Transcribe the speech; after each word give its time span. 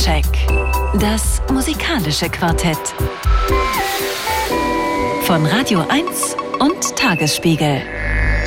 Soundcheck. 0.00 0.24
Das 0.98 1.42
musikalische 1.52 2.30
Quartett. 2.30 2.78
Von 5.24 5.44
Radio 5.44 5.84
1 5.88 6.36
und 6.58 6.96
Tagesspiegel. 6.96 7.82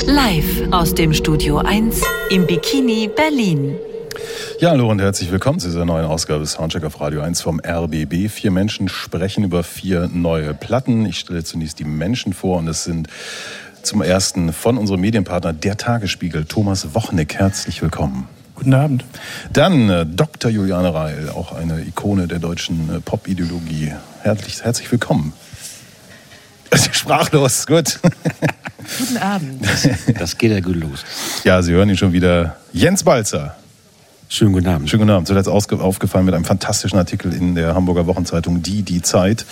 Live 0.07 0.71
aus 0.71 0.95
dem 0.95 1.13
Studio 1.13 1.59
1 1.59 2.01
im 2.31 2.47
Bikini 2.47 3.07
Berlin. 3.07 3.75
Ja, 4.59 4.71
hallo 4.71 4.89
und 4.89 4.99
herzlich 4.99 5.31
willkommen 5.31 5.59
zu 5.59 5.67
dieser 5.67 5.85
neuen 5.85 6.05
Ausgabe 6.05 6.45
Soundcheck 6.47 6.85
auf 6.85 6.99
Radio 6.99 7.21
1 7.21 7.41
vom 7.41 7.59
RBB. 7.59 8.29
Vier 8.29 8.49
Menschen 8.49 8.89
sprechen 8.89 9.43
über 9.43 9.63
vier 9.63 10.09
neue 10.11 10.55
Platten. 10.55 11.05
Ich 11.05 11.19
stelle 11.19 11.43
zunächst 11.43 11.77
die 11.77 11.85
Menschen 11.85 12.33
vor 12.33 12.57
und 12.57 12.67
es 12.67 12.83
sind 12.83 13.09
zum 13.83 14.01
ersten 14.01 14.53
von 14.53 14.79
unserem 14.79 15.01
Medienpartner 15.01 15.53
der 15.53 15.77
Tagesspiegel, 15.77 16.45
Thomas 16.45 16.95
Wochnick. 16.95 17.35
Herzlich 17.35 17.81
willkommen. 17.83 18.27
Guten 18.63 18.75
Abend. 18.75 19.03
Dann 19.51 19.89
äh, 19.89 20.05
Dr. 20.05 20.49
Juliane 20.49 20.93
Reil, 20.93 21.27
auch 21.27 21.51
eine 21.51 21.81
Ikone 21.81 22.29
der 22.29 22.39
deutschen 22.39 22.95
äh, 22.95 23.01
Pop-Ideologie. 23.01 23.91
Herzlich, 24.21 24.63
herzlich 24.63 24.89
willkommen. 24.89 25.33
Sprachlos, 26.93 27.67
gut. 27.67 27.99
Guten 28.99 29.17
Abend. 29.17 29.65
Das, 29.65 29.89
das 30.17 30.37
geht 30.37 30.51
ja 30.51 30.61
gut 30.61 30.77
los. 30.77 31.03
Ja, 31.43 31.61
Sie 31.61 31.73
hören 31.73 31.89
ihn 31.89 31.97
schon 31.97 32.13
wieder. 32.13 32.55
Jens 32.71 33.03
Balzer. 33.03 33.57
Schönen 34.29 34.53
guten 34.53 34.67
Abend. 34.67 34.89
Schönen 34.89 35.01
guten 35.01 35.11
Abend. 35.11 35.27
Zuletzt 35.27 35.49
aufgefallen 35.49 36.23
mit 36.23 36.33
einem 36.33 36.45
fantastischen 36.45 36.97
Artikel 36.97 37.33
in 37.33 37.55
der 37.55 37.75
Hamburger 37.75 38.07
Wochenzeitung 38.07 38.63
Die, 38.63 38.83
die 38.83 39.01
Zeit. 39.01 39.45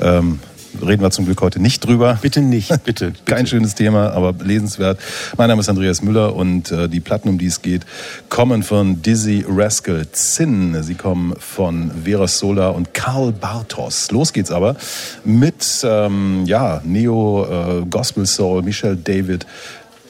Ähm, 0.00 0.40
reden 0.80 1.02
wir 1.02 1.10
zum 1.10 1.24
Glück 1.24 1.40
heute 1.40 1.60
nicht 1.60 1.84
drüber. 1.84 2.18
Bitte 2.20 2.40
nicht, 2.40 2.68
bitte. 2.84 3.10
bitte. 3.10 3.24
Kein 3.24 3.46
schönes 3.46 3.74
Thema, 3.74 4.10
aber 4.12 4.34
lesenswert. 4.44 4.98
Mein 5.36 5.48
Name 5.48 5.60
ist 5.60 5.68
Andreas 5.68 6.02
Müller 6.02 6.34
und 6.34 6.70
äh, 6.70 6.88
die 6.88 7.00
Platten, 7.00 7.28
um 7.28 7.38
die 7.38 7.46
es 7.46 7.62
geht, 7.62 7.82
kommen 8.28 8.62
von 8.62 9.02
Dizzy 9.02 9.44
Rascal 9.48 10.06
Zinn. 10.12 10.82
Sie 10.82 10.94
kommen 10.94 11.34
von 11.38 11.90
Vera 12.04 12.28
Sola 12.28 12.68
und 12.70 12.94
Karl 12.94 13.32
Bartos. 13.32 14.10
Los 14.10 14.32
geht's 14.32 14.50
aber 14.50 14.76
mit 15.24 15.64
ähm, 15.84 16.44
ja, 16.46 16.80
Neo 16.84 17.80
äh, 17.80 17.86
Gospel 17.86 18.26
Soul, 18.26 18.62
Michelle 18.62 18.96
David. 18.96 19.46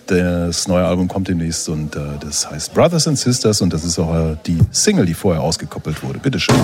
Das 0.06 0.66
neue 0.66 0.84
Album 0.84 1.06
kommt 1.06 1.28
demnächst 1.28 1.68
und 1.68 1.94
äh, 1.94 2.00
das 2.20 2.50
heißt 2.50 2.74
Brothers 2.74 3.06
and 3.06 3.16
Sisters 3.16 3.60
und 3.60 3.72
das 3.72 3.84
ist 3.84 3.96
auch 3.98 4.12
äh, 4.12 4.36
die 4.44 4.58
Single, 4.72 5.06
die 5.06 5.14
vorher 5.14 5.40
ausgekoppelt 5.40 6.02
wurde. 6.02 6.18
Bitteschön. 6.18 6.56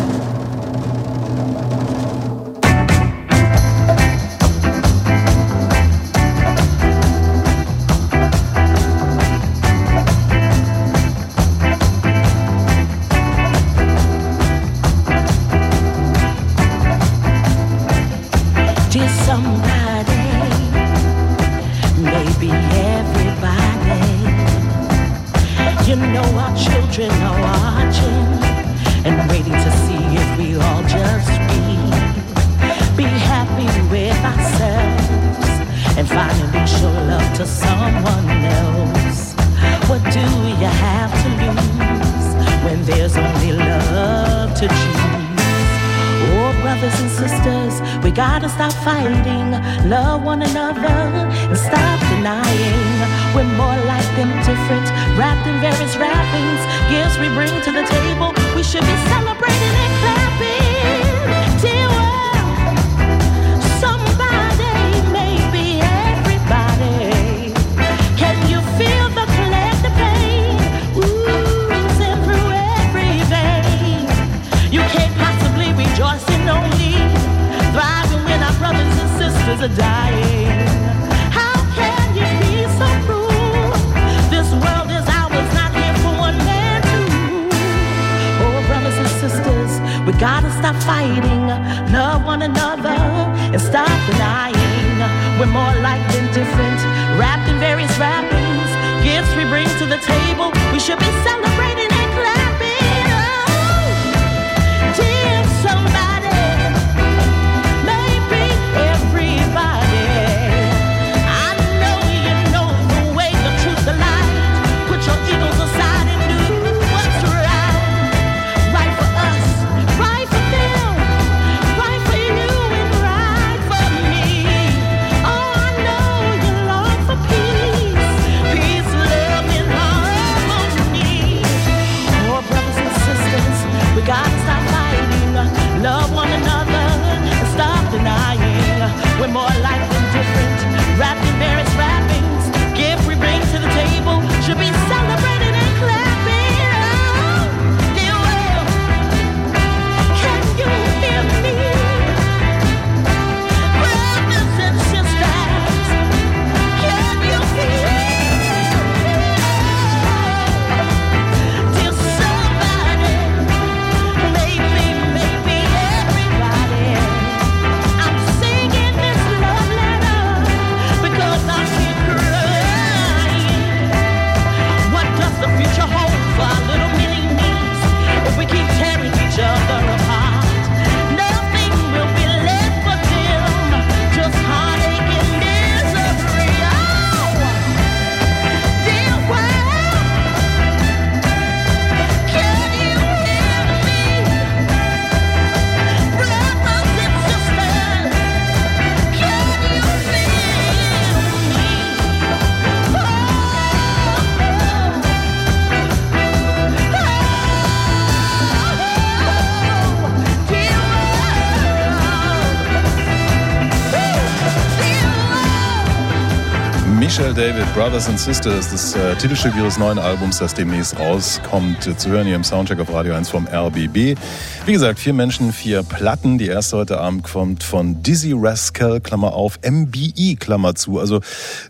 David, 217.37 217.67
Brothers 217.75 218.09
and 218.09 218.19
Sisters, 218.19 218.71
das 218.71 218.95
äh, 218.95 219.15
Titelstück 219.17 219.55
ihres 219.57 219.77
neuen 219.77 219.99
Albums, 219.99 220.39
das 220.39 220.55
demnächst 220.55 220.99
rauskommt, 220.99 221.87
äh, 221.87 221.95
zu 221.95 222.09
hören 222.09 222.27
hier 222.27 222.35
im 222.35 222.45
Soundcheck 222.45 222.81
auf 222.81 222.91
Radio 222.91 223.13
1 223.13 223.29
vom 223.29 223.47
RBB. 223.47 224.17
Wie 224.65 224.73
gesagt, 224.73 224.99
vier 224.99 225.13
Menschen, 225.13 225.53
vier 225.53 225.83
Platten. 225.83 226.39
Die 226.39 226.47
erste 226.47 226.79
heute 226.79 226.99
Abend 226.99 227.25
kommt 227.25 227.63
von 227.63 228.03
Dizzy 228.03 228.33
Rascal, 228.35 229.03
Klammer 229.03 229.35
auf, 229.35 229.59
MBE, 229.63 230.37
Klammer 230.37 230.77
zu. 230.77 230.99
Also 230.99 231.21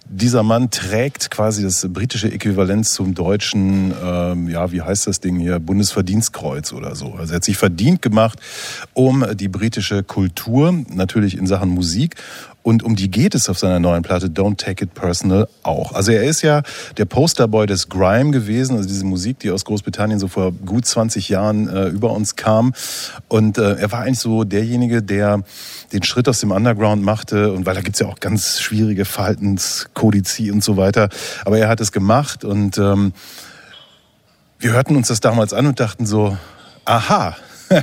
dieser 0.09 0.45
Mann 0.45 0.71
trägt 0.71 1.33
quasi 1.33 1.65
das 1.65 1.85
britische 1.93 2.31
Äquivalent 2.31 2.87
zum 2.87 3.15
deutschen, 3.15 3.93
ähm, 4.01 4.49
ja, 4.49 4.71
wie 4.71 4.83
heißt 4.83 5.09
das 5.09 5.19
Ding 5.19 5.41
hier, 5.41 5.59
Bundesverdienstkreuz 5.59 6.73
oder 6.75 6.95
so. 6.95 7.15
Also 7.15 7.33
er 7.33 7.37
hat 7.37 7.45
sich 7.45 7.57
verdient 7.57 8.03
gemacht 8.03 8.39
um 8.95 9.27
die 9.35 9.49
britische 9.49 10.05
Kultur, 10.05 10.73
natürlich 10.95 11.37
in 11.37 11.49
Sachen 11.49 11.71
Musik 11.71 12.15
und 12.67 12.83
um 12.83 12.97
die 12.97 13.13
geht 13.13 13.37
es 13.37 13.49
auf 13.49 13.61
seiner 13.61 13.79
neuen 13.79 14.03
Platte 14.03 14.27
Don't 14.27 14.57
Take 14.57 14.87
It 14.87 14.95
Personal 14.95 15.47
auch. 15.63 15.93
Also 15.93 16.11
er 16.11 16.25
ist 16.25 16.43
ja 16.43 16.63
der 16.97 17.05
Posterboy 17.05 17.65
des 17.65 17.89
Grime 17.89 18.33
gewesen, 18.33 18.77
also 18.77 18.89
diese 18.89 19.05
Musik, 19.05 19.39
die 19.39 19.53
aus 19.53 19.65
Großbritannien 19.65 20.19
so 20.19 20.27
vor 20.27 20.51
gut 20.51 20.85
20 20.85 21.29
Jahren 21.29 21.69
äh, 21.69 21.87
über 21.87 22.11
uns 22.11 22.35
kam. 22.35 22.75
Und 23.29 23.57
äh, 23.59 23.77
er 23.77 23.93
war 23.93 24.01
eigentlich 24.01 24.19
so 24.19 24.43
derjenige, 24.43 25.01
der 25.01 25.45
den 25.93 26.03
Schritt 26.03 26.29
aus 26.29 26.41
dem 26.41 26.51
Underground 26.51 27.05
machte. 27.05 27.53
Und 27.53 27.67
weil 27.67 27.77
da 27.77 27.83
gibt's 27.83 28.01
ja 28.01 28.09
auch 28.09 28.19
ganz 28.19 28.59
schwierige 28.59 29.05
Verhaltenskodizien 29.05 30.55
und 30.55 30.65
so 30.65 30.77
weiter. 30.77 31.09
Aber 31.45 31.59
er 31.59 31.69
hat 31.69 31.81
es 31.81 31.93
gemacht 31.93 32.43
und 32.43 32.79
ähm, 32.79 33.13
wir 34.59 34.73
hörten 34.73 34.97
uns 34.97 35.07
das 35.07 35.21
damals 35.21 35.53
an 35.53 35.69
und 35.69 35.79
dachten 35.79 36.05
so, 36.05 36.37
aha. 36.85 37.37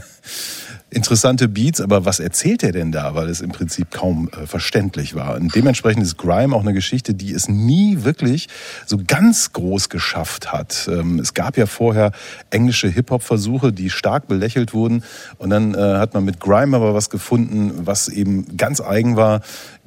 interessante 0.96 1.48
Beats, 1.48 1.82
aber 1.82 2.06
was 2.06 2.20
erzählt 2.20 2.64
er 2.64 2.72
denn 2.72 2.92
da? 2.92 3.16
Weil 3.16 3.30
es 3.30 3.42
im 3.42 3.52
Prinzip 3.52 3.92
kaum 3.92 4.30
äh, 4.30 4.46
verständlich 4.46 5.16
war. 5.16 5.36
Und 5.36 5.54
dementsprechend 5.56 6.04
ist 6.04 6.18
Grime 6.18 6.56
auch 6.56 6.62
eine 6.62 6.74
Geschichte, 6.74 7.14
die 7.14 7.34
es 7.34 7.50
nie 7.50 8.04
wirklich 8.04 8.48
so 8.86 9.00
ganz 9.06 9.54
groß 9.54 9.90
geschafft 9.90 10.54
hat. 10.54 10.90
Ähm, 10.92 11.20
es 11.20 11.34
gab 11.34 11.58
ja 11.58 11.66
vorher 11.66 12.12
englische 12.50 12.88
Hip-Hop-Versuche, 12.88 13.74
die 13.74 13.90
stark 13.90 14.28
belächelt 14.28 14.74
wurden. 14.74 15.04
Und 15.38 15.50
dann 15.50 15.74
äh, 15.74 15.78
hat 15.78 16.14
man 16.14 16.26
mit 16.26 16.40
Grime 16.40 16.78
aber 16.78 16.94
was 16.94 17.10
gefunden, 17.10 17.86
was 17.86 18.08
eben 18.08 18.58
ganz 18.58 18.82
eigen 18.82 19.16
war, 19.16 19.42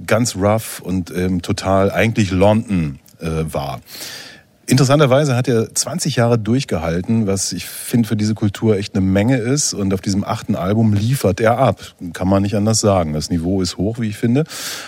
ganz 0.06 0.36
rough 0.36 0.80
und 0.80 1.10
ähm, 1.10 1.42
total 1.42 1.90
eigentlich 1.90 2.30
London 2.30 2.98
äh, 3.20 3.44
war. 3.52 3.80
Interessanterweise 4.68 5.36
hat 5.36 5.46
er 5.46 5.72
20 5.72 6.16
Jahre 6.16 6.40
durchgehalten, 6.40 7.28
was 7.28 7.52
ich 7.52 7.66
finde 7.66 8.08
für 8.08 8.16
diese 8.16 8.34
Kultur 8.34 8.76
echt 8.76 8.96
eine 8.96 9.04
Menge 9.04 9.36
ist. 9.36 9.74
Und 9.74 9.94
auf 9.94 10.00
diesem 10.00 10.24
achten 10.24 10.56
Album 10.56 10.92
liefert 10.92 11.40
er 11.40 11.58
ab. 11.58 11.80
Kann 12.12 12.26
man 12.26 12.42
nicht 12.42 12.56
anders 12.56 12.80
sagen. 12.80 13.12
Das 13.12 13.30
Niveau 13.30 13.62
ist 13.62 13.76
hoch, 13.76 14.00
wie 14.00 14.08
ich 14.08 14.16
finde. 14.16 14.42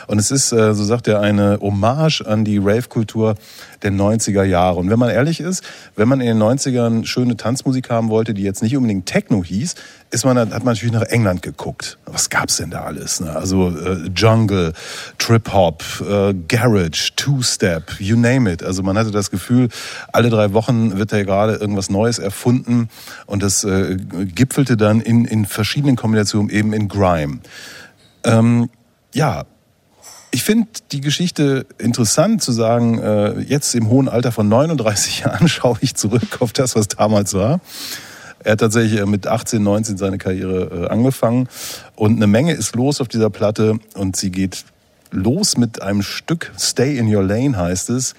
Und 0.08 0.18
es 0.18 0.32
ist, 0.32 0.50
äh, 0.50 0.74
so 0.74 0.82
sagt 0.82 1.06
er, 1.06 1.20
eine 1.20 1.60
Hommage 1.60 2.22
an 2.22 2.44
die 2.44 2.58
Rave-Kultur 2.58 3.36
der 3.82 3.92
90er 3.92 4.44
Jahre. 4.44 4.78
Und 4.78 4.90
wenn 4.90 4.98
man 4.98 5.10
ehrlich 5.10 5.40
ist, 5.40 5.62
wenn 5.96 6.08
man 6.08 6.20
in 6.20 6.26
den 6.26 6.42
90ern 6.42 7.06
schöne 7.06 7.36
Tanzmusik 7.36 7.90
haben 7.90 8.08
wollte, 8.08 8.34
die 8.34 8.42
jetzt 8.42 8.62
nicht 8.62 8.76
unbedingt 8.76 9.06
Techno 9.06 9.44
hieß, 9.44 9.74
ist 10.10 10.24
man, 10.24 10.38
hat 10.38 10.64
man 10.64 10.74
natürlich 10.74 10.92
nach 10.92 11.02
England 11.02 11.42
geguckt. 11.42 11.98
Was 12.06 12.30
gab's 12.30 12.56
denn 12.56 12.70
da 12.70 12.82
alles? 12.82 13.20
Ne? 13.20 13.34
Also 13.34 13.68
äh, 13.70 14.08
Jungle, 14.14 14.72
Trip 15.18 15.52
Hop, 15.52 15.84
äh, 16.00 16.34
Garage, 16.48 17.12
Two 17.16 17.42
Step, 17.42 18.00
you 18.00 18.16
name 18.16 18.50
it. 18.50 18.62
Also 18.62 18.82
man 18.82 18.96
hatte 18.96 19.10
das 19.10 19.30
Gefühl, 19.30 19.68
alle 20.12 20.30
drei 20.30 20.52
Wochen 20.52 20.98
wird 20.98 21.12
da 21.12 21.22
gerade 21.22 21.54
irgendwas 21.54 21.90
Neues 21.90 22.18
erfunden 22.18 22.88
und 23.26 23.42
das 23.42 23.64
äh, 23.64 23.96
gipfelte 23.96 24.76
dann 24.76 25.00
in, 25.00 25.24
in 25.24 25.44
verschiedenen 25.44 25.96
Kombinationen 25.96 26.50
eben 26.50 26.72
in 26.72 26.88
Grime. 26.88 27.40
Ähm, 28.24 28.70
ja, 29.14 29.44
ich 30.30 30.42
finde 30.42 30.68
die 30.92 31.00
Geschichte 31.00 31.66
interessant 31.78 32.42
zu 32.42 32.52
sagen, 32.52 32.98
äh, 32.98 33.40
jetzt 33.40 33.74
im 33.74 33.88
hohen 33.88 34.08
Alter 34.08 34.32
von 34.32 34.48
39 34.48 35.20
Jahren 35.24 35.48
schaue 35.48 35.78
ich 35.80 35.94
zurück 35.94 36.40
auf 36.40 36.52
das, 36.52 36.76
was 36.76 36.88
damals 36.88 37.34
war. 37.34 37.60
Er 38.44 38.52
hat 38.52 38.60
tatsächlich 38.60 39.00
äh, 39.00 39.06
mit 39.06 39.26
18, 39.26 39.62
19 39.62 39.98
seine 39.98 40.18
Karriere 40.18 40.86
äh, 40.86 40.88
angefangen 40.88 41.48
und 41.96 42.16
eine 42.16 42.26
Menge 42.26 42.52
ist 42.52 42.76
los 42.76 43.00
auf 43.00 43.08
dieser 43.08 43.30
Platte 43.30 43.78
und 43.94 44.16
sie 44.16 44.30
geht 44.30 44.64
los 45.10 45.56
mit 45.56 45.82
einem 45.82 46.02
Stück 46.02 46.52
Stay 46.58 46.98
in 46.98 47.14
Your 47.14 47.22
Lane 47.22 47.56
heißt 47.56 47.90
es. 47.90 48.14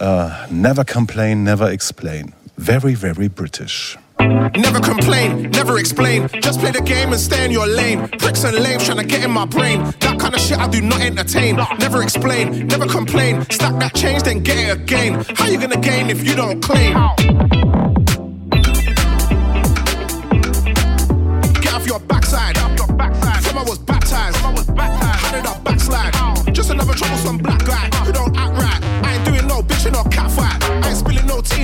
Uh, 0.00 0.28
never 0.50 0.84
complain, 0.84 1.44
never 1.44 1.70
explain. 1.70 2.32
Very, 2.56 2.96
very 2.96 3.28
British. 3.28 3.96
Never 4.24 4.80
complain, 4.80 5.50
never 5.50 5.78
explain. 5.78 6.28
Just 6.40 6.60
play 6.60 6.70
the 6.70 6.80
game 6.80 7.12
and 7.12 7.20
stay 7.20 7.44
in 7.44 7.50
your 7.50 7.66
lane. 7.66 8.08
Pricks 8.08 8.42
and 8.44 8.56
lames 8.56 8.86
trying 8.86 8.96
to 8.98 9.04
get 9.04 9.22
in 9.22 9.30
my 9.30 9.44
brain. 9.44 9.80
That 10.00 10.18
kind 10.18 10.34
of 10.34 10.40
shit 10.40 10.58
I 10.58 10.66
do 10.66 10.80
not 10.80 11.02
entertain. 11.02 11.56
Never 11.78 12.02
explain, 12.02 12.66
never 12.66 12.86
complain. 12.86 13.42
Stack 13.50 13.78
that 13.80 13.94
change, 13.94 14.22
then 14.22 14.42
get 14.42 14.56
it 14.56 14.80
again. 14.80 15.24
How 15.36 15.46
you 15.46 15.60
gonna 15.60 15.76
gain 15.76 16.08
if 16.08 16.26
you 16.26 16.34
don't 16.34 16.62
claim? 16.62 16.94
Get 21.60 21.74
off 21.74 21.86
your 21.86 22.00
backside. 22.00 22.56
From 22.56 23.58
I 23.58 23.64
was 23.64 23.78
baptized. 23.78 24.36
How 24.36 25.32
did 25.32 25.46
I 25.46 25.58
backslide? 25.60 26.54
Just 26.54 26.70
another 26.70 26.94
troublesome 26.94 27.38
black 27.38 27.63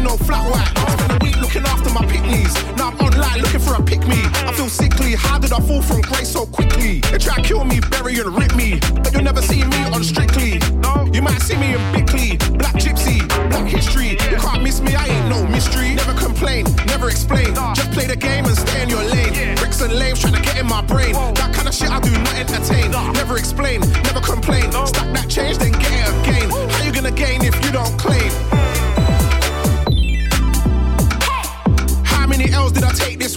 spilling 0.01 0.19
no 0.19 0.25
flat 0.25 0.51
white. 0.51 0.99
Spend 0.99 1.13
a 1.13 1.25
week 1.25 1.37
looking 1.41 1.63
after 1.63 1.91
my 1.91 2.05
picnics. 2.07 2.55
Now 2.77 2.89
I'm 2.89 2.99
online 3.01 3.41
looking 3.41 3.61
for 3.61 3.75
a 3.75 3.83
pick 3.83 4.07
me. 4.07 4.21
I 4.47 4.53
feel 4.53 4.69
sickly. 4.69 5.15
How 5.15 5.39
did 5.39 5.53
I 5.53 5.61
fall 5.61 5.83
from 5.83 6.01
grace 6.03 6.31
so 6.31 6.47
quickly? 6.47 7.01
They 7.11 7.19
try 7.19 7.37
to 7.37 7.43
kill 7.43 7.65
me, 7.65 7.81
bury 7.91 8.19
and 8.19 8.35
rip 8.35 8.55
me. 8.55 8.81
But 9.03 9.13
you'll 9.13 9.25
never 9.25 9.43
see 9.43 9.65
me 9.65 9.85
on 9.85 10.05
Strictly. 10.05 10.59
No, 10.81 11.09
You 11.13 11.23
might 11.23 11.43
see 11.43 11.57
me 11.57 11.75
in 11.75 11.83
Bickley. 11.93 12.37
Black 12.57 12.75
Gypsy, 12.77 13.19
Black 13.51 13.67
History. 13.67 14.11
You 14.31 14.39
can't 14.39 14.63
miss 14.63 14.81
me, 14.81 14.95
I 14.95 15.07
ain't 15.07 15.29
no 15.29 15.47
mystery. 15.47 15.95
Never 15.95 16.15
complain, 16.15 16.65
never 16.87 17.11
explain. 17.11 17.55
Just 17.75 17.91
play 17.93 18.07
the 18.07 18.17
game 18.17 18.45
and 18.47 18.57
stay 18.57 18.83
in 18.83 18.89
your 18.89 19.05
lane. 19.05 19.57
Bricks 19.57 19.81
and 19.81 19.93
lames 19.93 20.21
trying 20.21 20.35
to 20.35 20.43
get 20.43 20.57
in 20.59 20.67
my 20.67 20.83
brain. 20.83 21.13
That 21.35 21.53
kind 21.55 21.69
of 21.69 21.75
shit 21.75 21.91
I 21.91 22.01
do 22.01 22.11
not 22.11 22.35
entertain. 22.35 22.91
Never 23.13 23.37
explain, 23.37 23.81
never 24.09 24.21
complain. 24.21 24.73
Stack 24.73 25.00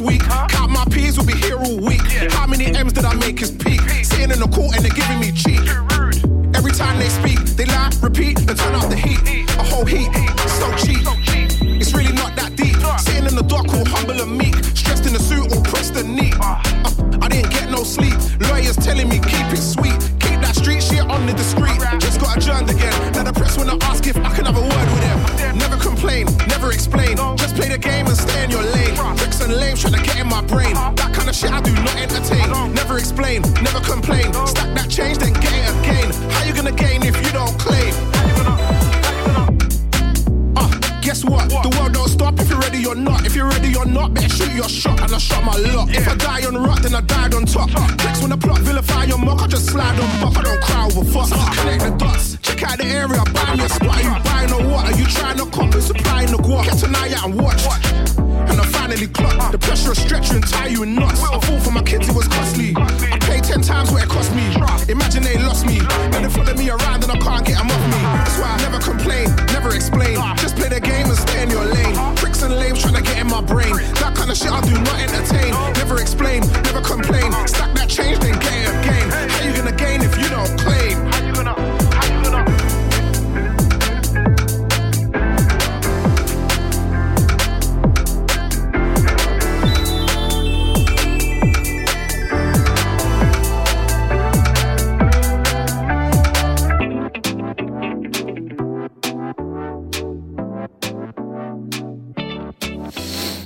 week? 0.04 0.22
Count 0.50 0.72
my 0.72 0.86
P's, 0.92 1.18
will 1.18 1.26
be 1.26 1.34
here 1.34 1.58
all 1.58 1.80
week. 1.80 2.02
How 2.32 2.46
many 2.46 2.66
M's 2.66 2.94
did 2.94 3.06
I 3.06 3.16
make 3.16 3.40
his 3.40 3.52
peak? 3.52 3.82
Sitting 4.04 4.32
in 4.32 4.40
the 4.40 4.48
court 4.48 4.76
and 4.76 4.84
they're 4.86 4.94
giving 4.94 5.20
me 5.20 5.32
cheek. 5.32 5.64
Every 6.56 6.72
time 6.72 7.00
they 7.00 7.10
speak, 7.10 7.40
they 7.56 7.66
lie, 7.66 7.92
repeat, 8.02 8.40
and 8.40 8.58
turn 8.58 8.76
up 8.76 8.90
the 8.90 8.96
heat. 8.96 9.20
A 9.58 9.64
whole 9.64 9.86
heat, 9.86 10.12
so 10.60 10.68
cheap. 10.84 11.02
It's 11.80 11.94
really 11.94 12.14
not 12.14 12.36
that 12.36 12.56
deep. 12.56 12.76
Sitting 13.00 13.26
in 13.26 13.36
the 13.36 13.44
dock, 13.44 13.68
all 13.74 13.86
humble 13.86 14.20
and 14.22 14.38
meek. 14.38 14.56
Stressed 14.76 15.06
in 15.06 15.14
the 15.14 15.20
suit, 15.20 15.52
all 15.56 15.64
pressed 15.64 15.96
and 15.96 16.16
neat. 16.16 16.36
Uh, 16.40 16.60
I 17.22 17.28
didn't 17.30 17.52
get 17.52 17.70
no 17.70 17.84
sleep. 17.84 18.16
Lawyers 18.42 18.76
telling 18.78 19.10
me 19.10 19.20
keep 19.20 19.48
it 19.52 19.64
sweet. 19.64 19.98
Keep 20.20 20.40
that 20.44 20.56
street 20.56 20.84
shit 20.84 21.02
on 21.02 21.26
the 21.26 21.34
discreet. 21.34 21.80
Just 22.00 22.20
got 22.20 22.38
adjourned 22.38 22.70
again. 22.70 22.94
Now 23.14 23.24
the 23.24 23.34
press 23.34 23.58
wanna 23.58 23.78
ask 23.82 24.06
if 24.08 24.18
I 24.18 24.36
can 24.36 24.46
have 24.46 24.58
a 24.58 24.62
word 24.62 24.88
with 24.94 25.04
them. 25.04 25.58
Never 25.58 25.78
complain, 25.78 26.28
never 26.48 26.72
explain. 26.72 27.18
Just 27.38 27.56
play 27.56 27.70
the 27.70 27.78
game 27.78 28.08
and 28.08 28.18
stay 28.18 28.44
in 28.44 28.52
your 28.52 28.64
lane. 28.64 28.96
Bricks 28.96 29.23
and 29.44 29.56
lames 29.56 29.82
trying 29.82 29.94
to 29.94 30.02
get 30.02 30.20
in 30.20 30.28
my 30.28 30.42
brain. 30.46 30.74
That 30.74 31.12
kind 31.14 31.30
of 31.30 31.36
shit 31.36 31.52
I 31.52 31.62
do 31.62 31.74
not 31.74 31.96
entertain. 32.00 32.48
Never 32.74 32.98
explain, 32.98 33.42
never 33.62 33.80
complain. 33.82 34.34
Stack 34.48 34.74
that 34.76 34.90
change, 34.90 35.18
then 35.18 35.34
get 35.34 35.54
it 35.54 35.70
again. 35.80 36.10
How 36.32 36.44
you 36.46 36.54
gonna 36.54 36.72
gain 36.72 37.04
if 37.04 37.16
you 37.20 37.32
don't 37.32 37.54
claim? 37.60 37.94
Uh, 40.56 40.70
guess 41.02 41.26
what? 41.26 41.50
The 41.50 41.76
world 41.78 41.94
don't 41.94 42.10
stop 42.10 42.40
if 42.40 42.50
you're 42.50 42.60
ready 42.60 42.86
or 42.86 42.96
not. 42.96 43.26
If 43.26 43.36
you're 43.36 43.50
ready 43.50 43.76
or 43.76 43.86
not, 43.86 44.14
better 44.14 44.30
shoot 44.30 44.54
your 44.54 44.70
shot. 44.70 45.02
And 45.02 45.12
I 45.12 45.18
shot 45.18 45.44
my 45.44 45.58
lot. 45.58 45.90
If 45.90 46.08
I 46.08 46.16
die 46.16 46.46
on 46.48 46.56
rock, 46.56 46.82
then 46.82 46.96
I 46.96 47.02
died 47.02 47.34
on 47.34 47.46
top. 47.46 47.70
Next 48.04 48.22
when 48.22 48.32
the 48.32 48.38
plot 48.38 48.60
vilify 48.60 49.06
your 49.06 49.18
mock, 49.20 49.42
I 49.42 49.48
just 49.48 49.68
slide 49.68 50.00
on 50.00 50.10
buck. 50.22 50.38
I 50.38 50.44
don't 50.44 50.62
cry 50.62 50.86
over 50.86 51.04
fuss. 51.12 51.32
Connect 51.60 51.84
the 51.84 51.92
dots. 51.98 52.38
Check 52.42 52.64
out 52.64 52.78
the 52.78 52.86
area, 52.86 53.24
buy 53.34 53.56
me 53.56 53.66
a 53.66 53.70
spot. 53.70 53.98
Are 53.98 54.04
you 54.04 54.24
buying 54.24 54.52
or 54.54 54.64
what? 54.72 54.86
Are 54.88 54.98
you 54.98 55.06
trying 55.06 55.38
to 55.38 55.46
cop 55.46 55.74
and 55.74 55.84
supplying 55.84 56.32
the 56.32 56.38
guap? 56.38 56.66
Get 56.66 56.84
an 56.84 56.96
eye 56.96 57.14
out 57.18 57.30
and 57.30 57.42
watch. 57.42 58.23
And 58.50 58.60
I 58.60 58.66
finally 58.66 59.08
clocked 59.08 59.52
the 59.52 59.58
pressure 59.58 59.92
of 59.92 59.98
stretch 59.98 60.30
you 60.30 60.38
and 60.38 60.48
tie 60.48 60.68
you 60.68 60.84
in 60.84 60.96
knots. 60.96 61.24
I 61.24 61.40
fought 61.40 61.62
for 61.64 61.72
my 61.72 61.84
kids, 61.84 62.08
it 62.10 62.16
was 62.16 62.28
costly. 62.28 62.74
I 62.76 63.20
paid 63.22 63.44
ten 63.44 63.62
times 63.62 63.92
what 63.92 64.04
it 64.04 64.10
cost 64.10 64.34
me. 64.36 64.46
Imagine 64.92 65.24
they 65.24 65.38
lost 65.38 65.66
me. 65.66 65.80
Now 66.12 66.22
they 66.22 66.30
follow 66.30 66.54
me 66.54 66.70
around 66.70 67.04
and 67.04 67.12
I 67.12 67.18
can't 67.18 67.46
get 67.46 67.58
them 67.58 67.72
off 67.72 67.86
me. 67.88 68.02
That's 68.02 68.38
why 68.40 68.50
I 68.54 68.58
never 68.62 68.80
complain, 68.80 69.30
never 69.54 69.76
explain. 69.76 70.16
Just 70.38 70.56
play 70.56 70.70
the 70.70 70.80
game 70.80 71.08
and 71.08 71.18
stay 71.18 71.44
in 71.44 71.50
your 71.50 71.66
lane. 71.66 71.96
Tricks 72.16 72.42
and 72.44 72.56
lames 72.56 72.82
trying 72.82 72.96
to 72.96 73.02
get 73.02 73.18
in 73.18 73.28
my 73.28 73.42
brain. 73.42 73.74
That 74.02 74.14
kind 74.16 74.30
of 74.30 74.38
shit 74.38 74.52
I 74.52 74.62
do 74.62 74.76
not 74.80 75.00
entertain. 75.00 75.52
Never 75.74 76.02
explain, 76.02 76.42
never 76.64 76.82
complain. 76.82 77.32
Stack 77.48 77.74
that 77.76 77.90
change, 77.90 78.20
then 78.20 78.40
get 78.40 78.54
it 78.54 78.76
again. 78.82 79.10
How 79.30 79.44
you 79.46 79.54
gonna 79.56 79.76
gain 79.76 80.02
if 80.02 80.18
you 80.18 80.30
don't 80.30 80.52
claim? 80.60 81.03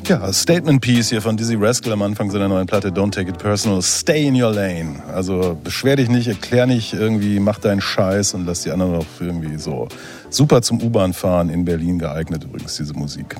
Ja, 0.08 0.32
Statement 0.32 0.80
Piece 0.80 1.10
hier 1.10 1.22
von 1.22 1.36
Dizzy 1.36 1.56
Rascal 1.56 1.92
am 1.92 2.02
Anfang 2.02 2.32
seiner 2.32 2.48
neuen 2.48 2.66
Platte 2.66 2.92
Don't 2.92 3.12
Take 3.12 3.32
It 3.32 3.40
Personal. 3.40 3.82
Stay 3.82 4.26
in 4.26 4.42
your 4.42 4.54
lane. 4.54 5.04
Also 5.14 5.60
beschwer 5.62 5.98
dich 5.98 6.08
nicht, 6.08 6.30
erklär 6.30 6.66
nicht 6.66 6.94
irgendwie, 6.94 7.42
mach 7.42 7.60
deinen 7.60 7.82
Scheiß 7.82 8.34
und 8.34 8.46
lass 8.46 8.62
die 8.62 8.72
anderen 8.72 8.94
noch 8.94 9.06
irgendwie 9.20 9.58
so. 9.58 9.90
Super 10.30 10.62
zum 10.62 10.82
U-Bahn 10.82 11.12
fahren 11.12 11.50
in 11.50 11.66
Berlin 11.66 12.00
geeignet 12.00 12.46
übrigens 12.46 12.78
diese 12.78 12.94
Musik. 12.94 13.36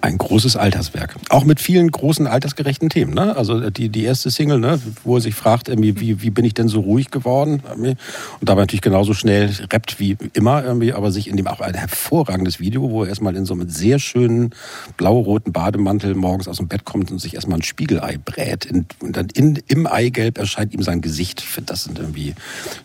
Ein 0.00 0.16
großes 0.16 0.56
Alterswerk. 0.56 1.16
Auch 1.28 1.44
mit 1.44 1.60
vielen 1.60 1.90
großen 1.90 2.28
altersgerechten 2.28 2.88
Themen. 2.88 3.14
Ne? 3.14 3.36
Also 3.36 3.68
die, 3.70 3.88
die 3.88 4.04
erste 4.04 4.30
Single, 4.30 4.60
ne, 4.60 4.80
wo 5.02 5.16
er 5.16 5.20
sich 5.20 5.34
fragt, 5.34 5.68
irgendwie, 5.68 5.98
wie, 5.98 6.22
wie 6.22 6.30
bin 6.30 6.44
ich 6.44 6.54
denn 6.54 6.68
so 6.68 6.80
ruhig 6.80 7.10
geworden? 7.10 7.62
Und 7.76 7.96
dabei 8.40 8.62
natürlich 8.62 8.82
genauso 8.82 9.12
schnell 9.12 9.50
rappt 9.72 9.98
wie 9.98 10.16
immer, 10.34 10.62
irgendwie, 10.62 10.92
aber 10.92 11.10
sich 11.10 11.28
in 11.28 11.36
dem 11.36 11.48
auch 11.48 11.60
ein 11.60 11.74
hervorragendes 11.74 12.60
Video, 12.60 12.90
wo 12.90 13.02
er 13.02 13.08
erstmal 13.08 13.34
in 13.34 13.44
so 13.44 13.54
einem 13.54 13.68
sehr 13.68 13.98
schönen 13.98 14.54
blau-roten 14.96 15.52
Bademantel 15.52 16.14
morgens 16.14 16.46
aus 16.46 16.58
dem 16.58 16.68
Bett 16.68 16.84
kommt 16.84 17.10
und 17.10 17.18
sich 17.18 17.34
erstmal 17.34 17.58
ein 17.58 17.62
Spiegelei 17.62 18.18
brät. 18.24 18.70
Und 18.70 19.16
dann 19.16 19.28
in, 19.34 19.60
im 19.66 19.88
Eigelb 19.88 20.38
erscheint 20.38 20.74
ihm 20.74 20.82
sein 20.82 21.00
Gesicht. 21.00 21.44
Das 21.66 21.84
sind 21.84 21.98
irgendwie 21.98 22.34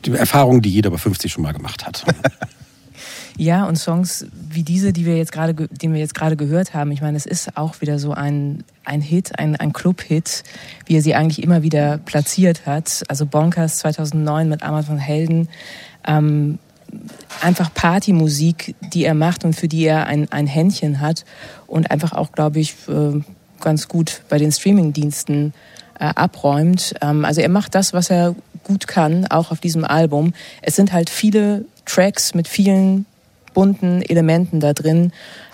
die 0.06 0.12
Erfahrungen, 0.14 0.64
die 0.64 0.72
jeder 0.72 0.90
bei 0.90 0.98
50 0.98 1.32
schon 1.32 1.44
mal 1.44 1.54
gemacht 1.54 1.86
hat. 1.86 2.06
Ja, 3.38 3.66
und 3.66 3.78
Songs 3.78 4.28
wie 4.50 4.64
diese, 4.64 4.94
die 4.94 5.06
wir 5.06 5.18
jetzt 5.18 5.32
gerade, 5.32 5.54
den 5.54 5.94
wir 5.94 6.00
jetzt 6.00 6.14
gerade 6.14 6.36
gehört 6.36 6.74
haben, 6.74 6.92
ich 6.92 7.02
meine, 7.02 7.18
es 7.18 7.26
ist 7.26 7.58
auch 7.58 7.82
wieder 7.82 7.98
so 7.98 8.12
ein, 8.14 8.64
ein 8.86 9.02
Hit, 9.02 9.40
ein, 9.40 9.56
ein 9.56 9.74
Club-Hit, 9.74 10.44
wie 10.86 10.98
er 10.98 11.02
sie 11.02 11.16
eigentlich 11.16 11.42
immer 11.42 11.64
wieder 11.64 11.98
platziert 11.98 12.66
hat. 12.66 13.04
Also 13.08 13.26
Bonkers 13.26 13.80
2009 13.80 14.50
mit 14.50 14.64
Armand 14.64 14.86
von 14.86 14.98
Helden. 14.98 15.50
Ähm, 16.06 16.60
einfach 17.42 17.74
Partymusik, 17.74 18.76
die 18.94 19.06
er 19.06 19.16
macht 19.16 19.46
und 19.46 19.56
für 19.56 19.68
die 19.68 19.86
er 19.86 20.06
ein, 20.06 20.32
ein 20.32 20.46
Händchen 20.46 21.00
hat 21.00 21.26
und 21.66 21.90
einfach 21.90 22.14
auch, 22.14 22.32
glaube 22.32 22.60
ich, 22.60 22.76
äh, 22.88 23.22
ganz 23.60 23.88
gut 23.88 24.22
bei 24.30 24.38
den 24.38 24.52
Streamingdiensten 24.52 25.54
äh, 26.00 26.06
abräumt. 26.06 26.94
Ähm, 27.02 27.26
also 27.26 27.42
er 27.42 27.50
macht 27.50 27.74
das, 27.76 27.94
was 27.94 28.10
er 28.10 28.36
gut 28.64 28.88
kann, 28.88 29.26
auch 29.28 29.52
auf 29.52 29.60
diesem 29.60 29.86
Album. 29.86 30.34
Es 30.62 30.76
sind 30.76 30.94
halt 30.94 31.10
viele 31.10 31.66
Tracks 31.86 32.34
mit 32.34 32.48
vielen 32.48 33.06
bunten 33.54 34.02
Elementen 34.02 34.60
da 34.60 34.74
drin. 34.74 35.12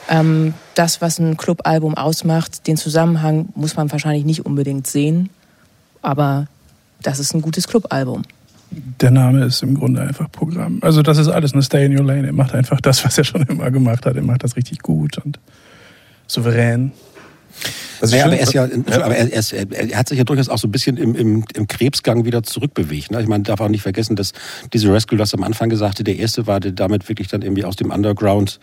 Ähm, 0.09 0.53
das, 0.75 1.01
was 1.01 1.19
ein 1.19 1.37
Clubalbum 1.37 1.95
ausmacht, 1.95 2.67
den 2.67 2.77
Zusammenhang 2.77 3.49
muss 3.55 3.75
man 3.75 3.91
wahrscheinlich 3.91 4.25
nicht 4.25 4.45
unbedingt 4.45 4.87
sehen, 4.87 5.29
aber 6.01 6.47
das 7.01 7.19
ist 7.19 7.33
ein 7.33 7.41
gutes 7.41 7.67
Clubalbum. 7.67 8.23
Der 8.71 9.11
Name 9.11 9.45
ist 9.45 9.63
im 9.63 9.75
Grunde 9.75 10.01
einfach 10.01 10.31
Programm. 10.31 10.79
Also 10.81 11.01
das 11.01 11.17
ist 11.17 11.27
alles 11.27 11.53
eine 11.53 11.63
Stay 11.63 11.85
in 11.85 11.97
Your 11.97 12.05
Lane. 12.05 12.27
Er 12.27 12.33
macht 12.33 12.53
einfach 12.53 12.79
das, 12.81 13.03
was 13.03 13.17
er 13.17 13.23
schon 13.23 13.41
immer 13.43 13.71
gemacht 13.71 14.05
hat. 14.05 14.15
Er 14.15 14.21
macht 14.21 14.43
das 14.43 14.55
richtig 14.55 14.79
gut 14.79 15.17
und 15.17 15.39
souverän. 16.27 16.91
Also 18.01 18.15
naja, 18.15 18.25
aber, 18.25 18.35
er, 18.35 18.41
ist 18.41 18.53
ja, 18.53 18.63
aber 18.63 19.15
er, 19.15 19.31
ist, 19.31 19.53
er, 19.53 19.97
hat 19.97 20.09
sich 20.09 20.17
ja 20.17 20.23
durchaus 20.23 20.49
auch 20.49 20.57
so 20.57 20.67
ein 20.67 20.71
bisschen 20.71 20.97
im, 20.97 21.15
im, 21.15 21.43
im 21.53 21.67
Krebsgang 21.67 22.25
wieder 22.25 22.43
zurückbewegt. 22.43 23.11
Ne? 23.11 23.21
Ich 23.21 23.27
meine, 23.27 23.43
darf 23.43 23.61
auch 23.61 23.69
nicht 23.69 23.81
vergessen, 23.81 24.15
dass 24.15 24.33
diese 24.73 24.91
Rescue, 24.91 25.17
das 25.17 25.33
am 25.33 25.43
Anfang 25.43 25.69
gesagt 25.69 26.05
der 26.05 26.15
erste 26.15 26.47
war, 26.47 26.59
der 26.59 26.71
damit 26.71 27.09
wirklich 27.09 27.27
dann 27.27 27.41
irgendwie 27.41 27.65
aus 27.65 27.75
dem 27.75 27.91
Underground 27.91 28.59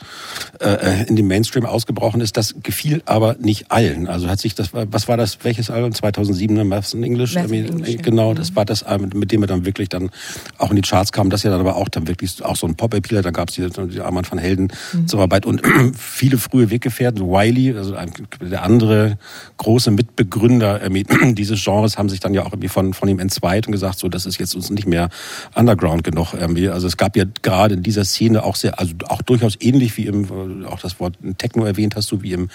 äh, 0.60 1.02
äh, 1.02 1.08
in 1.08 1.16
den 1.16 1.26
Mainstream 1.26 1.66
ausgebrochen 1.66 2.20
ist. 2.20 2.36
Das 2.36 2.54
gefiel 2.62 3.02
aber 3.04 3.36
nicht 3.38 3.70
allen. 3.70 4.08
Also 4.08 4.28
hat 4.28 4.40
sich 4.40 4.54
das, 4.54 4.70
was 4.72 5.08
war 5.08 5.16
das, 5.16 5.38
welches 5.42 5.70
Album? 5.70 5.92
2007, 5.92 6.56
ne? 6.56 6.64
Maths 6.64 6.94
in 6.94 7.02
English? 7.02 7.34
Maths 7.34 7.52
in 7.52 7.66
English 7.66 7.96
genau, 8.02 8.34
das 8.34 8.50
mhm. 8.50 8.56
war 8.56 8.64
das, 8.64 8.84
mit 9.14 9.32
dem 9.32 9.42
er 9.42 9.46
dann 9.46 9.66
wirklich 9.66 9.88
dann 9.88 10.10
auch 10.58 10.70
in 10.70 10.76
die 10.76 10.82
Charts 10.82 11.12
kam. 11.12 11.30
Das 11.30 11.42
ja 11.42 11.50
dann 11.50 11.60
aber 11.60 11.76
auch 11.76 11.88
dann 11.88 12.08
wirklich 12.08 12.42
auch 12.44 12.56
so 12.56 12.66
ein 12.66 12.74
Pop-Appealer. 12.74 13.22
Da 13.22 13.30
gab 13.30 13.50
es 13.50 13.56
die, 13.56 13.68
die 13.68 14.00
Armand 14.00 14.30
van 14.30 14.38
Helden 14.38 14.72
mhm. 14.92 15.06
Zusammenarbeit 15.06 15.46
und 15.46 15.62
viele 15.96 16.38
frühe 16.38 16.70
Weggefährten. 16.70 17.26
Wiley, 17.26 17.76
also 17.76 17.94
der 18.40 18.62
andere 18.62 19.18
große 19.56 19.90
Mitbegründer 19.90 20.80
dieses 21.34 21.62
Genres 21.62 21.98
haben 21.98 22.08
sich 22.08 22.20
dann 22.20 22.34
ja 22.34 22.42
auch 22.42 22.52
irgendwie 22.52 22.68
von, 22.68 22.94
von 22.94 23.08
ihm 23.08 23.18
entzweit 23.18 23.66
und 23.66 23.72
gesagt, 23.72 23.98
so, 23.98 24.08
das 24.08 24.26
ist 24.26 24.38
jetzt 24.38 24.54
uns 24.54 24.70
nicht 24.70 24.86
mehr 24.86 25.08
Underground 25.54 26.04
genug 26.04 26.34
irgendwie. 26.34 26.68
Also 26.68 26.86
es 26.86 26.96
gab 26.96 27.16
ja 27.16 27.24
gerade 27.42 27.74
in 27.74 27.82
dieser 27.82 28.04
Szene 28.04 28.42
auch 28.42 28.56
sehr, 28.56 28.78
also 28.78 28.94
auch 29.08 29.22
durchaus 29.22 29.56
ähnlich 29.60 29.96
wie 29.96 30.06
im, 30.06 30.66
auch 30.66 30.80
das 30.80 31.00
Wort 31.00 31.16
Techno 31.38 31.64
erwähnt 31.64 31.96
hast 31.96 32.10
du, 32.12 32.22
wie 32.22 32.32
im, 32.32 32.48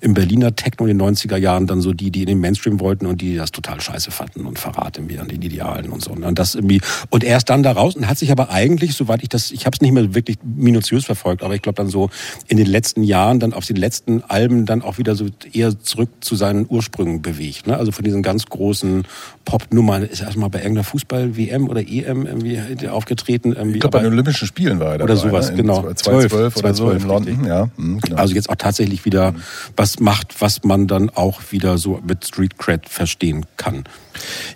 im 0.00 0.14
Berliner 0.14 0.54
Techno 0.54 0.86
in 0.86 0.98
den 0.98 1.16
90er 1.16 1.36
Jahren 1.36 1.66
dann 1.66 1.80
so 1.80 1.92
die, 1.92 2.10
die 2.10 2.22
in 2.22 2.26
den 2.26 2.40
Mainstream 2.40 2.80
wollten 2.80 3.06
und 3.06 3.20
die 3.20 3.36
das 3.36 3.52
total 3.52 3.80
scheiße 3.80 4.10
fanden 4.10 4.46
und 4.46 4.58
Verrat 4.58 4.96
irgendwie 4.98 5.18
an 5.18 5.28
den 5.28 5.42
Idealen 5.42 5.90
und 5.90 6.02
so. 6.02 6.12
Und 6.12 6.38
das 6.38 6.54
irgendwie, 6.54 6.80
und 7.10 7.24
er 7.24 7.36
ist 7.36 7.46
dann 7.50 7.62
da 7.62 7.72
raus 7.72 7.96
und 7.96 8.08
hat 8.08 8.18
sich 8.18 8.30
aber 8.30 8.50
eigentlich, 8.50 8.94
soweit 8.94 9.22
ich 9.22 9.28
das, 9.28 9.50
ich 9.50 9.66
habe 9.66 9.74
es 9.74 9.80
nicht 9.80 9.92
mehr 9.92 10.14
wirklich 10.14 10.38
minutiös 10.42 11.04
verfolgt, 11.04 11.42
aber 11.42 11.54
ich 11.54 11.62
glaube 11.62 11.76
dann 11.76 11.88
so 11.88 12.10
in 12.46 12.56
den 12.56 12.66
letzten 12.66 13.02
Jahren, 13.02 13.40
dann 13.40 13.52
auf 13.52 13.64
den 13.64 13.76
letzten 13.76 14.22
Alben 14.24 14.66
dann 14.66 14.82
auch 14.82 14.98
wieder 14.98 15.14
so 15.14 15.26
eher 15.52 15.78
zurück 15.80 16.10
zu 16.20 16.36
seinen 16.36 16.66
Ursprüngen 16.68 17.22
bewegt. 17.22 17.66
Ne? 17.66 17.76
Also 17.76 17.92
von 17.92 18.04
diesen 18.04 18.22
ganz 18.22 18.46
großen 18.46 19.04
Pop-Nummern 19.44 20.02
ist 20.02 20.20
erstmal 20.20 20.50
bei 20.50 20.58
irgendeiner 20.58 20.84
Fußball-WM 20.84 21.68
oder 21.68 21.80
EM 21.80 22.26
irgendwie 22.26 22.88
aufgetreten. 22.88 23.52
Irgendwie, 23.52 23.76
ich 23.76 23.80
glaube, 23.80 23.98
bei 23.98 24.02
den 24.02 24.12
Olympischen 24.12 24.46
Spielen 24.46 24.80
war 24.80 24.92
er 24.92 24.98
dabei. 24.98 25.12
Oder 25.12 25.16
sowas, 25.16 25.50
ne? 25.50 25.56
genau. 25.56 25.92
2012 25.92 26.56
oder 26.56 26.74
so 26.74 26.90
in 26.90 27.06
London, 27.06 27.44
ja. 27.44 27.68
Mhm, 27.76 28.00
genau. 28.00 28.16
Also 28.16 28.34
jetzt 28.34 28.50
auch 28.50 28.56
tatsächlich 28.56 29.04
wieder 29.04 29.34
was 29.76 30.00
macht, 30.00 30.40
was 30.40 30.64
man 30.64 30.86
dann 30.86 31.10
auch 31.10 31.40
wieder 31.50 31.78
so 31.78 32.00
mit 32.06 32.26
Street 32.26 32.58
Cred 32.58 32.88
verstehen 32.88 33.46
kann. 33.56 33.84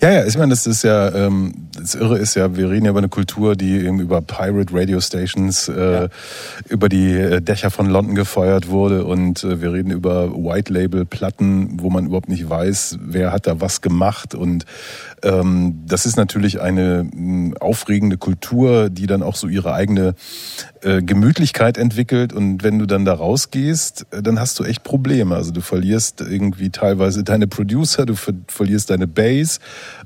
Ja, 0.00 0.10
ja, 0.10 0.26
ich 0.26 0.36
meine, 0.36 0.50
das 0.50 0.66
ist 0.66 0.82
ja, 0.82 1.14
ähm, 1.14 1.68
das 1.78 1.94
Irre 1.94 2.18
ist 2.18 2.34
ja, 2.34 2.56
wir 2.56 2.70
reden 2.70 2.84
ja 2.84 2.90
über 2.90 2.98
eine 2.98 3.08
Kultur, 3.08 3.56
die 3.56 3.78
eben 3.78 4.00
über 4.00 4.20
Pirate 4.20 4.72
Radio 4.72 5.00
Stations 5.00 5.68
äh, 5.68 5.92
ja. 5.92 6.08
über 6.68 6.88
die 6.88 7.12
äh, 7.12 7.40
Dächer 7.40 7.70
von 7.70 7.86
London 7.86 8.14
gefeuert 8.14 8.68
wurde 8.68 9.04
und 9.04 9.44
äh, 9.44 9.60
wir 9.60 9.72
reden 9.72 9.90
über 9.90 10.32
White 10.32 10.72
Label 10.72 11.04
Platten, 11.04 11.80
wo 11.80 11.90
man 11.90 12.06
überhaupt 12.06 12.28
nicht 12.28 12.48
weiß, 12.48 12.98
wer 13.00 13.32
hat 13.32 13.46
da 13.46 13.60
was 13.60 13.80
gemacht 13.80 14.34
und 14.34 14.64
das 15.22 16.04
ist 16.04 16.16
natürlich 16.16 16.60
eine 16.60 17.04
mh, 17.04 17.56
aufregende 17.60 18.18
Kultur, 18.18 18.90
die 18.90 19.06
dann 19.06 19.22
auch 19.22 19.36
so 19.36 19.48
ihre 19.48 19.72
eigene 19.72 20.14
äh, 20.82 21.00
Gemütlichkeit 21.00 21.78
entwickelt 21.78 22.32
und 22.32 22.62
wenn 22.64 22.78
du 22.78 22.86
dann 22.86 23.04
da 23.04 23.14
rausgehst, 23.14 24.06
äh, 24.10 24.22
dann 24.22 24.40
hast 24.40 24.58
du 24.58 24.64
echt 24.64 24.82
Probleme. 24.82 25.36
Also 25.36 25.52
du 25.52 25.60
verlierst 25.60 26.20
irgendwie 26.20 26.70
teilweise 26.70 27.22
deine 27.22 27.46
Producer, 27.46 28.04
du 28.04 28.16
ver 28.16 28.34
verlierst 28.48 28.90
deine 28.90 29.06
Base 29.06 29.60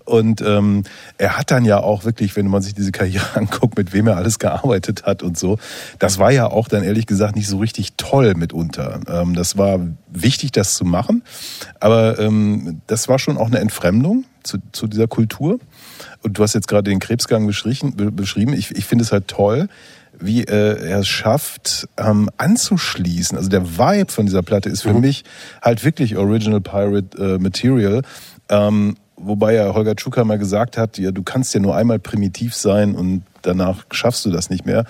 und 0.06 0.40
ähm, 0.40 0.84
er 1.18 1.36
hat 1.36 1.50
dann 1.50 1.64
ja 1.64 1.78
auch 1.78 2.04
wirklich, 2.04 2.36
wenn 2.36 2.46
man 2.46 2.62
sich 2.62 2.74
diese 2.74 2.92
Karriere 2.92 3.24
anguckt, 3.34 3.76
mit 3.76 3.92
wem 3.92 4.06
er 4.06 4.16
alles 4.16 4.38
gearbeitet 4.38 5.04
hat 5.04 5.22
und 5.22 5.36
so, 5.36 5.58
das 5.98 6.18
war 6.18 6.30
ja 6.30 6.46
auch 6.46 6.68
dann 6.68 6.82
ehrlich 6.82 7.06
gesagt 7.06 7.36
nicht 7.36 7.48
so 7.48 7.58
richtig 7.58 7.94
toll 7.96 8.34
mitunter. 8.34 9.00
Ähm, 9.08 9.34
das 9.34 9.58
war 9.58 9.80
wichtig, 10.10 10.52
das 10.52 10.74
zu 10.74 10.84
machen, 10.84 11.22
aber 11.80 12.18
ähm, 12.18 12.80
das 12.86 13.08
war 13.08 13.18
schon 13.18 13.36
auch 13.36 13.48
eine 13.48 13.58
Entfremdung 13.58 14.24
zu, 14.42 14.58
zu 14.72 14.86
dieser 14.86 15.08
Kultur. 15.08 15.58
Und 16.22 16.38
du 16.38 16.42
hast 16.42 16.54
jetzt 16.54 16.68
gerade 16.68 16.90
den 16.90 16.98
Krebsgang 16.98 17.46
beschrieben. 17.46 18.52
Ich, 18.52 18.70
ich 18.74 18.84
finde 18.84 19.04
es 19.04 19.12
halt 19.12 19.28
toll, 19.28 19.68
wie 20.18 20.44
äh, 20.44 20.88
er 20.88 21.00
es 21.00 21.08
schafft, 21.08 21.88
ähm, 21.96 22.30
anzuschließen. 22.36 23.36
Also 23.36 23.48
der 23.48 23.78
Vibe 23.78 24.10
von 24.10 24.26
dieser 24.26 24.42
Platte 24.42 24.68
ist 24.68 24.82
für 24.82 24.94
mhm. 24.94 25.00
mich 25.00 25.24
halt 25.62 25.84
wirklich 25.84 26.16
Original 26.16 26.60
Pirate 26.60 27.18
äh, 27.18 27.38
Material. 27.38 28.02
Ähm, 28.48 28.96
wobei 29.16 29.54
ja 29.54 29.74
Holger 29.74 29.96
Tschuka 29.96 30.24
mal 30.24 30.38
gesagt 30.38 30.76
hat, 30.76 30.98
ja, 30.98 31.10
du 31.10 31.22
kannst 31.22 31.54
ja 31.54 31.60
nur 31.60 31.76
einmal 31.76 31.98
primitiv 31.98 32.54
sein 32.54 32.94
und 32.94 33.22
danach 33.42 33.84
schaffst 33.90 34.24
du 34.24 34.30
das 34.30 34.50
nicht 34.50 34.66
mehr. 34.66 34.84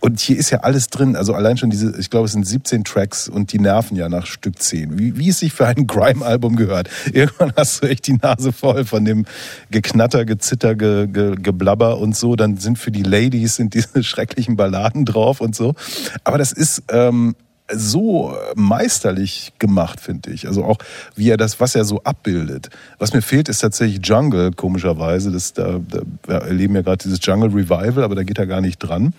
Und 0.00 0.20
hier 0.20 0.38
ist 0.38 0.50
ja 0.50 0.60
alles 0.60 0.88
drin. 0.88 1.16
Also 1.16 1.34
allein 1.34 1.56
schon 1.56 1.70
diese, 1.70 1.98
ich 1.98 2.08
glaube, 2.08 2.26
es 2.26 2.32
sind 2.32 2.46
17 2.46 2.84
Tracks 2.84 3.28
und 3.28 3.52
die 3.52 3.58
nerven 3.58 3.96
ja 3.96 4.08
nach 4.08 4.26
Stück 4.26 4.60
10. 4.60 4.96
Wie, 4.98 5.18
wie 5.18 5.28
es 5.30 5.40
sich 5.40 5.52
für 5.52 5.66
ein 5.66 5.86
Grime-Album 5.88 6.56
gehört. 6.56 6.88
Irgendwann 7.12 7.52
hast 7.56 7.82
du 7.82 7.88
echt 7.88 8.06
die 8.06 8.14
Nase 8.14 8.52
voll 8.52 8.84
von 8.84 9.04
dem 9.04 9.26
Geknatter, 9.70 10.24
Gezitter, 10.24 10.76
Ge, 10.76 11.08
Ge, 11.08 11.34
Geblabber 11.36 11.98
und 11.98 12.16
so. 12.16 12.36
Dann 12.36 12.58
sind 12.58 12.78
für 12.78 12.92
die 12.92 13.02
Ladies 13.02 13.56
sind 13.56 13.74
diese 13.74 14.02
schrecklichen 14.04 14.56
Balladen 14.56 15.04
drauf 15.04 15.40
und 15.40 15.56
so. 15.56 15.74
Aber 16.22 16.38
das 16.38 16.52
ist 16.52 16.84
ähm, 16.90 17.34
so 17.72 18.34
meisterlich 18.54 19.52
gemacht, 19.58 20.00
finde 20.00 20.30
ich. 20.30 20.46
Also 20.46 20.64
auch 20.64 20.78
wie 21.14 21.30
er 21.30 21.36
das, 21.36 21.60
was 21.60 21.74
er 21.74 21.84
so 21.84 22.02
abbildet. 22.02 22.70
Was 22.98 23.12
mir 23.12 23.22
fehlt, 23.22 23.48
ist 23.48 23.58
tatsächlich 23.60 24.00
Jungle, 24.04 24.52
komischerweise. 24.52 25.30
Das, 25.30 25.52
da, 25.52 25.80
da 25.86 26.00
wir 26.26 26.36
erleben 26.36 26.74
ja 26.74 26.82
gerade 26.82 26.98
dieses 26.98 27.18
Jungle 27.22 27.50
Revival, 27.50 28.02
aber 28.02 28.14
da 28.14 28.22
geht 28.22 28.38
er 28.38 28.46
gar 28.46 28.60
nicht 28.60 28.78
dran. 28.78 29.12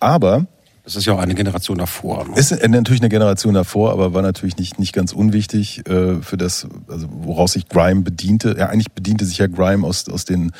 Aber 0.00 0.46
das 0.84 0.96
ist 0.96 1.06
ja 1.06 1.14
auch 1.14 1.18
eine 1.18 1.34
Generation 1.34 1.78
davor. 1.78 2.28
Ne? 2.28 2.36
Ist 2.36 2.50
natürlich 2.68 3.00
eine 3.00 3.08
Generation 3.08 3.54
davor, 3.54 3.90
aber 3.92 4.12
war 4.12 4.20
natürlich 4.20 4.58
nicht, 4.58 4.78
nicht 4.78 4.92
ganz 4.92 5.14
unwichtig 5.14 5.88
äh, 5.88 6.20
für 6.20 6.36
das, 6.36 6.66
also 6.88 7.08
woraus 7.10 7.52
sich 7.52 7.70
Grime 7.70 8.02
bediente. 8.02 8.54
Ja, 8.58 8.68
eigentlich 8.68 8.92
bediente 8.92 9.24
sich 9.24 9.38
ja 9.38 9.46
Grime 9.46 9.86
aus, 9.86 10.06
aus 10.10 10.26
den, 10.26 10.52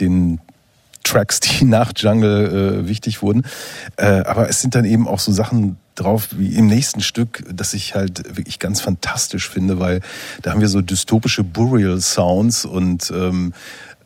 den 0.00 0.40
Tracks, 1.04 1.38
die 1.38 1.64
nach 1.66 1.92
Jungle 1.96 2.82
äh, 2.82 2.88
wichtig 2.88 3.22
wurden. 3.22 3.44
Äh, 3.96 4.06
aber 4.06 4.48
es 4.48 4.60
sind 4.60 4.74
dann 4.74 4.84
eben 4.84 5.06
auch 5.06 5.20
so 5.20 5.30
Sachen 5.30 5.76
drauf 6.00 6.28
wie 6.32 6.54
im 6.56 6.66
nächsten 6.66 7.00
Stück, 7.00 7.44
das 7.52 7.74
ich 7.74 7.94
halt 7.94 8.36
wirklich 8.36 8.58
ganz 8.58 8.80
fantastisch 8.80 9.48
finde, 9.48 9.78
weil 9.78 10.00
da 10.42 10.52
haben 10.52 10.60
wir 10.60 10.68
so 10.68 10.80
dystopische 10.80 11.44
Burial 11.44 12.00
Sounds 12.00 12.64
und 12.64 13.10
ähm, 13.10 13.52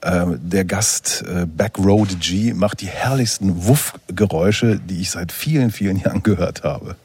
äh, 0.01 0.27
der 0.37 0.65
Gast 0.65 1.25
äh, 1.27 1.47
Backroad 1.47 2.21
G 2.21 2.53
macht 2.53 2.81
die 2.81 2.89
herrlichsten 2.89 3.67
Wuff-Geräusche, 3.67 4.79
die 4.79 5.01
ich 5.01 5.11
seit 5.11 5.33
vielen, 5.33 5.71
vielen 5.71 5.99
Jahren 5.99 6.23
gehört 6.23 6.63
habe. 6.63 6.97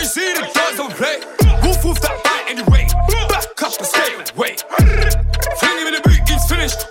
I 0.00 0.04
see 0.04 0.32
the 0.32 0.48
dogs 0.54 0.80
on 0.80 0.90
play. 0.92 1.20
Woof 1.62 1.84
woof 1.84 2.00
that 2.00 2.16
fight 2.24 2.48
anyway. 2.48 2.88
Back 3.28 3.62
up 3.62 3.76
and 3.76 3.86
stay 3.86 4.14
away. 4.14 4.56
Fling 5.60 5.76
him 5.76 5.88
in 5.88 5.94
the 5.94 6.00
boot, 6.02 6.24
it's 6.24 6.48
finished. 6.48 6.88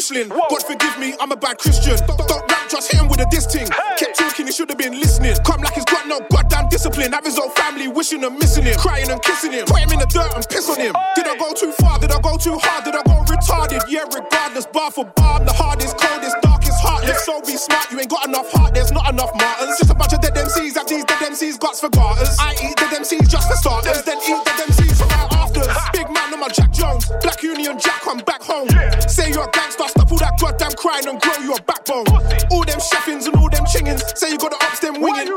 Whistling. 0.00 0.28
God 0.28 0.62
forgive 0.64 0.98
me, 0.98 1.12
I'm 1.20 1.30
a 1.30 1.36
bad 1.36 1.58
Christian. 1.58 1.94
Don't, 2.06 2.16
don't 2.26 2.44
rap, 2.48 2.70
just 2.70 2.90
hit 2.90 3.00
him 3.02 3.08
with 3.08 3.20
a 3.20 3.26
diss 3.30 3.44
ting. 3.44 3.68
Kept 4.00 4.16
talking, 4.16 4.46
he 4.46 4.52
should 4.52 4.70
have 4.70 4.78
been 4.78 4.96
listening. 4.96 5.36
Come 5.44 5.60
like 5.60 5.74
he's 5.74 5.84
got 5.84 6.08
no 6.08 6.20
goddamn 6.32 6.68
discipline. 6.70 7.12
Have 7.12 7.24
his 7.24 7.38
own 7.38 7.50
family 7.50 7.86
wishing 7.86 8.24
and 8.24 8.38
missing 8.38 8.64
him. 8.64 8.76
Crying 8.78 9.10
and 9.10 9.20
kissing 9.22 9.52
him. 9.52 9.66
Put 9.66 9.80
him 9.80 9.92
in 9.92 9.98
the 9.98 10.06
dirt 10.06 10.32
and 10.34 10.48
piss 10.48 10.70
on 10.70 10.80
him. 10.80 10.96
Did 11.14 11.28
I 11.28 11.36
go 11.36 11.52
too 11.52 11.72
far? 11.72 11.98
Did 11.98 12.12
I 12.12 12.20
go 12.20 12.38
too 12.38 12.56
hard? 12.56 12.84
Did 12.84 12.96
I 12.96 13.02
go 13.04 13.20
retarded? 13.28 13.84
Yeah, 13.92 14.08
regardless, 14.08 14.64
bar 14.72 14.90
for 14.90 15.04
bar, 15.04 15.40
I'm 15.40 15.44
the 15.44 15.52
hardest, 15.52 15.98
coldest, 15.98 16.36
darkest, 16.40 16.80
heartless. 16.80 17.20
So 17.26 17.40
be 17.42 17.56
smart, 17.60 17.92
you 17.92 18.00
ain't 18.00 18.08
got 18.08 18.26
enough 18.26 18.50
heart, 18.52 18.72
there's 18.72 18.92
not 18.92 19.04
enough 19.12 19.32
martyrs. 19.36 19.76
Just 19.76 19.90
a 19.90 19.94
bunch 19.94 20.14
of 20.14 20.20
dead 20.22 20.32
MCs, 20.32 20.80
have 20.80 20.88
these 20.88 21.04
dead 21.04 21.20
MCs 21.28 21.60
guts 21.60 21.80
for 21.80 21.90
garters. 21.90 22.36
I 22.40 22.56
eat 22.64 22.76
dead 22.80 22.96
MCs 22.96 23.28
just 23.28 23.48
for 23.52 23.56
starters, 23.56 24.02
then 24.04 24.16
eat 24.24 24.40
dead 24.48 24.64
MCs 24.64 24.96
for 24.96 25.08
right 25.12 25.28
afters. 25.36 25.68
Big 25.92 26.08
man 26.08 26.32
on 26.32 26.40
my 26.40 26.48
Jack 26.48 26.72
Jones, 26.72 27.04
Black 27.20 27.42
Union 27.42 27.78
Jack, 27.78 28.06
come 28.50 28.66
back 28.66 28.92
home. 28.94 29.00
Say 29.08 29.30
you're 29.30 29.46
a 29.46 29.50
gangster, 29.50 29.86
stop 29.88 30.10
all 30.10 30.18
that 30.18 30.38
goddamn 30.38 30.72
crying 30.72 31.06
and 31.06 31.20
grow 31.20 31.38
your 31.42 31.60
backbone. 31.62 32.06
All 32.50 32.64
them 32.66 32.80
chefins 32.82 33.26
and 33.26 33.36
all 33.36 33.48
them 33.48 33.64
chingins, 33.64 34.02
say 34.16 34.30
you 34.30 34.38
got 34.38 34.50
the 34.50 34.58
ups, 34.66 34.80
them 34.80 35.00
winging. 35.00 35.30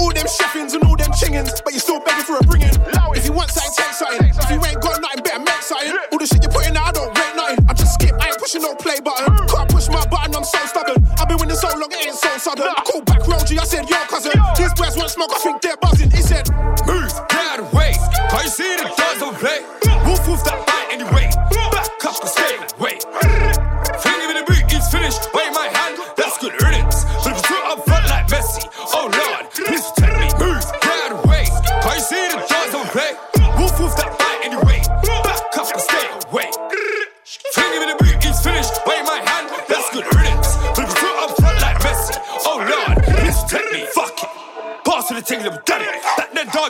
All 0.00 0.12
them 0.12 0.28
chefins 0.28 0.74
and 0.74 0.84
all 0.84 0.96
them 0.96 1.12
chingins, 1.12 1.62
but 1.64 1.72
you 1.72 1.80
still 1.80 2.00
begging 2.00 2.24
for 2.24 2.36
a 2.36 2.44
bringing. 2.44 2.72
If 3.16 3.24
you 3.26 3.32
want 3.32 3.50
something, 3.50 3.72
take 3.76 3.94
something. 3.94 4.28
If 4.28 4.50
you 4.50 4.60
ain't 4.64 4.80
got 4.80 5.00
nothing, 5.00 5.22
better 5.24 5.40
make 5.40 5.62
something. 5.62 5.96
All 6.12 6.18
the 6.18 6.26
shit 6.26 6.42
you're 6.42 6.52
putting 6.52 6.76
out, 6.76 6.88
I 6.88 6.92
don't 6.92 7.12
rate 7.16 7.36
nothing. 7.36 7.60
I 7.68 7.72
just 7.74 7.94
skip, 7.94 8.14
I 8.20 8.28
ain't 8.28 8.38
pushing 8.38 8.62
no 8.62 8.74
play 8.74 9.00
button. 9.00 9.26
Can't 9.48 9.68
push 9.70 9.88
my 9.88 10.04
button, 10.06 10.36
I'm 10.36 10.44
so 10.44 10.60
stubborn. 10.66 11.00
I've 11.18 11.28
been 11.28 11.38
winning 11.38 11.56
so 11.56 11.68
long, 11.76 11.90
it 11.90 12.06
ain't 12.06 12.16
so 12.16 12.30
sudden. 12.38 12.68
I 12.68 12.82
called 12.84 13.06
back 13.06 13.26
Rogie, 13.26 13.58
I 13.58 13.64
said, 13.64 13.88
yo, 13.88 13.96
cousin. 14.08 14.36
These 14.56 14.74
boys 14.74 14.96
want 14.96 15.10
smoke, 15.10 15.32
I 15.32 15.38
think 15.40 15.60
they're 15.62 15.80
buzzing. 15.80 16.10
He 16.10 16.22
said, 16.22 16.48
Move, 16.86 17.12
get 17.28 17.44
out 17.46 17.60
of 17.60 17.70
the 17.70 17.76
way. 17.76 17.92
Can't 18.30 18.44
you 18.44 18.50
see 18.50 18.76
the 18.76 18.86
doors 18.88 19.18
don't 19.20 19.36
play? 19.36 19.60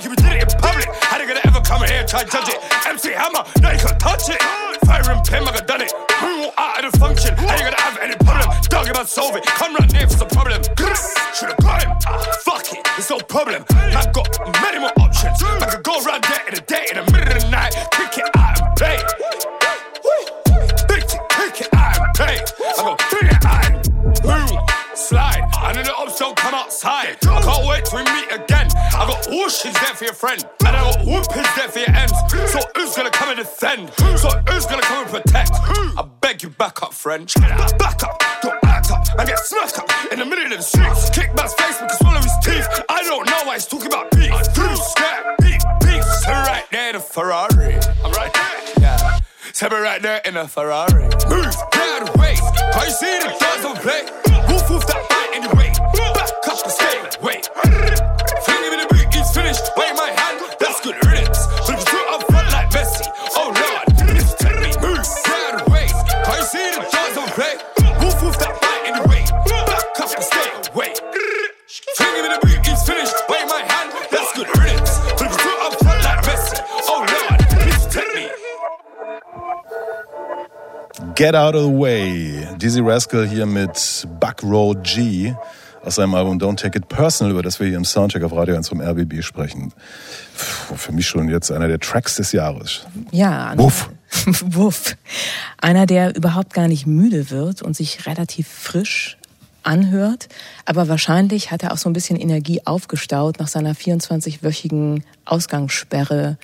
Dead 0.00 0.08
dog, 0.08 0.10
you 0.10 0.16
did 0.16 0.32
it 0.32 0.54
in 0.54 0.60
public. 0.60 0.88
How 1.02 1.18
they 1.18 1.26
gonna 1.26 1.40
ever 1.44 1.60
come 1.60 1.82
here 1.84 2.00
and 2.00 2.08
try 2.08 2.22
and 2.22 2.30
judge 2.30 2.48
it? 2.48 2.58
MC 2.86 3.12
Hammer, 3.12 3.44
now 3.60 3.72
you 3.72 3.78
can't 3.78 4.00
touch 4.00 4.28
it. 4.28 4.40
Fire 4.86 5.10
and 5.10 5.24
pin, 5.24 5.42
I 5.42 5.52
got 5.52 5.66
done 5.66 5.82
it. 5.82 5.92
Move 6.22 6.50
out 6.56 6.84
of 6.84 6.92
the 6.92 6.98
function. 6.98 7.36
How 7.36 7.56
you 7.56 7.64
gonna 7.64 7.80
have 7.80 7.98
any 7.98 8.16
problem? 8.16 8.56
Dog 8.68 8.88
about 8.88 9.08
solve 9.08 9.36
it. 9.36 9.44
Come 9.44 9.74
right 9.74 9.92
near 9.92 10.06
for 10.08 10.16
some 10.16 10.28
problem. 10.28 10.62
Should've 11.34 11.56
got 11.58 11.82
him. 11.82 11.92
Ah, 12.06 12.38
fuck 12.44 12.72
it, 12.72 12.80
it's 12.96 13.10
no 13.10 13.18
problem. 13.18 13.64
I 13.70 14.06
got 14.12 14.28
many 14.62 14.78
more 14.78 14.92
options. 14.98 15.42
I 15.42 15.68
could 15.68 15.84
go 15.84 16.00
around 16.02 16.24
there 16.24 16.48
in 16.48 16.54
the 16.54 16.62
day, 16.62 16.86
in 16.90 16.96
the 16.96 17.12
middle 17.12 17.36
of 17.36 17.42
the 17.42 17.50
night, 17.50 17.74
kick 17.92 18.18
it 18.18 18.30
out 18.36 18.60
and 18.60 18.76
play. 18.76 18.98
Big 20.88 21.04
tick, 21.06 21.20
kick 21.28 21.60
it 21.60 21.74
out 21.74 21.98
and 22.00 22.14
play. 22.14 22.38
I 22.40 22.82
go 22.82 22.96
bring 23.10 23.28
it 23.30 23.44
out 23.44 23.66
and 23.68 23.76
move, 24.24 24.58
slide. 24.94 25.44
And 25.62 25.76
then 25.76 25.84
the 25.84 25.94
ops 25.94 26.18
don't 26.18 26.36
come 26.36 26.54
outside. 26.54 27.18
I 27.22 27.42
can't 27.42 27.66
wait 27.66 27.92
we 27.92 28.02
meet 28.14 28.19
I 29.42 29.72
there 29.72 29.94
for 29.96 30.04
your 30.04 30.12
friend, 30.12 30.44
and 30.66 30.76
I 30.76 30.84
got 30.84 30.98
whoopers 30.98 31.56
there 31.56 31.68
for 31.68 31.78
your 31.78 31.90
ends. 31.96 32.12
So 32.52 32.60
who's 32.76 32.94
gonna 32.94 33.10
come 33.10 33.30
and 33.30 33.38
defend? 33.38 33.90
So 34.18 34.28
who's 34.46 34.66
gonna 34.66 34.82
come 34.82 35.06
and 35.06 35.10
protect? 35.10 35.52
I 35.54 36.06
beg 36.20 36.42
you, 36.42 36.50
back 36.50 36.82
up, 36.82 36.92
friend. 36.92 37.26
Back 37.78 38.02
up, 38.02 38.22
don't 38.42 38.62
act 38.64 38.90
up, 38.90 39.06
I 39.18 39.24
get 39.24 39.38
smacked 39.38 39.78
up 39.78 40.12
in 40.12 40.18
the 40.18 40.26
middle 40.26 40.44
of 40.44 40.58
the 40.58 40.62
streets. 40.62 41.08
Kick 41.08 41.34
man's 41.34 41.54
face 41.54 41.78
because 41.78 42.00
one 42.02 42.16
of 42.18 42.24
his 42.24 42.36
teeth. 42.44 42.68
I 42.90 43.02
don't 43.02 43.26
know 43.26 43.40
why 43.44 43.54
he's 43.54 43.66
talking 43.66 43.86
about 43.86 44.10
beef. 44.10 44.30
Through 44.52 44.76
scared, 44.76 45.24
beef, 45.40 45.62
beef. 45.80 46.04
So 46.04 46.32
right 46.32 46.66
there 46.70 46.90
in 46.90 46.96
a 46.96 47.00
Ferrari. 47.00 47.78
I'm 48.04 48.12
right 48.12 48.32
there. 48.34 48.82
Yeah. 48.82 49.20
Tell 49.54 49.70
me 49.70 49.78
right 49.78 50.02
there 50.02 50.20
in 50.26 50.36
a 50.36 50.46
Ferrari. 50.46 51.04
Move, 51.30 51.56
get 51.72 51.88
out 51.88 52.02
of 52.02 52.12
the 52.12 52.18
way. 52.20 52.34
Can't 52.36 52.84
you 52.84 52.92
see 52.92 53.18
the 53.20 53.28
doors 53.40 53.62
don't 53.62 53.78
play? 53.80 54.02
Woof, 54.52 54.68
woof, 54.68 54.86
that 54.86 55.08
bite 55.08 55.30
anyway. 55.32 55.72
Back 56.12 56.28
up 56.46 56.62
and 56.62 56.72
stay 56.72 57.00
Get 81.20 81.36
Out 81.36 81.54
of 81.54 81.64
the 81.64 81.78
Way. 81.78 82.48
Dizzy 82.56 82.80
Rascal 82.80 83.28
hier 83.28 83.44
mit 83.44 84.08
Buck 84.20 84.42
Road 84.42 84.84
G 84.84 85.34
aus 85.84 85.96
seinem 85.96 86.14
Album 86.14 86.38
Don't 86.38 86.56
Take 86.56 86.78
It 86.78 86.88
Personal, 86.88 87.32
über 87.32 87.42
das 87.42 87.60
wir 87.60 87.66
hier 87.66 87.76
im 87.76 87.84
Soundcheck 87.84 88.22
auf 88.22 88.32
Radio 88.32 88.56
1 88.56 88.70
vom 88.70 88.80
RBB 88.80 89.22
sprechen. 89.22 89.70
Für 90.32 90.92
mich 90.92 91.06
schon 91.06 91.28
jetzt 91.28 91.52
einer 91.52 91.68
der 91.68 91.78
Tracks 91.78 92.16
des 92.16 92.32
Jahres. 92.32 92.86
Ja. 93.10 93.52
Wuff. 93.58 93.90
Wuff. 94.24 94.96
Einer, 95.58 95.84
der 95.84 96.16
überhaupt 96.16 96.54
gar 96.54 96.68
nicht 96.68 96.86
müde 96.86 97.28
wird 97.28 97.60
und 97.60 97.76
sich 97.76 98.06
relativ 98.06 98.48
frisch 98.48 99.18
anhört. 99.62 100.30
Aber 100.64 100.88
wahrscheinlich 100.88 101.50
hat 101.50 101.62
er 101.62 101.74
auch 101.74 101.78
so 101.78 101.90
ein 101.90 101.92
bisschen 101.92 102.16
Energie 102.16 102.62
aufgestaut 102.64 103.38
nach 103.40 103.48
seiner 103.48 103.74
24-wöchigen 103.74 105.02
Ausgangssperre, 105.26 106.38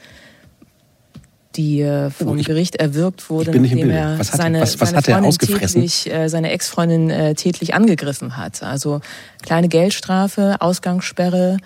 die 1.57 1.81
äh, 1.81 2.11
vom 2.11 2.29
Oh, 2.29 2.35
ich- 2.37 2.47
Gericht 2.47 2.77
erwirkt 2.77 3.29
wurde, 3.31 3.51
nachdem 3.59 3.91
er 3.91 4.19
Was 4.19 4.33
hat- 4.33 4.41
seine, 4.41 4.61
was- 4.61 4.81
was 4.81 4.89
seine 4.91 4.99
hat 4.99 5.09
er 5.09 5.15
Freundin 5.15 5.29
ausgefressen? 5.29 5.81
tätlich, 5.83 6.13
äh, 6.13 6.29
seine 6.29 6.51
Ex-Freundin 6.51 7.11
äh, 7.11 7.35
tätlich 7.35 7.75
angegriffen 7.75 8.37
hat. 8.37 8.63
Also 8.63 9.01
kleine 9.43 9.69
Geldstrafe, 9.69 10.57
Ausgangssperre 10.61 11.57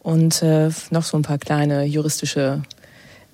und 0.00 0.42
äh, 0.42 0.70
noch 0.90 1.02
so 1.04 1.16
ein 1.16 1.22
paar 1.22 1.38
kleine 1.38 1.84
juristische 1.84 2.62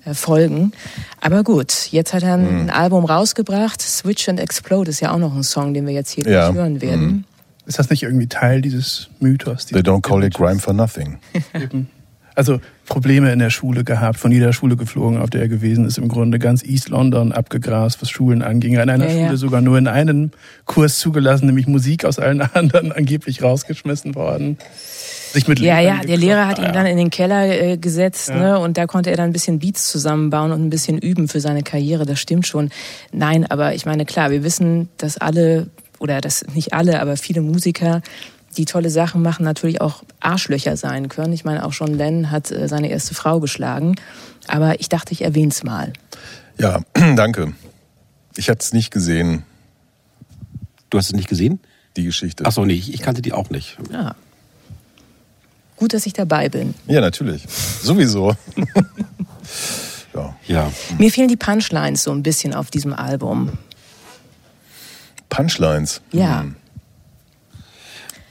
äh, 0.05 0.13
Folgen. 0.13 0.71
Aber 1.19 1.43
gut, 1.43 1.89
jetzt 1.91 2.13
hat 2.13 2.23
er 2.23 2.35
ein 2.35 2.47
Hm. 2.47 2.69
Album 2.69 3.05
rausgebracht. 3.05 3.81
Switch 3.81 4.29
and 4.29 4.39
Explode 4.39 4.89
ist 4.91 5.01
ja 5.01 5.11
auch 5.13 5.17
noch 5.19 5.35
ein 5.35 5.43
Song, 5.43 5.73
den 5.73 5.85
wir 5.85 5.93
jetzt 5.93 6.11
hier 6.11 6.25
Ja. 6.29 6.53
hören 6.53 6.81
werden. 6.81 7.25
Ist 7.65 7.77
das 7.77 7.89
nicht 7.89 8.01
irgendwie 8.03 8.27
Teil 8.27 8.61
dieses 8.61 9.09
Mythos? 9.19 9.65
They 9.67 9.81
dieses 9.83 9.93
don't 9.93 10.01
call 10.01 10.23
it 10.23 10.33
grime 10.33 10.59
for 10.59 10.73
nothing. 10.73 11.19
Also 12.35 12.61
Probleme 12.89 13.31
in 13.31 13.39
der 13.39 13.49
Schule 13.51 13.83
gehabt, 13.83 14.19
von 14.19 14.31
jeder 14.31 14.51
Schule 14.51 14.75
geflogen, 14.75 15.19
auf 15.19 15.29
der 15.29 15.41
er 15.41 15.47
gewesen 15.47 15.85
ist. 15.85 15.97
Im 15.97 16.07
Grunde 16.09 16.39
ganz 16.39 16.63
East 16.63 16.89
London 16.89 17.31
abgegrast, 17.31 18.01
was 18.01 18.09
Schulen 18.09 18.41
anging. 18.41 18.77
An 18.77 18.89
einer 18.89 19.07
Ja, 19.07 19.13
ja. 19.15 19.25
Schule 19.27 19.37
sogar 19.37 19.61
nur 19.61 19.77
in 19.77 19.87
einem 19.87 20.31
Kurs 20.65 20.99
zugelassen, 20.99 21.45
nämlich 21.45 21.67
Musik 21.67 22.03
aus 22.03 22.19
allen 22.19 22.41
anderen 22.53 22.91
angeblich 22.91 23.41
rausgeschmissen 23.41 24.15
worden. 24.15 24.57
Sich 25.31 25.47
mit 25.47 25.59
Ja, 25.59 25.79
Lehrern 25.79 25.97
ja, 26.01 26.03
der 26.05 26.17
Lehrer 26.17 26.47
hat 26.47 26.57
ihn 26.57 26.63
gekloppt. 26.65 26.75
dann 26.75 26.85
in 26.87 26.97
den 26.97 27.09
Keller 27.11 27.45
äh, 27.61 27.77
gesetzt 27.77 28.29
Ja. 28.29 28.35
ne, 28.37 28.59
und 28.59 28.77
da 28.79 28.87
konnte 28.87 29.11
er 29.11 29.17
dann 29.17 29.29
ein 29.29 29.33
bisschen 29.33 29.59
Beats 29.59 29.87
zusammenbauen 29.91 30.51
und 30.51 30.65
ein 30.65 30.71
bisschen 30.71 30.97
üben 30.97 31.27
für 31.27 31.39
seine 31.39 31.61
Karriere. 31.61 32.07
Das 32.07 32.19
stimmt 32.19 32.47
schon. 32.47 32.71
Nein, 33.11 33.45
aber 33.45 33.75
ich 33.75 33.85
meine, 33.85 34.05
klar, 34.05 34.31
wir 34.31 34.43
wissen, 34.43 34.89
dass 34.97 35.17
alle, 35.19 35.67
oder 35.99 36.19
dass 36.19 36.43
nicht 36.55 36.73
alle, 36.73 36.99
aber 36.99 37.15
viele 37.15 37.41
Musiker, 37.41 38.01
die 38.57 38.65
tolle 38.65 38.89
Sachen 38.89 39.21
machen, 39.21 39.43
natürlich 39.43 39.81
auch 39.81 40.03
Arschlöcher 40.19 40.75
sein 40.77 41.09
können. 41.09 41.33
Ich 41.33 41.45
meine, 41.45 41.65
auch 41.65 41.73
John 41.73 41.93
Lennon 41.93 42.31
hat 42.31 42.51
äh, 42.51 42.67
seine 42.67 42.89
erste 42.89 43.15
Frau 43.15 43.39
geschlagen. 43.39 43.95
Aber 44.47 44.79
ich 44.79 44.89
dachte, 44.89 45.13
ich 45.13 45.23
erwähne 45.23 45.49
es 45.49 45.63
mal. 45.63 45.93
Ja, 46.57 46.81
danke. 46.93 47.53
Ich 48.35 48.49
hatte 48.49 48.61
es 48.61 48.73
nicht 48.73 48.91
gesehen, 48.91 49.43
Du 50.89 50.97
hast 50.97 51.07
es 51.07 51.13
nicht 51.13 51.29
gesehen? 51.29 51.59
die 51.97 52.03
Geschichte. 52.03 52.43
Ach 52.45 52.51
so, 52.51 52.65
nee, 52.65 52.73
ich 52.73 52.93
ich 52.93 53.01
kannte 53.01 53.21
die 53.21 53.33
auch 53.33 53.49
nicht. 53.49 53.77
Ja. 53.91 54.15
Gut, 55.75 55.93
dass 55.93 56.05
ich 56.05 56.13
dabei 56.13 56.49
bin. 56.49 56.73
Ja, 56.87 57.01
natürlich. 57.01 57.43
Sowieso. 57.47 58.35
ja. 60.13 60.35
Ja. 60.47 60.71
Mir 60.97 61.11
fehlen 61.11 61.27
die 61.27 61.35
Punchlines 61.35 62.03
so 62.03 62.11
ein 62.11 62.23
bisschen 62.23 62.53
auf 62.53 62.69
diesem 62.69 62.93
Album. 62.93 63.57
Punchlines. 65.29 66.01
Ja. 66.11 66.41
Hm. 66.41 66.55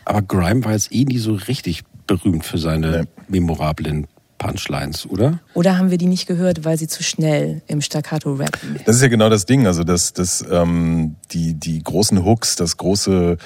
Aber 0.09 0.23
Grime 0.23 0.65
war 0.65 0.73
jetzt 0.73 0.91
eh 0.93 1.05
nie 1.05 1.19
so 1.19 1.35
richtig 1.35 1.83
berühmt 2.07 2.45
für 2.47 2.57
seine 2.59 3.03
Nee. 3.03 3.07
memorablen 3.29 4.07
Punchlines, 4.39 5.05
oder? 5.05 5.41
Oder 5.55 5.77
haben 5.77 5.91
wir 5.91 5.99
die 5.99 6.07
nicht 6.07 6.27
gehört, 6.29 6.65
weil 6.65 6.79
sie 6.79 6.87
zu 6.87 7.03
schnell 7.03 7.61
im 7.67 7.81
Staccato 7.83 8.35
rappen? 8.35 8.79
Das 8.87 8.97
ist 8.97 9.03
ja 9.03 9.09
genau 9.09 9.29
das 9.29 9.47
Ding, 9.47 9.67
also 9.67 9.83
das, 9.85 10.13
das, 10.13 10.45
ähm, 10.51 11.17
die, 11.33 11.55
die 11.55 11.83
großen 11.83 12.25
Hooks, 12.25 12.55
das 12.55 12.77
große, 12.77 13.37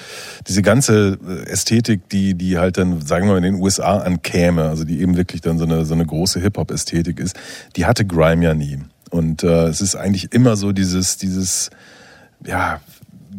diese 0.47 0.63
ganze 0.63 1.19
äh, 1.27 1.51
Ästhetik, 1.51 2.09
die, 2.11 2.35
die 2.35 2.59
halt 2.59 2.77
dann, 2.77 3.01
sagen 3.05 3.27
wir 3.27 3.33
mal, 3.33 3.39
in 3.39 3.55
den 3.55 3.63
USA 3.63 3.99
ankäme, 3.99 4.65
also 4.69 4.85
die 4.85 5.01
eben 5.01 5.17
wirklich 5.17 5.41
dann 5.41 5.57
so 5.59 5.65
eine, 5.65 5.85
so 5.87 5.95
eine 5.95 6.05
große 6.07 6.41
Hip-Hop-Ästhetik 6.41 7.19
ist, 7.19 7.37
die 7.75 7.87
hatte 7.87 8.05
Grime 8.05 8.45
ja 8.45 8.55
nie. 8.55 8.79
Und 9.11 9.43
äh, 9.43 9.65
es 9.69 9.81
ist 9.81 9.97
eigentlich 9.97 10.33
immer 10.33 10.57
so 10.57 10.73
dieses, 10.73 11.17
dieses, 11.17 11.71
ja, 12.47 12.81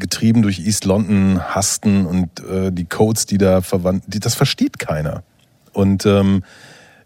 getrieben 0.04 0.42
durch 0.42 0.60
East 0.60 0.84
London 0.84 1.42
hasten 1.42 2.06
und 2.06 2.42
äh, 2.42 2.74
die 2.74 2.84
Codes, 2.84 3.26
die 3.26 3.38
da 3.38 3.62
verwandt, 3.62 4.04
die, 4.08 4.20
das 4.20 4.36
versteht 4.36 4.78
keiner. 4.78 5.24
Und 5.72 6.06
ähm, 6.06 6.44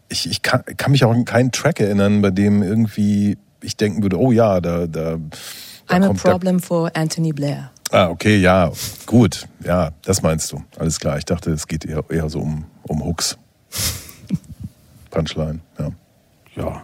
ich, 0.10 0.28
ich 0.28 0.42
kann, 0.42 0.64
kann 0.78 0.92
mich 0.92 1.06
auch 1.06 1.12
an 1.12 1.24
keinen 1.24 1.52
Track 1.52 1.80
erinnern, 1.80 2.24
bei 2.24 2.32
dem 2.32 2.64
irgendwie 2.64 3.38
ich 3.62 3.78
denken 3.78 4.02
würde, 4.02 4.20
oh 4.20 4.32
ja, 4.32 4.62
da, 4.62 4.88
da, 4.88 5.18
da 5.88 5.96
I'm 5.96 6.10
a 6.10 6.14
problem 6.14 6.60
for 6.60 6.90
Anthony 6.96 7.34
Blair. 7.34 7.70
Ah, 7.92 8.10
okay, 8.10 8.38
ja, 8.38 8.72
gut. 9.06 9.48
Ja, 9.64 9.92
das 10.04 10.24
meinst 10.24 10.52
du. 10.52 10.64
Alles 10.80 11.00
klar. 11.00 11.20
Ich 11.20 11.26
dachte, 11.26 11.52
es 11.52 11.68
geht 11.68 11.86
eher, 11.86 12.04
eher 12.10 12.30
so 12.30 12.40
um, 12.40 12.66
um 12.82 13.06
Hooks. 13.06 13.38
Punchline, 15.12 15.60
ja. 15.78 15.92
Ja. 16.56 16.84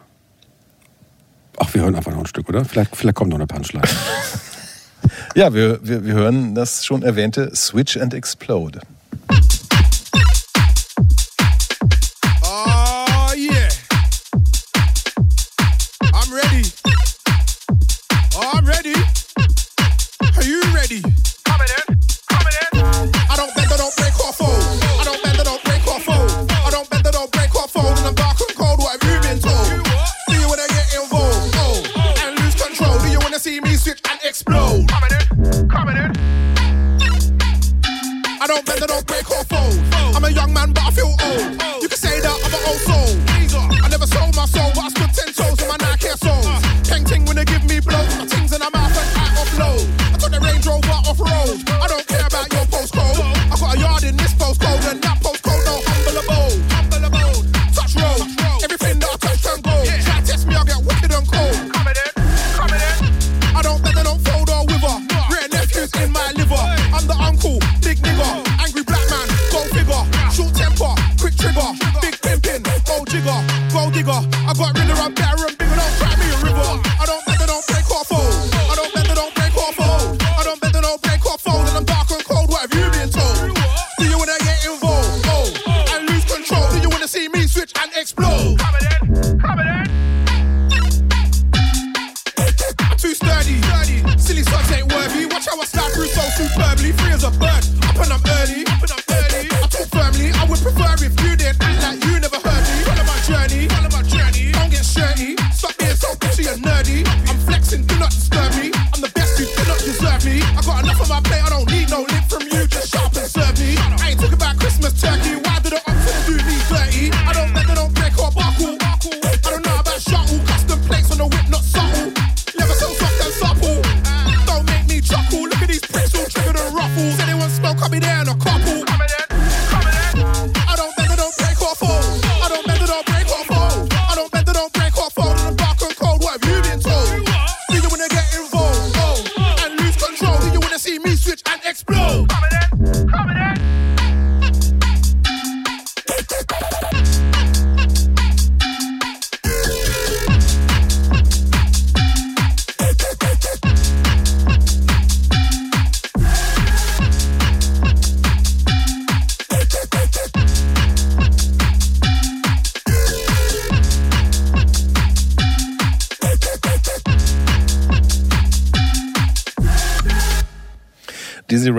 Ach, 1.57 1.73
wir 1.73 1.81
hören 1.81 1.95
einfach 1.95 2.11
noch 2.11 2.19
ein 2.19 2.27
Stück, 2.27 2.49
oder? 2.49 2.63
Vielleicht, 2.65 2.95
vielleicht 2.95 3.15
kommt 3.15 3.31
noch 3.31 3.37
eine 3.37 3.47
Punchline. 3.47 3.87
ja, 5.35 5.53
wir, 5.53 5.79
wir, 5.81 6.05
wir 6.05 6.13
hören 6.13 6.55
das 6.55 6.85
schon 6.85 7.03
erwähnte 7.03 7.55
Switch 7.55 7.97
and 7.97 8.13
Explode. 8.13 8.81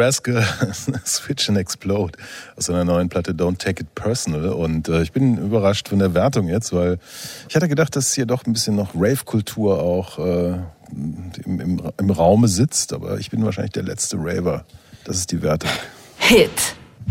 Rascal 0.05 0.45
Switch 1.07 1.49
and 1.49 1.57
Explode 1.57 2.19
aus 2.57 2.67
seiner 2.67 2.85
neuen 2.85 3.09
Platte 3.09 3.33
Don't 3.33 3.59
Take 3.59 3.83
It 3.83 3.95
Personal. 3.95 4.51
Und 4.51 4.89
äh, 4.89 5.03
ich 5.03 5.13
bin 5.13 5.39
überrascht 5.39 5.89
von 5.89 5.99
der 5.99 6.13
Wertung 6.13 6.49
jetzt, 6.49 6.73
weil 6.75 6.99
ich 7.49 7.57
hatte 7.57 7.69
gedacht, 7.69 7.97
dass 7.97 8.13
hier 8.13 8.27
doch 8.27 8.45
ein 8.45 8.53
bisschen 8.53 8.77
noch 8.77 8.95
Rave-Kultur 8.95 9.83
auch 9.83 10.19
äh, 10.19 10.59
im, 11.45 11.61
im, 11.61 11.83
im 11.97 12.11
Raume 12.11 12.49
sitzt. 12.49 12.93
Aber 12.93 13.19
ich 13.19 13.31
bin 13.31 13.45
wahrscheinlich 13.45 13.73
der 13.73 13.85
letzte 13.85 14.19
Raver. 14.19 14.65
Das 15.05 15.17
ist 15.17 15.33
die 15.33 15.43
Wertung. 15.43 15.71
Hit. 16.19 16.51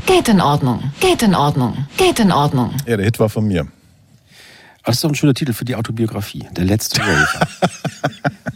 Geht 0.06 0.28
in 0.28 0.42
Ordnung. 0.42 0.92
Geht 1.00 1.24
in 1.24 1.34
Ordnung. 1.34 1.88
Geht 1.98 2.20
in 2.20 2.32
Ordnung. 2.32 2.76
Ja, 2.86 2.98
der 2.98 3.06
Hit 3.06 3.20
war 3.20 3.30
von 3.30 3.48
mir. 3.48 3.68
Das 4.86 4.96
ist 4.96 5.04
doch 5.04 5.10
ein 5.10 5.16
schöner 5.16 5.34
Titel 5.34 5.54
für 5.54 5.66
die 5.66 5.76
Autobiografie. 5.76 6.48
Der 6.52 6.66
letzte 6.66 7.02
Raver. 7.02 7.48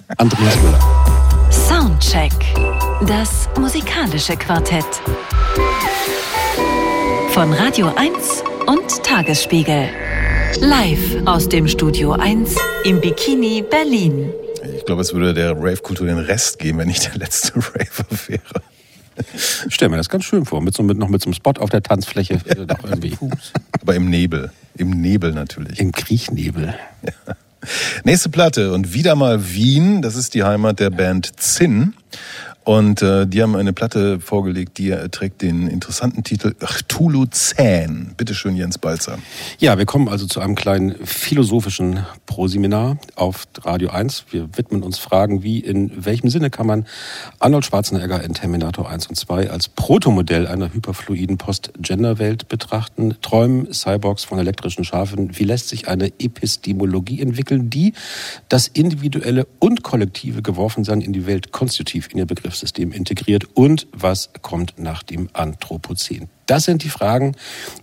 Andreas 0.17 0.55
Müller. 0.61 1.49
Soundcheck. 1.51 2.33
Das 3.05 3.47
musikalische 3.59 4.35
Quartett. 4.35 4.83
Von 7.29 7.53
Radio 7.53 7.93
1 7.95 8.43
und 8.65 9.03
Tagesspiegel. 9.03 9.89
Live 10.61 11.17
aus 11.25 11.47
dem 11.47 11.67
Studio 11.67 12.13
1 12.13 12.55
im 12.85 12.99
Bikini 12.99 13.63
Berlin. 13.69 14.31
Ich 14.75 14.85
glaube, 14.85 15.03
es 15.03 15.13
würde 15.13 15.35
der 15.35 15.51
Rave-Kultur 15.51 16.07
den 16.07 16.17
Rest 16.17 16.57
geben, 16.57 16.79
wenn 16.79 16.89
ich 16.89 17.01
der 17.01 17.17
letzte 17.17 17.53
Raver 17.57 18.07
wäre. 18.25 18.63
Ich 19.67 19.75
stelle 19.75 19.89
mir 19.89 19.97
das 19.97 20.09
ganz 20.09 20.25
schön 20.25 20.45
vor, 20.45 20.61
mit 20.61 20.73
so, 20.73 20.81
mit, 20.81 20.97
noch 20.97 21.09
mit 21.09 21.21
so 21.21 21.27
einem 21.27 21.35
Spot 21.35 21.53
auf 21.59 21.69
der 21.69 21.83
Tanzfläche. 21.83 22.39
irgendwie. 22.47 23.15
Aber 23.79 23.93
im 23.93 24.09
Nebel. 24.09 24.51
Im 24.75 24.89
Nebel 24.89 25.33
natürlich. 25.33 25.79
Im 25.79 25.91
Kriechnebel. 25.91 26.73
Ja. 27.03 27.35
Nächste 28.03 28.29
Platte 28.29 28.73
und 28.73 28.93
wieder 28.93 29.15
mal 29.15 29.53
Wien. 29.53 30.01
Das 30.01 30.15
ist 30.15 30.33
die 30.33 30.43
Heimat 30.43 30.79
der 30.79 30.89
Band 30.89 31.39
Zinn. 31.39 31.93
Und 32.67 33.01
äh, 33.01 33.25
die 33.25 33.41
haben 33.41 33.55
eine 33.55 33.71
Platte 33.71 34.19
vorgelegt, 34.19 34.77
die 34.77 34.89
trägt 35.09 35.41
den 35.41 35.69
interessanten 35.69 36.25
Titel 36.25 36.53
Cthulhu-Zähn. 36.59 38.13
Bitte 38.17 38.35
schön, 38.35 38.57
Jens 38.57 38.77
Balzer. 38.77 39.19
Ja, 39.57 39.77
wir 39.77 39.85
kommen 39.85 40.09
also 40.09 40.25
zu 40.25 40.41
einem 40.41 40.55
kleinen 40.55 40.93
philosophischen 41.05 42.05
Proseminar 42.25 42.97
auf 43.15 43.47
Radio 43.61 43.91
1. 43.91 44.25
Wir 44.31 44.49
widmen 44.57 44.83
uns 44.83 44.97
Fragen 44.97 45.43
wie, 45.43 45.59
in 45.59 46.03
welchem 46.03 46.29
Sinne 46.29 46.49
kann 46.49 46.67
man 46.67 46.85
Arnold 47.39 47.63
Schwarzenegger 47.63 48.21
in 48.21 48.33
Terminator 48.33 48.89
1 48.89 49.07
und 49.07 49.15
2 49.15 49.49
als 49.49 49.69
Protomodell 49.69 50.45
einer 50.45 50.73
hyperfluiden 50.73 51.37
Post-Gender-Welt 51.37 52.49
betrachten? 52.49 53.15
Träumen 53.21 53.71
Cyborgs 53.71 54.25
von 54.25 54.39
elektrischen 54.39 54.83
Schafen? 54.83 55.39
Wie 55.39 55.45
lässt 55.45 55.69
sich 55.69 55.87
eine 55.87 56.07
Epistemologie 56.19 57.21
entwickeln, 57.21 57.69
die 57.69 57.93
das 58.49 58.67
Individuelle 58.67 59.47
und 59.59 59.83
Kollektive 59.83 60.41
Geworfensein 60.41 60.99
in 60.99 61.13
die 61.13 61.25
Welt 61.25 61.53
konstitutiv 61.53 62.09
in 62.11 62.17
ihr 62.17 62.25
Begriff 62.25 62.56
Nervensystem 62.57 62.91
integriert 62.91 63.45
und 63.53 63.87
was 63.91 64.29
kommt 64.41 64.79
nach 64.79 65.03
dem 65.03 65.29
Anthropozän? 65.33 66.29
Das 66.47 66.63
sind 66.63 66.83
die 66.83 66.89
Fragen, 66.89 67.35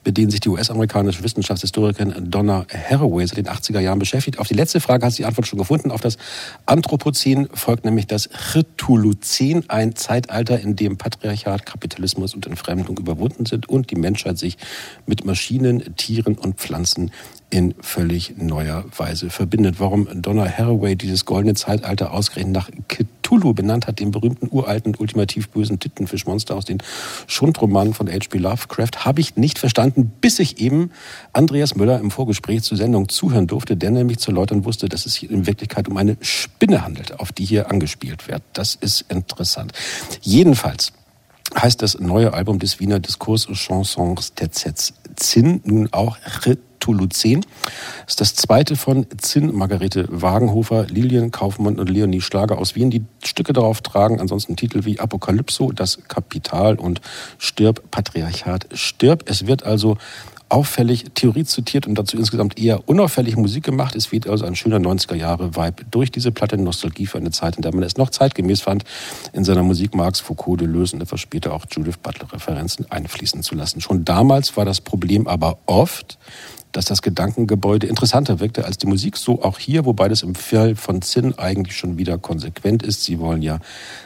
mit 0.06 0.16
denen 0.16 0.30
sich 0.30 0.40
die 0.40 0.48
US-amerikanische 0.48 1.22
Wissenschaftshistorikerin 1.22 2.30
Donna 2.30 2.66
Haraway 2.72 3.26
seit 3.26 3.37
den 3.37 3.46
80er 3.46 3.78
Jahren 3.78 3.98
beschäftigt. 3.98 4.38
Auf 4.38 4.48
die 4.48 4.54
letzte 4.54 4.80
Frage 4.80 5.04
hat 5.04 5.12
sie 5.12 5.22
die 5.22 5.26
Antwort 5.26 5.46
schon 5.46 5.58
gefunden. 5.58 5.90
Auf 5.90 6.00
das 6.00 6.16
Anthropozän 6.64 7.46
folgt 7.52 7.84
nämlich 7.84 8.06
das 8.06 8.30
Chrytolozän, 8.30 9.68
ein 9.68 9.94
Zeitalter, 9.96 10.58
in 10.58 10.76
dem 10.76 10.96
Patriarchat, 10.96 11.66
Kapitalismus 11.66 12.34
und 12.34 12.46
Entfremdung 12.46 12.96
überwunden 12.96 13.44
sind 13.44 13.68
und 13.68 13.90
die 13.90 13.96
Menschheit 13.96 14.38
sich 14.38 14.56
mit 15.04 15.26
Maschinen, 15.26 15.94
Tieren 15.96 16.38
und 16.38 16.56
Pflanzen 16.56 17.10
in 17.50 17.74
völlig 17.80 18.37
neuer 18.37 18.85
Weise 18.96 19.30
verbindet. 19.30 19.76
Warum 19.78 20.09
Donna 20.22 20.46
Haraway 20.46 20.96
dieses 20.96 21.24
goldene 21.24 21.54
Zeitalter 21.54 22.12
ausgerechnet 22.12 22.54
nach 22.54 22.70
Cthulhu 22.88 23.54
benannt 23.54 23.87
hat, 23.87 24.00
dem 24.00 24.11
berühmten 24.11 24.48
uralten, 24.50 24.94
ultimativ 24.96 25.48
bösen 25.50 25.78
Tittenfischmonster 25.78 26.57
aus 26.57 26.64
den 26.64 26.78
Schundromanen 27.26 27.94
von 27.94 28.09
H.P. 28.09 28.38
Lovecraft, 28.38 29.04
habe 29.04 29.20
ich 29.20 29.37
nicht 29.37 29.59
verstanden, 29.59 30.12
bis 30.20 30.38
ich 30.38 30.59
eben 30.59 30.90
Andreas 31.33 31.76
Müller 31.76 32.00
im 32.00 32.11
Vorgespräch 32.11 32.62
zur 32.62 32.76
Sendung 32.76 33.09
zuhören 33.09 33.46
durfte, 33.46 33.76
der 33.76 33.90
nämlich 33.90 34.18
zu 34.18 34.33
läutern 34.33 34.64
wusste, 34.64 34.88
dass 34.88 35.07
es 35.07 35.22
in 35.22 35.46
Wirklichkeit 35.46 35.88
um 35.88 35.96
eine 35.96 36.16
Spinne 36.20 36.85
handelt, 36.85 37.20
auf 37.20 37.33
die 37.33 37.44
hier 37.44 37.70
angespielt 37.70 38.26
wird. 38.28 38.42
Das 38.52 38.74
ist 38.74 39.02
interessant. 39.09 39.72
Jedenfalls 40.22 40.92
heißt 41.57 41.83
das 41.83 41.99
neue 41.99 42.35
Album 42.35 42.59
des 42.59 42.81
Wiener 42.81 43.01
Diskurs 43.01 43.49
Chansons 43.53 44.35
Terzets 44.35 44.95
Zinn 45.17 45.61
nun 45.64 45.88
auch. 45.93 46.19
Das 46.85 46.97
ist 48.09 48.21
das 48.21 48.35
zweite 48.35 48.77
von 48.77 49.07
Zinn, 49.17 49.55
Margarete 49.55 50.07
Wagenhofer, 50.11 50.87
Lilian 50.87 51.31
Kaufmann 51.31 51.79
und 51.79 51.88
Leonie 51.88 52.21
Schlager 52.21 52.59
aus 52.59 52.75
Wien, 52.75 52.90
die 52.90 53.05
Stücke 53.25 53.55
darauf 53.55 53.81
tragen. 53.81 54.21
Ansonsten 54.21 54.55
Titel 54.57 54.85
wie 54.85 55.01
Apokalypso, 55.01 55.73
das 55.73 56.01
Kapital 56.09 56.75
und 56.75 57.01
Stirb, 57.38 57.90
Patriarchat, 57.90 58.67
Stirb. 58.75 59.25
Es 59.27 59.47
wird 59.47 59.62
also 59.62 59.97
auffällig 60.48 61.07
Theorie 61.14 61.44
zitiert 61.44 61.87
und 61.87 61.96
dazu 61.96 62.16
insgesamt 62.16 62.59
eher 62.59 62.88
unauffällig 62.88 63.37
Musik 63.37 63.64
gemacht. 63.64 63.96
Es 63.96 64.12
weht 64.12 64.28
also 64.28 64.44
ein 64.44 64.54
schöner 64.54 64.78
90er-Jahre-Vibe 64.78 65.85
durch 65.90 66.11
diese 66.11 66.33
Platte 66.33 66.57
Nostalgie 66.57 67.07
für 67.07 67.18
eine 67.18 67.30
Zeit, 67.30 67.57
in 67.57 67.62
der 67.62 67.74
man 67.74 67.83
es 67.83 67.96
noch 67.96 68.11
zeitgemäß 68.11 68.61
fand, 68.61 68.85
in 69.33 69.44
seiner 69.44 69.62
Musik 69.62 69.94
Marx, 69.94 70.20
Foucault, 70.20 70.61
Deleuze 70.61 70.96
und 70.96 71.02
etwas 71.02 71.20
später 71.20 71.52
auch 71.52 71.64
Judith 71.70 71.96
Butler-Referenzen 72.02 72.90
einfließen 72.90 73.42
zu 73.42 73.54
lassen. 73.54 73.80
Schon 73.80 74.04
damals 74.04 74.57
war 74.57 74.64
das 74.64 74.80
Problem 74.80 75.26
aber 75.26 75.59
oft, 75.66 76.18
dass 76.74 76.87
das 76.87 77.02
Gedankengebäude 77.02 77.87
interessanter 77.87 78.40
wirkte 78.40 78.64
als 78.64 78.78
die 78.78 78.87
Musik. 78.87 79.16
So 79.16 79.42
auch 79.42 79.59
hier, 79.59 79.85
wobei 79.85 80.09
das 80.09 80.22
im 80.22 80.35
Fall 80.35 80.74
von 80.74 81.02
Zinn 81.02 81.38
eigentlich 81.38 81.76
schon 81.76 81.98
wieder 81.98 82.18
konsequent 82.18 82.83
ist. 82.83 83.04
Sie 83.04 83.20
wollen 83.20 83.42
ja 83.42 83.61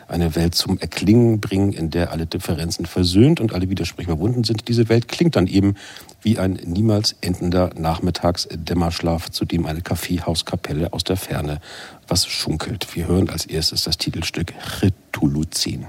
eine 0.06 0.34
Welt 0.34 0.54
zum 0.54 0.78
Erklingen 0.78 1.40
bringen, 1.40 1.72
in 1.72 1.90
der 1.90 2.12
alle 2.12 2.26
Differenzen 2.26 2.84
versöhnt 2.84 3.40
und 3.40 3.54
alle 3.54 3.70
Widersprüche 3.70 4.10
überwunden 4.10 4.44
sind. 4.44 4.68
Diese 4.68 4.88
Welt 4.90 5.08
klingt 5.08 5.36
dann 5.36 5.46
eben 5.46 5.76
wie 6.22 6.38
ein 6.38 6.58
niemals 6.64 7.16
endender 7.20 7.70
Nachmittagsdämmerschlaf, 7.76 9.30
zu 9.30 9.44
dem 9.44 9.66
eine 9.66 9.82
Kaffeehauskapelle 9.82 10.92
aus 10.92 11.04
der 11.04 11.16
Ferne 11.16 11.60
was 12.08 12.26
schunkelt. 12.26 12.94
Wir 12.94 13.06
hören 13.06 13.30
als 13.30 13.46
erstes 13.46 13.84
das 13.84 13.98
Titelstück 13.98 14.52
Rituluzin. 14.82 15.86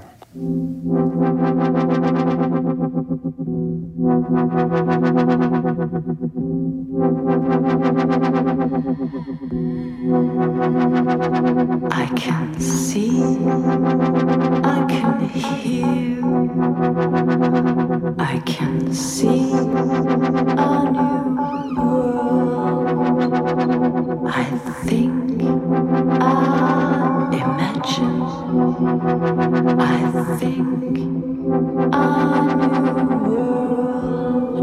I 5.12 5.49
I 8.22 8.26
can 12.16 12.60
see, 12.60 13.22
I 14.62 14.84
can 14.88 15.20
hear, 15.30 16.22
I 18.18 18.38
can 18.44 18.92
see 18.92 19.52
a 19.52 19.64
new 20.92 21.80
world. 21.80 23.00
I 24.28 24.44
think 24.84 25.42
I 26.20 26.22
imagine 27.32 28.22
I 29.80 29.82
think 30.38 30.98
a 31.92 31.94
new 32.56 33.28
world 33.28 34.09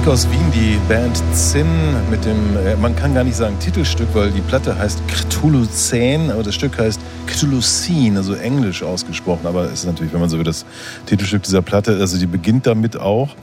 Musik 0.00 0.14
aus 0.14 0.30
Wien, 0.30 0.50
die 0.54 0.78
Band 0.88 1.20
Zinn 1.34 1.66
mit 2.10 2.24
dem, 2.24 2.56
äh, 2.56 2.74
man 2.76 2.96
kann 2.96 3.12
gar 3.12 3.22
nicht 3.22 3.36
sagen 3.36 3.58
Titelstück, 3.58 4.08
weil 4.14 4.30
die 4.30 4.40
Platte 4.40 4.78
heißt 4.78 5.02
Cthulhu-Zähn, 5.06 6.30
aber 6.30 6.42
das 6.42 6.54
Stück 6.54 6.78
heißt 6.78 6.98
Cthulhu-Scene, 7.26 8.16
also 8.16 8.32
englisch 8.32 8.82
ausgesprochen, 8.82 9.46
aber 9.46 9.64
es 9.64 9.80
ist 9.80 9.84
natürlich, 9.84 10.10
wenn 10.14 10.20
man 10.20 10.30
so 10.30 10.38
will, 10.38 10.44
das 10.44 10.64
Titelstück 11.04 11.42
dieser 11.42 11.60
Platte, 11.60 11.98
also 12.00 12.16
die 12.16 12.26
beginnt 12.26 12.66
damit 12.66 12.96
auch. 12.96 13.36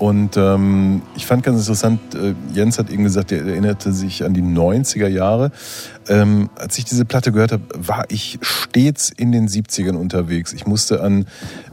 Und 0.00 0.38
ähm, 0.38 1.02
ich 1.14 1.26
fand 1.26 1.42
ganz 1.42 1.60
interessant, 1.60 2.00
äh, 2.14 2.34
Jens 2.54 2.78
hat 2.78 2.88
eben 2.88 3.04
gesagt, 3.04 3.32
er 3.32 3.44
erinnerte 3.44 3.92
sich 3.92 4.24
an 4.24 4.32
die 4.32 4.42
90er 4.42 5.08
Jahre. 5.08 5.52
Ähm, 6.08 6.48
als 6.56 6.78
ich 6.78 6.86
diese 6.86 7.04
Platte 7.04 7.32
gehört 7.32 7.52
habe, 7.52 7.64
war 7.76 8.06
ich 8.08 8.38
stets 8.40 9.10
in 9.10 9.30
den 9.30 9.46
70ern 9.46 9.96
unterwegs. 9.96 10.54
Ich 10.54 10.66
musste 10.66 11.02
an, 11.02 11.26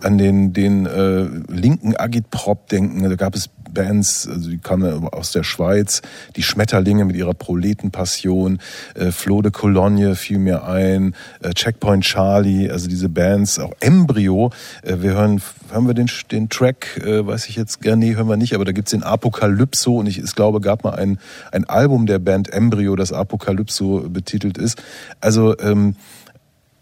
an 0.04 0.18
den, 0.18 0.52
den 0.52 0.86
äh, 0.86 1.24
linken 1.48 1.96
Agitprop 1.96 2.68
denken. 2.68 3.02
Da 3.02 3.16
gab 3.16 3.34
es 3.34 3.50
Bands, 3.78 4.28
also 4.28 4.50
die 4.50 4.58
kamen 4.58 5.08
aus 5.10 5.32
der 5.32 5.44
Schweiz, 5.44 6.02
die 6.36 6.42
Schmetterlinge 6.42 7.06
mit 7.06 7.16
ihrer 7.16 7.36
Proletenpassion, 7.36 8.58
äh, 8.96 9.12
Flo 9.12 9.44
de 9.44 9.52
Cologne 9.52 10.16
fiel 10.16 10.40
mir 10.40 10.64
ein, 10.64 11.14
äh, 11.44 11.52
Checkpoint 11.54 12.04
Charlie, 12.04 12.72
also 12.72 12.88
diese 12.90 13.08
Bands, 13.08 13.60
auch 13.60 13.74
Embryo. 13.80 14.50
Äh, 14.82 14.98
wir 15.02 15.12
hören, 15.14 15.44
hören 15.70 15.86
wir 15.86 15.94
den, 15.94 16.10
den 16.32 16.50
Track, 16.50 17.00
äh, 17.06 17.26
weiß 17.26 17.50
ich 17.50 17.56
jetzt 17.56 17.82
gerne, 17.82 18.04
nee, 18.04 18.16
hören 18.16 18.28
wir 18.28 18.38
nicht, 18.38 18.56
aber 18.56 18.66
da 18.66 18.72
gibt's 18.72 18.92
den 18.92 19.04
Apokalypso 19.04 20.00
und 20.00 20.08
ich, 20.08 20.18
ich 20.18 20.34
glaube, 20.34 20.60
gab 20.60 20.84
mal 20.84 20.96
ein, 20.96 21.20
ein 21.52 21.66
Album 21.66 22.08
der 22.08 22.18
Band 22.18 22.52
Embryo, 22.52 22.96
das 22.96 23.14
Apokalypso 23.14 24.10
betitelt 24.10 24.58
ist. 24.58 24.82
Also 25.22 25.56
ähm, 25.60 25.96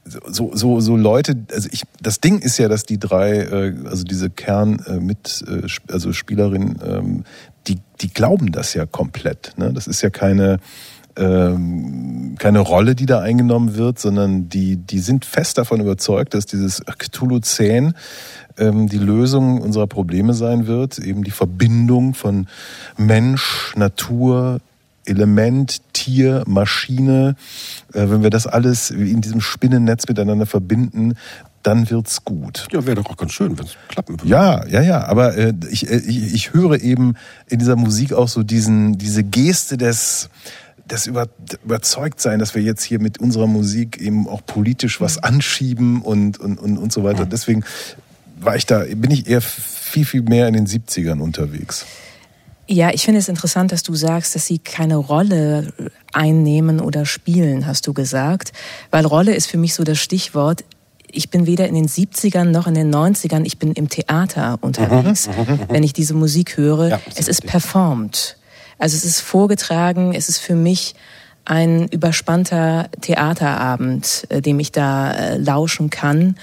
so, 0.06 0.52
so, 0.54 0.80
so 0.80 0.96
Leute, 0.96 1.36
also 1.52 1.68
ich, 1.72 1.84
das 2.02 2.22
Ding 2.22 2.40
ist 2.40 2.58
ja, 2.58 2.68
dass 2.68 2.84
die 2.84 3.00
drei, 3.00 3.40
äh, 3.40 3.76
also 3.86 4.04
diese 4.04 4.30
Kern 4.30 4.80
äh, 4.88 5.00
mit, 5.00 5.44
äh, 5.48 5.68
also 5.92 6.14
Spielerinnen, 6.14 6.80
ähm, 6.86 7.24
die, 7.68 7.80
die 8.02 8.10
glauben 8.14 8.52
das 8.52 8.74
ja 8.76 8.86
komplett. 8.86 9.54
Ne? 9.58 9.74
Das 9.74 9.88
ist 9.88 10.02
ja 10.04 10.12
keine, 10.12 10.60
ähm, 11.18 12.36
keine 12.38 12.60
Rolle, 12.60 12.94
die 12.94 13.08
da 13.08 13.20
eingenommen 13.22 13.76
wird, 13.76 13.98
sondern 13.98 14.50
die, 14.50 14.76
die 14.78 15.00
sind 15.00 15.26
fest 15.26 15.58
davon 15.58 15.82
überzeugt, 15.82 16.36
dass 16.36 16.46
dieses 16.46 16.82
Cthulhu-Zähn 16.86 17.96
ähm, 18.58 18.88
die 18.88 18.98
Lösung 18.98 19.62
unserer 19.62 19.88
Probleme 19.88 20.34
sein 20.34 20.68
wird, 20.68 21.00
eben 21.00 21.24
die 21.24 21.32
Verbindung 21.32 22.14
von 22.14 22.48
Mensch, 22.98 23.74
Natur, 23.76 24.60
Element, 25.06 25.82
Tier, 25.94 26.44
Maschine, 26.48 27.36
äh, 27.94 28.10
wenn 28.10 28.24
wir 28.24 28.30
das 28.30 28.48
alles 28.48 28.92
in 28.92 29.22
diesem 29.22 29.42
Spinnennetz 29.42 30.08
miteinander 30.08 30.46
verbinden, 30.46 31.16
dann 31.64 31.90
wird's 31.90 32.24
gut. 32.24 32.68
Ja, 32.72 32.86
wäre 32.86 32.96
doch 32.96 33.10
auch 33.10 33.18
ganz 33.18 33.34
schön, 33.34 33.58
wenn 33.58 33.66
es 33.66 33.76
klappen 33.88 34.20
würde. 34.20 34.30
Ja, 34.30 34.66
ja, 34.68 34.82
ja. 34.82 35.04
Aber 35.06 35.36
äh, 35.36 35.54
ich, 35.72 35.90
äh, 35.90 35.98
ich, 35.98 36.34
ich 36.34 36.54
höre 36.54 36.80
eben 36.82 37.16
in 37.48 37.60
dieser 37.60 37.76
Musik 37.76 38.14
auch 38.14 38.28
so 38.28 38.44
diesen, 38.44 38.98
diese 38.98 39.24
Geste 39.24 39.78
des 39.78 40.30
das 40.88 41.08
über, 41.08 41.28
überzeugt 41.64 42.22
sein, 42.22 42.38
dass 42.38 42.54
wir 42.54 42.62
jetzt 42.62 42.84
hier 42.84 43.00
mit 43.00 43.20
unserer 43.20 43.48
Musik 43.48 44.00
eben 44.00 44.28
auch 44.28 44.46
politisch 44.46 45.02
was 45.02 45.18
anschieben 45.18 46.04
und, 46.04 46.40
und, 46.40 46.60
und, 46.60 46.78
und 46.78 46.94
so 46.94 47.04
weiter. 47.04 47.26
Deswegen 47.26 47.64
war 48.40 48.56
ich 48.56 48.68
da, 48.68 48.84
bin 48.96 49.10
ich 49.10 49.28
eher 49.28 49.42
viel, 49.42 50.06
viel 50.06 50.22
mehr 50.22 50.48
in 50.48 50.54
den 50.54 50.68
70ern 50.68 51.20
unterwegs. 51.20 51.88
Ja, 52.68 52.90
ich 52.92 53.06
finde 53.06 53.20
es 53.20 53.30
interessant, 53.30 53.72
dass 53.72 53.84
du 53.84 53.94
sagst, 53.94 54.34
dass 54.34 54.48
sie 54.48 54.58
keine 54.58 54.96
Rolle 54.96 55.74
einnehmen 56.14 56.80
oder 56.80 57.06
spielen, 57.06 57.68
hast 57.68 57.86
du 57.86 57.94
gesagt. 57.94 58.54
Weil 58.90 59.06
Rolle 59.06 59.36
ist 59.36 59.48
für 59.48 59.58
mich 59.58 59.76
so 59.76 59.84
das 59.84 60.00
Stichwort. 60.00 60.64
Ich 61.12 61.30
bin 61.30 61.46
weder 61.46 61.68
in 61.68 61.76
den 61.76 61.88
70ern 61.88 62.46
noch 62.46 62.66
in 62.68 62.74
den 62.74 62.94
90ern, 62.94 63.46
ich 63.46 63.60
bin 63.60 63.74
im 63.74 63.88
Theater 63.90 64.58
unterwegs, 64.62 65.30
wenn 65.70 65.84
ich 65.84 65.94
diese 65.94 66.16
Musik 66.16 66.58
höre. 66.58 66.90
Ja, 66.90 67.00
es 67.16 67.28
ist 67.28 67.46
performt. 67.46 68.38
Also 68.80 68.98
es 68.98 69.06
ist 69.06 69.22
vorgetragen, 69.22 70.14
es 70.14 70.28
ist 70.28 70.40
für 70.40 70.56
mich 70.56 70.96
ein 71.46 71.88
überspannter 71.90 72.90
Theaterabend, 73.02 74.26
äh, 74.30 74.42
dem 74.42 74.60
ich 74.60 74.72
da 74.72 75.12
äh, 75.12 75.38
lauschen 75.38 75.92
kann. 75.92 76.36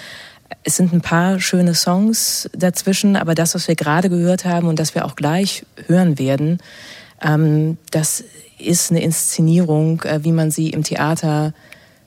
Es 0.65 0.77
sind 0.77 0.93
ein 0.93 1.01
paar 1.01 1.41
schöne 1.41 1.75
Songs 1.75 2.49
dazwischen, 2.57 3.17
aber 3.17 3.35
das, 3.35 3.55
was 3.55 3.67
wir 3.67 3.75
gerade 3.75 4.09
gehört 4.09 4.45
haben 4.45 4.69
und 4.69 4.79
das 4.79 4.95
wir 4.95 5.05
auch 5.05 5.17
gleich 5.17 5.65
hören 5.87 6.19
werden, 6.19 6.59
ähm, 7.21 7.79
das 7.91 8.25
ist 8.59 8.91
eine 8.91 9.03
Inszenierung, 9.03 10.03
äh, 10.03 10.23
wie 10.23 10.33
man 10.33 10.51
sie 10.51 10.71
im 10.71 10.85
Theater 10.85 11.53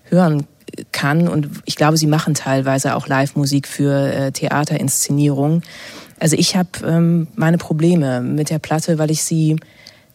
hören 0.03 0.47
kann. 0.91 1.28
Und 1.28 1.49
ich 1.66 1.76
glaube, 1.76 1.97
sie 1.97 2.08
machen 2.08 2.34
teilweise 2.34 2.95
auch 2.95 3.08
Live-Musik 3.08 3.68
für 3.68 4.12
äh, 4.12 4.32
Theaterinszenierungen. 4.32 5.64
Also 6.20 6.36
ich 6.38 6.56
habe 6.56 6.70
ähm, 6.86 7.28
meine 7.36 7.58
Probleme 7.58 8.22
mit 8.22 8.49
der 8.49 8.60
Platte, 8.60 8.97
weil 8.97 9.12
ich 9.12 9.24
sie 9.24 9.58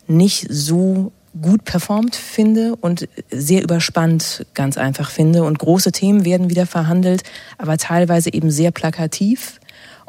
nicht 0.07 0.47
so 0.49 1.12
gut 1.41 1.64
performt 1.64 2.16
finde 2.16 2.74
und 2.76 3.09
sehr 3.31 3.62
überspannt 3.62 4.47
ganz 4.55 4.76
einfach 4.76 5.11
finde. 5.11 5.45
Und 5.45 5.59
große 5.59 5.93
Themen 5.93 6.24
werden 6.24 6.51
wieder 6.51 6.66
verhandelt, 6.66 7.22
aber 7.59 7.76
teilweise 7.76 8.33
eben 8.33 8.51
sehr 8.51 8.70
plakativ 8.72 9.60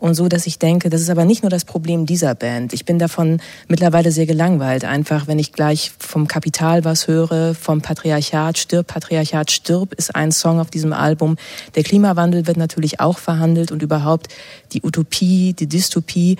und 0.01 0.15
so, 0.15 0.27
dass 0.27 0.47
ich 0.47 0.57
denke, 0.57 0.89
das 0.89 0.99
ist 0.99 1.11
aber 1.11 1.25
nicht 1.25 1.43
nur 1.43 1.51
das 1.51 1.63
Problem 1.63 2.07
dieser 2.07 2.33
Band. 2.33 2.73
Ich 2.73 2.85
bin 2.85 2.97
davon 2.97 3.39
mittlerweile 3.67 4.11
sehr 4.11 4.25
gelangweilt. 4.25 4.83
Einfach, 4.83 5.27
wenn 5.27 5.37
ich 5.37 5.53
gleich 5.53 5.91
vom 5.99 6.27
Kapital 6.27 6.83
was 6.83 7.07
höre, 7.07 7.53
vom 7.53 7.81
Patriarchat 7.81 8.57
stirb, 8.57 8.87
Patriarchat 8.87 9.51
stirb, 9.51 9.93
ist 9.93 10.15
ein 10.15 10.31
Song 10.31 10.59
auf 10.59 10.71
diesem 10.71 10.91
Album. 10.91 11.37
Der 11.75 11.83
Klimawandel 11.83 12.47
wird 12.47 12.57
natürlich 12.57 12.99
auch 12.99 13.19
verhandelt 13.19 13.71
und 13.71 13.83
überhaupt 13.83 14.29
die 14.73 14.81
Utopie, 14.83 15.53
die 15.53 15.67
Dystopie. 15.67 16.37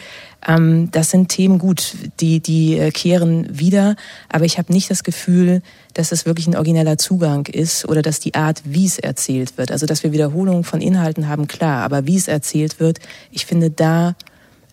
Ähm, 0.47 0.89
das 0.89 1.12
sind 1.12 1.30
Themen 1.30 1.59
gut, 1.59 1.93
die, 2.20 2.39
die 2.39 2.80
äh, 2.80 2.89
kehren 2.89 3.47
wieder. 3.51 3.95
Aber 4.28 4.45
ich 4.45 4.57
habe 4.57 4.74
nicht 4.74 4.89
das 4.89 5.03
Gefühl, 5.03 5.62
dass 5.93 6.11
es 6.11 6.25
wirklich 6.25 6.47
ein 6.47 6.55
origineller 6.55 6.97
Zugang 6.97 7.47
ist 7.47 7.87
oder 7.87 8.01
dass 8.01 8.19
die 8.19 8.33
Art, 8.33 8.61
wie 8.65 8.85
es 8.85 8.99
erzählt 8.99 9.57
wird, 9.57 9.71
also 9.71 9.85
dass 9.85 10.03
wir 10.03 10.11
Wiederholungen 10.11 10.63
von 10.63 10.81
Inhalten 10.81 11.27
haben, 11.27 11.47
klar, 11.47 11.83
aber 11.83 12.07
wie 12.07 12.15
es 12.15 12.27
erzählt 12.27 12.79
wird, 12.79 12.99
ich 13.31 13.45
finde, 13.45 13.69
da 13.69 14.15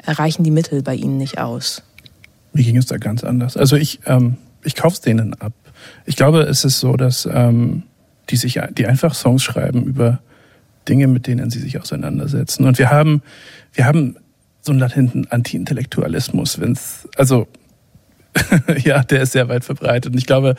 reichen 0.07 0.45
die 0.45 0.51
Mittel 0.51 0.83
bei 0.83 0.95
ihnen 0.95 1.19
nicht 1.19 1.39
aus. 1.39 1.83
Mir 2.53 2.65
ging 2.65 2.77
es 2.77 2.87
da 2.87 2.97
ganz 2.97 3.25
anders. 3.25 3.57
Also 3.57 3.77
ich, 3.77 4.01
ähm, 4.07 4.37
ich 4.65 4.75
kaufe 4.75 4.95
es 4.95 5.01
denen 5.01 5.35
ab. 5.35 5.53
Ich 6.07 6.17
glaube, 6.17 6.43
es 6.43 6.65
ist 6.65 6.81
so, 6.81 6.97
dass 6.97 7.29
ähm, 7.31 7.85
die 8.31 8.37
sich, 8.37 8.61
die 8.73 8.87
einfach 8.87 9.15
Songs 9.15 9.43
schreiben 9.43 9.85
über 9.85 10.21
Dinge, 10.89 11.07
mit 11.07 11.27
denen 11.27 11.51
sie 11.51 11.59
sich 11.59 11.81
auseinandersetzen. 11.81 12.65
Und 12.65 12.79
wir 12.79 12.91
haben, 12.91 13.23
wir 13.73 13.85
haben 13.85 14.17
so 14.63 14.73
einen 14.73 14.81
latenten 14.81 15.27
Anti-Intellektualismus, 15.31 16.61
wenn 16.61 16.73
es, 16.73 17.09
also 17.17 17.47
ja, 18.85 19.03
der 19.03 19.23
ist 19.23 19.33
sehr 19.33 19.49
weit 19.49 19.65
verbreitet. 19.65 20.13
Und 20.13 20.19
ich 20.19 20.27
glaube, 20.27 20.55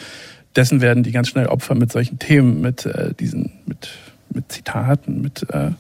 dessen 0.55 0.81
werden 0.81 1.03
die 1.03 1.11
ganz 1.11 1.29
schnell 1.29 1.47
Opfer 1.47 1.75
mit 1.75 1.91
solchen 1.91 2.19
Themen, 2.19 2.61
mit 2.61 2.85
äh, 2.85 3.13
diesen, 3.13 3.51
mit, 3.65 3.89
mit 4.29 4.51
Zitaten, 4.51 5.21
mit 5.21 5.49
äh, 5.49 5.71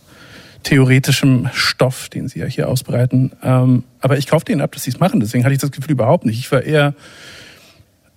theoretischem 0.63 1.49
Stoff, 1.53 2.09
den 2.09 2.27
sie 2.27 2.39
ja 2.39 2.45
hier 2.45 2.67
ausbreiten. 2.67 3.31
Ähm, 3.43 3.83
aber 4.01 4.17
ich 4.17 4.27
kaufe 4.27 4.45
denen 4.45 4.61
ab, 4.61 4.71
dass 4.73 4.83
sie 4.83 4.91
es 4.91 4.99
machen. 4.99 5.19
Deswegen 5.19 5.43
hatte 5.43 5.53
ich 5.53 5.61
das 5.61 5.71
Gefühl 5.71 5.91
überhaupt 5.91 6.25
nicht. 6.25 6.39
Ich 6.39 6.51
war 6.51 6.61
eher, 6.61 6.93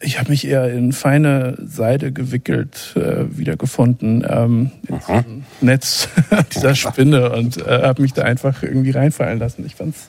ich 0.01 0.19
habe 0.19 0.31
mich 0.31 0.47
eher 0.47 0.73
in 0.73 0.93
feine 0.93 1.57
Seide 1.65 2.13
gewickelt 2.13 2.95
äh, 2.97 3.37
wiedergefunden 3.37 4.27
ähm, 4.29 4.71
im 4.89 5.45
Netz 5.61 6.09
dieser 6.55 6.75
Spinne 6.75 7.31
und 7.33 7.59
äh, 7.59 7.83
habe 7.83 8.03
mich 8.03 8.13
da 8.13 8.23
einfach 8.23 8.63
irgendwie 8.63 8.91
reinfallen 8.91 9.39
lassen. 9.39 9.65
Ich 9.65 9.77
fand's 9.77 10.09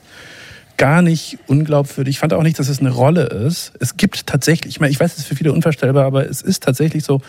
gar 0.76 1.02
nicht 1.02 1.38
unglaubwürdig. 1.46 2.16
Ich 2.16 2.18
fand 2.18 2.32
auch 2.32 2.42
nicht, 2.42 2.58
dass 2.58 2.68
es 2.68 2.80
eine 2.80 2.90
Rolle 2.90 3.24
ist. 3.24 3.72
Es 3.80 3.96
gibt 3.96 4.26
tatsächlich, 4.26 4.74
ich 4.74 4.80
meine, 4.80 4.90
ich 4.90 5.00
weiß, 5.00 5.12
es 5.12 5.18
ist 5.18 5.26
für 5.26 5.36
viele 5.36 5.52
unvorstellbar, 5.52 6.04
aber 6.04 6.28
es 6.28 6.42
ist 6.42 6.62
tatsächlich 6.62 7.04
so, 7.04 7.20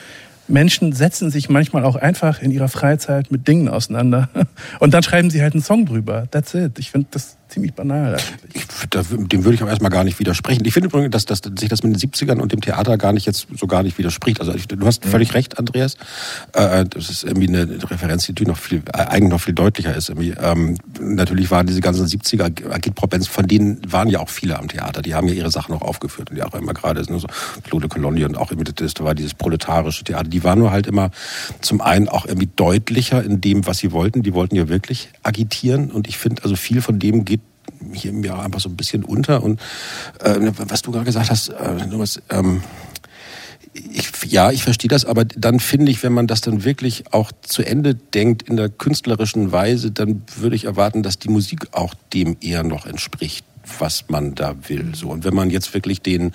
Menschen 0.47 0.93
setzen 0.93 1.31
sich 1.31 1.49
manchmal 1.49 1.83
auch 1.83 1.95
einfach 1.95 2.41
in 2.41 2.51
ihrer 2.51 2.67
Freizeit 2.67 3.31
mit 3.31 3.47
Dingen 3.47 3.67
auseinander. 3.67 4.29
Und 4.79 4.93
dann 4.93 5.03
schreiben 5.03 5.29
sie 5.29 5.41
halt 5.41 5.53
einen 5.53 5.63
Song 5.63 5.85
drüber. 5.85 6.27
That's 6.29 6.53
it. 6.53 6.77
Ich 6.77 6.91
finde 6.91 7.07
das 7.11 7.37
ziemlich 7.55 7.73
banal 7.73 8.15
eigentlich. 8.15 8.53
Ich, 8.53 8.89
da, 8.89 9.01
dem 9.01 9.45
würde 9.45 9.55
ich 9.55 9.63
auch 9.63 9.67
erstmal 9.67 9.89
gar 9.89 10.03
nicht 10.03 10.19
widersprechen. 10.19 10.65
Ich 10.65 10.73
finde 10.73 10.89
übrigens, 10.89 11.11
dass, 11.11 11.25
dass, 11.25 11.41
sich 11.57 11.69
das 11.69 11.83
mit 11.83 11.95
den 11.95 12.11
70ern 12.11 12.39
und 12.39 12.51
dem 12.51 12.59
Theater 12.59 12.97
gar 12.97 13.13
nicht 13.13 13.25
jetzt 13.25 13.47
so 13.55 13.65
gar 13.65 13.81
nicht 13.81 13.97
widerspricht. 13.97 14.41
Also 14.41 14.53
ich, 14.53 14.67
du 14.67 14.85
hast 14.85 15.05
völlig 15.05 15.33
recht, 15.33 15.57
Andreas. 15.57 15.95
Äh, 16.51 16.85
das 16.85 17.09
ist 17.09 17.23
irgendwie 17.23 17.47
eine 17.47 17.81
Referenz, 17.89 18.27
die 18.27 18.45
noch 18.45 18.57
viel, 18.57 18.81
äh, 18.93 18.97
eigentlich 18.97 19.31
noch 19.31 19.39
viel 19.39 19.53
deutlicher 19.53 19.95
ist. 19.95 20.09
Ähm, 20.09 20.77
natürlich 20.99 21.49
waren 21.49 21.65
diese 21.65 21.79
ganzen 21.79 22.05
70er 22.05 22.69
Agitprop-Bands, 22.69 23.27
von 23.27 23.47
denen 23.47 23.79
waren 23.89 24.09
ja 24.09 24.19
auch 24.19 24.29
viele 24.29 24.59
am 24.59 24.67
Theater. 24.67 25.01
Die 25.01 25.15
haben 25.15 25.29
ja 25.29 25.33
ihre 25.33 25.51
Sachen 25.51 25.73
auch 25.73 25.81
aufgeführt 25.81 26.29
und 26.29 26.35
die 26.35 26.43
auch 26.43 26.53
immer 26.55 26.73
gerade 26.73 27.01
ne, 27.09 27.19
so 27.19 27.27
Claude 27.63 27.87
Cologne 27.87 28.25
und 28.25 28.37
auch 28.37 28.51
irgendwie 28.51 28.73
das 28.73 28.93
war 28.99 29.15
dieses 29.15 29.33
proletarische 29.33 30.03
Theater. 30.03 30.27
Die 30.27 30.43
waren 30.43 30.59
nur 30.59 30.71
halt 30.71 30.87
immer 30.87 31.11
zum 31.61 31.79
einen 31.79 32.09
auch 32.09 32.25
irgendwie 32.25 32.49
deutlicher 32.53 33.23
in 33.23 33.39
dem, 33.39 33.65
was 33.65 33.77
sie 33.77 33.93
wollten. 33.93 34.23
Die 34.23 34.33
wollten 34.33 34.55
ja 34.55 34.67
wirklich 34.67 35.09
agitieren 35.23 35.89
und 35.89 36.09
ich 36.09 36.17
finde, 36.17 36.43
also 36.43 36.57
viel 36.57 36.81
von 36.81 36.99
dem 36.99 37.23
geht 37.23 37.41
hier 37.93 38.11
im 38.11 38.23
Jahr 38.23 38.43
einfach 38.43 38.59
so 38.59 38.69
ein 38.69 38.75
bisschen 38.75 39.03
unter. 39.03 39.43
Und 39.43 39.59
äh, 40.19 40.35
was 40.57 40.81
du 40.81 40.91
gerade 40.91 41.05
gesagt 41.05 41.29
hast, 41.29 41.49
äh, 41.49 41.53
was, 41.91 42.21
ähm, 42.29 42.63
ich, 43.73 44.31
ja, 44.31 44.51
ich 44.51 44.63
verstehe 44.63 44.87
das, 44.87 45.05
aber 45.05 45.25
dann 45.25 45.59
finde 45.59 45.91
ich, 45.91 46.01
wenn 46.01 46.13
man 46.13 46.27
das 46.27 46.41
dann 46.41 46.63
wirklich 46.63 47.11
auch 47.11 47.31
zu 47.41 47.61
Ende 47.61 47.95
denkt 47.95 48.43
in 48.43 48.55
der 48.55 48.69
künstlerischen 48.69 49.51
Weise, 49.51 49.91
dann 49.91 50.23
würde 50.37 50.55
ich 50.55 50.65
erwarten, 50.65 51.03
dass 51.03 51.19
die 51.19 51.29
Musik 51.29 51.67
auch 51.71 51.93
dem 52.13 52.37
eher 52.39 52.63
noch 52.63 52.85
entspricht 52.85 53.45
was 53.79 54.05
man 54.07 54.35
da 54.35 54.55
will. 54.67 54.95
So 54.95 55.09
und 55.09 55.23
wenn 55.23 55.35
man 55.35 55.49
jetzt 55.49 55.73
wirklich 55.73 56.01
den 56.01 56.33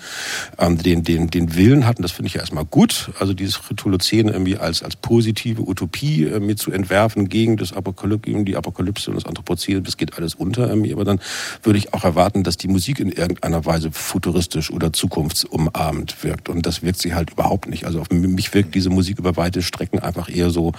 ähm, 0.57 0.77
den 0.77 1.03
den 1.03 1.29
den 1.29 1.55
Willen 1.55 1.85
hat, 1.85 1.97
und 1.97 2.03
das 2.03 2.11
finde 2.11 2.27
ich 2.27 2.35
ja 2.35 2.41
erstmal 2.41 2.65
gut, 2.65 3.11
also 3.19 3.33
dieses 3.33 3.69
Ritualozän 3.69 4.27
irgendwie 4.27 4.57
als 4.57 4.83
als 4.83 4.95
positive 4.95 5.61
Utopie 5.61 6.25
äh, 6.25 6.39
mir 6.39 6.55
zu 6.55 6.71
entwerfen 6.71 7.29
gegen 7.29 7.57
das 7.57 7.73
Apokalypse, 7.73 8.43
die 8.43 8.55
Apokalypse 8.55 9.09
und 9.09 9.15
das 9.15 9.25
Anthropozän, 9.25 9.83
das 9.83 9.97
geht 9.97 10.17
alles 10.17 10.35
unter 10.35 10.67
irgendwie, 10.67 10.93
aber 10.93 11.05
dann 11.05 11.19
würde 11.63 11.79
ich 11.79 11.93
auch 11.93 12.03
erwarten, 12.03 12.43
dass 12.43 12.57
die 12.57 12.67
Musik 12.67 12.99
in 12.99 13.11
irgendeiner 13.11 13.65
Weise 13.65 13.91
futuristisch 13.91 14.71
oder 14.71 14.93
zukunftsumarmend 14.93 16.23
wirkt 16.23 16.49
und 16.49 16.65
das 16.65 16.83
wirkt 16.83 16.99
sie 16.99 17.13
halt 17.13 17.31
überhaupt 17.31 17.69
nicht. 17.69 17.85
Also 17.85 18.01
auf 18.01 18.09
mich 18.11 18.53
wirkt 18.53 18.75
diese 18.75 18.89
Musik 18.89 19.19
über 19.19 19.37
weite 19.37 19.61
Strecken 19.61 19.99
einfach 19.99 20.29
eher 20.29 20.49
so 20.49 20.73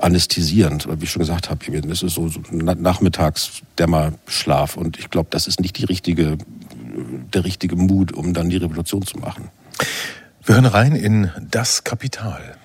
anästhesierend, 0.00 0.88
wie 1.00 1.04
ich 1.04 1.10
schon 1.10 1.20
gesagt 1.20 1.50
habe, 1.50 1.64
das 1.82 2.02
ist 2.02 2.14
so, 2.14 2.28
so 2.28 2.40
Nachmittagsdämmerschlaf 2.50 4.76
und 4.76 4.98
ich 4.98 5.10
glaube, 5.10 5.28
das 5.30 5.46
ist 5.46 5.60
nicht 5.60 5.78
die 5.78 5.84
richtige, 5.94 6.38
der 7.32 7.44
richtige 7.44 7.76
Mut, 7.76 8.10
um 8.10 8.34
dann 8.34 8.50
die 8.50 8.56
Revolution 8.56 9.02
zu 9.02 9.16
machen. 9.18 9.50
Wir 10.44 10.56
hören 10.56 10.66
rein 10.66 10.96
in 10.96 11.30
Das 11.52 11.84
Kapital. 11.84 12.56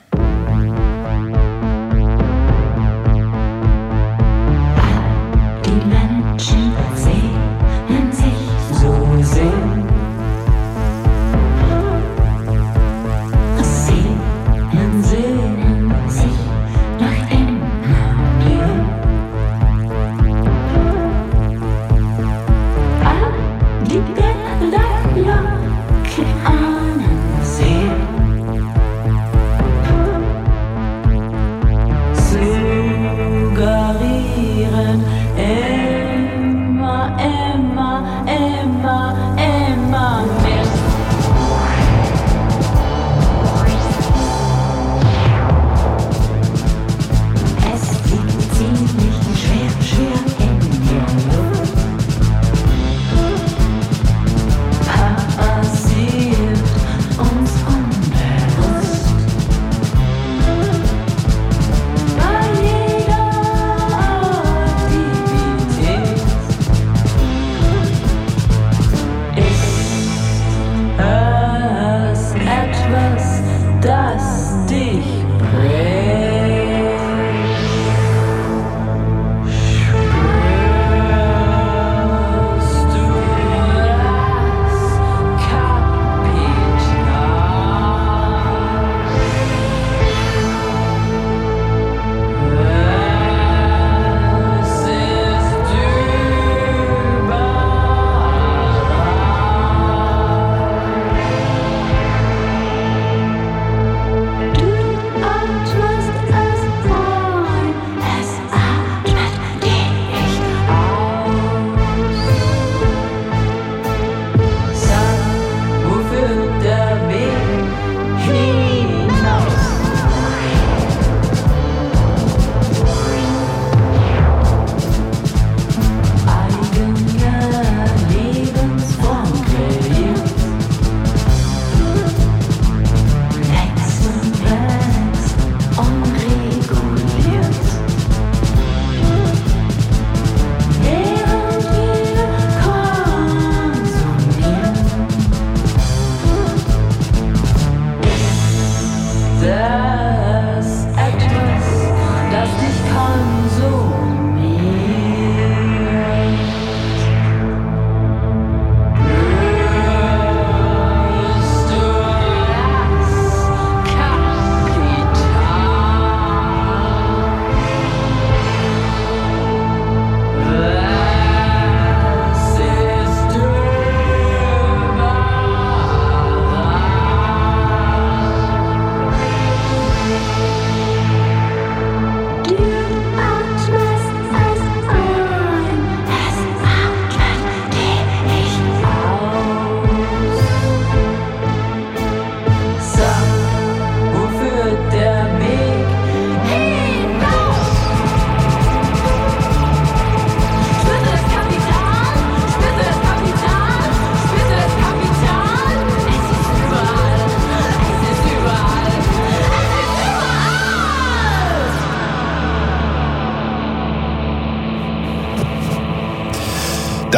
Das 73.90 74.54
dich 74.70 75.19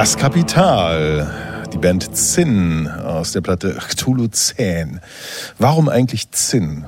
Das 0.01 0.17
Kapital. 0.17 1.31
Die 1.71 1.77
Band 1.77 2.17
Zinn 2.17 2.87
aus 2.87 3.33
der 3.33 3.41
Platte 3.41 3.77
Cthulhu 3.87 4.29
Zähn. 4.29 4.99
Warum 5.59 5.89
eigentlich 5.89 6.31
Zinn? 6.31 6.85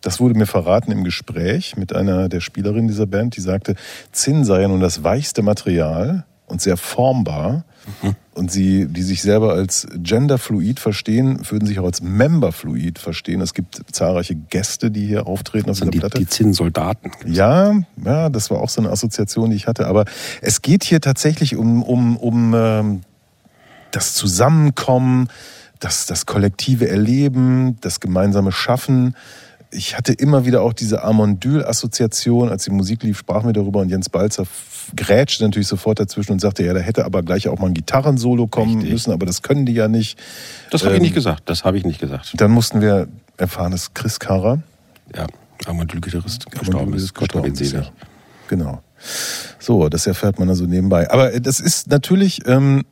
Das 0.00 0.20
wurde 0.20 0.34
mir 0.34 0.46
verraten 0.46 0.90
im 0.90 1.04
Gespräch 1.04 1.76
mit 1.76 1.94
einer 1.94 2.30
der 2.30 2.40
Spielerinnen 2.40 2.88
dieser 2.88 3.04
Band, 3.04 3.36
die 3.36 3.42
sagte, 3.42 3.74
Zinn 4.10 4.46
sei 4.46 4.62
ja 4.62 4.68
nun 4.68 4.80
das 4.80 5.04
weichste 5.04 5.42
Material 5.42 6.24
und 6.46 6.62
sehr 6.62 6.78
formbar. 6.78 7.64
Und 8.32 8.50
sie, 8.50 8.86
die 8.86 9.02
sich 9.02 9.20
selber 9.20 9.52
als 9.52 9.86
genderfluid 9.94 10.80
verstehen, 10.80 11.40
würden 11.50 11.66
sich 11.66 11.78
auch 11.78 11.84
als 11.84 12.00
memberfluid 12.00 12.98
verstehen. 12.98 13.42
Es 13.42 13.52
gibt 13.52 13.82
zahlreiche 13.92 14.34
Gäste, 14.34 14.90
die 14.90 15.06
hier 15.06 15.26
auftreten 15.26 15.68
auf 15.68 15.76
sind 15.76 15.92
dieser 15.92 15.92
die, 15.92 15.98
Platte. 16.00 16.18
die 16.18 16.26
Zinnsoldaten. 16.26 17.12
Ja, 17.26 17.74
ja, 18.04 18.28
das 18.28 18.50
war 18.50 18.60
auch 18.60 18.68
so 18.68 18.80
eine 18.80 18.90
Assoziation, 18.90 19.50
die 19.50 19.56
ich 19.56 19.66
hatte. 19.66 19.86
Aber 19.86 20.04
es 20.40 20.62
geht 20.62 20.84
hier 20.84 21.00
tatsächlich 21.00 21.56
um, 21.56 21.82
um, 21.82 22.16
um 22.16 22.54
ähm, 22.54 23.00
das 23.90 24.14
Zusammenkommen, 24.14 25.28
das, 25.80 26.06
das 26.06 26.26
kollektive 26.26 26.88
Erleben, 26.88 27.78
das 27.80 28.00
gemeinsame 28.00 28.52
Schaffen. 28.52 29.14
ich 29.70 29.96
hatte 29.96 30.12
immer 30.12 30.46
wieder 30.46 30.62
auch 30.62 30.72
diese 30.72 31.02
Amondyl-Assoziation, 31.02 32.48
als 32.48 32.64
die 32.64 32.70
Musik 32.70 33.02
lief, 33.02 33.18
sprachen 33.18 33.46
wir 33.46 33.52
darüber 33.52 33.80
und 33.80 33.88
Jens 33.88 34.08
Balzer 34.08 34.46
grätschte 34.96 35.44
natürlich 35.44 35.68
sofort 35.68 35.98
dazwischen 35.98 36.32
und 36.32 36.40
sagte, 36.40 36.64
ja, 36.64 36.74
da 36.74 36.80
hätte 36.80 37.04
aber 37.04 37.22
gleich 37.22 37.48
auch 37.48 37.58
mal 37.58 37.68
ein 37.68 37.74
Gitarrensolo 37.74 38.46
kommen 38.46 38.74
Richtig. 38.74 38.92
müssen, 38.92 39.12
aber 39.12 39.26
das 39.26 39.42
können 39.42 39.66
die 39.66 39.72
ja 39.72 39.88
nicht. 39.88 40.18
Das 40.70 40.82
habe 40.82 40.92
ich 40.94 40.98
Ähm, 40.98 41.02
nicht 41.02 41.14
gesagt. 41.14 41.42
Das 41.46 41.64
habe 41.64 41.78
ich 41.78 41.84
nicht 41.84 42.00
gesagt. 42.00 42.34
Dann 42.36 42.50
mussten 42.50 42.80
wir 42.80 43.08
erfahren, 43.36 43.72
dass 43.72 43.94
Chris 43.94 44.20
Carrer 44.20 44.58
Ja, 45.14 45.26
Amadül-Gitarrist 45.68 46.50
gestorben 46.50 46.94
ist. 46.94 47.14
Selig. 47.56 47.72
ja. 47.72 47.82
Genau. 48.48 48.82
So, 49.58 49.88
das 49.88 50.06
erfährt 50.06 50.38
man 50.38 50.48
also 50.48 50.64
nebenbei. 50.66 51.10
Aber 51.10 51.32
äh, 51.32 51.40
das 51.40 51.60
ist 51.60 51.88
natürlich, 51.88 52.46
ähm, 52.46 52.84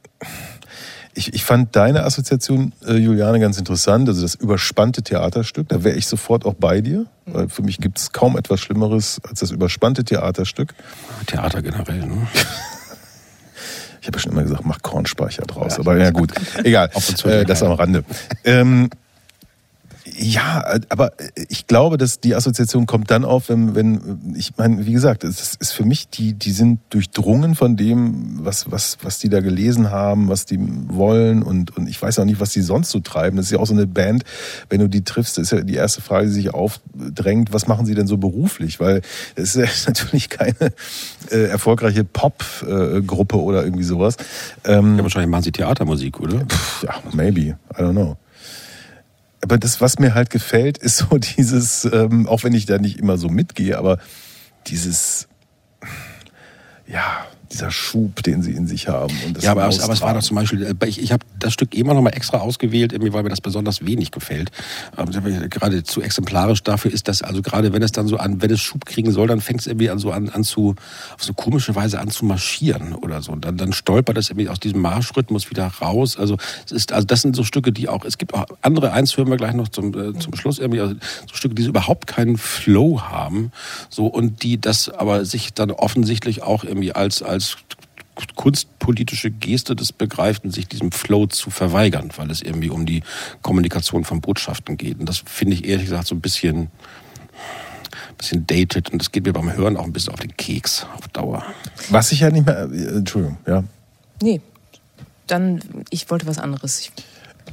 ich, 1.14 1.34
ich 1.34 1.44
fand 1.44 1.76
deine 1.76 2.04
Assoziation, 2.04 2.72
äh, 2.86 2.94
Juliane, 2.94 3.38
ganz 3.40 3.58
interessant. 3.58 4.08
Also 4.08 4.22
das 4.22 4.34
überspannte 4.34 5.02
Theaterstück, 5.02 5.68
da 5.68 5.84
wäre 5.84 5.96
ich 5.96 6.06
sofort 6.06 6.44
auch 6.46 6.54
bei 6.54 6.80
dir. 6.80 7.06
Weil 7.26 7.48
für 7.48 7.62
mich 7.62 7.78
gibt 7.78 7.98
es 7.98 8.12
kaum 8.12 8.36
etwas 8.36 8.60
Schlimmeres 8.60 9.20
als 9.28 9.40
das 9.40 9.50
überspannte 9.50 10.04
Theaterstück. 10.04 10.74
Theater 11.26 11.62
generell, 11.62 12.06
ne? 12.06 12.26
Ich 14.00 14.08
habe 14.08 14.18
ja 14.18 14.22
schon 14.22 14.32
immer 14.32 14.42
gesagt, 14.42 14.66
mach 14.66 14.82
Kornspeicher 14.82 15.42
draus. 15.42 15.78
Aber 15.78 15.96
ja 15.96 16.10
gut, 16.10 16.32
egal. 16.64 16.90
Auf 16.92 17.08
und 17.08 17.18
zu, 17.18 17.28
Äh, 17.28 17.38
ja, 17.38 17.44
das 17.44 17.60
ja. 17.60 17.68
am 17.68 17.74
Rande. 17.74 18.02
Ähm, 18.42 18.90
ja, 20.18 20.74
äh, 20.74 20.80
aber 20.88 21.12
ich 21.48 21.66
glaube, 21.66 21.98
dass 21.98 22.20
die 22.20 22.34
Assoziation 22.34 22.86
kommt 22.86 23.10
dann 23.10 23.24
auf, 23.24 23.48
wenn, 23.48 23.74
wenn 23.74 24.34
ich 24.36 24.56
meine, 24.56 24.86
wie 24.86 24.92
gesagt, 24.92 25.24
es 25.24 25.54
ist 25.54 25.72
für 25.72 25.84
mich, 25.84 26.08
die, 26.08 26.34
die 26.34 26.52
sind 26.52 26.80
durchdrungen 26.90 27.54
von 27.54 27.76
dem, 27.76 28.44
was, 28.44 28.70
was, 28.70 28.98
was 29.02 29.18
die 29.18 29.28
da 29.28 29.40
gelesen 29.40 29.90
haben, 29.90 30.28
was 30.28 30.44
die 30.46 30.58
wollen 30.88 31.42
und, 31.42 31.76
und 31.76 31.88
ich 31.88 32.00
weiß 32.00 32.18
auch 32.18 32.24
nicht, 32.24 32.40
was 32.40 32.50
die 32.50 32.62
sonst 32.62 32.90
so 32.90 33.00
treiben. 33.00 33.36
Das 33.36 33.46
ist 33.46 33.52
ja 33.52 33.58
auch 33.58 33.66
so 33.66 33.74
eine 33.74 33.86
Band, 33.86 34.24
wenn 34.68 34.80
du 34.80 34.88
die 34.88 35.04
triffst, 35.04 35.38
ist 35.38 35.52
ja 35.52 35.60
die 35.60 35.74
erste 35.74 36.02
Frage, 36.02 36.26
die 36.26 36.32
sich 36.32 36.52
aufdrängt, 36.54 37.52
was 37.52 37.66
machen 37.66 37.86
sie 37.86 37.94
denn 37.94 38.06
so 38.06 38.16
beruflich? 38.16 38.80
Weil 38.80 39.02
es 39.34 39.54
ist 39.54 39.86
ja 39.86 39.86
natürlich 39.92 40.28
keine 40.28 40.72
äh, 41.30 41.44
erfolgreiche 41.48 42.04
Pop-Gruppe 42.04 43.40
oder 43.40 43.64
irgendwie 43.64 43.84
sowas. 43.84 44.16
Ähm, 44.64 44.96
Ja, 44.96 45.02
wahrscheinlich 45.02 45.30
machen 45.30 45.44
sie 45.44 45.52
Theatermusik, 45.52 46.20
oder? 46.20 46.46
ja, 46.82 46.94
maybe, 47.12 47.40
I 47.40 47.56
don't 47.78 47.92
know. 47.92 48.16
Aber 49.42 49.58
das, 49.58 49.80
was 49.80 49.98
mir 49.98 50.14
halt 50.14 50.30
gefällt, 50.30 50.78
ist 50.78 50.98
so 50.98 51.18
dieses, 51.18 51.84
ähm, 51.84 52.26
auch 52.26 52.44
wenn 52.44 52.54
ich 52.54 52.64
da 52.64 52.78
nicht 52.78 52.98
immer 52.98 53.18
so 53.18 53.28
mitgehe, 53.28 53.76
aber 53.76 53.98
dieses, 54.68 55.28
ja, 56.86 57.26
dieser 57.52 57.70
Schub, 57.70 58.22
den 58.22 58.42
sie 58.42 58.52
in 58.52 58.66
sich 58.66 58.88
haben. 58.88 59.14
Ja, 59.40 59.52
aber, 59.52 59.64
aber 59.64 59.92
es 59.92 60.00
war 60.00 60.14
doch 60.14 60.22
zum 60.22 60.36
Beispiel, 60.36 60.62
äh, 60.62 60.86
ich, 60.86 61.00
ich 61.00 61.12
habe 61.12 61.24
das 61.38 61.52
Stück 61.52 61.74
immer 61.74 61.94
noch 61.94 62.02
mal 62.02 62.10
extra 62.10 62.38
ausgewählt, 62.38 62.92
irgendwie, 62.92 63.12
weil 63.12 63.22
mir 63.22 63.28
das 63.28 63.40
besonders 63.40 63.84
wenig 63.84 64.10
gefällt. 64.10 64.50
Ähm, 64.96 65.50
Gerade 65.50 65.82
zu 65.82 66.02
exemplarisch 66.02 66.62
dafür 66.62 66.92
ist 66.92 67.08
das, 67.08 67.22
also 67.22 67.42
gerade 67.42 67.72
wenn 67.72 67.82
es 67.82 67.92
dann 67.92 68.06
so 68.06 68.16
an, 68.16 68.42
wenn 68.42 68.50
es 68.50 68.60
Schub 68.60 68.86
kriegen 68.86 69.12
soll, 69.12 69.26
dann 69.26 69.40
fängt 69.40 69.60
es 69.60 69.66
irgendwie 69.66 69.90
an 69.90 69.98
so 69.98 70.10
an, 70.10 70.28
an 70.28 70.44
zu, 70.44 70.74
auf 71.14 71.22
so 71.22 71.34
komische 71.34 71.74
Weise 71.74 72.00
an 72.00 72.10
zu 72.10 72.24
marschieren 72.24 72.94
oder 72.94 73.22
so. 73.22 73.32
Und 73.32 73.44
dann, 73.44 73.56
dann 73.56 73.72
stolpert 73.72 74.16
es 74.18 74.30
irgendwie 74.30 74.48
aus 74.48 74.60
diesem 74.60 74.80
Marschrhythmus 74.80 75.50
wieder 75.50 75.66
raus. 75.66 76.18
Also 76.18 76.36
es 76.66 76.72
ist, 76.72 76.92
also 76.92 77.06
das 77.06 77.22
sind 77.22 77.36
so 77.36 77.44
Stücke, 77.44 77.72
die 77.72 77.88
auch, 77.88 78.04
es 78.04 78.18
gibt 78.18 78.34
auch 78.34 78.46
andere, 78.62 78.92
eins 78.92 79.16
hören 79.16 79.28
wir 79.28 79.36
gleich 79.36 79.54
noch 79.54 79.68
zum, 79.68 79.88
äh, 79.98 80.18
zum 80.18 80.34
Schluss 80.34 80.58
irgendwie, 80.58 80.80
also 80.80 80.94
so 81.28 81.34
Stücke, 81.34 81.54
die 81.54 81.62
so 81.62 81.68
überhaupt 81.68 82.06
keinen 82.06 82.36
Flow 82.36 83.02
haben, 83.02 83.52
so 83.88 84.06
und 84.06 84.42
die 84.42 84.60
das 84.60 84.88
aber 84.88 85.24
sich 85.24 85.52
dann 85.52 85.70
offensichtlich 85.70 86.42
auch 86.42 86.64
irgendwie 86.64 86.92
als, 86.92 87.22
als 87.22 87.41
kunstpolitische 88.36 89.30
Geste 89.30 89.74
des 89.74 89.92
Begreiften, 89.92 90.50
sich 90.50 90.68
diesem 90.68 90.92
Flow 90.92 91.26
zu 91.26 91.50
verweigern, 91.50 92.10
weil 92.16 92.30
es 92.30 92.42
irgendwie 92.42 92.70
um 92.70 92.86
die 92.86 93.02
Kommunikation 93.40 94.04
von 94.04 94.20
Botschaften 94.20 94.76
geht. 94.76 95.00
Und 95.00 95.08
das 95.08 95.22
finde 95.24 95.54
ich 95.54 95.64
ehrlich 95.66 95.86
gesagt 95.86 96.08
so 96.08 96.14
ein 96.14 96.20
bisschen, 96.20 96.68
bisschen 98.18 98.46
dated 98.46 98.90
und 98.90 99.00
das 99.00 99.12
geht 99.12 99.24
mir 99.24 99.32
beim 99.32 99.52
Hören 99.52 99.76
auch 99.76 99.84
ein 99.84 99.92
bisschen 99.92 100.12
auf 100.12 100.20
den 100.20 100.36
Keks 100.36 100.86
auf 100.96 101.08
Dauer. 101.08 101.42
Was 101.88 102.12
ich 102.12 102.20
ja 102.20 102.30
nicht 102.30 102.46
mehr, 102.46 102.68
äh, 102.70 102.98
Entschuldigung, 102.98 103.38
ja. 103.46 103.64
Nee, 104.22 104.40
dann, 105.26 105.60
ich 105.90 106.10
wollte 106.10 106.26
was 106.26 106.38
anderes. 106.38 106.80
Ich, 106.80 106.92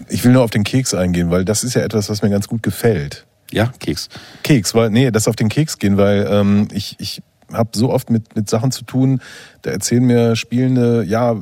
Ich 0.09 0.23
will 0.23 0.33
nur 0.33 0.43
auf 0.43 0.51
den 0.51 0.63
Keks 0.63 0.93
eingehen, 0.93 1.31
weil 1.31 1.45
das 1.45 1.63
ist 1.63 1.73
ja 1.73 1.81
etwas, 1.81 2.09
was 2.09 2.21
mir 2.21 2.29
ganz 2.29 2.47
gut 2.47 2.63
gefällt. 2.63 3.25
Ja, 3.51 3.73
Keks. 3.79 4.09
Keks, 4.43 4.75
weil, 4.75 4.91
nee, 4.91 5.09
das 5.09 5.27
auf 5.27 5.35
den 5.35 5.49
Keks 5.49 5.79
gehen, 5.79 5.97
weil 5.97 6.27
ähm, 6.29 6.67
ich, 6.71 6.95
ich 6.99 7.23
habe 7.53 7.69
so 7.73 7.89
oft 7.91 8.09
mit, 8.09 8.35
mit 8.35 8.49
Sachen 8.49 8.71
zu 8.71 8.83
tun, 8.83 9.21
da 9.61 9.71
erzählen 9.71 10.03
mir 10.03 10.35
Spielende, 10.35 11.03
ja, 11.03 11.35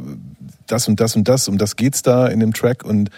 das 0.68 0.88
und 0.88 1.00
das 1.00 1.16
und 1.16 1.28
das, 1.28 1.48
um 1.48 1.58
das 1.58 1.76
geht's 1.76 2.02
da 2.02 2.28
in 2.28 2.40
dem 2.40 2.54
Track 2.54 2.84
und 2.84 3.10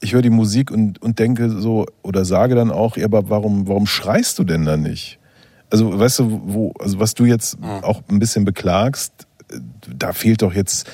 ich 0.00 0.14
höre 0.14 0.22
die 0.22 0.30
Musik 0.30 0.70
und, 0.70 1.02
und 1.02 1.18
denke 1.18 1.50
so, 1.50 1.86
oder 2.02 2.24
sage 2.24 2.54
dann 2.54 2.70
auch, 2.70 2.96
ja, 2.96 3.04
aber 3.04 3.30
warum, 3.30 3.66
warum 3.66 3.86
schreist 3.86 4.38
du 4.38 4.44
denn 4.44 4.64
da 4.64 4.76
nicht? 4.76 5.18
Also, 5.70 5.98
weißt 5.98 6.20
du, 6.20 6.40
wo, 6.46 6.72
also 6.78 6.98
was 6.98 7.14
du 7.14 7.24
jetzt 7.24 7.58
auch 7.82 8.02
ein 8.08 8.18
bisschen 8.18 8.44
beklagst, 8.44 9.12
da 9.86 10.12
fehlt 10.12 10.42
doch 10.42 10.54
jetzt 10.54 10.88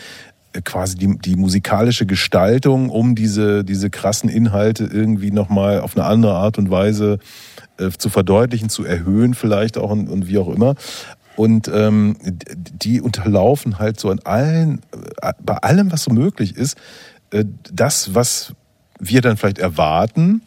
quasi 0.65 0.97
die, 0.97 1.19
die 1.19 1.37
musikalische 1.37 2.07
Gestaltung, 2.07 2.91
um 2.91 3.15
diese, 3.15 3.65
diese 3.65 3.91
krassen 3.91 4.29
Inhalte 4.29 4.85
irgendwie 4.85 5.33
nochmal 5.33 5.81
auf 5.81 5.97
eine 5.97 6.07
andere 6.07 6.35
Art 6.35 6.59
und 6.59 6.71
Weise 6.71 7.19
äh, 7.79 7.91
zu 7.91 8.09
verdeutlichen, 8.09 8.69
zu 8.69 8.85
erhöhen 8.85 9.35
vielleicht 9.35 9.77
auch 9.79 9.91
und, 9.91 10.09
und 10.09 10.29
wie 10.29 10.39
auch 10.39 10.49
immer. 10.49 10.75
Und 11.37 11.69
ähm, 11.69 12.17
die 12.21 13.01
unterlaufen 13.01 13.79
halt 13.79 13.99
so 13.99 14.11
an 14.11 14.21
allen, 14.21 14.83
äh, 15.21 15.33
bei 15.41 15.57
allem, 15.57 15.91
was 15.91 16.05
so 16.05 16.13
möglich 16.13 16.57
ist, 16.57 16.77
äh, 17.31 17.45
das, 17.73 18.15
was 18.15 18.55
wir 19.01 19.21
dann 19.21 19.37
vielleicht 19.37 19.59
erwarten 19.59 20.43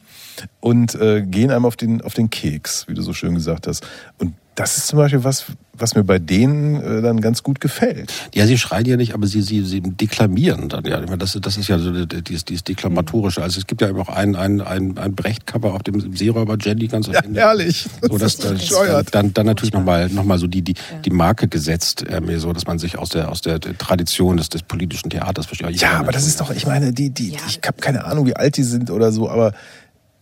und 0.59 0.95
äh, 0.95 1.23
gehen 1.23 1.51
einem 1.51 1.65
auf 1.65 1.75
den, 1.75 2.01
auf 2.01 2.13
den 2.13 2.29
Keks, 2.29 2.88
wie 2.88 2.93
du 2.93 3.01
so 3.01 3.13
schön 3.13 3.35
gesagt 3.35 3.67
hast. 3.67 3.85
Und 4.17 4.33
das 4.57 4.75
ist 4.75 4.87
zum 4.87 4.97
Beispiel 4.97 5.23
was, 5.23 5.45
was 5.73 5.93
mir 5.93 6.03
bei 6.03 6.17
denen 6.17 6.81
äh, 6.81 7.01
dann 7.03 7.21
ganz 7.21 7.43
gut 7.43 7.61
gefällt. 7.61 8.11
Ja, 8.33 8.47
sie 8.47 8.57
schreien 8.57 8.87
ja 8.87 8.97
nicht, 8.97 9.13
aber 9.13 9.27
sie, 9.27 9.43
sie, 9.43 9.63
sie 9.63 9.81
deklamieren 9.81 10.67
dann. 10.67 10.83
Ja, 10.83 10.99
Ich 10.99 11.05
meine, 11.05 11.19
das, 11.19 11.37
das 11.39 11.57
ist 11.57 11.67
ja 11.67 11.77
so 11.77 11.91
dieses, 12.07 12.43
dieses 12.43 12.63
Deklamatorische. 12.63 13.43
Also 13.43 13.59
es 13.59 13.67
gibt 13.67 13.81
ja 13.81 13.89
eben 13.89 13.99
auch 13.99 14.09
ein, 14.09 14.35
ein, 14.35 14.59
ein, 14.61 14.97
ein 14.97 15.13
Brecht-Cover 15.13 15.75
auf 15.75 15.83
dem 15.83 16.15
Seeräuber 16.17 16.57
Jenny 16.59 16.87
ganz 16.87 17.07
am 17.07 17.13
Ja, 17.13 17.19
Ende. 17.19 17.39
herrlich. 17.39 17.87
So, 18.01 18.17
das, 18.17 18.33
ist 18.33 18.43
das, 18.45 18.53
bescheuert. 18.53 19.13
dann, 19.13 19.31
dann 19.35 19.45
natürlich 19.45 19.73
nochmal 19.73 20.09
noch 20.09 20.23
mal 20.23 20.39
so 20.39 20.47
die, 20.47 20.63
die, 20.63 20.73
die 21.05 21.11
Marke 21.11 21.47
gesetzt, 21.47 22.03
äh, 22.09 22.19
mir 22.19 22.39
so, 22.39 22.51
dass 22.51 22.65
man 22.65 22.79
sich 22.79 22.97
aus 22.97 23.09
der, 23.09 23.29
aus 23.29 23.41
der 23.41 23.59
Tradition 23.59 24.37
des, 24.37 24.49
des 24.49 24.63
politischen 24.63 25.11
Theaters 25.11 25.45
versteht. 25.45 25.79
Ja, 25.79 25.99
aber 25.99 26.11
das 26.11 26.25
ist 26.25 26.41
doch, 26.41 26.49
ich 26.49 26.65
meine, 26.65 26.93
die, 26.93 27.11
die, 27.11 27.33
Ja. 27.33 27.39
ich 27.47 27.59
habe 27.63 27.79
keine 27.79 28.05
Ahnung, 28.05 28.25
wie 28.25 28.35
alt 28.35 28.57
die 28.57 28.63
sind 28.63 28.89
oder 28.89 29.11
so, 29.11 29.29
aber 29.29 29.53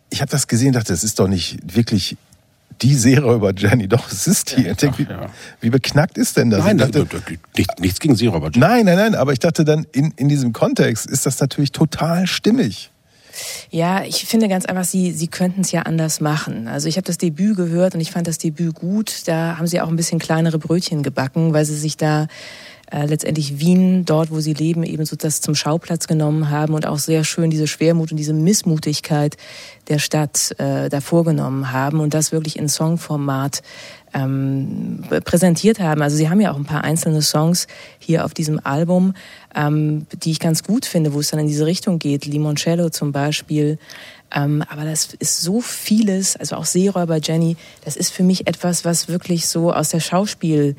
ich 0.10 0.20
habe 0.20 0.30
das 0.30 0.48
gesehen, 0.48 0.74
dachte, 0.74 0.92
das 0.92 1.06
ist 1.06 1.20
doch 1.20 1.30
nicht 1.30 1.58
wirklich 1.74 2.18
die 2.82 2.96
Serie 2.96 3.34
über 3.34 3.54
Jenny. 3.54 3.88
Doch, 3.88 4.12
es 4.12 4.28
ist 4.28 4.56
die. 4.56 4.68
Ich 4.68 4.78
denk, 4.78 4.98
wie, 4.98 5.04
ja. 5.04 5.30
wie 5.62 5.70
beknackt 5.70 6.18
ist 6.18 6.38
denn 6.38 6.50
das? 6.50 6.64
Nein, 6.64 6.78
dachte, 6.78 7.06
das, 7.06 7.22
nichts, 7.58 7.74
nichts 7.80 8.00
gegen 8.00 8.16
Seeräuber 8.16 8.48
Jenny. 8.48 8.60
nein, 8.60 8.86
nein, 8.86 8.98
nein, 8.98 9.16
aber 9.16 9.34
ich 9.34 9.40
dachte 9.40 9.66
dann, 9.66 9.86
in, 9.92 10.14
in 10.18 10.30
diesem 10.30 10.54
Kontext 10.54 11.06
ist 11.06 11.26
das 11.26 11.40
natürlich 11.40 11.72
total 11.72 12.28
stimmig. 12.28 12.92
Ja, 13.70 14.04
ich 14.04 14.26
finde 14.26 14.48
ganz 14.48 14.66
einfach, 14.66 14.86
sie, 14.86 15.12
sie 15.12 15.28
könnten 15.28 15.62
es 15.62 15.72
ja 15.72 15.82
anders 15.82 16.22
machen. 16.22 16.68
Also 16.68 16.88
ich 16.88 16.96
habe 16.98 17.06
das 17.06 17.18
Debüt 17.18 17.58
gehört 17.58 17.96
und 17.96 18.02
ich 18.02 18.12
fand 18.12 18.28
das 18.28 18.38
Debüt 18.38 18.76
gut. 18.76 19.24
Da 19.26 19.58
haben 19.58 19.68
sie 19.68 19.82
auch 19.82 19.90
ein 19.90 19.96
bisschen 19.96 20.20
kleinere 20.20 20.58
Brötchen 20.58 21.04
gebacken, 21.04 21.54
weil 21.54 21.66
sie 21.66 21.76
sich 21.76 21.98
da 21.98 22.28
äh, 22.92 23.06
letztendlich 23.06 23.60
Wien, 23.60 24.06
dort 24.06 24.32
wo 24.32 24.40
sie 24.40 24.54
leben, 24.54 24.84
eben 24.84 25.06
so 25.06 25.16
das 25.16 25.42
zum 25.42 25.56
Schauplatz 25.56 26.08
genommen 26.08 26.50
haben 26.50 26.74
und 26.74 26.86
auch 26.86 27.00
sehr 27.00 27.24
schön 27.24 27.50
diese 27.50 27.68
Schwermut 27.68 28.12
und 28.12 28.18
diese 28.18 28.34
Missmutigkeit 28.34 29.38
der 29.88 30.00
Stadt 30.00 30.56
äh, 30.60 30.90
da 30.90 31.02
vorgenommen 31.02 31.72
haben 31.72 32.00
und 32.00 32.14
das 32.14 32.32
wirklich 32.32 32.58
in 32.58 32.70
Songformat 32.70 33.62
ähm, 34.14 35.04
präsentiert 35.26 35.80
haben. 35.80 36.02
Also 36.02 36.16
sie 36.16 36.30
haben 36.30 36.40
ja 36.40 36.52
auch 36.52 36.58
ein 36.58 36.66
paar 36.66 36.84
einzelne 36.84 37.22
Songs 37.22 37.68
hier 38.00 38.24
auf 38.24 38.34
diesem 38.34 38.60
Album, 38.64 39.14
ähm, 39.54 40.08
die 40.14 40.32
ich 40.32 40.40
ganz 40.40 40.64
gut 40.64 40.86
finde, 40.86 41.14
wo 41.14 41.20
es 41.20 41.32
dann 41.32 41.40
in 41.40 41.48
diese 41.48 41.66
Richtung 41.66 42.00
geht. 42.00 42.26
Limoncello 42.26 42.90
zum 42.90 43.12
Beispiel. 43.12 43.78
Ähm, 44.34 44.64
aber 44.70 44.86
das 44.86 45.14
ist 45.20 45.42
so 45.42 45.62
vieles, 45.62 46.36
also 46.38 46.56
auch 46.56 46.66
Seeräuber 46.66 47.20
Jenny, 47.22 47.58
das 47.84 47.96
ist 47.96 48.12
für 48.12 48.24
mich 48.24 48.48
etwas, 48.48 48.86
was 48.86 49.08
wirklich 49.08 49.48
so 49.48 49.72
aus 49.72 49.90
der 49.90 50.00
Schauspiel 50.00 50.76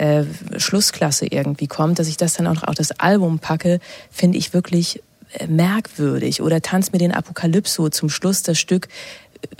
äh, 0.00 0.24
Schlussklasse 0.56 1.26
irgendwie 1.26 1.66
kommt, 1.66 1.98
dass 1.98 2.08
ich 2.08 2.16
das 2.16 2.34
dann 2.34 2.46
auch 2.46 2.54
noch 2.54 2.64
auf 2.64 2.74
das 2.74 2.92
Album 2.92 3.38
packe, 3.38 3.80
finde 4.10 4.38
ich 4.38 4.54
wirklich 4.54 5.02
äh, 5.34 5.46
merkwürdig. 5.46 6.40
Oder 6.40 6.62
Tanz 6.62 6.92
mir 6.92 6.98
den 6.98 7.12
Apokalypso 7.12 7.90
zum 7.90 8.08
Schluss 8.08 8.42
das 8.42 8.58
Stück 8.58 8.88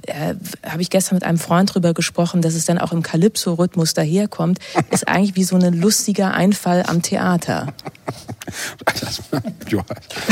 äh, 0.07 0.35
habe 0.69 0.83
ich 0.83 0.91
gestern 0.91 1.17
mit 1.17 1.25
einem 1.25 1.39
Freund 1.39 1.75
drüber 1.75 1.95
gesprochen, 1.95 2.43
dass 2.43 2.55
es 2.55 2.65
dann 2.65 2.79
auch 2.79 2.93
im 2.93 3.03
Calypso-Rhythmus 3.03 3.95
daherkommt, 3.95 4.59
ist 4.91 5.09
eigentlich 5.09 5.37
wie 5.37 5.45
so 5.45 5.57
ein 5.57 5.81
lustiger 5.81 6.35
Einfall 6.35 6.85
am 6.87 7.03
Theater. 7.03 7.73
Ja. 9.71 9.85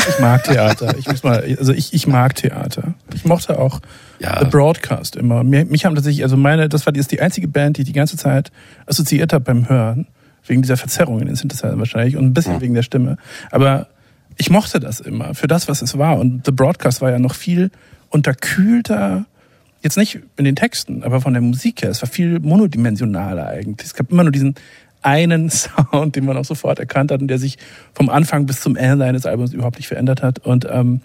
Ich 0.08 0.18
mag 0.18 0.42
Theater. 0.42 0.96
Ich 0.98 1.06
muss 1.06 1.22
mal, 1.22 1.56
also 1.58 1.72
ich, 1.72 1.94
ich 1.94 2.08
mag 2.08 2.34
Theater. 2.34 2.94
Ich 3.14 3.24
mochte 3.24 3.58
auch 3.60 3.80
Ja. 4.18 4.40
The 4.40 4.46
Broadcast 4.46 5.14
immer. 5.14 5.44
Mich 5.44 5.84
haben 5.84 5.94
tatsächlich, 5.94 6.24
also 6.24 6.36
meine, 6.36 6.68
das 6.68 6.84
war 6.86 6.92
die, 6.92 6.98
ist 6.98 7.12
die 7.12 7.20
einzige 7.20 7.46
Band, 7.46 7.76
die 7.76 7.82
ich 7.82 7.86
die 7.86 7.92
ganze 7.92 8.16
Zeit 8.16 8.50
assoziiert 8.86 9.32
habe 9.32 9.44
beim 9.44 9.68
Hören. 9.68 10.08
Wegen 10.44 10.62
dieser 10.62 10.76
Verzerrung 10.76 11.20
in 11.20 11.26
den 11.26 11.36
Synthesizern 11.36 11.78
wahrscheinlich 11.78 12.16
und 12.16 12.24
ein 12.24 12.34
bisschen 12.34 12.60
wegen 12.60 12.74
der 12.74 12.82
Stimme. 12.82 13.18
Aber 13.52 13.86
ich 14.36 14.50
mochte 14.50 14.80
das 14.80 14.98
immer 14.98 15.34
für 15.34 15.46
das, 15.46 15.68
was 15.68 15.82
es 15.82 15.96
war. 15.96 16.18
Und 16.18 16.44
The 16.46 16.52
Broadcast 16.52 17.00
war 17.00 17.10
ja 17.10 17.18
noch 17.20 17.34
viel 17.34 17.70
unterkühlter, 18.08 19.26
jetzt 19.82 19.96
nicht 19.96 20.20
in 20.36 20.44
den 20.44 20.56
Texten, 20.56 21.02
aber 21.02 21.20
von 21.20 21.32
der 21.32 21.42
Musik 21.42 21.82
her, 21.82 21.90
es 21.90 22.02
war 22.02 22.08
viel 22.08 22.40
monodimensionaler 22.40 23.46
eigentlich. 23.46 23.86
Es 23.88 23.94
gab 23.94 24.10
immer 24.10 24.24
nur 24.24 24.32
diesen 24.32 24.54
einen 25.02 25.50
Sound, 25.50 26.16
den 26.16 26.24
man 26.24 26.36
auch 26.36 26.44
sofort 26.44 26.78
erkannt 26.78 27.12
hat 27.12 27.20
und 27.20 27.28
der 27.28 27.38
sich 27.38 27.58
vom 27.94 28.08
Anfang 28.08 28.46
bis 28.46 28.60
zum 28.60 28.76
Ende 28.76 29.04
eines 29.04 29.26
Albums 29.26 29.52
überhaupt 29.52 29.76
nicht 29.76 29.88
verändert 29.88 30.22
hat. 30.22 30.40
Und 30.40 30.66
ähm, 30.70 31.00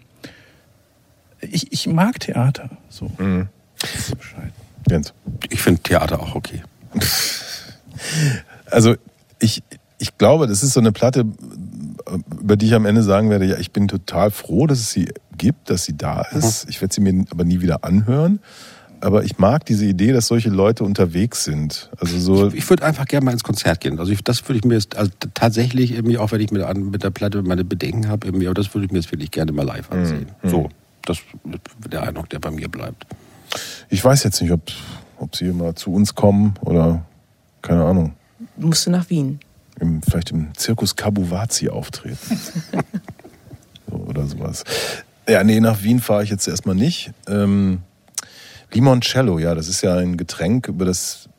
ich, 1.42 1.72
ich 1.72 1.88
mag 1.88 2.20
Theater. 2.20 2.70
So. 2.90 3.12
Mhm. 3.18 3.48
Jens. 4.90 5.14
Ich 5.50 5.62
finde 5.62 5.82
Theater 5.82 6.22
auch 6.22 6.36
okay. 6.36 6.64
Also 8.66 8.96
ich, 9.40 9.64
ich 9.98 10.18
glaube, 10.18 10.48
das 10.48 10.64
ist 10.64 10.74
so 10.74 10.80
eine 10.80 10.92
Platte, 10.92 11.26
über 12.40 12.56
die 12.56 12.68
ich 12.68 12.74
am 12.74 12.86
Ende 12.86 13.04
sagen 13.04 13.30
werde, 13.30 13.46
ja, 13.46 13.58
ich 13.58 13.72
bin 13.72 13.88
total 13.88 14.32
froh, 14.32 14.68
dass 14.68 14.80
es 14.80 14.92
sie 14.92 15.10
gibt, 15.38 15.70
dass 15.70 15.86
sie 15.86 15.98
da 15.98 16.22
ist. 16.22 16.68
Ich 16.70 16.82
werde 16.82 16.94
sie 16.94 17.02
mir 17.02 17.26
aber 17.32 17.44
nie 17.44 17.62
wieder 17.62 17.84
anhören. 17.84 18.40
Aber 19.04 19.26
ich 19.26 19.38
mag 19.38 19.66
diese 19.66 19.86
Idee, 19.86 20.14
dass 20.14 20.28
solche 20.28 20.50
Leute 20.50 20.86
unterwegs 20.86 21.44
sind. 21.44 21.90
Also 22.00 22.18
so. 22.20 22.48
Ich, 22.48 22.56
ich 22.56 22.70
würde 22.70 22.86
einfach 22.86 23.06
gerne 23.06 23.26
mal 23.26 23.32
ins 23.32 23.44
Konzert 23.44 23.82
gehen. 23.82 24.00
Also 24.00 24.14
ich, 24.14 24.24
das 24.24 24.48
würde 24.48 24.60
ich 24.60 24.64
mir 24.64 24.76
jetzt 24.76 24.96
also 24.96 25.12
tatsächlich 25.34 25.92
irgendwie, 25.92 26.18
auch 26.18 26.32
wenn 26.32 26.40
ich 26.40 26.52
mit, 26.52 26.66
mit 26.78 27.04
der 27.04 27.10
Platte 27.10 27.42
meine 27.42 27.66
Bedenken 27.66 28.08
habe, 28.08 28.28
irgendwie, 28.28 28.48
aber 28.48 28.54
das 28.54 28.74
würde 28.74 28.86
ich 28.86 28.92
mir 28.94 29.00
jetzt 29.00 29.12
wirklich 29.12 29.32
gerne 29.32 29.52
mal 29.52 29.66
live 29.66 29.92
ansehen. 29.92 30.28
Mhm. 30.42 30.50
So, 30.50 30.70
das 31.06 31.18
ist 31.18 31.92
der 31.92 32.04
Eindruck, 32.04 32.30
der 32.30 32.40
bei 32.40 32.52
mir 32.52 32.70
bleibt. 32.70 33.06
Ich 33.90 34.04
weiß 34.04 34.24
jetzt 34.24 34.42
nicht, 34.42 34.52
ob, 34.52 34.62
ob 35.20 35.36
sie 35.36 35.52
mal 35.52 35.76
zu 35.76 35.94
uns 35.94 36.16
kommen 36.16 36.54
oder 36.62 37.06
keine 37.62 37.84
Ahnung. 37.84 38.14
Musst 38.56 38.86
du 38.86 38.92
nach 38.92 39.10
Wien. 39.10 39.40
Im, 39.80 40.02
vielleicht 40.02 40.32
im 40.32 40.56
Zirkus 40.56 40.96
Kabuwazi 40.96 41.70
auftreten. 41.70 42.18
so, 43.90 43.96
oder 43.96 44.26
sowas. 44.28 44.64
Ja, 45.28 45.44
nee, 45.44 45.60
nach 45.60 45.82
Wien 45.84 46.00
fahre 46.00 46.24
ich 46.24 46.30
jetzt 46.30 46.48
erstmal 46.48 46.76
nicht. 46.76 47.12
Ähm, 47.28 47.82
Limoncello, 48.72 49.40
ja, 49.40 49.56
das 49.56 49.68
ist 49.68 49.82
ja 49.82 49.96
ein 49.96 50.18
Getränk, 50.18 50.68
über 50.68 50.86
das 50.86 51.30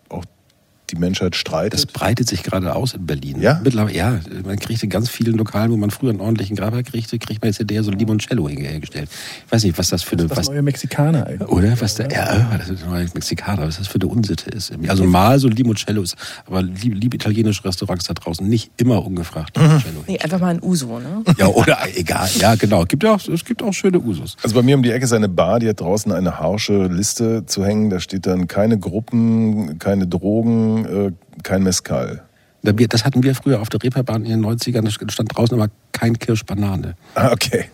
die 0.94 1.00
Menschheit 1.00 1.36
streitet. 1.36 1.74
Das 1.74 1.86
breitet 1.86 2.28
sich 2.28 2.42
gerade 2.42 2.74
aus 2.74 2.94
in 2.94 3.06
Berlin. 3.06 3.40
Ja? 3.40 3.60
Mittlerweile, 3.62 3.96
ja. 3.96 4.20
Man 4.44 4.58
kriegt 4.58 4.82
in 4.82 4.90
ganz 4.90 5.08
vielen 5.08 5.34
Lokalen, 5.36 5.70
wo 5.70 5.76
man 5.76 5.90
früher 5.90 6.10
einen 6.10 6.20
ordentlichen 6.20 6.56
Graber 6.56 6.82
kriegte, 6.82 7.18
kriegt 7.18 7.42
man 7.42 7.48
jetzt 7.50 7.58
hinterher 7.58 7.82
so 7.84 7.90
Limoncello 7.90 8.48
hergestellt. 8.48 9.08
Ich 9.46 9.52
weiß 9.52 9.64
nicht, 9.64 9.78
was 9.78 9.88
das 9.88 10.02
für 10.02 10.16
eine, 10.16 10.26
Das 10.26 10.38
was, 10.38 10.48
neue 10.48 10.62
Mexikaner 10.62 11.26
eigentlich. 11.26 11.48
oder? 11.48 11.80
Was 11.80 11.94
da, 11.96 12.04
ja, 12.08 12.56
das 12.58 12.68
ist 12.68 12.84
ein 12.84 12.90
neuer 12.90 13.06
Mexikaner, 13.14 13.66
was 13.66 13.78
das 13.78 13.88
für 13.88 14.00
eine 14.00 14.06
Unsitte 14.06 14.50
ist. 14.50 14.72
Also 14.88 15.04
mal 15.04 15.38
so 15.38 15.48
Limoncello 15.48 16.02
ist, 16.02 16.16
aber 16.46 16.62
liebe, 16.62 16.94
liebe 16.96 17.16
italienische 17.16 17.64
Restaurants 17.64 18.06
da 18.06 18.14
draußen 18.14 18.46
nicht 18.48 18.70
immer 18.76 19.04
ungefragt 19.04 19.56
Limoncello. 19.56 20.04
Nee, 20.06 20.18
einfach 20.18 20.40
mal 20.40 20.48
ein 20.54 20.62
Uso, 20.62 20.98
ne? 20.98 21.22
Ja, 21.38 21.46
oder 21.48 21.78
egal. 21.94 22.28
Ja, 22.38 22.54
genau. 22.54 22.82
Es 22.82 22.88
gibt 22.88 23.02
ja 23.02 23.14
auch, 23.14 23.28
es 23.28 23.44
gibt 23.44 23.62
auch 23.62 23.72
schöne 23.72 23.98
Usus. 24.00 24.36
Also 24.42 24.54
bei 24.54 24.62
mir 24.62 24.76
um 24.76 24.82
die 24.82 24.90
Ecke 24.90 25.04
ist 25.04 25.12
eine 25.12 25.28
Bar, 25.28 25.60
die 25.60 25.68
hat 25.68 25.80
draußen 25.80 26.12
eine 26.12 26.38
harsche 26.38 26.86
Liste 26.86 27.44
zu 27.46 27.64
hängen. 27.64 27.90
Da 27.90 28.00
steht 28.00 28.26
dann 28.26 28.46
keine 28.48 28.78
Gruppen, 28.78 29.78
keine 29.78 30.06
Drogen, 30.06 30.83
äh, 30.84 31.12
kein 31.42 31.62
Mescal. 31.62 32.24
Das 32.62 33.04
hatten 33.04 33.22
wir 33.22 33.34
früher 33.34 33.60
auf 33.60 33.68
der 33.68 33.82
Reeperbahn 33.82 34.24
in 34.24 34.40
den 34.40 34.44
90ern. 34.44 34.82
Da 34.82 35.10
stand 35.10 35.36
draußen 35.36 35.60
aber 35.60 35.70
kein 35.92 36.18
Kirschbanane. 36.18 36.96
Ah, 37.14 37.30
okay. 37.30 37.66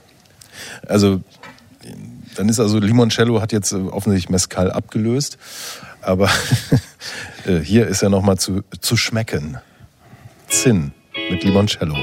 Also 0.86 1.20
dann 2.34 2.48
ist 2.48 2.60
also 2.60 2.78
Limoncello 2.78 3.40
hat 3.40 3.52
jetzt 3.52 3.72
äh, 3.72 3.76
offensichtlich 3.76 4.30
Mescal 4.30 4.70
abgelöst, 4.70 5.38
aber 6.00 6.28
äh, 7.46 7.58
hier 7.58 7.86
ist 7.86 8.02
er 8.02 8.08
nochmal 8.08 8.38
zu, 8.38 8.62
zu 8.80 8.96
schmecken. 8.96 9.58
Zinn 10.48 10.92
mit 11.30 11.44
Limoncello. 11.44 11.96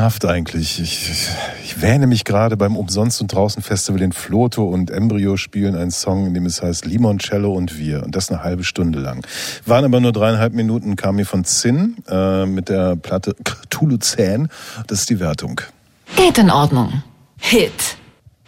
Sagenhaft 0.00 0.24
eigentlich. 0.24 0.80
Ich, 0.80 1.10
ich 1.62 1.82
wähne 1.82 2.06
mich 2.06 2.24
gerade 2.24 2.56
beim 2.56 2.74
Umsonst 2.76 3.20
und 3.20 3.32
Draußen 3.32 3.62
Festival 3.62 4.00
in 4.00 4.12
Floto 4.12 4.64
und 4.64 4.90
Embryo 4.90 5.36
spielen 5.36 5.76
einen 5.76 5.90
Song, 5.90 6.26
in 6.26 6.32
dem 6.32 6.46
es 6.46 6.62
heißt 6.62 6.86
Limoncello 6.86 7.52
und 7.52 7.78
wir. 7.78 8.02
Und 8.02 8.16
das 8.16 8.30
eine 8.30 8.42
halbe 8.42 8.64
Stunde 8.64 8.98
lang. 8.98 9.26
Waren 9.66 9.84
aber 9.84 10.00
nur 10.00 10.12
dreieinhalb 10.12 10.54
Minuten, 10.54 10.96
kam 10.96 11.16
mir 11.16 11.26
von 11.26 11.44
Zinn 11.44 11.96
äh, 12.08 12.46
mit 12.46 12.70
der 12.70 12.96
Platte 12.96 13.36
Toulousain. 13.68 14.48
Das 14.86 15.00
ist 15.00 15.10
die 15.10 15.20
Wertung. 15.20 15.60
Geht 16.16 16.38
in 16.38 16.50
Ordnung. 16.50 17.02
Hit. 17.38 17.96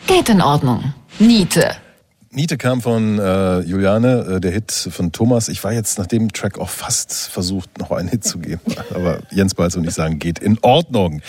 Geht 0.07 0.31
in 0.31 0.41
Ordnung. 0.41 0.95
Niete. 1.19 1.73
Niete 2.35 2.57
kam 2.57 2.81
von 2.81 3.19
äh, 3.19 3.61
Juliane, 3.61 4.37
äh, 4.37 4.41
der 4.41 4.53
Hit 4.53 4.73
von 4.73 5.13
Thomas. 5.13 5.49
Ich 5.49 5.63
war 5.65 5.73
jetzt 5.75 5.99
nach 5.99 6.07
dem 6.07 6.33
Track 6.33 6.59
auch 6.59 6.71
fast 6.71 7.13
versucht, 7.13 7.79
einen 8.03 8.11
Hit 8.11 8.25
zu 8.25 8.39
geben. 8.39 8.61
Aber 8.95 9.21
Jens 9.31 9.55
Balz 9.55 9.77
und 9.77 9.85
ich 9.85 9.95
sagen, 9.95 10.19
geht 10.19 10.39
in 10.39 10.59
Ordnung. 10.63 11.23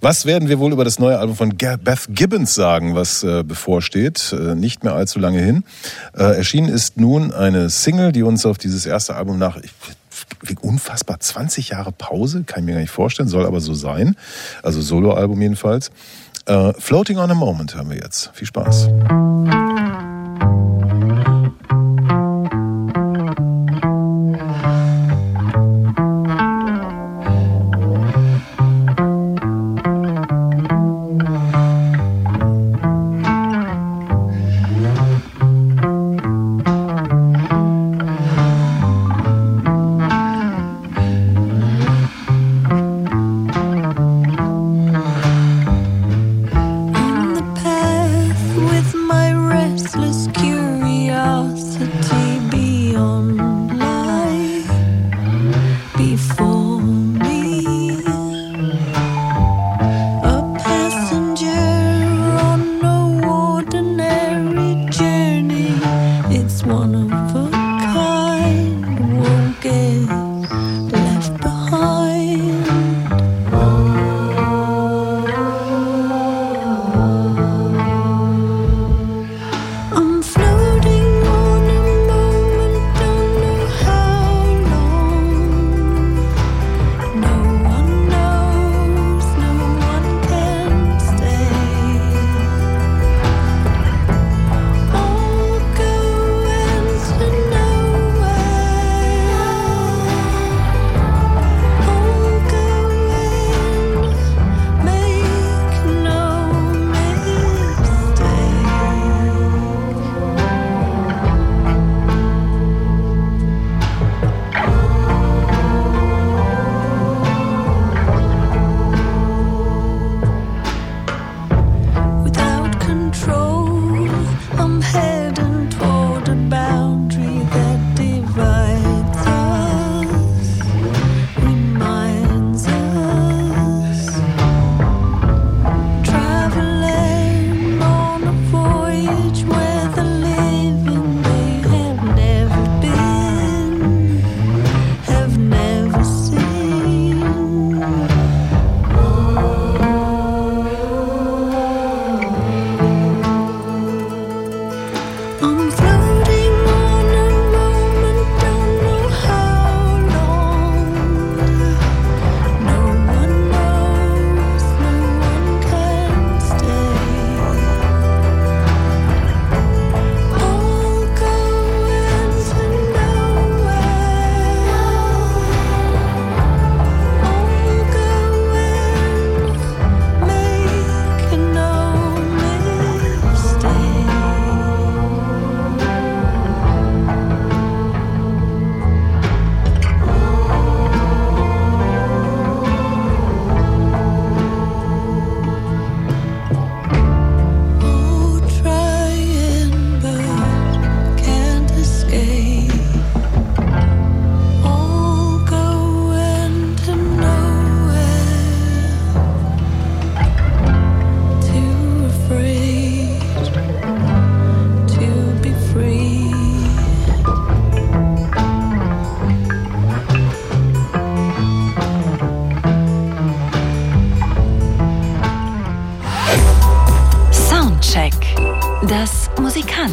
Was 0.00 0.26
werden 0.26 0.48
wir 0.48 0.58
wohl 0.58 0.72
über 0.72 0.84
das 0.84 0.98
neue 0.98 1.18
Album 1.18 1.36
von 1.36 1.56
Beth 1.56 2.06
Gibbons 2.10 2.54
sagen, 2.54 2.94
was 2.94 3.22
äh, 3.22 3.42
bevorsteht? 3.42 4.32
Äh, 4.32 4.54
nicht 4.54 4.84
mehr 4.84 4.94
allzu 4.94 5.18
lange 5.18 5.40
hin. 5.40 5.64
Äh, 6.14 6.36
erschienen 6.36 6.68
ist 6.68 6.98
nun 6.98 7.32
eine 7.32 7.70
Single, 7.70 8.12
die 8.12 8.22
uns 8.22 8.44
auf 8.44 8.58
dieses 8.58 8.86
erste 8.86 9.14
Album 9.14 9.38
nach... 9.38 9.58
Unfassbar 10.62 11.20
20 11.20 11.68
Jahre 11.68 11.92
Pause, 11.92 12.42
kann 12.44 12.60
ich 12.60 12.66
mir 12.66 12.72
gar 12.72 12.80
nicht 12.80 12.90
vorstellen, 12.90 13.28
soll 13.28 13.46
aber 13.46 13.60
so 13.60 13.74
sein. 13.74 14.16
Also 14.64 14.80
Soloalbum 14.80 15.40
jedenfalls. 15.40 15.92
Floating 16.78 17.18
on 17.18 17.30
a 17.30 17.34
Moment 17.34 17.76
hören 17.76 17.88
wir 17.88 17.98
jetzt. 17.98 18.30
Viel 18.34 18.48
Spaß. 18.48 18.88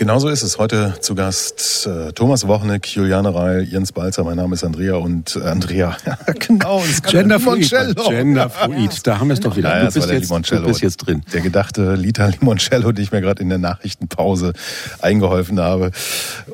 Genauso 0.00 0.30
ist 0.30 0.42
es. 0.42 0.56
Heute 0.56 0.94
zu 1.02 1.14
Gast 1.14 1.86
äh, 1.86 2.12
Thomas 2.12 2.46
Wochneck, 2.46 2.86
Juliane 2.86 3.34
Reil, 3.34 3.64
Jens 3.64 3.92
Balzer. 3.92 4.24
Mein 4.24 4.38
Name 4.38 4.54
ist 4.54 4.64
Andrea 4.64 4.94
und 4.94 5.36
äh, 5.36 5.46
Andrea. 5.46 5.94
Genau. 6.38 6.82
Genderfluid. 7.06 7.70
Genderfluid. 8.08 9.06
Da 9.06 9.20
haben 9.20 9.28
wir 9.28 9.34
es 9.34 9.40
doch 9.40 9.56
wieder. 9.56 9.68
Ja, 9.68 9.86
du, 9.86 9.92
bist 9.92 10.08
der 10.08 10.16
jetzt, 10.16 10.30
Limoncello. 10.30 10.62
du 10.62 10.68
bist 10.68 10.80
jetzt 10.80 10.96
drin. 10.96 11.22
Der 11.34 11.42
gedachte 11.42 11.96
Liter 11.96 12.28
Limoncello, 12.28 12.92
den 12.92 13.04
ich 13.04 13.12
mir 13.12 13.20
gerade 13.20 13.42
in 13.42 13.50
der 13.50 13.58
Nachrichtenpause 13.58 14.54
eingeholfen 15.02 15.60
habe. 15.60 15.90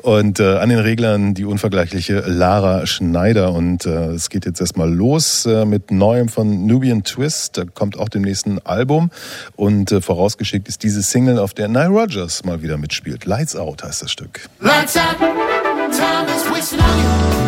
Und 0.01 0.41
äh, 0.41 0.57
an 0.57 0.67
den 0.67 0.79
Reglern 0.79 1.33
die 1.33 1.45
unvergleichliche 1.45 2.19
Lara 2.27 2.85
Schneider. 2.85 3.53
Und 3.53 3.85
äh, 3.85 4.09
es 4.09 4.29
geht 4.29 4.45
jetzt 4.45 4.59
erstmal 4.59 4.93
los 4.93 5.45
äh, 5.45 5.63
mit 5.63 5.89
Neuem 5.89 6.27
von 6.27 6.65
Nubian 6.65 7.03
Twist. 7.03 7.57
Da 7.57 7.63
kommt 7.63 7.97
auch 7.97 8.09
dem 8.09 8.23
nächsten 8.23 8.59
Album. 8.59 9.09
Und 9.55 9.93
äh, 9.93 10.01
vorausgeschickt 10.01 10.67
ist 10.67 10.83
diese 10.83 11.01
Single, 11.01 11.39
auf 11.39 11.53
der 11.53 11.69
Nile 11.69 11.87
Rodgers 11.87 12.43
mal 12.43 12.61
wieder 12.61 12.77
mitspielt. 12.77 13.25
Lights 13.37 13.55
Out 13.55 13.83
heißt 13.83 14.01
das 14.01 14.09
Stück. 14.09 14.49
Lights 14.59 14.97
out, 14.97 15.19
time 15.19 16.27
is 16.35 16.49
wasting 16.49 16.79
on 16.79 16.97
you. 16.97 17.46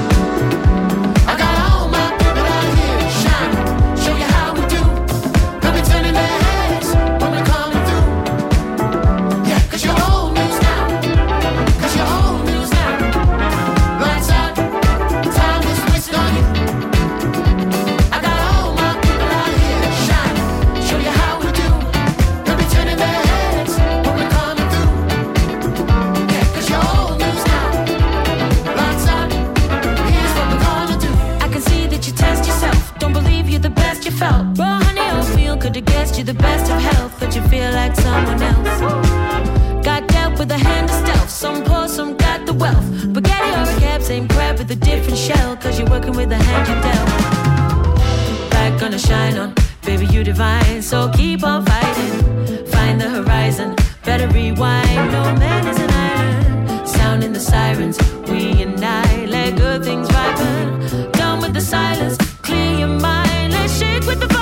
Have 35.79 35.85
guessed 35.85 36.17
you're 36.17 36.25
the 36.25 36.33
best 36.33 36.71
of 36.71 36.81
health, 36.81 37.15
but 37.19 37.35
you 37.35 37.41
feel 37.43 37.71
like 37.71 37.95
someone 37.95 38.41
else. 38.41 38.79
Got 39.85 40.07
dealt 40.07 40.37
with 40.39 40.51
a 40.51 40.57
hand 40.57 40.89
of 40.89 40.95
stealth. 40.95 41.29
Some 41.29 41.63
poor, 41.63 41.87
some 41.87 42.17
got 42.17 42.45
the 42.45 42.53
wealth. 42.53 42.85
Spaghetti 43.01 43.49
or 43.59 43.77
a 43.77 43.79
cab, 43.79 44.01
same 44.01 44.27
crab 44.27 44.57
with 44.57 44.69
a 44.71 44.75
different 44.75 45.17
shell, 45.17 45.55
cause 45.57 45.79
you're 45.79 45.89
working 45.89 46.15
with 46.15 46.29
the 46.29 46.37
hand 46.37 46.67
you 46.67 46.75
dealt. 46.87 48.51
Back 48.51 48.79
gonna 48.79 48.99
shine 48.99 49.37
on, 49.37 49.53
baby, 49.85 50.05
you 50.07 50.23
divine, 50.23 50.81
so 50.81 51.09
keep 51.13 51.43
on 51.43 51.65
fighting. 51.65 52.65
Find 52.67 52.99
the 52.99 53.09
horizon, 53.09 53.75
better 54.03 54.27
rewind. 54.27 55.11
No 55.11 55.23
man 55.43 55.67
is 55.67 55.79
an 55.79 55.91
island. 55.91 56.87
Sounding 56.87 57.33
the 57.33 57.39
sirens, 57.39 57.97
we 58.29 58.63
and 58.63 58.83
I 58.83 59.25
let 59.25 59.55
good 59.55 59.83
things 59.83 60.07
ripen. 60.11 61.11
Done 61.13 61.41
with 61.41 61.53
the 61.53 61.61
silence, 61.61 62.17
clear 62.41 62.79
your 62.79 62.87
mind. 62.87 63.53
Let's 63.53 63.77
shake 63.79 64.05
with 64.05 64.19
the 64.19 64.38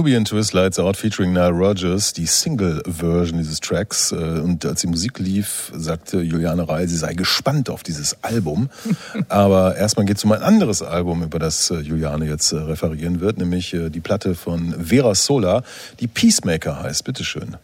Nubian 0.00 0.24
Twist 0.24 0.54
Lights 0.54 0.78
Out 0.78 0.96
featuring 0.96 1.34
Nile 1.34 1.50
Rodgers, 1.50 2.14
die 2.14 2.24
Single-Version 2.24 3.36
dieses 3.36 3.60
Tracks. 3.60 4.12
Äh, 4.12 4.16
Und 4.16 4.64
als 4.64 4.80
die 4.80 4.86
Musik 4.86 5.18
lief, 5.18 5.70
sagte 5.74 6.22
Juliane 6.22 6.66
Reil, 6.66 6.88
sie 6.88 6.96
sei 6.96 7.12
gespannt 7.12 7.68
auf 7.68 7.82
dieses 7.82 8.16
Album. 8.24 8.70
Aber 9.28 9.76
erstmal 9.76 10.06
geht 10.06 10.16
es 10.16 10.24
um 10.24 10.32
ein 10.32 10.40
anderes 10.40 10.80
Album, 10.80 11.22
über 11.22 11.38
das 11.38 11.70
äh, 11.70 11.80
Juliane 11.80 12.24
jetzt 12.24 12.52
äh, 12.52 12.56
referieren 12.56 13.20
wird, 13.20 13.36
nämlich 13.36 13.76
die 13.78 14.00
Platte 14.00 14.34
von 14.34 14.74
Vera 14.82 15.14
Sola, 15.14 15.62
die 16.00 16.06
Peacemaker 16.06 16.82
heißt. 16.82 17.04
Bitteschön. 17.04 17.58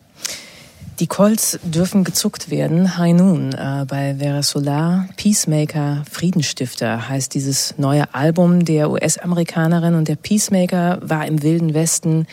Die 0.98 1.06
Colts 1.06 1.58
dürfen 1.62 2.04
gezuckt 2.04 2.50
werden. 2.50 2.96
High 2.96 3.12
Noon 3.12 3.52
äh, 3.52 3.84
bei 3.86 4.14
Vera 4.18 4.42
Solar. 4.42 5.06
Peacemaker, 5.18 6.02
Friedensstifter 6.10 7.10
heißt 7.10 7.34
dieses 7.34 7.74
neue 7.76 8.14
Album 8.14 8.64
der 8.64 8.90
US-Amerikanerin. 8.90 9.94
Und 9.94 10.08
der 10.08 10.16
Peacemaker 10.16 10.98
war 11.02 11.26
im 11.26 11.42
Wilden 11.42 11.74
Westen 11.74 12.26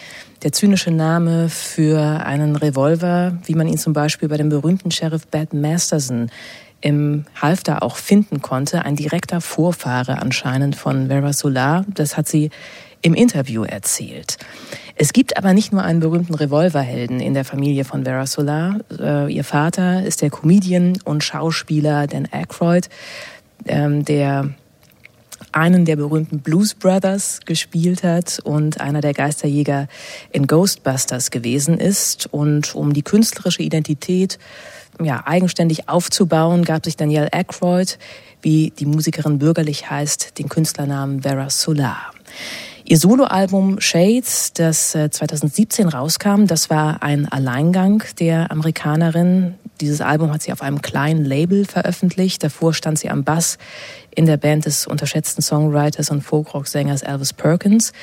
der 0.43 0.53
zynische 0.53 0.91
Name 0.91 1.49
für 1.49 2.25
einen 2.25 2.55
Revolver, 2.55 3.37
wie 3.43 3.55
man 3.55 3.67
ihn 3.67 3.77
zum 3.77 3.91
Beispiel 3.91 4.29
bei 4.29 4.37
dem 4.37 4.47
berühmten 4.47 4.91
Sheriff 4.91 5.27
Bud 5.27 5.53
Masterson 5.53 6.31
im 6.79 7.25
Halfter 7.35 7.83
auch 7.83 7.97
finden 7.97 8.41
konnte. 8.41 8.85
Ein 8.85 8.95
direkter 8.95 9.41
Vorfahre 9.41 10.21
anscheinend 10.21 10.77
von 10.77 11.07
Vera 11.07 11.33
Solar. 11.33 11.83
Das 11.93 12.15
hat 12.15 12.29
sie 12.29 12.49
im 13.01 13.13
Interview 13.13 13.63
erzählt. 13.65 14.37
Es 14.95 15.11
gibt 15.11 15.37
aber 15.37 15.53
nicht 15.53 15.73
nur 15.73 15.83
einen 15.83 15.99
berühmten 15.99 16.35
Revolverhelden 16.35 17.19
in 17.19 17.33
der 17.33 17.45
Familie 17.45 17.83
von 17.83 18.03
Vera 18.03 18.27
Solar. 18.27 18.79
Äh, 18.99 19.33
ihr 19.33 19.43
Vater 19.43 20.03
ist 20.05 20.21
der 20.21 20.29
Comedian 20.29 20.97
und 21.03 21.23
Schauspieler 21.23 22.05
Dan 22.05 22.27
Aykroyd, 22.31 22.89
ähm, 23.65 24.05
der 24.05 24.49
einen 25.51 25.85
der 25.85 25.95
berühmten 25.95 26.39
Blues 26.39 26.73
Brothers 26.73 27.39
gespielt 27.45 28.03
hat 28.03 28.39
und 28.43 28.81
einer 28.81 29.01
der 29.01 29.13
Geisterjäger 29.13 29.87
in 30.31 30.47
Ghostbusters 30.47 31.31
gewesen 31.31 31.77
ist. 31.77 32.31
Und 32.31 32.75
um 32.75 32.93
die 32.93 33.03
künstlerische 33.03 33.63
Identität 33.63 34.39
ja, 35.01 35.23
eigenständig 35.25 35.89
aufzubauen, 35.89 36.63
gab 36.63 36.85
sich 36.85 36.97
Danielle 36.97 37.33
Aykroyd, 37.33 37.97
wie 38.41 38.71
die 38.77 38.85
Musikerin 38.85 39.39
bürgerlich 39.39 39.89
heißt, 39.89 40.37
den 40.37 40.49
Künstlernamen 40.49 41.23
Vera 41.23 41.49
Solar. 41.49 42.13
Ihr 42.85 42.97
Soloalbum 42.97 43.79
Shades, 43.79 44.51
das 44.51 44.93
äh, 44.93 45.09
2017 45.09 45.87
rauskam, 45.87 46.47
das 46.47 46.69
war 46.69 47.01
ein 47.01 47.31
Alleingang 47.31 48.03
der 48.19 48.51
Amerikanerin. 48.51 49.53
Dieses 49.79 50.01
Album 50.01 50.33
hat 50.33 50.41
sie 50.41 50.51
auf 50.51 50.61
einem 50.61 50.81
kleinen 50.81 51.23
Label 51.23 51.63
veröffentlicht. 51.63 52.43
Davor 52.43 52.73
stand 52.73 52.99
sie 52.99 53.09
am 53.09 53.23
Bass 53.23 53.57
in 54.13 54.25
der 54.25 54.35
Band 54.35 54.65
des 54.65 54.85
unterschätzten 54.85 55.41
Songwriters 55.41 56.09
und 56.09 56.23
Folkrock-Sängers 56.23 57.03
Elvis 57.03 57.31
Perkins. 57.31 57.93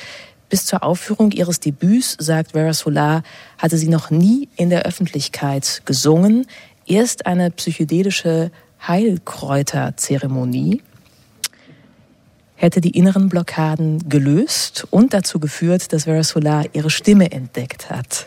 Bis 0.48 0.64
zur 0.64 0.82
Aufführung 0.82 1.30
ihres 1.32 1.60
Debüts, 1.60 2.16
sagt 2.18 2.52
Vera 2.52 2.72
Solar, 2.72 3.22
hatte 3.58 3.76
sie 3.76 3.88
noch 3.88 4.10
nie 4.10 4.48
in 4.56 4.70
der 4.70 4.86
Öffentlichkeit 4.86 5.82
gesungen. 5.84 6.46
Erst 6.86 7.26
eine 7.26 7.50
psychedelische 7.50 8.50
Heilkräuterzeremonie 8.88 10.80
hätte 12.60 12.82
die 12.82 12.90
inneren 12.90 13.30
Blockaden 13.30 14.06
gelöst 14.08 14.86
und 14.90 15.14
dazu 15.14 15.40
geführt, 15.40 15.94
dass 15.94 16.04
Vera 16.04 16.22
Solar 16.22 16.66
ihre 16.74 16.90
Stimme 16.90 17.32
entdeckt 17.32 17.88
hat. 17.88 18.26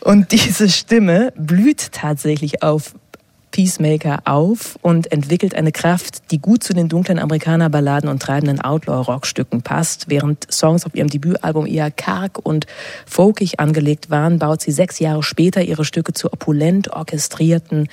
Und 0.00 0.32
diese 0.32 0.68
Stimme 0.68 1.32
blüht 1.34 1.92
tatsächlich 1.92 2.62
auf 2.62 2.94
Peacemaker 3.54 4.18
auf 4.24 4.76
und 4.82 5.12
entwickelt 5.12 5.54
eine 5.54 5.70
Kraft, 5.70 6.32
die 6.32 6.40
gut 6.40 6.64
zu 6.64 6.72
den 6.72 6.88
dunklen 6.88 7.20
Amerikaner-Balladen 7.20 8.10
und 8.10 8.20
treibenden 8.20 8.60
Outlaw-Rockstücken 8.60 9.62
passt. 9.62 10.08
Während 10.08 10.52
Songs 10.52 10.84
auf 10.84 10.96
ihrem 10.96 11.08
Debütalbum 11.08 11.64
eher 11.64 11.92
karg 11.92 12.40
und 12.44 12.66
folkig 13.06 13.60
angelegt 13.60 14.10
waren, 14.10 14.40
baut 14.40 14.60
sie 14.60 14.72
sechs 14.72 14.98
Jahre 14.98 15.22
später 15.22 15.62
ihre 15.62 15.84
Stücke 15.84 16.12
zu 16.12 16.32
opulent 16.32 16.90
orchestrierten, 16.90 17.88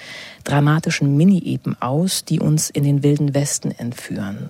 dramatischen 0.46 1.16
Mini-Epen 1.16 1.80
aus, 1.80 2.26
die 2.26 2.40
uns 2.40 2.72
in 2.72 2.84
den 2.84 3.04
wilden 3.04 3.36
Westen 3.36 3.70
entführen. 3.70 4.50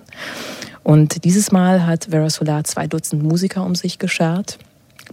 Und 0.82 1.24
dieses 1.24 1.52
Mal 1.52 1.86
hat 1.86 2.06
Vera 2.06 2.30
Solar 2.30 2.64
zwei 2.64 2.86
Dutzend 2.86 3.22
Musiker 3.22 3.66
um 3.66 3.74
sich 3.74 3.98
geschart 3.98 4.58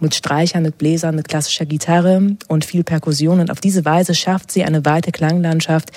mit 0.01 0.15
Streichern, 0.15 0.63
mit 0.63 0.77
Bläsern, 0.77 1.15
mit 1.15 1.27
klassischer 1.27 1.65
Gitarre 1.65 2.35
und 2.47 2.65
viel 2.65 2.83
Perkussion. 2.83 3.39
Und 3.39 3.51
auf 3.51 3.59
diese 3.59 3.85
Weise 3.85 4.15
schafft 4.15 4.51
sie 4.51 4.63
eine 4.63 4.85
weite 4.85 5.11
Klanglandschaft, 5.11 5.91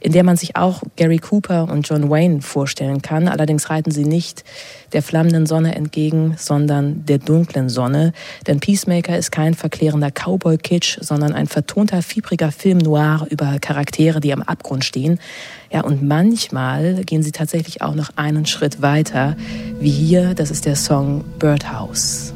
in 0.00 0.12
der 0.12 0.24
man 0.24 0.36
sich 0.36 0.56
auch 0.56 0.82
Gary 0.96 1.18
Cooper 1.18 1.68
und 1.70 1.88
John 1.88 2.10
Wayne 2.10 2.42
vorstellen 2.42 3.02
kann. 3.02 3.28
Allerdings 3.28 3.70
reiten 3.70 3.90
sie 3.90 4.04
nicht 4.04 4.44
der 4.92 5.02
flammenden 5.02 5.46
Sonne 5.46 5.74
entgegen, 5.74 6.34
sondern 6.38 7.04
der 7.06 7.18
dunklen 7.18 7.68
Sonne. 7.68 8.12
Denn 8.46 8.60
Peacemaker 8.60 9.18
ist 9.18 9.32
kein 9.32 9.54
verklärender 9.54 10.10
Cowboy-Kitsch, 10.10 10.98
sondern 11.00 11.32
ein 11.32 11.46
vertonter, 11.46 12.02
fiebriger 12.02 12.52
Film 12.52 12.78
noir 12.78 13.26
über 13.30 13.58
Charaktere, 13.60 14.20
die 14.20 14.32
am 14.32 14.42
Abgrund 14.42 14.84
stehen. 14.84 15.18
Ja, 15.72 15.82
und 15.82 16.02
manchmal 16.02 17.04
gehen 17.04 17.22
sie 17.22 17.32
tatsächlich 17.32 17.82
auch 17.82 17.94
noch 17.94 18.10
einen 18.16 18.46
Schritt 18.46 18.82
weiter, 18.82 19.36
wie 19.80 19.90
hier, 19.90 20.34
das 20.34 20.50
ist 20.50 20.64
der 20.64 20.76
Song 20.76 21.24
Birdhouse. 21.38 22.35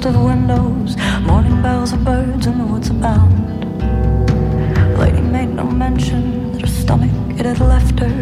dust 0.00 0.14
of 0.14 0.22
windows, 0.22 0.96
morning 1.22 1.60
bells 1.60 1.92
of 1.92 2.04
birds 2.04 2.46
in 2.46 2.56
the 2.58 2.64
woods 2.64 2.88
abound. 2.90 3.34
Lady 4.96 5.20
made 5.20 5.48
no 5.48 5.64
mention 5.64 6.52
that 6.52 6.60
her 6.60 6.68
stomach 6.68 7.10
it 7.38 7.44
had 7.44 7.58
left 7.58 7.98
her. 7.98 8.16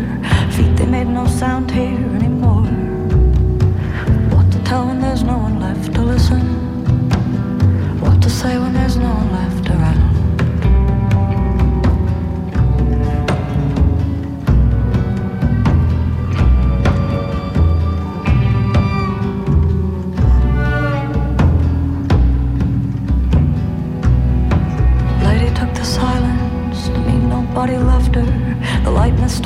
Feet 0.52 0.74
they 0.76 0.86
made 0.86 1.06
no 1.06 1.26
sound 1.26 1.70
here 1.70 1.98
anymore. 2.14 2.64
What 4.34 4.50
to 4.52 4.58
tell 4.64 4.86
when 4.86 5.00
there's 5.00 5.22
no 5.22 5.36
one 5.36 5.60
left 5.60 5.94
to 5.94 6.00
listen? 6.00 6.44
What 8.00 8.22
to 8.22 8.30
say 8.30 8.56
when 8.58 8.72
there's 8.72 8.96
no 8.96 9.12
one 9.12 9.32
left 9.32 9.68
around? 9.68 10.05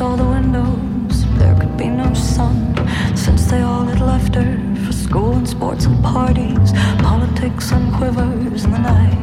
all 0.00 0.16
the 0.16 0.24
windows, 0.24 1.24
there 1.36 1.54
could 1.58 1.76
be 1.76 1.88
no 1.88 2.14
sun. 2.14 2.74
Since 3.14 3.50
they 3.50 3.60
all 3.60 3.84
had 3.84 4.00
left 4.00 4.34
her 4.34 4.56
for 4.86 4.92
school 4.92 5.32
and 5.32 5.46
sports 5.48 5.84
and 5.84 6.02
parties, 6.02 6.72
politics 7.02 7.72
and 7.72 7.92
quivers 7.94 8.64
in 8.64 8.70
the 8.72 8.78
night, 8.78 9.18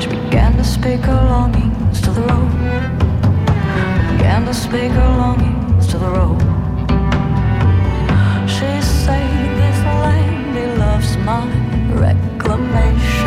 she 0.00 0.08
began 0.08 0.56
to 0.56 0.64
speak 0.64 1.00
her 1.00 1.24
longings 1.34 2.00
to 2.02 2.10
the 2.10 2.20
road. 2.20 2.52
Began 4.16 4.44
to 4.46 4.54
speak 4.54 4.92
her 4.92 5.10
longings 5.22 5.86
to 5.88 5.98
the 5.98 6.10
road. 6.18 6.40
She 8.48 8.70
said, 8.80 9.28
This 9.60 9.78
lady 10.06 10.78
loves 10.78 11.16
my 11.18 11.42
reclamation. 11.94 13.17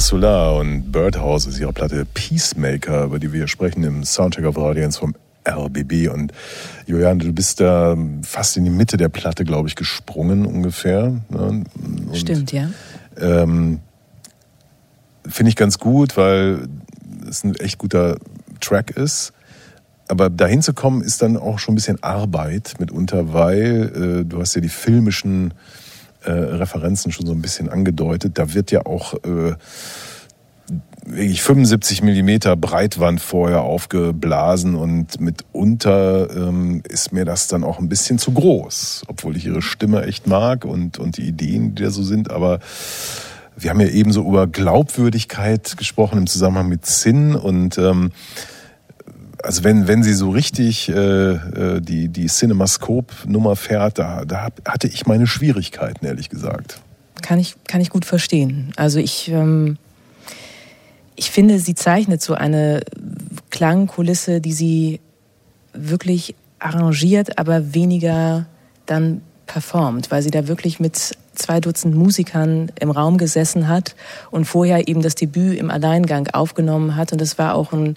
Und 0.00 0.92
Birdhouse 0.92 1.46
ist 1.46 1.58
ihre 1.58 1.72
Platte 1.72 2.04
Peacemaker, 2.04 3.06
über 3.06 3.18
die 3.18 3.32
wir 3.32 3.40
hier 3.40 3.48
sprechen 3.48 3.82
im 3.82 4.04
Soundcheck 4.04 4.44
of 4.44 4.56
Audience 4.56 4.96
vom 4.96 5.16
RBB. 5.44 6.08
Und 6.08 6.32
Julian, 6.86 7.18
du 7.18 7.32
bist 7.32 7.58
da 7.58 7.96
fast 8.22 8.56
in 8.56 8.62
die 8.62 8.70
Mitte 8.70 8.96
der 8.96 9.08
Platte, 9.08 9.44
glaube 9.44 9.66
ich, 9.66 9.74
gesprungen 9.74 10.46
ungefähr. 10.46 11.20
ne? 11.30 11.38
Und, 11.40 11.66
Stimmt, 12.16 12.52
ja. 12.52 12.70
Ähm, 13.20 13.80
Finde 15.26 15.50
ich 15.50 15.56
ganz 15.56 15.80
gut, 15.80 16.16
weil 16.16 16.68
es 17.28 17.42
ein 17.42 17.56
echt 17.56 17.78
guter 17.78 18.18
Track 18.60 18.92
ist. 18.92 19.32
Aber 20.06 20.30
dahin 20.30 20.62
zu 20.62 20.74
kommen, 20.74 21.02
ist 21.02 21.22
dann 21.22 21.36
auch 21.36 21.58
schon 21.58 21.72
ein 21.72 21.74
bisschen 21.74 22.00
Arbeit 22.04 22.74
mitunter, 22.78 23.32
weil 23.32 24.20
äh, 24.20 24.24
du 24.24 24.40
hast 24.40 24.54
ja 24.54 24.60
die 24.60 24.68
filmischen 24.68 25.54
äh, 26.28 26.56
Referenzen 26.56 27.12
schon 27.12 27.26
so 27.26 27.32
ein 27.32 27.40
bisschen 27.40 27.68
angedeutet. 27.68 28.38
Da 28.38 28.52
wird 28.52 28.70
ja 28.70 28.84
auch 28.86 29.14
äh, 29.14 29.54
wirklich 31.06 31.42
75 31.42 32.02
Millimeter 32.02 32.54
Breitwand 32.56 33.20
vorher 33.20 33.62
aufgeblasen 33.62 34.74
und 34.74 35.20
mitunter 35.20 36.28
ähm, 36.36 36.82
ist 36.86 37.12
mir 37.12 37.24
das 37.24 37.48
dann 37.48 37.64
auch 37.64 37.78
ein 37.78 37.88
bisschen 37.88 38.18
zu 38.18 38.32
groß, 38.32 39.04
obwohl 39.08 39.36
ich 39.36 39.46
ihre 39.46 39.62
Stimme 39.62 40.02
echt 40.02 40.26
mag 40.26 40.64
und, 40.64 40.98
und 40.98 41.16
die 41.16 41.26
Ideen, 41.26 41.74
die 41.74 41.84
da 41.84 41.90
so 41.90 42.02
sind, 42.02 42.30
aber 42.30 42.60
wir 43.56 43.70
haben 43.70 43.80
ja 43.80 43.88
eben 43.88 44.12
so 44.12 44.22
über 44.22 44.46
Glaubwürdigkeit 44.46 45.76
gesprochen 45.78 46.18
im 46.18 46.26
Zusammenhang 46.26 46.68
mit 46.68 46.84
Zinn 46.86 47.34
und 47.34 47.78
ähm, 47.78 48.10
also 49.42 49.64
wenn, 49.64 49.88
wenn 49.88 50.02
sie 50.02 50.14
so 50.14 50.30
richtig 50.30 50.88
äh, 50.88 50.92
äh, 50.92 51.80
die, 51.80 52.08
die 52.08 52.26
Cinemascope-Nummer 52.26 53.56
fährt, 53.56 53.98
da, 53.98 54.24
da 54.24 54.48
hatte 54.66 54.88
ich 54.88 55.06
meine 55.06 55.26
Schwierigkeiten, 55.26 56.04
ehrlich 56.04 56.28
gesagt. 56.28 56.80
Kann 57.22 57.38
ich, 57.38 57.56
kann 57.66 57.80
ich 57.80 57.90
gut 57.90 58.04
verstehen. 58.04 58.72
Also 58.76 58.98
ich, 58.98 59.28
ähm, 59.28 59.78
ich 61.16 61.30
finde, 61.30 61.58
sie 61.58 61.74
zeichnet 61.74 62.22
so 62.22 62.34
eine 62.34 62.80
Klangkulisse, 63.50 64.40
die 64.40 64.52
sie 64.52 65.00
wirklich 65.72 66.34
arrangiert, 66.58 67.38
aber 67.38 67.74
weniger 67.74 68.46
dann 68.86 69.22
performt, 69.46 70.10
weil 70.10 70.22
sie 70.22 70.30
da 70.30 70.48
wirklich 70.48 70.80
mit 70.80 71.16
zwei 71.34 71.60
Dutzend 71.60 71.94
Musikern 71.94 72.70
im 72.80 72.90
Raum 72.90 73.16
gesessen 73.16 73.68
hat 73.68 73.94
und 74.30 74.44
vorher 74.44 74.88
eben 74.88 75.02
das 75.02 75.14
Debüt 75.14 75.58
im 75.58 75.70
Alleingang 75.70 76.28
aufgenommen 76.28 76.96
hat. 76.96 77.12
Und 77.12 77.20
das 77.20 77.38
war 77.38 77.54
auch 77.54 77.72
ein 77.72 77.96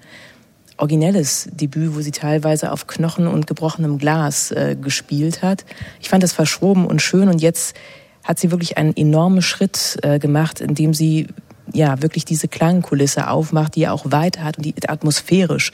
originelles 0.82 1.48
Debüt, 1.52 1.96
wo 1.96 2.02
sie 2.02 2.12
teilweise 2.12 2.72
auf 2.72 2.88
Knochen 2.88 3.28
und 3.28 3.48
gebrochenem 3.48 3.98
Glas 3.98 4.52
äh, 4.52 4.76
gespielt 4.80 5.44
hat. 5.44 5.64
Ich 6.02 6.10
fand 6.10 6.24
das 6.24 6.34
verschroben 6.34 6.86
und 6.86 7.02
schön 7.02 7.30
und 7.30 7.42
jetzt 7.42 7.76
hat 8.24 8.40
sie 8.40 8.52
wirklich 8.52 8.78
einen 8.78 8.96
enormen 8.96 9.42
Schritt 9.42 10.00
äh, 10.04 10.20
gemacht, 10.20 10.60
indem 10.60 10.94
sie 10.94 11.28
ja 11.74 12.02
wirklich 12.02 12.26
diese 12.26 12.48
Klangkulisse 12.48 13.30
aufmacht, 13.30 13.76
die 13.76 13.82
ja 13.82 13.92
auch 13.92 14.06
weiter 14.06 14.44
hat 14.44 14.58
und 14.58 14.66
die 14.66 14.76
atmosphärisch 14.88 15.72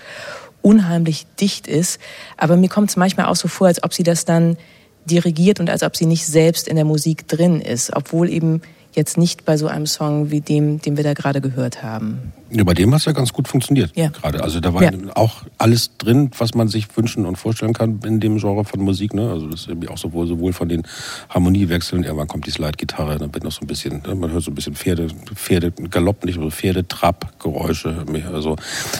unheimlich 0.62 1.26
dicht 1.40 1.68
ist. 1.68 2.00
Aber 2.36 2.58
mir 2.58 2.70
kommt 2.70 2.90
es 2.90 2.98
manchmal 2.98 3.28
auch 3.28 3.36
so 3.36 3.48
vor, 3.48 3.68
als 3.68 3.84
ob 3.84 3.94
sie 3.94 4.04
das 4.04 4.26
dann 4.26 4.58
dirigiert 5.06 5.60
und 5.60 5.70
als 5.70 5.84
ob 5.84 5.96
sie 5.96 6.06
nicht 6.06 6.26
selbst 6.26 6.68
in 6.68 6.76
der 6.76 6.86
Musik 6.86 7.28
drin 7.28 7.62
ist, 7.62 7.96
obwohl 7.96 8.30
eben 8.30 8.62
jetzt 8.98 9.18
nicht 9.18 9.46
bei 9.46 9.56
so 9.58 9.68
einem 9.68 9.86
Song 9.86 10.32
wie 10.32 10.42
dem, 10.42 10.82
den 10.82 10.98
wir 10.98 11.04
da 11.04 11.14
gerade 11.14 11.40
gehört 11.40 11.84
haben. 11.84 12.34
Ja, 12.50 12.64
bei 12.64 12.74
dem 12.74 12.94
hat 12.94 13.02
es 13.02 13.06
ja 13.06 13.12
ganz 13.12 13.34
gut 13.34 13.48
funktioniert. 13.48 13.92
Ja. 13.96 14.08
Gerade. 14.10 14.42
Also 14.42 14.60
da 14.60 14.74
war 14.74 14.82
Ja. 14.82 14.92
auch 15.16 15.44
alles 15.58 15.98
drin, 15.98 16.32
was 16.38 16.54
man 16.56 16.68
sich 16.70 16.88
wünschen 16.96 17.26
und 17.26 17.36
vorstellen 17.38 17.74
kann 17.74 18.00
in 18.06 18.20
dem 18.20 18.38
Genre 18.38 18.64
von 18.64 18.80
Musik. 18.82 19.14
Ne? 19.14 19.30
Also 19.30 19.48
das 19.48 19.62
ist 19.62 19.68
irgendwie 19.68 19.90
auch 19.90 19.98
sowohl, 19.98 20.28
sowohl 20.28 20.54
von 20.54 20.70
den 20.70 20.84
Harmoniewechseln, 21.30 22.04
irgendwann 22.04 22.28
kommt 22.28 22.48
die 22.48 22.52
Slide-Gitarre, 22.52 23.18
dann 23.18 23.34
wird 23.34 23.44
noch 23.44 23.52
so 23.52 23.62
ein 23.62 23.68
bisschen, 23.68 24.02
ne, 24.08 24.16
man 24.16 24.32
hört 24.32 24.44
so 24.44 24.52
ein 24.52 24.56
bisschen 24.56 24.76
Pferde, 24.76 25.08
Pferde, 25.36 25.72
Galopp, 25.72 26.24
nicht 26.26 26.36
so 26.36 26.50
Pferde, 26.50 26.88
Trab, 26.88 27.38
Geräusche. 27.40 28.06
Also 28.34 28.56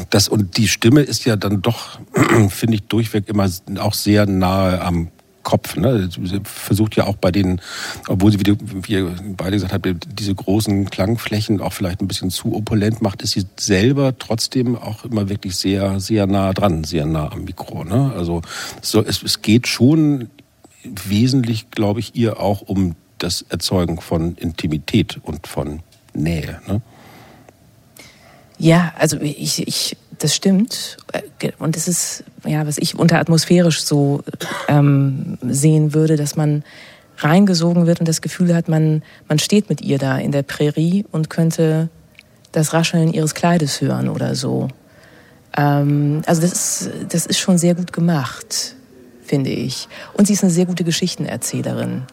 das 0.10 0.28
und 0.28 0.58
die 0.58 0.68
Stimme 0.68 1.02
ist 1.02 1.26
ja 1.26 1.36
dann 1.38 1.62
doch, 1.62 2.00
finde 2.50 2.76
ich, 2.76 2.84
durchweg 2.84 3.30
immer 3.30 3.50
auch 3.80 3.94
sehr 3.94 4.26
nahe 4.26 4.82
am 4.82 5.08
Kopf. 5.48 5.78
Ne? 5.78 6.10
Sie 6.12 6.42
versucht 6.44 6.98
ja 6.98 7.06
auch 7.06 7.16
bei 7.16 7.32
den, 7.32 7.62
obwohl 8.10 8.34
sie, 8.34 8.40
wie, 8.42 8.58
wie 8.86 8.92
ihr 8.92 9.16
beide 9.38 9.52
gesagt 9.52 9.72
habt, 9.72 9.88
diese 10.20 10.36
großen 10.36 10.90
Klangflächen 10.90 11.62
auch 11.62 11.72
vielleicht 11.72 12.02
ein 12.02 12.08
bisschen 12.10 12.32
zu 12.32 12.54
opulent 12.54 13.02
macht, 13.02 13.22
ist 13.22 13.32
sie 13.32 13.46
selber 13.58 14.18
trotzdem 14.20 14.76
auch 14.76 15.06
immer 15.06 15.30
wirklich 15.30 15.56
sehr, 15.56 16.02
sehr 16.02 16.28
nah 16.28 16.52
dran, 16.52 16.84
sehr 16.84 17.06
nah 17.06 17.32
am 17.32 17.46
Mikro. 17.46 17.86
Ne? 17.86 18.12
Also 18.14 18.42
so, 18.82 19.02
es, 19.02 19.24
es 19.24 19.42
geht 19.42 19.68
schon 19.68 20.30
wesentlich, 20.84 21.72
glaube 21.72 22.02
ich, 22.02 22.14
ihr 22.14 22.42
auch 22.42 22.60
um 22.60 22.96
das 23.18 23.46
Erzeugen 23.48 24.02
von 24.02 24.36
Intimität 24.36 25.18
und 25.24 25.48
von 25.48 25.80
Nähe. 26.14 26.60
Ne? 26.68 26.82
Ja, 28.60 28.94
also 28.98 29.18
ich, 29.22 29.66
ich, 29.66 29.96
das 30.20 30.36
stimmt. 30.36 30.98
Äh, 31.14 31.52
Und 31.60 31.76
es 31.76 31.88
ist, 31.88 32.24
ja, 32.46 32.66
was 32.66 32.78
ich 32.78 32.98
unter 32.98 33.20
atmosphärisch 33.20 33.84
so 33.84 34.24
ähm, 34.68 35.38
sehen 35.42 35.94
würde, 35.94 36.16
dass 36.16 36.36
man 36.36 36.64
reingesogen 37.18 37.88
wird 37.88 38.00
und 38.00 38.08
das 38.08 38.22
Gefühl 38.22 38.54
hat, 38.56 38.68
man, 38.68 39.04
man 39.28 39.40
steht 39.40 39.70
mit 39.70 39.82
ihr 39.82 39.98
da 39.98 40.18
in 40.18 40.32
der 40.32 40.44
Prärie 40.44 41.06
und 41.12 41.30
könnte 41.30 41.90
das 42.52 42.74
Rascheln 42.74 43.12
ihres 43.14 43.34
Kleides 43.34 43.82
hören 43.82 44.08
oder 44.08 44.36
so. 44.36 44.68
Ähm, 45.56 46.22
also 46.26 46.42
das 46.42 46.54
ist, 46.54 46.92
das 47.10 47.26
ist 47.26 47.40
schon 47.40 47.58
sehr 47.58 47.76
gut 47.76 47.92
gemacht, 47.92 48.76
finde 49.24 49.50
ich. 49.50 49.88
Und 50.14 50.28
sie 50.28 50.34
ist 50.34 50.44
eine 50.44 50.52
sehr 50.52 50.66
gute 50.66 50.84
Geschichtenerzählerin, 50.84 52.04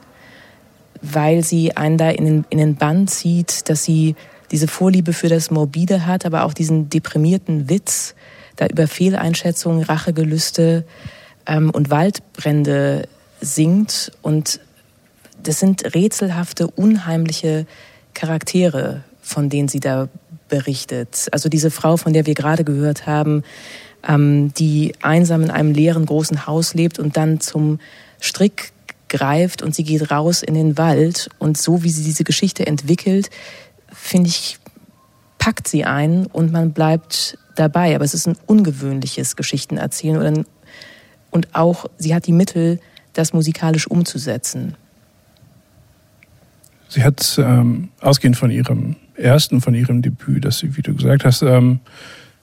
weil 1.03 1.45
sie 1.45 1.77
einen 1.77 1.99
da 1.99 2.11
in 2.11 2.25
den, 2.25 2.45
in 2.49 2.59
den 2.59 2.77
Bann 2.77 3.07
zieht, 3.07 3.69
dass 3.69 3.85
sie 3.85 4.17
diese 4.51 4.69
Vorliebe 4.69 5.13
für 5.13 5.29
das 5.29 5.51
Morbide 5.51 6.07
hat, 6.07 6.27
aber 6.27 6.45
auch 6.45 6.55
diesen 6.55 6.89
deprimierten 6.89 7.69
Witz, 7.69 8.15
da 8.57 8.67
über 8.67 8.87
Fehleinschätzungen, 8.87 9.83
Rachegelüste 9.83 10.85
ähm, 11.47 11.71
und 11.71 11.91
Waldbrände 11.91 13.09
singt. 13.41 14.13
Und 14.23 14.61
das 15.43 15.61
sind 15.61 15.95
rätselhafte, 15.95 16.69
unheimliche 16.69 17.67
Charaktere, 18.15 19.03
von 19.21 19.49
denen 19.49 19.69
sie 19.69 19.81
da 19.81 20.09
berichtet. 20.49 21.29
Also 21.33 21.49
diese 21.49 21.71
Frau, 21.71 21.97
von 21.97 22.13
der 22.13 22.27
wir 22.27 22.35
gerade 22.35 22.65
gehört 22.65 23.07
haben, 23.07 23.43
ähm, 24.07 24.53
die 24.55 24.95
einsam 25.03 25.43
in 25.43 25.51
einem 25.51 25.73
leeren 25.73 26.07
großen 26.07 26.47
Haus 26.47 26.75
lebt 26.75 26.99
und 26.99 27.17
dann 27.17 27.41
zum 27.41 27.81
Strick 28.21 28.73
greift 29.09 29.63
und 29.63 29.75
sie 29.75 29.85
geht 29.85 30.11
raus 30.11 30.43
in 30.43 30.55
den 30.55 30.79
Wald. 30.79 31.29
Und 31.39 31.57
so 31.59 31.83
wie 31.83 31.91
sie 31.91 32.05
diese 32.05 32.25
Geschichte 32.25 32.67
entwickelt, 32.67 33.31
finde 34.05 34.29
ich, 34.29 34.59
packt 35.39 35.67
sie 35.67 35.85
ein 35.85 36.27
und 36.27 36.53
man 36.53 36.73
bleibt 36.73 37.39
dabei. 37.57 37.95
Aber 37.95 38.05
es 38.05 38.13
ist 38.13 38.29
ein 38.29 38.37
ungewöhnliches 38.47 39.35
Geschichtenerzählen 39.35 40.19
oder 40.19 40.45
und 41.31 41.55
auch 41.55 41.87
sie 41.99 42.15
hat 42.15 42.27
die 42.27 42.33
Mittel, 42.33 42.79
das 43.13 43.33
musikalisch 43.33 43.89
umzusetzen. 43.89 44.77
Sie 46.89 47.03
hat 47.03 47.37
ähm, 47.39 47.89
ausgehend 48.01 48.37
von 48.37 48.51
ihrem 48.51 48.97
ersten, 49.17 49.61
von 49.61 49.75
ihrem 49.75 50.03
Debüt, 50.03 50.45
das 50.45 50.59
sie, 50.59 50.77
wie 50.77 50.83
du 50.83 50.95
gesagt 50.95 51.25
hast, 51.25 51.43
ähm, 51.43 51.81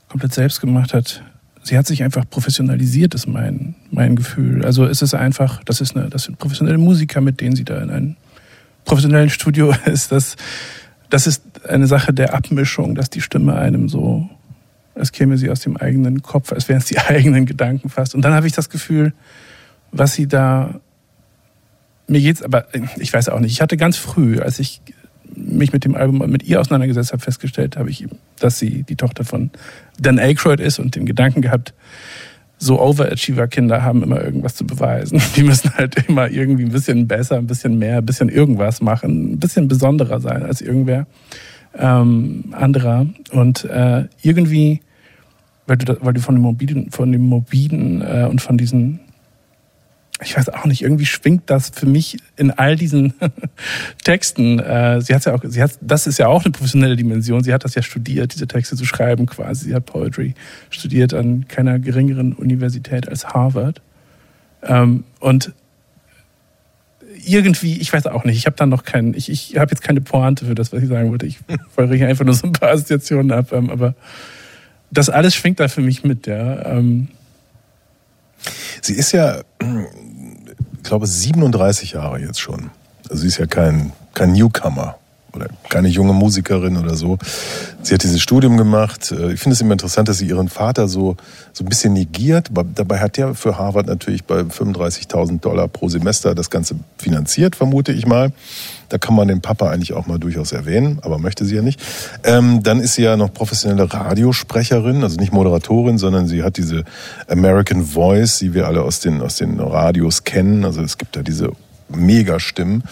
komplett 0.10 0.34
selbst 0.34 0.60
gemacht 0.60 0.94
hat. 0.94 1.24
Sie 1.64 1.78
hat 1.78 1.88
sich 1.88 2.04
einfach 2.04 2.30
professionalisiert, 2.30 3.14
ist 3.14 3.28
mein, 3.28 3.76
mein 3.92 4.16
Gefühl. 4.16 4.66
Also 4.66 4.86
es 4.86 5.02
ist 5.02 5.14
einfach, 5.14 5.64
das 5.64 5.80
ist 5.80 5.96
eine, 5.96 6.10
das 6.10 6.24
sind 6.24 6.38
professionelle 6.38 6.80
Musiker, 6.80 7.22
mit 7.22 7.40
denen 7.40 7.56
sie 7.56 7.64
da 7.64 7.82
in 7.82 7.90
einem 7.92 8.16
professionellen 8.84 9.30
Studio 9.30 9.74
ist. 9.86 10.12
Das, 10.12 10.36
das 11.12 11.28
ist 11.28 11.44
eine 11.68 11.86
Sache 11.86 12.14
der 12.14 12.34
Abmischung, 12.34 12.96
dass 12.96 13.12
die 13.12 13.22
Stimme 13.22 13.56
einem 13.56 13.88
so, 13.88 14.28
als 14.96 15.12
käme 15.12 15.38
sie 15.38 15.52
aus 15.52 15.60
dem 15.60 15.78
eigenen 15.78 16.24
Kopf, 16.24 16.52
als 16.52 16.68
wären 16.68 16.80
es 16.80 16.86
die 16.86 16.98
eigenen 17.00 17.46
Gedanken 17.46 17.90
fast. 17.90 18.16
Und 18.16 18.24
dann 18.24 18.34
habe 18.34 18.48
ich 18.48 18.54
das 18.54 18.70
Gefühl, 18.70 19.14
was 19.92 20.14
sie 20.14 20.28
da 20.28 20.82
mir 22.12 22.20
geht's 22.20 22.44
aber, 22.44 22.66
ich 22.98 23.14
weiß 23.14 23.30
auch 23.30 23.40
nicht, 23.40 23.54
ich 23.54 23.62
hatte 23.62 23.78
ganz 23.78 23.98
früh, 23.98 24.40
als 24.40 24.60
ich 24.60 24.82
mich 25.34 25.72
mit 25.72 25.86
dem 25.86 25.96
Album 25.96 26.30
mit 26.30 26.44
ihr 26.44 26.60
auseinandergesetzt 26.60 27.14
habe, 27.14 27.22
festgestellt 27.22 27.78
habe 27.78 27.90
ich, 27.90 28.06
dass 28.38 28.60
sie 28.60 28.84
die 28.84 28.98
Tochter 28.98 29.24
von 29.24 29.50
Dan 29.98 30.20
Aykroyd 30.20 30.60
ist 30.60 30.78
und 30.78 30.96
den 30.96 31.06
Gedanken 31.06 31.42
gehabt, 31.42 31.74
so 32.62 32.80
Overachiever-Kinder 32.80 33.82
haben 33.82 34.04
immer 34.04 34.24
irgendwas 34.24 34.56
zu 34.56 34.66
beweisen. 34.66 35.20
Die 35.36 35.44
müssen 35.44 35.74
halt 35.76 36.08
immer 36.08 36.30
irgendwie 36.30 36.64
ein 36.64 36.72
bisschen 36.72 37.08
besser, 37.08 37.38
ein 37.38 37.48
bisschen 37.48 37.80
mehr, 37.80 37.98
ein 37.98 38.06
bisschen 38.06 38.30
irgendwas 38.30 38.82
machen, 38.82 39.34
ein 39.34 39.40
bisschen 39.40 39.68
besonderer 39.68 40.20
sein 40.20 40.44
als 40.44 40.62
irgendwer 40.62 41.08
ähm, 41.78 42.46
anderer. 42.52 43.08
Und 43.32 43.66
äh, 43.66 44.06
irgendwie, 44.22 44.82
weil 45.66 45.78
du, 45.78 45.98
weil 46.02 46.14
du 46.14 46.22
von 46.22 46.36
dem 46.36 46.44
Morbiden, 46.44 46.92
von 46.92 47.12
dem 47.12 47.24
Morbiden 47.24 48.02
äh, 48.02 48.28
und 48.30 48.42
von 48.42 48.60
diesen 48.60 49.00
ich 50.24 50.38
weiß 50.38 50.50
auch 50.50 50.66
nicht, 50.66 50.84
irgendwie 50.84 51.06
schwingt 51.06 51.50
das 51.50 51.72
für 51.74 51.88
mich 51.88 52.18
in 52.38 52.52
all 52.52 52.76
diesen 52.76 53.14
Texten. 54.04 54.60
Äh, 54.60 55.02
sie 55.02 55.16
hat 55.16 55.26
ja 55.26 55.34
auch, 55.34 55.42
sie 55.44 55.62
hat, 55.62 55.72
das 55.82 56.06
ist 56.06 56.20
ja 56.20 56.28
auch 56.28 56.44
eine 56.46 56.52
professionelle 56.52 56.96
Dimension. 56.96 57.44
Sie 57.44 57.54
hat 57.54 57.64
das 57.64 57.76
ja 57.76 57.82
studiert, 57.82 58.34
diese 58.34 58.48
Texte 58.48 58.76
zu 58.76 58.86
schreiben 58.86 59.26
quasi. 59.26 59.70
Sie 59.70 59.76
hat 59.76 59.86
Poetry 59.86 60.36
studiert 60.70 61.14
an 61.14 61.48
keiner 61.48 61.80
geringeren 61.80 62.34
Universität 62.34 63.10
als 63.10 63.30
Harvard. 63.30 63.82
Ähm, 64.64 65.06
und 65.20 65.54
irgendwie, 67.26 67.78
ich 67.80 67.92
weiß 67.92 68.08
auch 68.08 68.24
nicht, 68.24 68.38
ich 68.38 68.46
habe 68.46 68.56
da 68.56 68.66
noch 68.66 68.84
keinen, 68.84 69.16
ich, 69.16 69.30
ich 69.30 69.58
habe 69.58 69.72
jetzt 69.72 69.82
keine 69.82 70.02
Pointe 70.02 70.46
für 70.46 70.56
das, 70.56 70.72
was 70.72 70.84
ich 70.84 70.90
sagen 70.90 71.10
wollte. 71.10 71.26
Ich 71.26 71.40
feuere 71.76 71.96
hier 71.96 72.08
einfach 72.08 72.26
nur 72.26 72.36
so 72.36 72.48
ein 72.48 72.54
paar 72.54 72.70
Assoziationen 72.70 73.32
ab, 73.32 73.52
ähm, 73.54 73.70
aber 73.70 73.96
das 74.92 75.10
alles 75.10 75.34
schwingt 75.36 75.60
da 75.60 75.68
für 75.68 75.82
mich 75.82 76.04
mit, 76.04 76.28
ja. 76.28 76.66
Ähm, 76.66 77.08
Sie 78.82 78.94
ist 78.94 79.12
ja, 79.12 79.42
ich 80.82 80.90
glaube, 80.90 81.06
37 81.06 81.92
Jahre 81.92 82.20
jetzt 82.20 82.40
schon. 82.40 82.72
Also 83.08 83.22
sie 83.22 83.28
ist 83.28 83.38
ja 83.38 83.46
kein, 83.46 83.92
kein 84.14 84.34
Newcomer 84.34 84.98
oder 85.34 85.48
keine 85.70 85.88
junge 85.88 86.14
Musikerin 86.14 86.78
oder 86.78 86.96
so. 86.96 87.18
Sie 87.82 87.94
hat 87.94 88.04
dieses 88.04 88.22
Studium 88.22 88.58
gemacht. 88.58 89.12
Äh, 89.12 89.34
Ich 89.34 89.40
finde 89.40 89.54
es 89.54 89.62
immer 89.62 89.74
interessant, 89.74 90.10
dass 90.10 90.18
sie 90.18 90.28
ihren 90.28 90.50
Vater 90.50 90.88
so, 90.88 91.18
so 91.54 91.64
ein 91.64 91.70
bisschen 91.70 91.94
negiert. 91.94 92.50
Dabei 92.76 93.00
hat 93.00 93.18
der 93.18 93.34
für 93.36 93.58
Harvard 93.58 93.88
natürlich 93.88 94.24
bei 94.26 94.42
35.000 94.42 95.40
Dollar 95.40 95.68
pro 95.68 95.90
Semester 95.90 96.36
das 96.36 96.50
Ganze 96.50 96.76
finanziert, 96.98 97.56
vermute 97.56 97.92
ich 97.92 98.06
mal. 98.06 98.32
Da 98.90 98.98
kann 98.98 99.16
man 99.16 99.30
den 99.30 99.40
Papa 99.40 99.70
eigentlich 99.70 99.94
auch 99.94 100.06
mal 100.06 100.20
durchaus 100.20 100.52
erwähnen, 100.52 101.00
aber 101.02 101.18
möchte 101.18 101.46
sie 101.46 101.56
ja 101.56 101.62
nicht. 101.62 101.82
Ähm, 102.26 102.62
dann 102.62 102.82
ist 102.82 102.96
sie 102.96 103.04
ja 103.04 103.16
noch 103.16 103.34
professionelle 103.34 103.92
Radiosprecherin, 103.92 105.02
also 105.02 105.18
nicht 105.18 105.32
Moderatorin, 105.32 105.98
sondern 105.98 106.28
sie 106.28 106.44
hat 106.44 106.58
diese 106.58 106.84
American 107.30 107.86
Voice, 107.86 108.40
die 108.40 108.54
wir 108.54 108.68
alle 108.68 108.82
aus 108.82 109.00
den, 109.00 109.22
aus 109.22 109.38
den 109.38 109.62
Radios 109.62 110.26
kennen. 110.26 110.66
Also 110.66 110.82
es 110.82 110.98
gibt 110.98 111.16
da 111.16 111.22
diese 111.24 111.52
Megastimmen. 111.88 112.84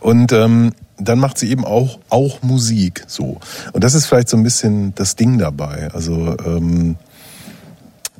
Und 0.00 0.32
ähm, 0.32 0.72
dann 0.98 1.18
macht 1.18 1.38
sie 1.38 1.50
eben 1.50 1.64
auch, 1.64 1.98
auch 2.08 2.42
Musik 2.42 3.04
so. 3.06 3.38
Und 3.72 3.84
das 3.84 3.94
ist 3.94 4.06
vielleicht 4.06 4.28
so 4.28 4.36
ein 4.36 4.42
bisschen 4.42 4.94
das 4.94 5.16
Ding 5.16 5.38
dabei. 5.38 5.90
Also 5.92 6.36
ähm, 6.44 6.96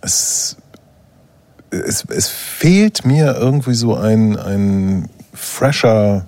es, 0.01 0.57
es, 1.71 2.05
es 2.09 2.29
fehlt 2.29 3.05
mir 3.05 3.37
irgendwie 3.37 3.75
so 3.75 3.97
ein, 3.97 4.37
ein 4.37 5.09
fresher, 5.33 6.27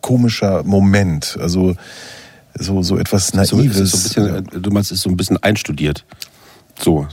komischer 0.00 0.62
Moment. 0.64 1.36
Also 1.40 1.76
so, 2.58 2.82
so 2.82 2.98
etwas 2.98 3.28
So, 3.28 3.40
es 3.40 3.52
Naives. 3.52 3.90
so 3.90 3.96
ein 3.96 4.02
bisschen, 4.02 4.36
äh, 4.56 4.60
du 4.60 4.70
meinst, 4.70 4.90
es 4.90 4.98
ist 4.98 5.02
so 5.02 5.10
ein 5.10 5.16
bisschen 5.16 5.42
einstudiert. 5.42 6.04
So. 6.82 7.06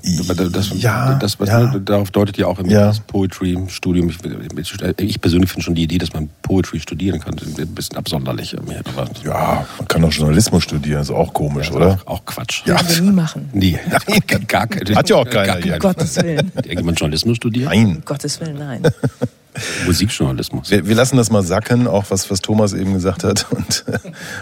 Das, 0.52 0.72
Ja, 0.82 1.16
das, 1.16 1.40
was 1.40 1.50
ja. 1.50 1.78
darauf 1.80 2.12
deutet 2.12 2.38
ja 2.38 2.48
auch 2.48 2.60
immer 2.60 2.70
Ja. 2.72 2.88
das 2.88 3.00
Poetry-Studium. 3.02 4.10
Ich, 4.10 4.18
ich 5.00 5.22
persönlich 5.22 5.50
finde 5.50 5.64
schon 5.64 5.76
die 5.76 5.84
Idee, 5.84 5.98
dass 5.98 6.14
man 6.14 6.30
Poetry 6.42 6.80
studieren 6.80 7.20
kann, 7.20 7.36
ein 7.36 7.68
bisschen 7.76 7.98
absonderlich. 7.98 8.56
Ja, 9.24 9.66
man 9.78 9.88
kann 9.88 10.04
auch 10.06 10.12
Journalismus 10.12 10.64
studieren, 10.64 11.02
ist 11.02 11.12
auch 11.12 11.34
komisch, 11.34 11.72
oder? 11.72 12.00
Auch 12.06 12.24
Quatsch. 12.26 12.64
Ja. 12.66 12.80
Würden 12.80 12.96
wir 12.96 13.02
nie 13.02 13.12
machen. 13.16 13.50
Nee, 13.54 13.80
gar 14.48 14.68
keine. 14.68 14.96
Hat 14.96 15.10
ja 15.10 15.16
auch 15.18 15.26
keiner 15.30 15.60
Gar. 15.60 15.74
Um 15.74 15.80
Gottes 15.80 16.16
Willen. 16.18 16.52
Hat 16.56 16.66
irgendjemand 16.66 17.00
Journalismus 17.00 17.38
studiert? 17.38 17.70
Nein. 17.70 17.88
Um 17.98 18.06
Gottes 18.06 18.40
Willen, 18.40 18.58
nein. 18.58 18.82
Musikjournalismus. 19.86 20.70
Wir, 20.70 20.88
wir 20.88 20.96
lassen 20.96 21.18
das 21.18 21.32
mal 21.32 21.44
sacken, 21.44 21.88
auch 21.88 22.06
was, 22.10 22.30
was 22.30 22.42
Thomas 22.42 22.74
eben 22.74 22.94
gesagt 22.94 23.24
hat. 23.24 23.48
Und 23.50 23.84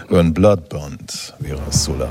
hören 0.08 0.34
Bloodbond, 0.34 1.34
Vera 1.42 1.72
Solar. 1.72 2.08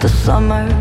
The 0.00 0.08
summer, 0.08 0.79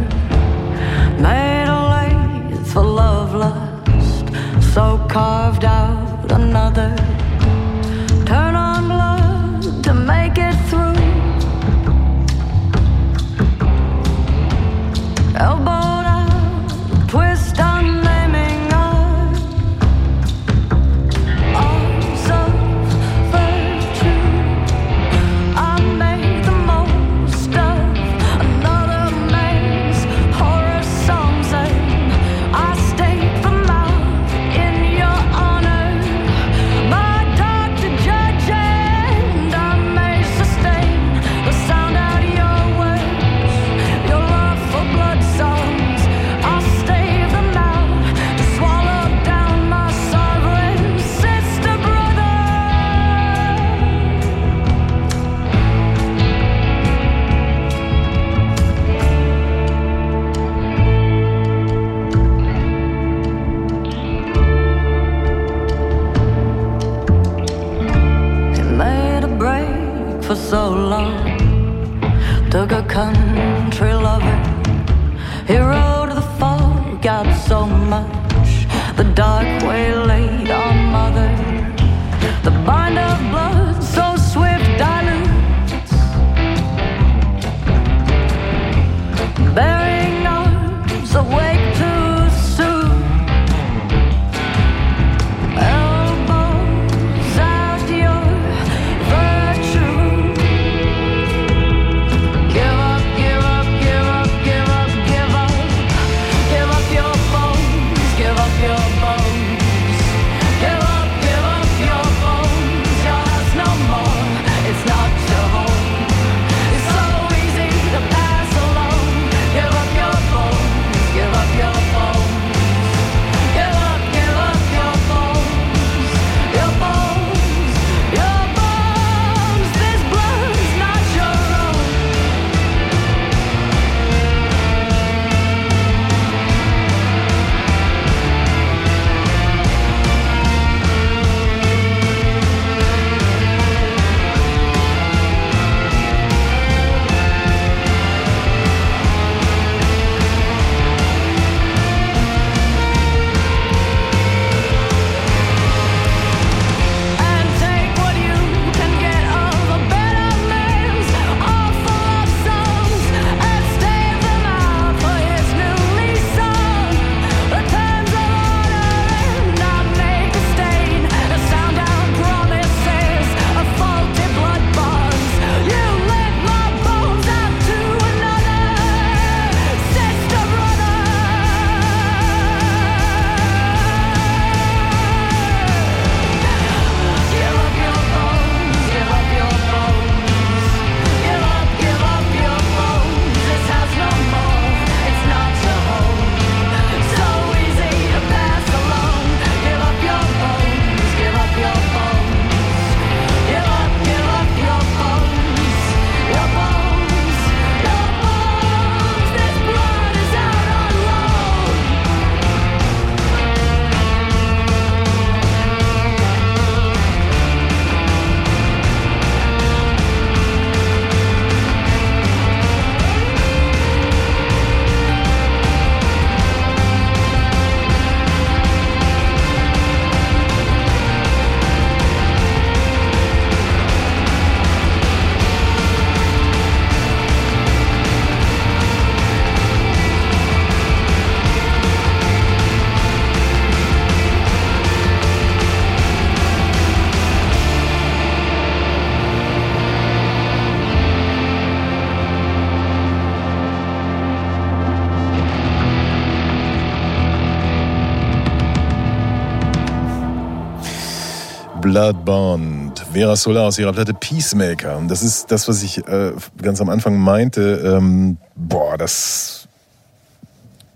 Bloodbond. 262.00 262.98
Vera 263.12 263.36
Solar 263.36 263.68
aus 263.68 263.78
ihrer 263.78 263.92
Platte 263.92 264.14
Peacemaker. 264.14 264.98
Und 264.98 265.10
das 265.10 265.22
ist 265.22 265.52
das, 265.52 265.68
was 265.68 265.84
ich 265.84 265.98
äh, 266.08 266.32
ganz 266.62 266.80
am 266.80 266.88
Anfang 266.88 267.18
meinte. 267.18 267.98
Ähm, 267.98 268.38
boah, 268.56 268.98
das, 268.98 269.68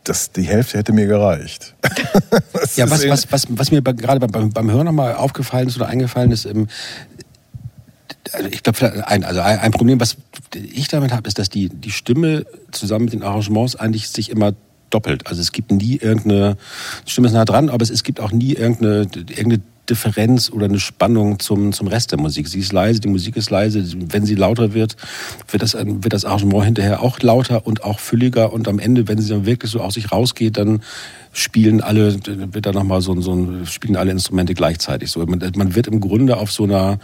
das, 0.05 0.31
die 0.31 0.43
Hälfte 0.43 0.77
hätte 0.77 0.93
mir 0.93 1.07
gereicht. 1.07 1.75
Ja, 2.75 2.89
was, 2.89 3.07
was, 3.07 3.31
was, 3.31 3.47
was 3.49 3.71
mir 3.71 3.81
gerade 3.81 4.25
beim, 4.25 4.49
beim 4.49 4.71
Hören 4.71 4.85
nochmal 4.85 5.15
aufgefallen 5.15 5.67
ist 5.67 5.75
oder 5.75 5.87
eingefallen 5.87 6.31
ist, 6.31 6.45
ähm, 6.45 6.67
also 8.31 8.47
ich 8.47 8.63
glaube, 8.63 9.05
ein, 9.05 9.25
also 9.25 9.41
ein 9.41 9.71
Problem, 9.71 9.99
was 9.99 10.15
ich 10.55 10.87
damit 10.87 11.11
habe, 11.11 11.27
ist, 11.27 11.37
dass 11.37 11.49
die, 11.49 11.69
die 11.69 11.91
Stimme 11.91 12.45
zusammen 12.71 13.05
mit 13.05 13.13
den 13.13 13.21
Arrangements 13.21 13.75
eigentlich 13.75 14.09
sich 14.09 14.29
immer 14.29 14.53
doppelt. 14.89 15.27
Also 15.27 15.41
es 15.41 15.51
gibt 15.51 15.71
nie 15.71 15.97
irgendeine, 15.97 16.57
die 17.05 17.11
Stimme 17.11 17.27
ist 17.27 17.33
nah 17.33 17.45
dran, 17.45 17.69
aber 17.69 17.83
es, 17.83 17.89
es 17.89 18.03
gibt 18.03 18.19
auch 18.21 18.31
nie 18.31 18.53
irgendeine, 18.53 19.01
irgendeine 19.01 19.61
Differenz 19.89 20.49
oder 20.49 20.65
eine 20.65 20.79
Spannung 20.79 21.39
zum, 21.39 21.73
zum 21.73 21.87
Rest 21.87 22.11
der 22.11 22.19
Musik. 22.19 22.47
Sie 22.47 22.59
ist 22.59 22.71
leise, 22.71 22.99
die 22.99 23.09
Musik 23.09 23.35
ist 23.35 23.49
leise. 23.49 23.83
Wenn 24.09 24.25
sie 24.25 24.35
lauter 24.35 24.73
wird, 24.73 24.95
wird 25.49 25.63
das, 25.63 25.73
wird 25.75 26.13
das 26.13 26.25
Arrangement 26.25 26.65
hinterher 26.65 27.01
auch 27.01 27.19
lauter 27.19 27.67
und 27.67 27.83
auch 27.83 27.99
fülliger. 27.99 28.53
Und 28.53 28.67
am 28.67 28.79
Ende, 28.79 29.07
wenn 29.07 29.19
sie 29.19 29.29
dann 29.29 29.45
wirklich 29.45 29.71
so 29.71 29.81
aus 29.81 29.95
sich 29.95 30.11
rausgeht, 30.11 30.57
dann 30.57 30.81
spielen 31.33 31.81
alle, 31.81 32.15
wird 32.25 32.67
da 32.67 32.71
nochmal 32.71 33.01
so, 33.01 33.19
so 33.19 33.65
spielen 33.65 33.95
alle 33.95 34.11
Instrumente 34.11 34.53
gleichzeitig. 34.53 35.09
So, 35.09 35.25
man, 35.25 35.43
man 35.55 35.75
wird 35.75 35.87
im 35.87 35.99
Grunde 35.99 36.37
auf 36.37 36.51
so 36.51 36.63
einer 36.63 36.99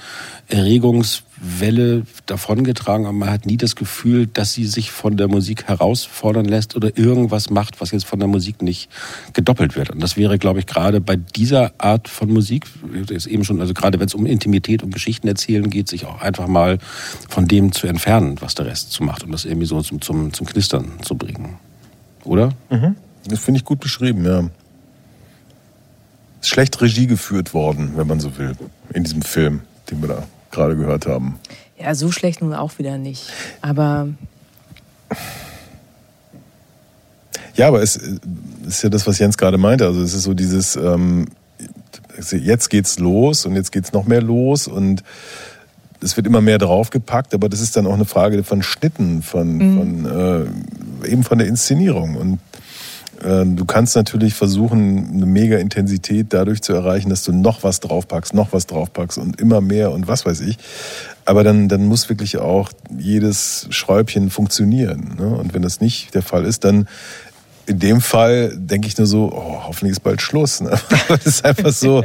Erregungswelle 0.48 2.04
davongetragen, 2.28 3.08
aber 3.08 3.18
man 3.18 3.32
hat 3.32 3.48
nie 3.48 3.58
das 3.58 3.76
Gefühl, 3.76 4.28
dass 4.28 4.54
sie 4.54 4.66
sich 4.66 4.92
von 4.92 5.18
der 5.18 5.28
Musik 5.28 5.68
herausfordern 5.68 6.46
lässt 6.46 6.76
oder 6.76 6.96
irgendwas 6.96 7.50
macht, 7.50 7.82
was 7.82 7.90
jetzt 7.90 8.06
von 8.06 8.20
der 8.20 8.28
Musik 8.28 8.62
nicht 8.62 8.90
gedoppelt 9.34 9.76
wird. 9.76 9.90
Und 9.90 10.00
das 10.00 10.16
wäre, 10.16 10.38
glaube 10.38 10.60
ich, 10.60 10.68
gerade 10.68 11.02
bei 11.02 11.16
dieser 11.16 11.74
Art 11.80 12.08
von 12.08 12.32
Musik, 12.32 12.68
ist 13.10 13.26
eben 13.26 13.44
schon, 13.44 13.60
also 13.60 13.74
gerade 13.74 14.00
wenn 14.00 14.08
es 14.08 14.14
um 14.14 14.28
Intimität 14.28 14.84
und 14.84 14.94
Geschichten 14.94 15.28
erzählen 15.28 15.68
geht, 15.72 15.90
sich 15.90 16.06
auch 16.06 16.22
einfach 16.22 16.48
mal 16.48 16.78
von 17.28 17.48
dem 17.48 17.72
zu 17.72 17.88
entfernen, 17.88 18.36
was 18.42 18.54
der 18.54 18.68
Rest 18.68 18.92
zu 18.92 19.04
macht 19.04 19.24
und 19.24 19.32
das 19.32 19.46
irgendwie 19.46 19.66
so 19.66 19.82
zum, 19.82 20.02
zum, 20.02 20.34
zum 20.34 20.46
Knistern 20.46 21.00
zu 21.02 21.16
bringen. 21.16 21.58
Oder? 22.26 22.54
Mhm. 22.70 22.96
Das 23.28 23.40
finde 23.40 23.60
ich 23.60 23.66
gut 23.66 23.80
beschrieben, 23.80 24.26
ja. 24.26 24.44
Ist 26.42 26.50
schlecht 26.50 26.80
Regie 26.82 27.08
geführt 27.08 27.54
worden, 27.54 27.94
wenn 27.96 28.08
man 28.08 28.20
so 28.20 28.38
will, 28.38 28.54
in 28.94 29.04
diesem 29.04 29.22
Film, 29.22 29.62
den 29.92 30.02
wir 30.02 30.08
da 30.08 30.24
gerade 30.52 30.76
gehört 30.76 31.06
haben. 31.06 31.38
Ja, 31.78 31.94
so 31.96 32.12
schlecht 32.12 32.42
nun 32.42 32.54
auch 32.54 32.78
wieder 32.80 32.98
nicht. 32.98 33.28
Aber 33.62 34.08
Ja, 37.56 37.68
aber 37.68 37.82
es 37.82 37.98
ist 38.68 38.84
ja 38.84 38.90
das, 38.90 39.06
was 39.06 39.20
Jens 39.20 39.38
gerade 39.38 39.58
meinte. 39.58 39.86
Also 39.86 40.02
es 40.02 40.14
ist 40.14 40.24
so 40.24 40.34
dieses, 40.34 40.76
ähm, 40.78 41.28
jetzt 42.32 42.70
geht's 42.70 43.00
los 43.00 43.46
und 43.46 43.56
jetzt 43.56 43.72
geht's 43.72 43.92
noch 43.92 44.06
mehr 44.06 44.22
los 44.22 44.68
und 44.68 45.04
es 46.02 46.16
wird 46.16 46.26
immer 46.26 46.40
mehr 46.40 46.58
draufgepackt, 46.58 47.34
aber 47.34 47.50
das 47.50 47.60
ist 47.60 47.76
dann 47.76 47.86
auch 47.86 47.94
eine 47.94 48.06
Frage 48.06 48.42
von 48.46 48.64
Schnitten, 48.64 49.22
von, 49.22 49.58
Mhm. 49.58 49.78
von 50.06 50.06
äh, 51.04 51.10
eben 51.12 51.24
von 51.24 51.38
der 51.38 51.48
Inszenierung. 51.48 52.16
Und 52.16 52.40
du 53.22 53.66
kannst 53.66 53.96
natürlich 53.96 54.34
versuchen, 54.34 55.10
eine 55.14 55.26
mega 55.26 55.58
Intensität 55.58 56.28
dadurch 56.30 56.62
zu 56.62 56.74
erreichen, 56.74 57.10
dass 57.10 57.24
du 57.24 57.32
noch 57.34 57.64
was 57.64 57.80
draufpackst, 57.82 58.34
noch 58.34 58.54
was 58.54 58.66
draufpackst 58.68 59.18
und 59.18 59.40
immer 59.42 59.60
mehr 59.62 59.92
und 59.92 60.08
was 60.08 60.26
weiß 60.26 60.42
ich. 60.42 60.58
Aber 61.26 61.44
dann, 61.44 61.68
dann 61.68 61.86
muss 61.86 62.08
wirklich 62.10 62.38
auch 62.38 62.72
jedes 62.98 63.68
Schräubchen 63.72 64.30
funktionieren. 64.30 65.16
Ne? 65.20 65.28
Und 65.28 65.54
wenn 65.54 65.62
das 65.62 65.82
nicht 65.82 66.16
der 66.16 66.22
Fall 66.24 66.46
ist, 66.46 66.64
dann 66.64 66.88
in 67.66 67.78
dem 67.78 68.02
Fall 68.02 68.52
denke 68.58 68.88
ich 68.88 68.98
nur 68.98 69.06
so, 69.06 69.32
oh, 69.32 69.68
hoffentlich 69.68 69.92
ist 69.92 70.00
bald 70.00 70.22
Schluss. 70.24 70.60
Ne? 70.62 70.72
das 71.08 71.26
ist 71.26 71.46
einfach 71.46 71.72
so. 71.72 72.04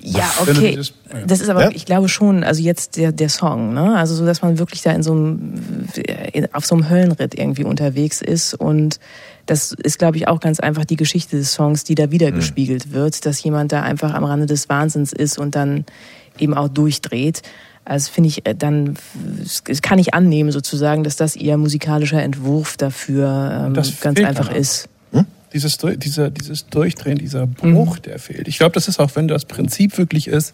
Ja, 0.00 0.30
okay. 0.40 0.76
das- 0.76 0.92
Das 1.26 1.40
ist 1.40 1.50
aber, 1.50 1.64
Ja? 1.64 1.70
ich 1.74 1.84
glaube 1.84 2.08
schon, 2.08 2.42
also 2.42 2.62
jetzt 2.62 2.96
der, 2.96 3.12
der 3.12 3.28
Song, 3.28 3.74
ne? 3.74 3.96
Also 3.96 4.14
so, 4.14 4.24
dass 4.24 4.40
man 4.40 4.58
wirklich 4.58 4.80
da 4.82 4.92
in 4.92 5.02
so 5.02 5.12
einem, 5.12 5.54
in- 6.32 6.54
auf 6.54 6.64
so 6.64 6.74
einem 6.74 6.88
Höllenritt 6.88 7.34
irgendwie 7.38 7.64
unterwegs 7.64 8.22
ist 8.22 8.54
und 8.54 8.98
das 9.46 9.72
ist, 9.72 9.98
glaube 9.98 10.16
ich, 10.16 10.26
auch 10.28 10.40
ganz 10.40 10.60
einfach 10.60 10.84
die 10.84 10.96
Geschichte 10.96 11.36
des 11.36 11.52
Songs, 11.52 11.84
die 11.84 11.94
da 11.94 12.10
wieder 12.10 12.30
Mhm. 12.30 12.36
gespiegelt 12.36 12.92
wird, 12.92 13.26
dass 13.26 13.42
jemand 13.42 13.72
da 13.72 13.82
einfach 13.82 14.14
am 14.14 14.24
Rande 14.24 14.46
des 14.46 14.68
Wahnsinns 14.68 15.12
ist 15.12 15.38
und 15.38 15.54
dann 15.54 15.84
eben 16.38 16.54
auch 16.54 16.68
durchdreht. 16.68 17.42
Also 17.84 18.10
finde 18.10 18.28
ich 18.28 18.46
äh, 18.46 18.54
dann, 18.54 18.94
das 19.66 19.82
kann 19.82 19.98
ich 19.98 20.14
annehmen 20.14 20.50
sozusagen, 20.52 21.04
dass 21.04 21.16
das 21.16 21.36
ihr 21.36 21.56
musikalischer 21.58 22.22
Entwurf 22.22 22.76
dafür 22.78 23.66
ähm, 23.66 23.74
Das 23.74 24.00
ganz 24.00 24.18
einfach 24.20 24.50
ist. 24.50 24.88
Dieses, 25.52 25.78
Durch- 25.78 25.98
dieser, 26.00 26.30
dieses 26.30 26.66
Durchdrehen, 26.66 27.16
dieser 27.16 27.46
Bruch, 27.46 28.00
der 28.00 28.18
fehlt. 28.18 28.48
Ich 28.48 28.58
glaube, 28.58 28.72
das 28.72 28.88
ist 28.88 28.98
auch, 28.98 29.14
wenn 29.14 29.28
das 29.28 29.44
Prinzip 29.44 29.96
wirklich 29.98 30.26
ist, 30.26 30.52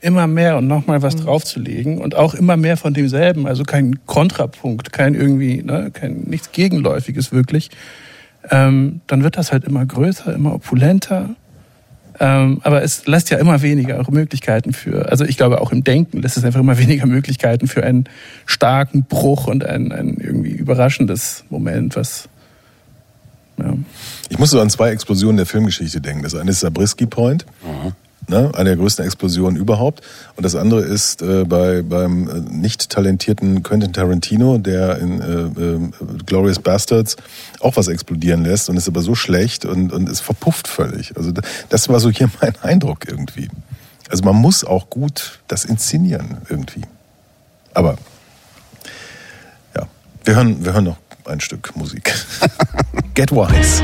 immer 0.00 0.26
mehr 0.26 0.56
und 0.56 0.66
nochmal 0.68 1.02
was 1.02 1.16
draufzulegen 1.16 1.98
und 1.98 2.14
auch 2.14 2.32
immer 2.32 2.56
mehr 2.56 2.78
von 2.78 2.94
demselben, 2.94 3.46
also 3.46 3.64
kein 3.64 3.98
Kontrapunkt, 4.06 4.90
kein 4.90 5.14
irgendwie, 5.14 5.62
ne, 5.62 5.90
kein 5.92 6.20
nichts 6.20 6.50
Gegenläufiges 6.52 7.30
wirklich, 7.30 7.68
ähm, 8.50 9.00
dann 9.06 9.22
wird 9.22 9.36
das 9.36 9.52
halt 9.52 9.64
immer 9.64 9.84
größer, 9.84 10.34
immer 10.34 10.54
opulenter. 10.54 11.30
Ähm, 12.20 12.60
aber 12.64 12.82
es 12.82 13.06
lässt 13.06 13.30
ja 13.30 13.38
immer 13.38 13.62
weniger 13.62 14.00
auch 14.00 14.08
Möglichkeiten 14.08 14.72
für, 14.72 15.08
also 15.08 15.24
ich 15.24 15.36
glaube 15.36 15.60
auch 15.60 15.70
im 15.70 15.84
Denken 15.84 16.20
lässt 16.20 16.36
es 16.36 16.44
einfach 16.44 16.60
immer 16.60 16.78
weniger 16.78 17.06
Möglichkeiten 17.06 17.68
für 17.68 17.84
einen 17.84 18.04
starken 18.44 19.04
Bruch 19.04 19.46
und 19.46 19.64
ein, 19.64 19.92
ein 19.92 20.16
irgendwie 20.16 20.50
überraschendes 20.50 21.44
Moment, 21.48 21.94
was 21.94 22.28
ja. 23.58 23.74
Ich 24.28 24.38
muss 24.38 24.50
so 24.50 24.60
an 24.60 24.70
zwei 24.70 24.90
Explosionen 24.90 25.36
der 25.36 25.46
Filmgeschichte 25.46 26.00
denken. 26.00 26.22
Das 26.22 26.34
eine 26.34 26.50
ist 26.50 26.60
Zabriskie 26.60 27.06
Point, 27.06 27.44
ne, 28.28 28.50
eine 28.54 28.70
der 28.70 28.76
größten 28.76 29.04
Explosionen 29.04 29.56
überhaupt. 29.56 30.02
Und 30.36 30.44
das 30.44 30.54
andere 30.54 30.82
ist 30.82 31.22
äh, 31.22 31.44
bei, 31.44 31.82
beim 31.82 32.28
äh, 32.28 32.40
nicht 32.50 32.90
talentierten 32.90 33.62
Quentin 33.62 33.92
Tarantino, 33.92 34.58
der 34.58 34.98
in 34.98 35.20
äh, 35.20 35.24
äh, 35.62 35.90
Glorious 36.26 36.58
Bastards 36.60 37.16
auch 37.60 37.76
was 37.76 37.88
explodieren 37.88 38.44
lässt 38.44 38.68
und 38.70 38.76
ist 38.76 38.88
aber 38.88 39.02
so 39.02 39.14
schlecht 39.14 39.64
und, 39.64 39.92
und 39.92 40.08
es 40.08 40.20
verpufft 40.20 40.68
völlig. 40.68 41.16
Also 41.16 41.32
da- 41.32 41.42
das 41.68 41.88
war 41.88 42.00
so 42.00 42.10
hier 42.10 42.30
mein 42.40 42.54
Eindruck 42.62 43.08
irgendwie. 43.08 43.48
Also 44.10 44.24
man 44.24 44.36
muss 44.36 44.64
auch 44.64 44.88
gut 44.88 45.40
das 45.48 45.64
inszenieren 45.64 46.38
irgendwie. 46.48 46.82
Aber 47.74 47.96
ja, 49.76 49.86
wir 50.24 50.36
hören, 50.36 50.64
wir 50.64 50.72
hören 50.72 50.84
noch 50.84 50.96
ein 51.26 51.40
Stück 51.40 51.76
Musik. 51.76 52.14
Get 53.14 53.30
Wise. 53.32 53.82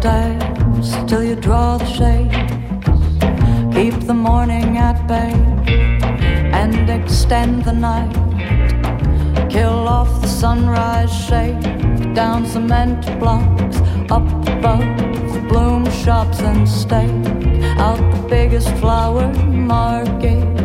Dance 0.00 0.96
till 1.06 1.22
you 1.22 1.36
draw 1.36 1.76
the 1.76 1.84
shades, 1.84 2.34
keep 3.74 3.94
the 4.06 4.14
morning 4.14 4.78
at 4.78 5.06
bay, 5.06 5.32
and 6.60 6.88
extend 6.88 7.64
the 7.64 7.72
night. 7.72 8.14
Kill 9.50 9.86
off 9.86 10.22
the 10.22 10.28
sunrise 10.28 11.12
shade, 11.12 12.14
down 12.14 12.46
cement 12.46 13.02
blocks, 13.18 13.76
up 14.10 14.26
above 14.48 14.86
the 15.34 15.44
bloom 15.48 15.84
shops, 15.90 16.40
and 16.40 16.66
stake. 16.66 17.26
Out 17.78 18.00
the 18.14 18.26
biggest 18.28 18.70
flower 18.76 19.32
market 19.44 20.59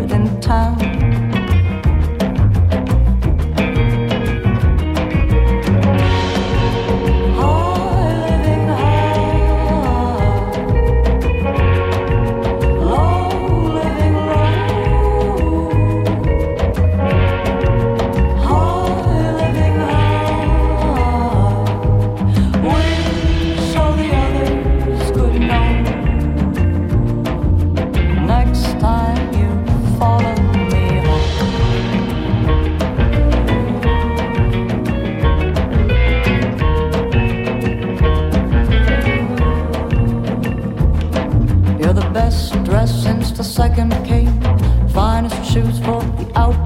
shoes 45.56 45.80
for 45.80 46.02
the 46.18 46.30
outpost 46.36 46.65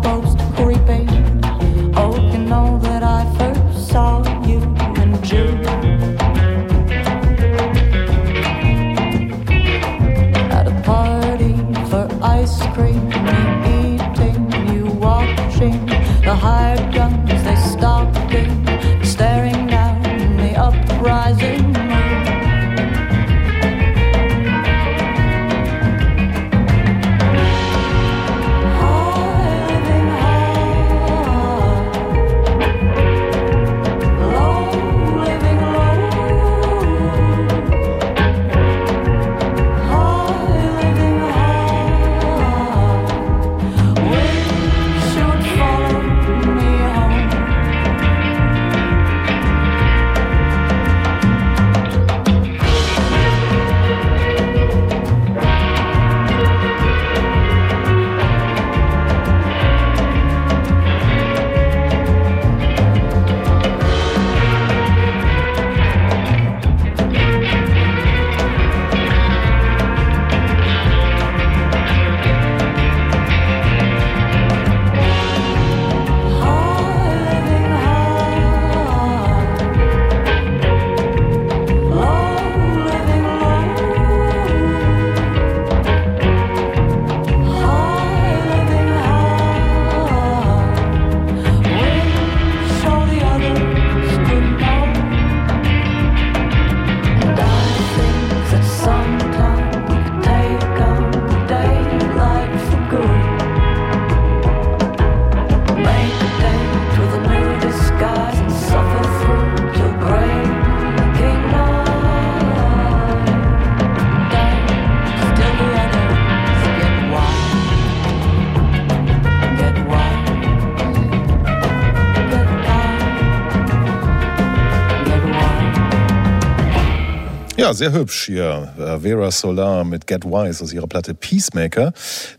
sehr 127.79 127.93
hübsch 127.93 128.25
hier. 128.25 128.73
Äh, 128.77 128.99
Vera 128.99 129.31
Solar 129.31 129.83
mit 129.83 130.05
Get 130.05 130.25
Wise 130.25 130.63
aus 130.63 130.73
ihrer 130.73 130.85
Platte 130.85 131.13
Peacemaker, 131.15 131.93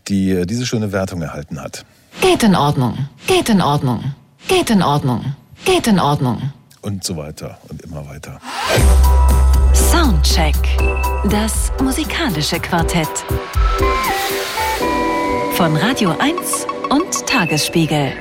die 0.06 0.30
äh, 0.30 0.46
diese 0.46 0.66
schöne 0.66 0.92
Wertung 0.92 1.22
erhalten 1.22 1.60
hat. 1.60 1.84
Geht 2.20 2.42
in 2.42 2.54
Ordnung. 2.54 3.08
Geht 3.26 3.48
in 3.48 3.60
Ordnung. 3.60 4.14
Geht 4.46 4.70
in 4.70 4.82
Ordnung. 4.82 5.34
Geht 5.64 5.86
in 5.86 5.98
Ordnung. 5.98 6.52
Und 6.82 7.04
so 7.04 7.16
weiter 7.16 7.58
und 7.68 7.82
immer 7.82 8.06
weiter. 8.06 8.38
Soundcheck. 9.72 10.56
Das 11.30 11.72
musikalische 11.82 12.60
Quartett. 12.60 13.08
Von 15.54 15.76
Radio 15.76 16.14
1 16.18 16.66
und 16.90 17.26
Tagesspiegel. 17.26 18.12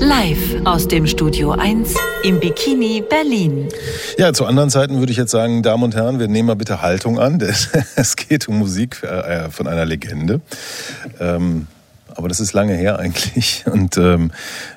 Live 0.00 0.64
aus 0.64 0.88
dem 0.88 1.06
Studio 1.06 1.52
1 1.52 1.94
im 2.24 2.40
Bikini 2.40 3.02
Berlin. 3.08 3.68
Ja, 4.18 4.32
zu 4.32 4.44
anderen 4.44 4.68
Zeiten 4.70 4.98
würde 4.98 5.12
ich 5.12 5.18
jetzt 5.18 5.30
sagen, 5.30 5.62
Damen 5.62 5.82
und 5.82 5.94
Herren, 5.94 6.18
wir 6.18 6.28
nehmen 6.28 6.48
mal 6.48 6.56
bitte 6.56 6.82
Haltung 6.82 7.18
an. 7.18 7.38
denn 7.38 7.54
Es 7.96 8.16
geht 8.16 8.48
um 8.48 8.58
Musik 8.58 9.02
äh, 9.02 9.50
von 9.50 9.66
einer 9.66 9.84
Legende. 9.84 10.40
Ähm, 11.20 11.66
aber 12.14 12.28
das 12.28 12.40
ist 12.40 12.52
lange 12.52 12.74
her 12.74 12.98
eigentlich. 12.98 13.64
Und 13.70 13.96
ähm, 13.98 14.32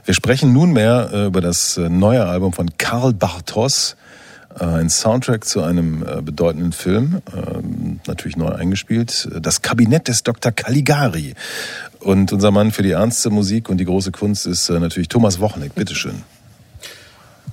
wir 0.06 0.14
sprechen 0.14 0.54
nunmehr 0.54 1.10
äh, 1.14 1.26
über 1.28 1.42
das 1.42 1.78
äh, 1.78 1.90
neue 1.90 2.26
Album 2.26 2.54
von 2.54 2.78
Karl 2.78 3.14
Bartos. 3.14 3.96
Äh, 4.58 4.64
ein 4.64 4.90
Soundtrack 4.90 5.46
zu 5.46 5.62
einem 5.62 6.04
äh, 6.04 6.22
bedeutenden 6.22 6.72
Film, 6.72 7.22
ähm, 7.36 8.00
natürlich 8.08 8.38
neu 8.38 8.50
eingespielt. 8.50 9.30
Das 9.42 9.62
Kabinett 9.62 10.08
des 10.08 10.24
Dr. 10.24 10.52
Caligari. 10.52 11.34
Und 12.00 12.32
unser 12.32 12.52
Mann 12.52 12.72
für 12.72 12.84
die 12.84 12.92
ernste 12.92 13.30
Musik 13.30 13.70
und 13.70 13.78
die 13.78 13.86
große 13.86 14.12
Kunst 14.12 14.48
ist 14.48 14.70
äh, 14.70 14.80
natürlich 14.80 15.10
Thomas 15.10 15.40
Wochneck. 15.40 15.76
Bitteschön. 15.76 16.24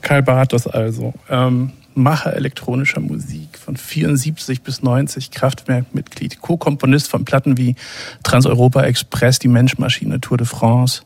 Karl 0.03 0.23
Bartos 0.23 0.67
also. 0.67 1.15
Ähm, 1.29 1.73
Macher 1.99 2.35
elektronischer 2.35 3.01
Musik 3.01 3.57
von 3.59 3.75
74 3.75 4.61
bis 4.61 4.83
90, 4.83 5.31
Kraftwerkmitglied, 5.31 6.43
Co-Komponist 6.43 7.09
von 7.09 7.25
Platten 7.25 7.57
wie 7.57 7.75
Trans-Europa 8.23 8.83
Express, 8.83 9.39
Die 9.39 9.49
Menschmaschine, 9.49 10.21
Tour 10.21 10.37
de 10.37 10.47
France. 10.47 11.03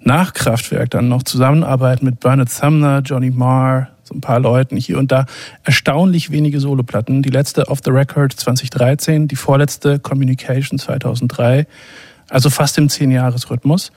Nach 0.00 0.32
Kraftwerk 0.32 0.90
dann 0.90 1.08
noch 1.08 1.22
Zusammenarbeit 1.22 2.02
mit 2.02 2.18
Bernard 2.18 2.48
Sumner, 2.48 3.02
Johnny 3.04 3.30
Marr, 3.30 3.90
ein 4.14 4.20
paar 4.20 4.40
Leuten 4.40 4.76
hier 4.76 4.98
und 4.98 5.12
da. 5.12 5.26
Erstaunlich 5.64 6.30
wenige 6.30 6.60
Soloplatten. 6.60 7.22
Die 7.22 7.30
letzte 7.30 7.68
Off 7.68 7.80
the 7.84 7.90
Record 7.90 8.32
2013, 8.32 9.28
die 9.28 9.36
vorletzte 9.36 9.98
Communication 9.98 10.78
2003. 10.78 11.66
Also 12.28 12.50
fast 12.50 12.78
im 12.78 12.88
Zehn-Jahres-Rhythmus. 12.88 13.92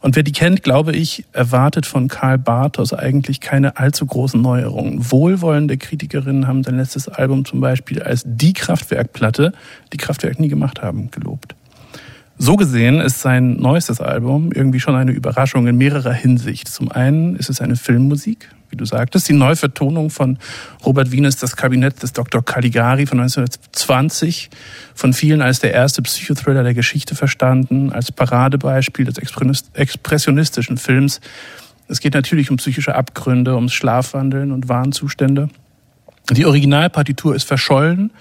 Und 0.00 0.16
wer 0.16 0.22
die 0.22 0.32
kennt, 0.32 0.62
glaube 0.62 0.92
ich, 0.92 1.24
erwartet 1.32 1.84
von 1.84 2.08
Karl 2.08 2.38
Bartos 2.38 2.94
eigentlich 2.94 3.40
keine 3.40 3.76
allzu 3.76 4.06
großen 4.06 4.40
Neuerungen. 4.40 5.10
Wohlwollende 5.10 5.76
Kritikerinnen 5.76 6.46
haben 6.46 6.64
sein 6.64 6.78
letztes 6.78 7.08
Album 7.08 7.44
zum 7.44 7.60
Beispiel 7.60 8.02
als 8.02 8.22
die 8.26 8.54
Kraftwerkplatte, 8.54 9.52
die 9.92 9.98
Kraftwerk 9.98 10.40
nie 10.40 10.48
gemacht 10.48 10.80
haben, 10.80 11.10
gelobt. 11.10 11.54
So 12.38 12.56
gesehen 12.56 13.00
ist 13.00 13.20
sein 13.20 13.56
neuestes 13.56 14.00
Album 14.00 14.50
irgendwie 14.52 14.80
schon 14.80 14.94
eine 14.94 15.12
Überraschung 15.12 15.66
in 15.66 15.76
mehrerer 15.76 16.14
Hinsicht. 16.14 16.68
Zum 16.68 16.90
einen 16.90 17.36
ist 17.36 17.50
es 17.50 17.60
eine 17.60 17.76
Filmmusik, 17.76 18.48
wie 18.70 18.76
du 18.76 18.84
sagtest, 18.84 19.28
die 19.28 19.32
Neuvertonung 19.32 20.10
von 20.10 20.38
Robert 20.84 21.10
Wienes 21.10 21.36
Das 21.36 21.56
Kabinett 21.56 22.02
des 22.02 22.12
Dr. 22.12 22.44
Caligari 22.44 23.06
von 23.06 23.20
1920, 23.20 24.50
von 24.94 25.12
vielen 25.12 25.42
als 25.42 25.60
der 25.60 25.72
erste 25.72 26.02
Psychothriller 26.02 26.62
der 26.62 26.74
Geschichte 26.74 27.14
verstanden, 27.14 27.92
als 27.92 28.12
Paradebeispiel 28.12 29.04
des 29.04 29.18
expressionistischen 29.74 30.76
Films. 30.76 31.20
Es 31.88 32.00
geht 32.00 32.14
natürlich 32.14 32.50
um 32.50 32.56
psychische 32.56 32.94
Abgründe, 32.94 33.56
ums 33.56 33.72
Schlafwandeln 33.72 34.52
und 34.52 34.68
Warnzustände. 34.68 35.48
Die 36.30 36.46
Originalpartitur 36.46 37.34
ist 37.34 37.44
verschollen. 37.44 38.12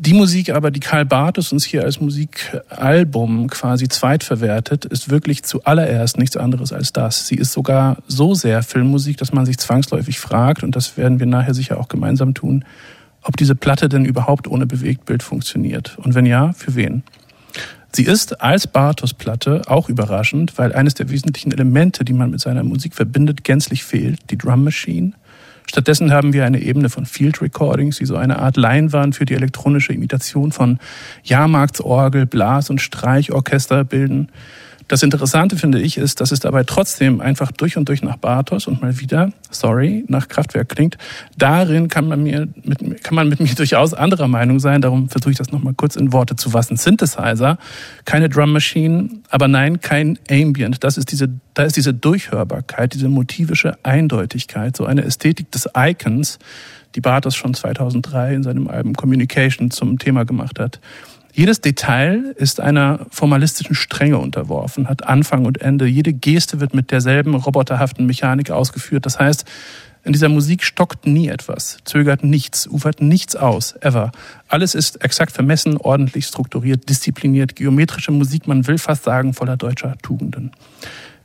Die 0.00 0.14
Musik 0.14 0.50
aber, 0.50 0.70
die 0.70 0.78
Karl 0.78 1.04
Bartos 1.04 1.50
uns 1.50 1.64
hier 1.64 1.82
als 1.82 2.00
Musikalbum 2.00 3.48
quasi 3.48 3.88
zweitverwertet, 3.88 4.84
ist 4.84 5.10
wirklich 5.10 5.42
zuallererst 5.42 6.18
nichts 6.18 6.36
anderes 6.36 6.72
als 6.72 6.92
das. 6.92 7.26
Sie 7.26 7.34
ist 7.34 7.52
sogar 7.52 7.96
so 8.06 8.32
sehr 8.32 8.62
Filmmusik, 8.62 9.16
dass 9.16 9.32
man 9.32 9.44
sich 9.44 9.58
zwangsläufig 9.58 10.20
fragt, 10.20 10.62
und 10.62 10.76
das 10.76 10.96
werden 10.96 11.18
wir 11.18 11.26
nachher 11.26 11.52
sicher 11.52 11.80
auch 11.80 11.88
gemeinsam 11.88 12.32
tun, 12.32 12.64
ob 13.22 13.36
diese 13.36 13.56
Platte 13.56 13.88
denn 13.88 14.04
überhaupt 14.04 14.46
ohne 14.46 14.66
Bewegtbild 14.66 15.24
funktioniert. 15.24 15.98
Und 15.98 16.14
wenn 16.14 16.26
ja, 16.26 16.52
für 16.52 16.76
wen? 16.76 17.02
Sie 17.90 18.04
ist 18.04 18.40
als 18.40 18.68
Bartos-Platte 18.68 19.62
auch 19.66 19.88
überraschend, 19.88 20.56
weil 20.58 20.74
eines 20.74 20.94
der 20.94 21.10
wesentlichen 21.10 21.50
Elemente, 21.50 22.04
die 22.04 22.12
man 22.12 22.30
mit 22.30 22.40
seiner 22.40 22.62
Musik 22.62 22.94
verbindet, 22.94 23.42
gänzlich 23.42 23.82
fehlt, 23.82 24.30
die 24.30 24.38
Drum 24.38 24.62
Machine. 24.62 25.14
Stattdessen 25.68 26.12
haben 26.12 26.32
wir 26.32 26.46
eine 26.46 26.60
Ebene 26.60 26.88
von 26.88 27.04
Field 27.04 27.42
Recordings, 27.42 27.98
die 27.98 28.06
so 28.06 28.16
eine 28.16 28.38
Art 28.38 28.56
Leinwand 28.56 29.14
für 29.14 29.26
die 29.26 29.34
elektronische 29.34 29.92
Imitation 29.92 30.50
von 30.50 30.78
Jahrmarktsorgel, 31.24 32.24
Blas- 32.24 32.70
und 32.70 32.80
Streichorchester 32.80 33.84
bilden. 33.84 34.28
Das 34.88 35.02
Interessante 35.02 35.56
finde 35.56 35.80
ich 35.80 35.98
ist, 35.98 36.22
dass 36.22 36.32
es 36.32 36.40
dabei 36.40 36.64
trotzdem 36.64 37.20
einfach 37.20 37.52
durch 37.52 37.76
und 37.76 37.86
durch 37.90 38.02
nach 38.02 38.16
Bartos 38.16 38.66
und 38.66 38.80
mal 38.80 38.98
wieder, 38.98 39.32
sorry, 39.50 40.04
nach 40.08 40.28
Kraftwerk 40.28 40.70
klingt. 40.70 40.96
Darin 41.36 41.88
kann 41.88 42.08
man 42.08 42.22
mir 42.22 42.48
mit, 42.64 43.04
kann 43.04 43.14
man 43.14 43.28
mit 43.28 43.38
mir 43.38 43.54
durchaus 43.56 43.92
anderer 43.92 44.28
Meinung 44.28 44.60
sein. 44.60 44.80
Darum 44.80 45.10
versuche 45.10 45.32
ich 45.32 45.36
das 45.36 45.52
nochmal 45.52 45.74
kurz 45.74 45.94
in 45.94 46.14
Worte 46.14 46.36
zu 46.36 46.50
fassen. 46.50 46.78
Synthesizer, 46.78 47.58
keine 48.06 48.30
Drum 48.30 48.52
Machine, 48.52 49.10
aber 49.28 49.46
nein, 49.46 49.80
kein 49.80 50.18
Ambient. 50.30 50.82
Das 50.82 50.96
ist 50.96 51.12
diese, 51.12 51.28
da 51.52 51.64
ist 51.64 51.76
diese 51.76 51.92
Durchhörbarkeit, 51.92 52.94
diese 52.94 53.10
motivische 53.10 53.76
Eindeutigkeit, 53.82 54.74
so 54.74 54.86
eine 54.86 55.04
Ästhetik 55.04 55.52
des 55.52 55.68
Icons, 55.76 56.38
die 56.94 57.02
Bartos 57.02 57.36
schon 57.36 57.52
2003 57.52 58.34
in 58.34 58.42
seinem 58.42 58.68
Album 58.68 58.94
Communication 58.94 59.70
zum 59.70 59.98
Thema 59.98 60.24
gemacht 60.24 60.58
hat. 60.58 60.80
Jedes 61.38 61.60
Detail 61.60 62.34
ist 62.36 62.58
einer 62.58 63.06
formalistischen 63.10 63.76
Strenge 63.76 64.18
unterworfen, 64.18 64.88
hat 64.88 65.04
Anfang 65.04 65.44
und 65.44 65.60
Ende. 65.60 65.86
Jede 65.86 66.12
Geste 66.12 66.58
wird 66.58 66.74
mit 66.74 66.90
derselben 66.90 67.36
roboterhaften 67.36 68.06
Mechanik 68.06 68.50
ausgeführt. 68.50 69.06
Das 69.06 69.20
heißt, 69.20 69.44
in 70.02 70.12
dieser 70.12 70.30
Musik 70.30 70.64
stockt 70.64 71.06
nie 71.06 71.28
etwas, 71.28 71.78
zögert 71.84 72.24
nichts, 72.24 72.66
ufert 72.66 73.00
nichts 73.00 73.36
aus, 73.36 73.76
ever. 73.82 74.10
Alles 74.48 74.74
ist 74.74 75.04
exakt 75.04 75.30
vermessen, 75.30 75.76
ordentlich 75.76 76.26
strukturiert, 76.26 76.88
diszipliniert, 76.88 77.54
geometrische 77.54 78.10
Musik, 78.10 78.48
man 78.48 78.66
will 78.66 78.78
fast 78.78 79.04
sagen, 79.04 79.32
voller 79.32 79.56
deutscher 79.56 79.96
Tugenden. 80.02 80.50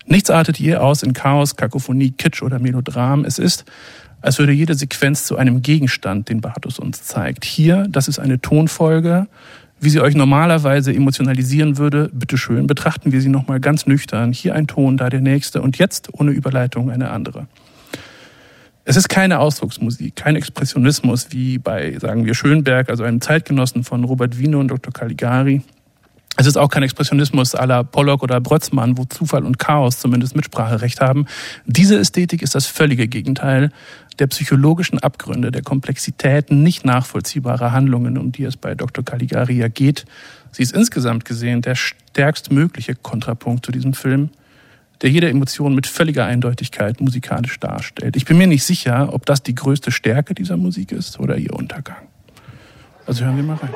Nichts 0.05 0.29
artet 0.29 0.59
je 0.59 0.75
aus 0.75 1.01
in 1.01 1.13
Chaos, 1.13 1.55
Kakophonie, 1.55 2.11
Kitsch 2.11 2.43
oder 2.43 2.59
Melodram. 2.59 3.25
Es 3.25 3.39
ist, 3.39 3.65
als 4.21 4.37
würde 4.37 4.51
jede 4.51 4.75
Sequenz 4.75 5.25
zu 5.25 5.37
einem 5.37 5.63
Gegenstand, 5.63 6.29
den 6.29 6.39
Bartos 6.39 6.77
uns 6.77 7.01
zeigt. 7.01 7.45
Hier, 7.45 7.87
das 7.89 8.07
ist 8.07 8.19
eine 8.19 8.39
Tonfolge, 8.39 9.25
wie 9.83 9.89
sie 9.89 10.01
euch 10.01 10.15
normalerweise 10.15 10.93
emotionalisieren 10.93 11.77
würde, 11.77 12.09
bitteschön, 12.13 12.67
betrachten 12.67 13.11
wir 13.11 13.21
sie 13.21 13.29
nochmal 13.29 13.59
ganz 13.59 13.85
nüchtern. 13.85 14.31
Hier 14.31 14.55
ein 14.55 14.67
Ton, 14.67 14.97
da 14.97 15.09
der 15.09 15.21
nächste 15.21 15.61
und 15.61 15.77
jetzt 15.77 16.09
ohne 16.13 16.31
Überleitung 16.31 16.89
eine 16.89 17.09
andere. 17.09 17.47
Es 18.85 18.97
ist 18.97 19.07
keine 19.07 19.39
Ausdrucksmusik, 19.39 20.15
kein 20.15 20.35
Expressionismus 20.35 21.27
wie 21.31 21.57
bei, 21.57 21.97
sagen 21.99 22.25
wir, 22.25 22.33
Schönberg, 22.33 22.89
also 22.89 23.03
einem 23.03 23.21
Zeitgenossen 23.21 23.83
von 23.83 24.03
Robert 24.03 24.37
Wiener 24.37 24.59
und 24.59 24.67
Dr. 24.67 24.91
Caligari. 24.91 25.61
Es 26.35 26.47
ist 26.47 26.57
auch 26.57 26.69
kein 26.69 26.81
Expressionismus 26.81 27.55
à 27.55 27.65
la 27.67 27.83
Pollock 27.83 28.23
oder 28.23 28.41
Brötzmann, 28.41 28.97
wo 28.97 29.05
Zufall 29.05 29.45
und 29.45 29.59
Chaos 29.59 29.99
zumindest 29.99 30.35
Mitspracherecht 30.35 30.99
haben. 30.99 31.27
Diese 31.67 31.99
Ästhetik 31.99 32.41
ist 32.41 32.55
das 32.55 32.65
völlige 32.65 33.07
Gegenteil 33.07 33.71
der 34.19 34.27
psychologischen 34.27 34.99
Abgründe, 34.99 35.51
der 35.51 35.61
Komplexität 35.61 36.51
nicht 36.51 36.85
nachvollziehbarer 36.85 37.71
Handlungen, 37.71 38.17
um 38.17 38.31
die 38.31 38.43
es 38.43 38.57
bei 38.57 38.75
Dr. 38.75 39.03
Caligari 39.03 39.57
ja 39.57 39.67
geht. 39.67 40.05
Sie 40.51 40.63
ist 40.63 40.73
insgesamt 40.73 41.25
gesehen 41.25 41.61
der 41.61 41.75
stärkstmögliche 41.75 42.95
Kontrapunkt 42.95 43.65
zu 43.65 43.71
diesem 43.71 43.93
Film, 43.93 44.29
der 45.01 45.09
jede 45.09 45.29
Emotion 45.29 45.75
mit 45.75 45.87
völliger 45.87 46.25
Eindeutigkeit 46.25 47.01
musikalisch 47.01 47.59
darstellt. 47.59 48.15
Ich 48.15 48.25
bin 48.25 48.37
mir 48.37 48.47
nicht 48.47 48.63
sicher, 48.63 49.13
ob 49.13 49.25
das 49.25 49.43
die 49.43 49.55
größte 49.55 49.91
Stärke 49.91 50.33
dieser 50.33 50.57
Musik 50.57 50.91
ist 50.91 51.19
oder 51.19 51.37
ihr 51.37 51.53
Untergang. 51.53 52.07
Also 53.05 53.25
hören 53.25 53.35
wir 53.35 53.43
mal 53.43 53.57
rein. 53.57 53.69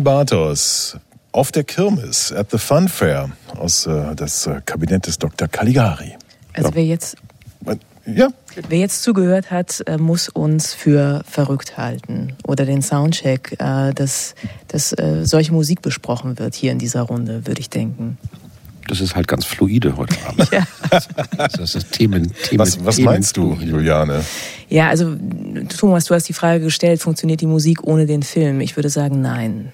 Karl 0.00 0.24
Bartos 0.24 0.96
auf 1.32 1.52
der 1.52 1.64
Kirmes 1.64 2.32
at 2.32 2.50
the 2.50 2.58
Fun 2.58 2.88
Fair 2.88 3.30
aus 3.58 3.86
äh, 3.86 4.14
das 4.16 4.46
äh, 4.46 4.60
Kabinett 4.64 5.06
des 5.06 5.18
Dr. 5.18 5.46
Caligari. 5.46 6.16
Also 6.54 6.70
wer 6.74 6.84
jetzt 6.84 7.16
Ja, 8.06 8.28
Wer 8.68 8.78
jetzt 8.78 9.02
zugehört 9.02 9.50
hat, 9.50 9.82
äh, 9.86 9.98
muss 9.98 10.28
uns 10.30 10.72
für 10.72 11.22
verrückt 11.28 11.76
halten 11.76 12.32
oder 12.46 12.64
den 12.64 12.80
Soundcheck, 12.82 13.56
äh, 13.58 13.92
dass, 13.92 14.34
dass 14.68 14.92
äh, 14.92 15.24
solche 15.24 15.52
Musik 15.52 15.82
besprochen 15.82 16.38
wird 16.38 16.54
hier 16.54 16.72
in 16.72 16.78
dieser 16.78 17.02
Runde, 17.02 17.46
würde 17.46 17.60
ich 17.60 17.68
denken. 17.68 18.16
Das 18.88 19.00
ist 19.00 19.14
halt 19.14 19.28
ganz 19.28 19.44
fluide 19.44 19.96
heute 19.96 20.16
Abend. 20.26 20.48
Ja. 20.52 20.66
Das 21.56 21.76
ist 21.76 21.92
Themen, 21.92 22.32
Themen, 22.48 22.58
was, 22.58 22.84
was 22.84 22.96
Themen 22.96 23.06
meinst 23.06 23.36
du, 23.36 23.54
Juliane? 23.54 24.24
Ja, 24.68 24.88
also 24.88 25.14
Thomas, 25.78 26.06
du 26.06 26.14
hast 26.14 26.28
die 26.28 26.32
Frage 26.32 26.64
gestellt, 26.64 27.00
funktioniert 27.00 27.40
die 27.40 27.46
Musik 27.46 27.84
ohne 27.84 28.06
den 28.06 28.24
Film? 28.24 28.60
Ich 28.60 28.76
würde 28.76 28.88
sagen, 28.88 29.20
nein. 29.20 29.72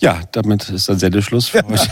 Ja, 0.00 0.20
damit 0.30 0.68
ist 0.70 0.88
dann 0.88 0.98
Sendeschluss 0.98 1.48
für 1.48 1.64
euch. 1.68 1.88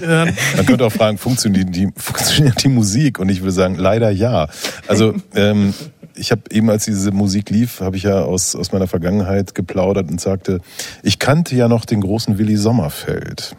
Man 0.00 0.66
könnte 0.66 0.84
auch 0.84 0.92
fragen, 0.92 1.16
funktioniert 1.16 1.74
die, 1.74 1.88
funktioniert 1.96 2.62
die 2.62 2.68
Musik? 2.68 3.18
Und 3.18 3.30
ich 3.30 3.40
würde 3.40 3.52
sagen, 3.52 3.76
leider 3.76 4.10
ja. 4.10 4.48
Also 4.86 5.14
ähm, 5.34 5.72
ich 6.14 6.30
habe 6.30 6.42
eben, 6.50 6.68
als 6.68 6.84
diese 6.84 7.10
Musik 7.10 7.48
lief, 7.48 7.80
habe 7.80 7.96
ich 7.96 8.02
ja 8.02 8.22
aus, 8.22 8.54
aus 8.54 8.72
meiner 8.72 8.86
Vergangenheit 8.86 9.54
geplaudert 9.54 10.10
und 10.10 10.20
sagte, 10.20 10.60
ich 11.02 11.18
kannte 11.18 11.56
ja 11.56 11.68
noch 11.68 11.86
den 11.86 12.02
großen 12.02 12.36
Willy 12.36 12.56
Sommerfeld. 12.56 13.56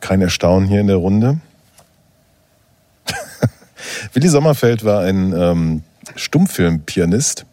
Kein 0.00 0.22
Erstaunen 0.22 0.68
hier 0.68 0.80
in 0.80 0.86
der 0.86 0.96
Runde. 0.96 1.40
Willy 4.12 4.28
Sommerfeld 4.28 4.84
war 4.84 5.00
ein 5.00 5.32
ähm, 5.36 5.82
Stummfilmpianist, 6.14 7.46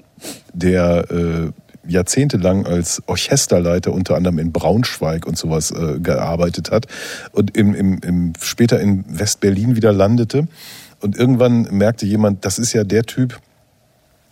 der 0.53 1.09
äh, 1.09 1.51
jahrzehntelang 1.87 2.65
als 2.65 3.01
Orchesterleiter 3.07 3.91
unter 3.91 4.15
anderem 4.15 4.39
in 4.39 4.51
Braunschweig 4.51 5.25
und 5.25 5.37
sowas 5.37 5.71
äh, 5.71 5.99
gearbeitet 5.99 6.71
hat 6.71 6.85
und 7.31 7.57
im, 7.57 7.73
im, 7.73 7.99
im, 8.03 8.33
später 8.41 8.79
in 8.79 9.03
West-Berlin 9.07 9.75
wieder 9.75 9.91
landete. 9.91 10.47
Und 10.99 11.17
irgendwann 11.17 11.63
merkte 11.71 12.05
jemand, 12.05 12.45
das 12.45 12.59
ist 12.59 12.73
ja 12.73 12.83
der 12.83 13.03
Typ, 13.03 13.39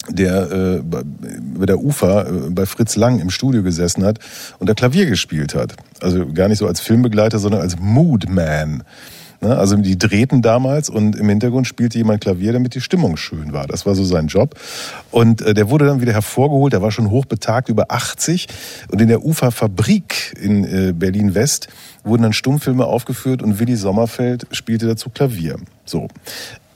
der 0.08 0.52
äh, 0.52 0.82
bei- 0.84 1.04
der 1.66 1.80
UFA 1.84 2.22
äh, 2.24 2.32
bei 2.52 2.66
Fritz 2.66 2.96
Lang 2.96 3.20
im 3.20 3.30
Studio 3.30 3.64
gesessen 3.64 4.06
hat 4.06 4.20
und 4.60 4.70
da 4.70 4.74
Klavier 4.74 5.06
gespielt 5.08 5.56
hat. 5.56 5.76
Also 6.02 6.32
gar 6.32 6.48
nicht 6.48 6.60
so 6.60 6.68
als 6.68 6.80
Filmbegleiter, 6.80 7.40
sondern 7.40 7.62
als 7.62 7.78
Moodman. 7.80 8.84
Ne? 9.42 9.58
Also 9.58 9.76
die 9.78 9.98
drehten 9.98 10.42
damals 10.42 10.90
und 10.90 11.16
im 11.16 11.30
Hintergrund 11.30 11.68
spielte 11.68 11.98
jemand 11.98 12.22
Klavier, 12.22 12.54
damit 12.54 12.76
die 12.76 12.82
Stimmung 12.82 13.18
schön 13.18 13.54
war. 13.54 13.68
Das 13.68 13.86
war 13.86 13.96
so 13.96 14.04
sein 14.04 14.28
Job. 14.28 14.56
Und 15.12 15.42
äh, 15.42 15.54
der 15.54 15.70
wurde 15.70 15.86
dann 15.86 16.02
wieder 16.02 16.14
hervorgeholt. 16.14 16.74
Der 16.74 16.82
war 16.82 16.92
schon 16.92 17.10
hochbetagt, 17.10 17.70
über 17.70 17.86
80. 17.90 18.48
Und 18.92 19.02
in 19.02 19.08
der 19.08 19.24
UFA-Fabrik 19.24 20.38
in 20.40 20.64
äh, 20.64 20.94
Berlin-West 20.94 21.70
wurden 22.04 22.24
dann 22.24 22.34
Stummfilme 22.34 22.86
aufgeführt 22.86 23.42
und 23.42 23.60
Willy 23.60 23.76
Sommerfeld 23.76 24.48
spielte 24.52 24.88
dazu 24.88 25.10
Klavier. 25.10 25.58
So. 25.86 26.08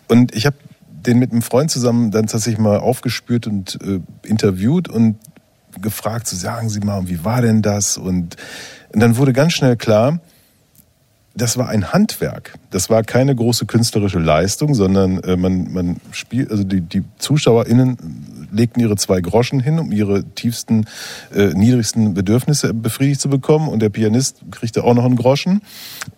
Und 0.08 0.36
ich 0.36 0.46
habe 0.46 0.56
den 0.90 1.20
mit 1.20 1.32
einem 1.32 1.42
Freund 1.42 1.70
zusammen 1.70 2.12
dann 2.12 2.28
tatsächlich 2.28 2.60
mal 2.60 2.80
aufgespürt 2.80 3.48
und 3.48 3.78
äh, 3.84 4.00
interviewt 4.28 4.88
und 4.88 5.18
gefragt, 5.82 6.28
so 6.28 6.36
sagen 6.36 6.70
Sie 6.70 6.80
mal, 6.80 7.08
wie 7.08 7.26
war 7.26 7.42
denn 7.42 7.62
das? 7.62 7.98
Und, 7.98 8.38
und 8.94 9.00
dann 9.00 9.18
wurde 9.18 9.34
ganz 9.34 9.54
schnell 9.54 9.76
klar, 9.76 10.20
das 11.36 11.58
war 11.58 11.70
ein 11.70 11.92
Handwerk. 11.92 12.54
Das 12.70 12.90
war 12.90 13.04
keine 13.04 13.36
große 13.36 13.66
künstlerische 13.66 14.20
Leistung, 14.20 14.76
sondern 14.76 15.20
äh, 15.24 15.36
man, 15.36 15.74
man 15.74 15.98
spielt, 16.12 16.52
also 16.52 16.64
die, 16.64 16.82
die 16.82 17.04
ZuschauerInnen 17.18 17.98
legten 18.52 18.82
ihre 18.82 18.96
zwei 18.98 19.20
Groschen 19.20 19.60
hin, 19.60 19.80
um 19.80 19.92
ihre 19.92 20.24
tiefsten, 20.24 20.86
äh, 21.34 21.48
niedrigsten 21.48 22.14
Bedürfnisse 22.14 22.74
befriedigt 22.74 23.20
zu 23.20 23.30
bekommen. 23.30 23.68
Und 23.68 23.80
der 23.82 23.90
Pianist 23.90 24.42
kriegte 24.52 24.84
auch 24.84 24.94
noch 24.94 25.06
einen 25.06 25.16
Groschen 25.16 25.62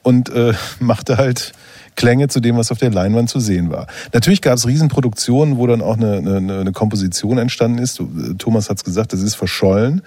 und 0.04 0.30
äh, 0.30 0.54
machte 0.80 1.18
halt 1.18 1.54
Klänge 1.96 2.28
zu 2.28 2.42
dem, 2.42 2.58
was 2.58 2.72
auf 2.72 2.78
der 2.80 2.92
Leinwand 2.92 3.30
zu 3.30 3.40
sehen 3.40 3.70
war. 3.70 3.88
Natürlich 4.12 4.42
gab 4.42 4.58
es 4.58 4.68
Riesenproduktionen, 4.68 5.58
wo 5.58 5.66
dann 5.66 5.82
auch 5.82 5.96
eine, 5.96 6.18
eine, 6.18 6.60
eine 6.60 6.72
Komposition 6.74 7.38
entstanden 7.38 7.78
ist. 7.78 8.02
Thomas 8.38 8.70
hat 8.70 8.78
es 8.78 8.84
gesagt, 8.84 9.14
das 9.14 9.22
ist 9.22 9.36
verschollen. 9.36 10.02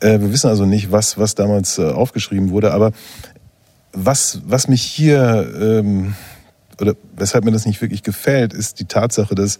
Äh, 0.00 0.20
wir 0.20 0.32
wissen 0.32 0.48
also 0.48 0.64
nicht, 0.64 0.90
was, 0.90 1.18
was 1.18 1.34
damals 1.34 1.78
äh, 1.78 1.84
aufgeschrieben 1.84 2.48
wurde, 2.48 2.72
aber 2.72 2.92
was, 3.92 4.40
was 4.44 4.68
mich 4.68 4.82
hier, 4.82 5.50
ähm, 5.60 6.14
oder 6.80 6.94
weshalb 7.16 7.44
mir 7.44 7.52
das 7.52 7.66
nicht 7.66 7.80
wirklich 7.80 8.02
gefällt, 8.02 8.52
ist 8.52 8.80
die 8.80 8.84
Tatsache, 8.84 9.34
dass 9.34 9.58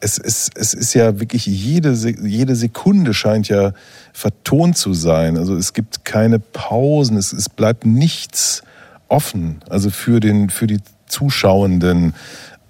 es, 0.00 0.18
es, 0.18 0.50
es 0.54 0.74
ist 0.74 0.94
ja 0.94 1.18
wirklich 1.18 1.46
jede, 1.46 1.92
jede 1.92 2.54
Sekunde 2.54 3.14
scheint 3.14 3.48
ja 3.48 3.72
vertont 4.12 4.76
zu 4.76 4.94
sein. 4.94 5.36
Also 5.36 5.56
es 5.56 5.72
gibt 5.72 6.04
keine 6.04 6.38
Pausen, 6.38 7.16
es, 7.16 7.32
es 7.32 7.48
bleibt 7.48 7.84
nichts 7.84 8.62
offen, 9.08 9.60
also 9.68 9.90
für, 9.90 10.20
den, 10.20 10.50
für 10.50 10.66
die 10.66 10.78
Zuschauenden. 11.06 12.14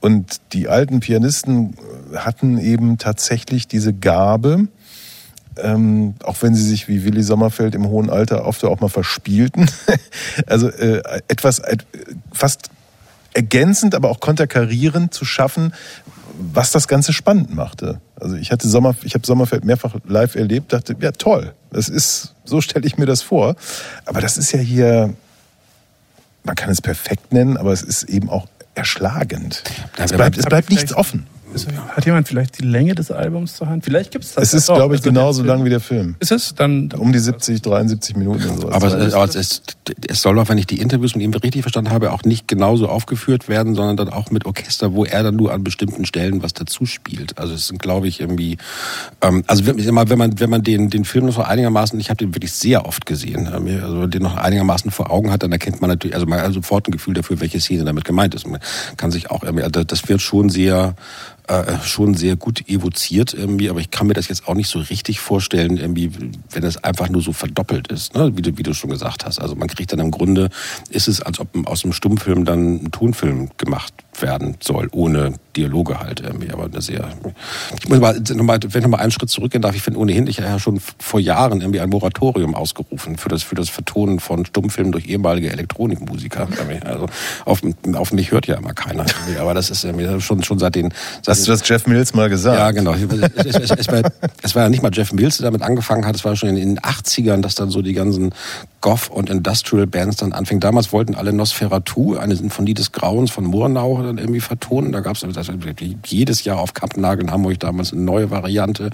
Und 0.01 0.40
die 0.53 0.69
alten 0.69 1.01
Pianisten 1.01 1.74
hatten 2.15 2.59
eben 2.59 2.99
tatsächlich 2.99 3.69
diese 3.69 3.93
Gabe, 3.93 4.69
ähm, 5.62 6.14
auch 6.22 6.43
wenn 6.43 6.55
sie 6.55 6.62
sich 6.62 6.89
wie 6.89 7.05
Willy 7.05 7.22
Sommerfeld 7.22 7.74
im 7.74 7.86
hohen 7.86 8.10
Alter 8.10 8.44
oft 8.44 8.64
auch 8.64 8.80
mal 8.80 8.89
verspielten. 8.89 9.70
also 10.47 10.68
äh, 10.68 11.02
etwas 11.28 11.59
äh, 11.60 11.76
fast 12.32 12.70
ergänzend, 13.35 13.94
aber 13.94 14.10
auch 14.10 14.20
konterkarierend 14.20 15.14
zu 15.14 15.24
schaffen, 15.24 15.72
was 16.39 16.70
das 16.70 16.89
Ganze 16.89 17.12
spannend 17.12 17.55
machte. 17.55 18.01
Also 18.16 18.36
ich 18.36 18.51
hatte 18.52 18.68
Sommer, 18.68 18.94
ich 19.02 19.14
habe 19.14 19.26
Sommerfeld 19.26 19.64
mehrfach 19.64 19.97
live 20.06 20.35
erlebt, 20.35 20.72
dachte, 20.72 20.97
ja 21.01 21.12
toll, 21.12 21.55
das 21.70 21.89
ist, 21.89 22.35
so 22.44 22.60
stelle 22.60 22.86
ich 22.86 22.98
mir 22.98 23.06
das 23.06 23.22
vor. 23.22 23.56
Aber 24.06 24.20
das 24.20 24.36
ist 24.36 24.52
ja 24.52 24.59
hier, 24.59 25.14
man 26.44 26.55
kann 26.55 26.70
es 26.70 26.80
perfekt 26.80 27.32
nennen, 27.32 27.56
aber 27.56 27.72
es 27.72 27.82
ist 27.82 28.05
eben 28.05 28.30
auch 28.30 28.47
erschlagend. 28.74 29.64
Es 29.97 30.12
bleibt, 30.12 30.39
es 30.39 30.47
bleibt 30.47 30.70
nichts 30.70 30.94
offen. 30.94 31.26
Hat 31.66 32.06
jemand 32.06 32.28
vielleicht 32.28 32.59
die 32.60 32.64
Länge 32.64 32.94
des 32.94 33.10
Albums 33.10 33.56
zur 33.56 33.68
Hand? 33.68 33.85
Vielleicht 33.85 34.10
gibt 34.10 34.24
es 34.24 34.35
das. 34.35 34.44
Es 34.44 34.55
ist, 34.55 34.66
glaube 34.66 34.94
ich, 34.94 35.01
Also 35.01 35.10
genauso 35.10 35.43
lang 35.43 35.64
wie 35.64 35.70
der 35.70 35.80
Film. 35.80 36.16
Ist 36.20 36.32
es? 36.32 36.55
Dann, 36.55 36.90
Um 36.93 37.12
die 37.12 37.18
70, 37.18 37.62
73 37.62 38.16
Minuten 38.16 38.48
und 38.51 38.60
sowas. 38.60 38.74
Aber, 38.74 38.86
es, 38.98 39.14
aber 39.14 39.24
es, 39.24 39.35
ist, 39.35 39.76
es 40.09 40.22
soll 40.22 40.39
auch, 40.39 40.48
wenn 40.48 40.59
ich 40.59 40.66
die 40.66 40.80
Interviews 40.80 41.14
mit 41.16 41.24
ihm 41.24 41.32
richtig 41.32 41.62
verstanden 41.62 41.90
habe, 41.90 42.12
auch 42.12 42.22
nicht 42.24 42.47
genauso 42.48 42.89
aufgeführt 42.89 43.48
werden, 43.48 43.74
sondern 43.74 43.97
dann 43.97 44.09
auch 44.10 44.30
mit 44.30 44.47
Orchester, 44.47 44.93
wo 44.93 45.05
er 45.05 45.22
dann 45.22 45.36
nur 45.36 45.52
an 45.52 45.64
bestimmten 45.64 46.05
Stellen 46.05 46.43
was 46.43 46.52
dazu 46.55 46.86
spielt. 46.86 47.39
Also 47.39 47.55
es 47.55 47.66
sind, 47.68 47.80
glaube 47.80 48.09
ich, 48.09 48.20
irgendwie, 48.20 48.59
ähm, 49.22 49.44
also 49.47 49.66
wenn, 49.66 49.94
mal, 49.94 50.09
wenn 50.10 50.18
man 50.18 50.39
wenn 50.40 50.51
man 50.51 50.62
den 50.62 50.90
den 50.90 51.05
Film 51.05 51.26
noch 51.26 51.35
so 51.35 51.43
einigermaßen, 51.43 51.98
ich 51.98 52.10
habe 52.10 52.18
den 52.18 52.35
wirklich 52.35 52.52
sehr 52.52 52.86
oft 52.86 53.06
gesehen, 53.06 53.48
also 53.48 54.06
den 54.06 54.22
noch 54.22 54.36
einigermaßen 54.36 54.90
vor 54.90 55.10
Augen 55.10 55.30
hat, 55.30 55.43
dann 55.43 55.52
erkennt 55.52 55.80
man 55.80 55.90
natürlich, 55.90 56.14
also 56.14 56.26
man 56.26 56.40
hat 56.40 56.52
sofort 56.52 56.89
ein 56.89 56.93
Gefühl 56.93 57.14
dafür, 57.14 57.40
welche 57.40 57.60
Szene 57.60 57.85
damit 57.85 58.05
gemeint 58.05 58.35
ist. 58.35 58.47
Man 58.47 58.60
kann 58.97 59.10
sich 59.10 59.30
auch, 59.30 59.43
irgendwie- 59.43 59.64
also 59.64 59.85
das 59.85 60.09
wird 60.09 60.20
schon 60.20 60.48
sehr 60.51 60.94
äh, 61.49 61.79
schon 61.83 62.15
sehr 62.15 62.37
gut 62.37 62.69
evoziert 62.69 63.35
irgendwie, 63.35 63.70
aber 63.70 63.81
ich 63.81 63.91
kann 63.91 64.07
mir 64.07 64.15
das 64.15 64.29
jetzt 64.29 64.47
auch 64.49 64.55
nicht 64.55 64.69
so 64.69 64.79
richtig 64.79 65.20
vorstellen, 65.20 65.77
irgendwie, 65.77 66.11
wenn 66.51 66.62
es 66.62 66.83
einfach 66.85 67.09
nur 67.09 67.23
so 67.23 67.33
verdoppelt 67.33 67.89
ist, 67.89 68.15
ne? 68.15 68.37
wie, 68.37 68.43
du, 68.43 68.57
wie 68.59 68.62
du 68.62 68.75
schon 68.75 68.91
gesagt 68.91 69.25
hast. 69.25 69.39
Also 69.39 69.55
man 69.55 69.69
kriegt 69.69 69.93
dann 69.93 69.99
im 70.01 70.11
Grunde, 70.11 70.51
ist 70.91 71.09
es, 71.09 71.20
als 71.23 71.41
ob 71.41 71.49
aus 71.66 71.85
einem 71.85 71.93
Stummfilm 71.93 72.45
dann 72.45 72.85
ein 72.85 72.91
Tonfilm 72.91 73.51
gemacht 73.57 73.95
werden 74.23 74.57
soll, 74.61 74.89
ohne 74.93 75.35
Dialoge 75.57 76.01
halt 76.01 76.20
irgendwie. 76.20 76.51
Aber 76.51 76.65
eine 76.65 76.81
sehr. 76.81 77.09
Ich 77.81 77.89
muss 77.89 77.99
mal, 77.99 78.19
noch 78.19 78.45
mal, 78.45 78.59
wenn 78.62 78.69
ich 78.69 78.82
noch 78.82 78.90
mal 78.90 78.99
einen 78.99 79.11
Schritt 79.11 79.31
zurückgehen 79.31 79.62
darf, 79.62 79.74
ich 79.74 79.82
finde 79.82 79.99
ohnehin, 79.99 80.27
ich 80.27 80.39
habe 80.39 80.49
ja 80.49 80.59
schon 80.59 80.81
vor 80.99 81.20
Jahren 81.20 81.61
irgendwie 81.61 81.81
ein 81.81 81.89
Moratorium 81.89 82.55
ausgerufen 82.55 83.16
für 83.16 83.28
das, 83.28 83.43
für 83.43 83.55
das 83.55 83.69
Vertonen 83.69 84.20
von 84.20 84.47
Stummfilmen 84.47 84.93
durch 84.93 85.07
ehemalige 85.07 85.51
Elektronikmusiker. 85.51 86.49
Also 86.85 87.07
auf, 87.45 87.61
auf 87.95 88.12
mich 88.12 88.31
hört 88.31 88.47
ja 88.47 88.57
immer 88.57 88.73
keiner. 88.73 89.05
Irgendwie. 89.07 89.39
Aber 89.40 89.55
das 89.55 89.70
ist 89.70 89.85
irgendwie 89.85 90.20
schon, 90.20 90.43
schon 90.43 90.59
seit 90.59 90.74
den. 90.74 90.93
Seit 91.23 91.36
Hast 91.36 91.47
du 91.47 91.51
das 91.51 91.66
Jeff 91.69 91.86
Mills 91.86 92.15
mal 92.15 92.28
gesagt? 92.28 92.59
ja, 92.59 92.70
genau. 92.70 92.95
Es, 92.95 93.47
es, 93.47 93.57
es, 93.57 93.70
es, 93.70 93.89
war, 93.89 94.03
es 94.43 94.55
war 94.55 94.62
ja 94.65 94.69
nicht 94.69 94.82
mal 94.82 94.90
Jeff 94.93 95.12
Mills, 95.12 95.39
der 95.39 95.45
damit 95.45 95.62
angefangen 95.62 96.07
hat. 96.07 96.15
Es 96.15 96.24
war 96.24 96.36
schon 96.36 96.51
in 96.51 96.57
den 96.57 96.78
80ern, 96.78 97.40
dass 97.40 97.55
dann 97.55 97.70
so 97.70 97.82
die 97.82 97.95
ganzen 97.95 98.32
Goth- 98.81 99.11
und 99.11 99.31
Industrial-Bands 99.31 100.19
dann 100.19 100.32
anfingen. 100.32 100.61
Damals 100.61 100.93
wollten 100.93 101.15
alle 101.15 101.32
Nosferatu, 101.32 102.16
eine 102.16 102.36
Sinfonie 102.36 102.74
des 102.74 102.93
Grauens 102.93 103.31
von 103.31 103.45
Murnau, 103.45 104.07
dann 104.09 104.18
irgendwie 104.18 104.40
vertonen. 104.40 104.93
Da 104.93 105.01
gab 105.01 105.16
es 105.16 105.24
also 105.24 105.52
jedes 106.06 106.44
Jahr 106.44 106.59
auf 106.59 106.74
Kampnagel 106.74 107.24
in 107.24 107.30
Hamburg 107.30 107.60
damals 107.60 107.93
eine 107.93 108.02
neue 108.02 108.30
Variante. 108.30 108.90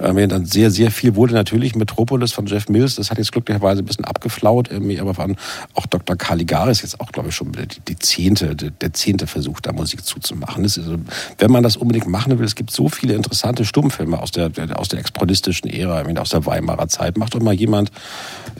Ähm, 0.00 0.28
dann 0.28 0.46
sehr, 0.46 0.70
sehr 0.70 0.90
viel 0.90 1.14
wurde 1.14 1.34
natürlich 1.34 1.74
Metropolis 1.74 2.32
von 2.32 2.46
Jeff 2.46 2.68
Mills. 2.68 2.96
Das 2.96 3.10
hat 3.10 3.18
jetzt 3.18 3.32
glücklicherweise 3.32 3.82
ein 3.82 3.86
bisschen 3.86 4.04
abgeflaut. 4.04 4.70
Irgendwie, 4.70 5.00
aber 5.00 5.16
waren 5.16 5.36
auch 5.74 5.86
Dr. 5.86 6.16
Caligari 6.16 6.70
ist 6.70 6.82
jetzt 6.82 7.00
auch, 7.00 7.12
glaube 7.12 7.28
ich, 7.30 7.34
schon 7.34 7.52
die, 7.52 7.80
die 7.88 7.98
zehnte, 7.98 8.54
der, 8.56 8.70
der 8.70 8.92
zehnte 8.92 9.26
Versuch, 9.26 9.60
da 9.60 9.72
Musik 9.72 10.04
zuzumachen. 10.04 10.62
Das 10.62 10.76
ist, 10.76 10.86
also, 10.86 10.98
wenn 11.38 11.50
man 11.50 11.62
das 11.62 11.76
unbedingt 11.76 12.08
machen 12.08 12.38
will, 12.38 12.46
es 12.46 12.54
gibt 12.54 12.70
so 12.70 12.88
viele 12.88 13.14
interessante 13.14 13.64
Stummfilme 13.64 14.20
aus 14.20 14.30
der, 14.30 14.50
aus 14.74 14.88
der 14.88 15.00
exponistischen 15.00 15.70
Ära, 15.70 16.02
aus 16.20 16.30
der 16.30 16.46
Weimarer 16.46 16.88
Zeit. 16.88 17.16
Macht 17.16 17.34
doch 17.34 17.40
mal 17.40 17.54
jemand, 17.54 17.90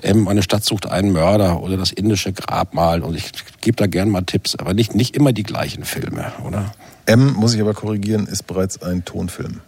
ähm, 0.03 0.29
eine 0.29 0.43
Stadt 0.43 0.65
sucht 0.65 0.87
einen 0.87 1.13
Mörder 1.13 1.63
oder 1.63 1.77
das 1.77 1.91
indische 1.91 2.33
Grabmal. 2.33 3.03
Und 3.03 3.17
ich 3.17 3.31
gebe 3.61 3.77
da 3.77 3.87
gern 3.87 4.11
mal 4.11 4.23
Tipps, 4.23 4.57
aber 4.57 4.75
nicht, 4.75 4.95
nicht 4.95 5.17
immer 5.17 5.33
die 5.33 5.43
gleichen 5.43 5.85
Filme, 5.85 5.96
oder? 6.45 6.73
M, 7.07 7.35
muss 7.35 7.55
ich 7.55 7.61
aber 7.61 7.75
korrigieren, 7.75 8.27
ist 8.27 8.47
bereits 8.47 8.83
ein 8.83 9.05
Tonfilm. 9.05 9.61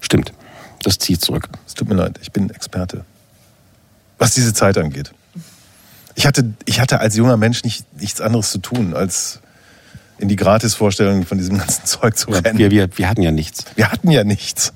Stimmt. 0.00 0.32
Das 0.82 0.98
zieht 0.98 1.20
zurück. 1.24 1.48
Es 1.66 1.74
tut 1.74 1.88
mir 1.88 1.94
leid, 1.94 2.18
ich 2.22 2.32
bin 2.32 2.50
Experte. 2.50 3.04
Was 4.18 4.34
diese 4.34 4.52
Zeit 4.52 4.78
angeht. 4.78 5.12
Ich 6.14 6.26
hatte, 6.26 6.52
ich 6.64 6.80
hatte 6.80 7.00
als 7.00 7.16
junger 7.16 7.36
Mensch 7.36 7.64
nicht, 7.64 7.84
nichts 8.00 8.20
anderes 8.20 8.50
zu 8.50 8.58
tun, 8.58 8.94
als 8.94 9.40
in 10.18 10.28
die 10.28 10.36
Gratisvorstellungen 10.36 11.24
von 11.24 11.38
diesem 11.38 11.58
ganzen 11.58 11.84
Zeug 11.84 12.16
zu 12.16 12.30
rennen. 12.30 12.58
Wir, 12.58 12.70
wir, 12.70 12.96
wir 12.96 13.08
hatten 13.08 13.22
ja 13.22 13.30
nichts. 13.30 13.64
Wir 13.74 13.90
hatten 13.90 14.10
ja 14.10 14.24
nichts. 14.24 14.72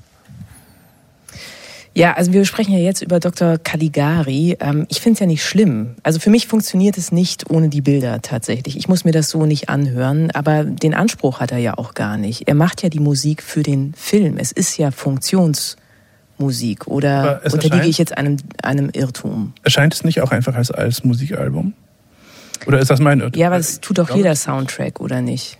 Ja, 1.97 2.13
also 2.13 2.31
wir 2.31 2.45
sprechen 2.45 2.73
ja 2.73 2.77
jetzt 2.77 3.01
über 3.01 3.19
Dr. 3.19 3.57
Caligari. 3.57 4.55
Ähm, 4.59 4.85
ich 4.87 5.01
finde 5.01 5.15
es 5.15 5.19
ja 5.19 5.25
nicht 5.25 5.43
schlimm. 5.43 5.95
Also 6.03 6.19
für 6.19 6.29
mich 6.29 6.45
funktioniert 6.45 6.95
es 6.95 7.11
nicht 7.11 7.49
ohne 7.49 7.69
die 7.69 7.81
Bilder 7.81 8.21
tatsächlich. 8.21 8.77
Ich 8.77 8.87
muss 8.87 9.03
mir 9.03 9.13
das 9.13 9.31
so 9.31 9.47
nicht 9.47 9.69
anhören, 9.69 10.29
aber 10.29 10.63
den 10.63 10.93
Anspruch 10.93 11.39
hat 11.39 11.51
er 11.51 11.57
ja 11.57 11.75
auch 11.75 11.95
gar 11.95 12.17
nicht. 12.17 12.47
Er 12.47 12.53
macht 12.53 12.83
ja 12.83 12.89
die 12.89 12.99
Musik 12.99 13.41
für 13.41 13.63
den 13.63 13.95
Film. 13.95 14.37
Es 14.37 14.51
ist 14.51 14.77
ja 14.77 14.91
Funktionsmusik. 14.91 16.85
Oder 16.85 17.41
es 17.43 17.55
unterliege 17.55 17.87
ich 17.87 17.97
jetzt 17.97 18.15
einem, 18.15 18.37
einem 18.61 18.91
Irrtum? 18.93 19.53
Erscheint 19.63 19.95
es 19.95 20.03
nicht 20.03 20.21
auch 20.21 20.29
einfach 20.29 20.53
als, 20.53 20.69
als 20.69 21.03
Musikalbum? 21.03 21.73
Oder 22.67 22.77
ist 22.77 22.91
das 22.91 22.99
mein 22.99 23.21
Irrtum? 23.21 23.41
Ja, 23.41 23.47
aber 23.47 23.57
das 23.57 23.81
tut 23.81 23.97
doch 23.97 24.15
jeder 24.15 24.35
Soundtrack, 24.35 24.99
oder 24.99 25.21
nicht? 25.21 25.57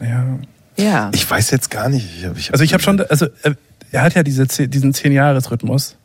Ja. 0.00 0.38
Ja. 0.78 1.10
Ich 1.14 1.28
weiß 1.28 1.50
jetzt 1.50 1.70
gar 1.70 1.90
nicht. 1.90 2.06
Ich 2.18 2.24
hab, 2.24 2.38
ich 2.38 2.46
hab 2.48 2.54
Also 2.54 2.64
ich 2.64 2.72
habe 2.72 2.82
schon, 2.82 3.00
also 3.00 3.26
äh, 3.42 3.54
er 3.92 4.02
hat 4.02 4.14
ja 4.14 4.22
diese, 4.22 4.46
diesen 4.46 4.94
Zehn-Jahres-Rhythmus. 4.94 5.96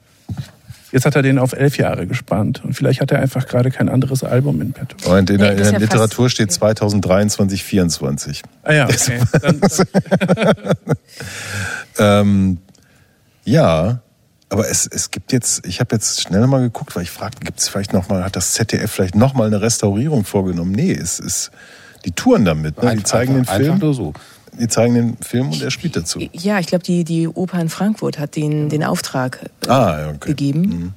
Jetzt 0.92 1.06
hat 1.06 1.16
er 1.16 1.22
den 1.22 1.40
auf 1.40 1.54
elf 1.54 1.78
Jahre 1.78 2.06
gespannt. 2.06 2.62
Und 2.66 2.74
vielleicht 2.74 3.00
hat 3.00 3.12
er 3.12 3.20
einfach 3.20 3.48
gerade 3.48 3.72
kein 3.72 3.88
anderes 3.88 4.24
Album 4.26 4.62
in 4.62 4.74
petto. 4.74 5.10
Und 5.10 5.30
in, 5.30 5.38
der, 5.38 5.52
in 5.52 5.58
der 5.58 5.72
ja 5.72 5.78
Literatur 5.78 6.30
steht 6.30 6.52
2023, 6.52 7.64
24. 7.64 8.42
Ah 8.64 8.74
ja, 8.74 8.86
okay. 8.86 9.22
Dann, 9.42 9.62
Ähm, 11.98 12.58
ja, 13.44 14.02
aber 14.50 14.70
es, 14.70 14.88
es 14.88 15.12
gibt 15.12 15.32
jetzt, 15.32 15.66
ich 15.66 15.80
habe 15.80 15.96
jetzt 15.96 16.22
schnell 16.22 16.46
mal 16.48 16.62
geguckt, 16.62 16.96
weil 16.96 17.04
ich 17.04 17.12
fragte, 17.12 17.46
gibt 17.46 17.60
es 17.60 17.70
vielleicht 17.70 17.94
nochmal, 17.94 18.24
hat 18.24 18.36
das 18.36 18.54
ZDF 18.54 18.92
vielleicht 18.92 19.16
nochmal 19.16 19.48
eine 19.48 19.62
Restaurierung 19.62 20.26
vorgenommen? 20.26 20.72
Nee, 20.72 20.92
es 20.94 21.20
ist, 21.20 21.52
die 22.06 22.12
touren 22.12 22.46
damit, 22.46 22.82
ne? 22.82 22.96
die 22.96 23.04
zeigen 23.04 23.38
einfach- 23.38 23.54
den 23.56 23.62
Film. 23.62 23.72
einfach 23.74 23.84
nur 23.84 23.94
so. 23.94 24.14
Die 24.60 24.68
zeigen 24.68 24.94
den 24.94 25.18
Film 25.18 25.50
und 25.50 25.62
er 25.62 25.72
spielt 25.72 25.96
dazu. 25.96 26.20
Ja, 26.34 26.60
ich 26.60 26.68
glaube, 26.68 26.84
die, 26.84 27.04
die 27.04 27.28
Oper 27.28 27.60
in 27.62 27.70
Frankfurt 27.70 28.20
hat 28.20 28.36
den, 28.36 28.70
den 28.70 28.84
Auftrag 28.84 29.40
äh, 29.66 29.70
Ah, 29.70 30.00
ja, 30.00 30.10
okay. 30.10 30.30
gegeben. 30.30 30.94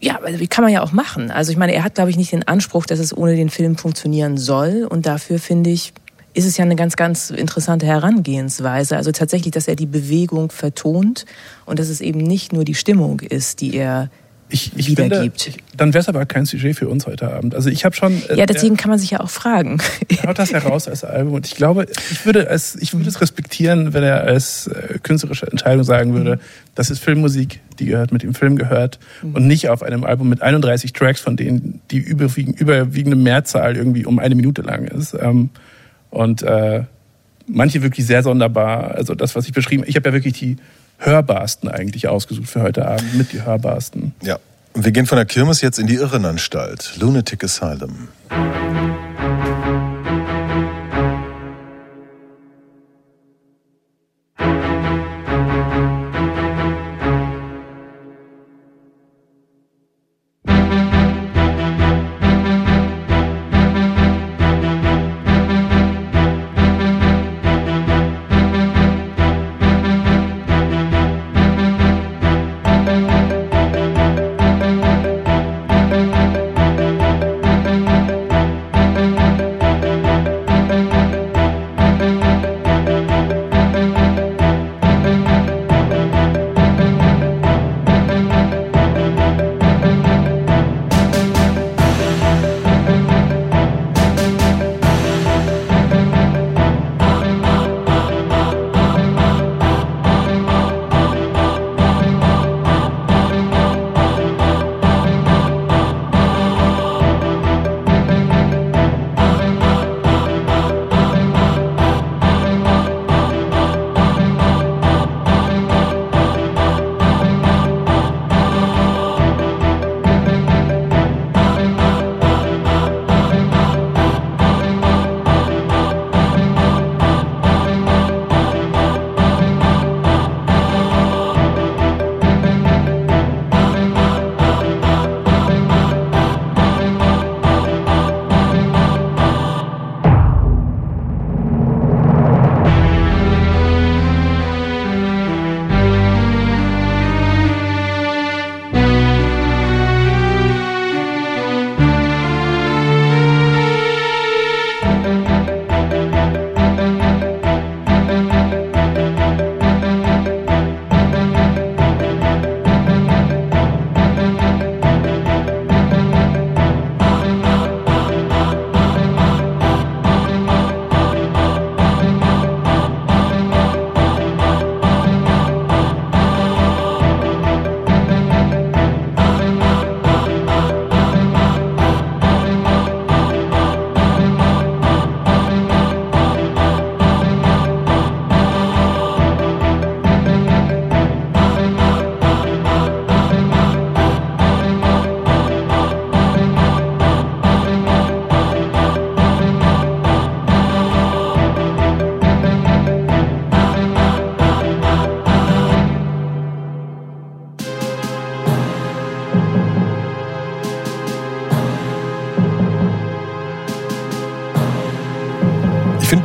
Ja, 0.00 0.16
aber 0.16 0.38
wie 0.38 0.46
kann 0.46 0.62
man 0.62 0.72
ja 0.72 0.82
auch 0.82 0.92
machen. 0.92 1.30
Also 1.32 1.50
ich 1.50 1.58
meine, 1.58 1.74
er 1.74 1.82
hat, 1.82 1.96
glaube 1.96 2.10
ich, 2.10 2.16
nicht 2.16 2.30
den 2.30 2.46
Anspruch, 2.46 2.86
dass 2.86 3.00
es 3.00 3.16
ohne 3.16 3.34
den 3.34 3.50
Film 3.50 3.76
funktionieren 3.76 4.38
soll. 4.38 4.86
Und 4.88 5.06
dafür 5.06 5.40
finde 5.40 5.70
ich, 5.70 5.92
ist 6.34 6.44
es 6.46 6.56
ja 6.56 6.64
eine 6.64 6.76
ganz, 6.76 6.94
ganz 6.94 7.30
interessante 7.30 7.86
Herangehensweise. 7.86 8.96
Also 8.96 9.10
tatsächlich, 9.10 9.50
dass 9.52 9.66
er 9.66 9.74
die 9.74 9.86
Bewegung 9.86 10.52
vertont 10.52 11.24
und 11.66 11.80
dass 11.80 11.88
es 11.88 12.00
eben 12.00 12.20
nicht 12.20 12.52
nur 12.52 12.64
die 12.64 12.76
Stimmung 12.76 13.18
ist, 13.20 13.60
die 13.60 13.74
er 13.74 14.08
ich, 14.50 14.72
ich 14.76 14.86
finde, 14.86 15.04
wiedergibt. 15.04 15.46
ich, 15.46 15.56
dann 15.76 15.92
wäre 15.92 16.00
es 16.00 16.08
aber 16.08 16.24
kein 16.24 16.46
Sujet 16.46 16.76
für 16.76 16.88
uns 16.88 17.06
heute 17.06 17.30
Abend. 17.32 17.54
Also 17.54 17.68
ich 17.68 17.84
habe 17.84 17.94
schon. 17.94 18.22
äh, 18.28 18.36
ja, 18.36 18.46
deswegen 18.46 18.76
kann 18.76 18.90
man 18.90 18.98
sich 18.98 19.10
ja 19.10 19.20
auch 19.20 19.30
fragen. 19.30 19.78
Er 20.08 20.30
haut 20.30 20.38
das 20.38 20.52
heraus 20.52 20.88
als 20.88 21.04
Album 21.04 21.34
und 21.34 21.46
ich 21.46 21.54
glaube, 21.54 21.86
ich 22.10 22.24
würde, 22.24 22.48
es, 22.48 22.74
ich 22.76 22.94
würde 22.94 23.08
es 23.08 23.20
respektieren, 23.20 23.92
wenn 23.92 24.02
er 24.02 24.22
als 24.22 24.66
äh, 24.68 24.98
künstlerische 25.02 25.46
Entscheidung 25.46 25.84
sagen 25.84 26.14
würde, 26.14 26.40
das 26.74 26.90
ist 26.90 27.00
Filmmusik, 27.00 27.60
die 27.78 27.86
gehört 27.86 28.12
mit 28.12 28.22
dem 28.22 28.34
Film 28.34 28.56
gehört 28.56 28.98
und 29.22 29.46
nicht 29.46 29.68
auf 29.68 29.82
einem 29.82 30.04
Album 30.04 30.28
mit 30.28 30.42
31 30.42 30.92
Tracks, 30.92 31.20
von 31.20 31.36
denen 31.36 31.80
die 31.90 31.98
überwiegend, 31.98 32.60
überwiegende 32.60 33.16
Mehrzahl 33.16 33.76
irgendwie 33.76 34.06
um 34.06 34.18
eine 34.18 34.34
Minute 34.34 34.62
lang 34.62 34.86
ist. 34.86 35.14
Ähm, 35.14 35.50
und 36.10 36.42
äh, 36.42 36.84
manche 37.46 37.82
wirklich 37.82 38.06
sehr 38.06 38.22
sonderbar. 38.22 38.92
Also 38.92 39.14
das, 39.14 39.34
was 39.34 39.46
ich 39.46 39.52
beschrieben 39.52 39.84
ich 39.86 39.96
habe 39.96 40.08
ja 40.08 40.12
wirklich 40.12 40.34
die 40.34 40.56
hörbarsten 40.98 41.68
eigentlich 41.68 42.08
ausgesucht 42.08 42.48
für 42.48 42.62
heute 42.62 42.86
Abend, 42.86 43.14
mit 43.14 43.32
die 43.32 43.42
hörbarsten. 43.42 44.14
Ja. 44.22 44.38
Und 44.74 44.84
wir 44.84 44.92
gehen 44.92 45.06
von 45.06 45.16
der 45.16 45.24
Kirmes 45.24 45.60
jetzt 45.60 45.78
in 45.78 45.86
die 45.86 45.94
Irrenanstalt, 45.94 46.96
Lunatic 46.98 47.42
Asylum. 47.42 48.08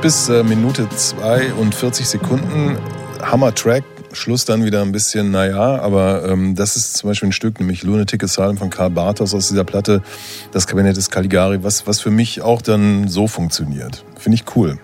Bis 0.03 0.27
äh, 0.27 0.43
Minute 0.43 0.89
2 0.89 1.53
und 1.53 1.73
40 1.73 2.05
Sekunden 2.05 2.77
Hammer 3.21 3.55
Track. 3.55 3.85
Schluss 4.11 4.43
dann 4.43 4.65
wieder 4.65 4.81
ein 4.81 4.91
bisschen, 4.91 5.31
naja, 5.31 5.79
aber 5.79 6.27
ähm, 6.27 6.55
das 6.55 6.75
ist 6.75 6.97
zum 6.97 7.09
Beispiel 7.09 7.29
ein 7.29 7.31
Stück, 7.31 7.61
nämlich 7.61 7.83
Lunatic 7.83 8.21
Asylum 8.21 8.57
von 8.57 8.69
Karl 8.69 8.89
Bartos 8.89 9.33
aus 9.33 9.47
dieser 9.47 9.63
Platte, 9.63 10.01
das 10.51 10.67
Kabinett 10.67 10.97
des 10.97 11.09
Caligari, 11.09 11.63
was, 11.63 11.87
was 11.87 12.01
für 12.01 12.11
mich 12.11 12.41
auch 12.41 12.61
dann 12.61 13.07
so 13.07 13.29
funktioniert. 13.29 14.03
Finde 14.17 14.35
ich 14.35 14.43
cool. 14.57 14.77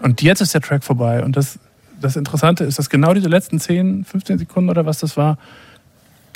Und 0.00 0.22
jetzt 0.22 0.40
ist 0.40 0.54
der 0.54 0.62
Track 0.62 0.82
vorbei. 0.82 1.22
Und 1.22 1.36
das, 1.36 1.58
das 2.00 2.16
Interessante 2.16 2.64
ist, 2.64 2.78
dass 2.78 2.88
genau 2.88 3.12
diese 3.12 3.28
letzten 3.28 3.60
10, 3.60 4.06
15 4.06 4.38
Sekunden 4.38 4.70
oder 4.70 4.86
was 4.86 4.98
das 4.98 5.18
war, 5.18 5.36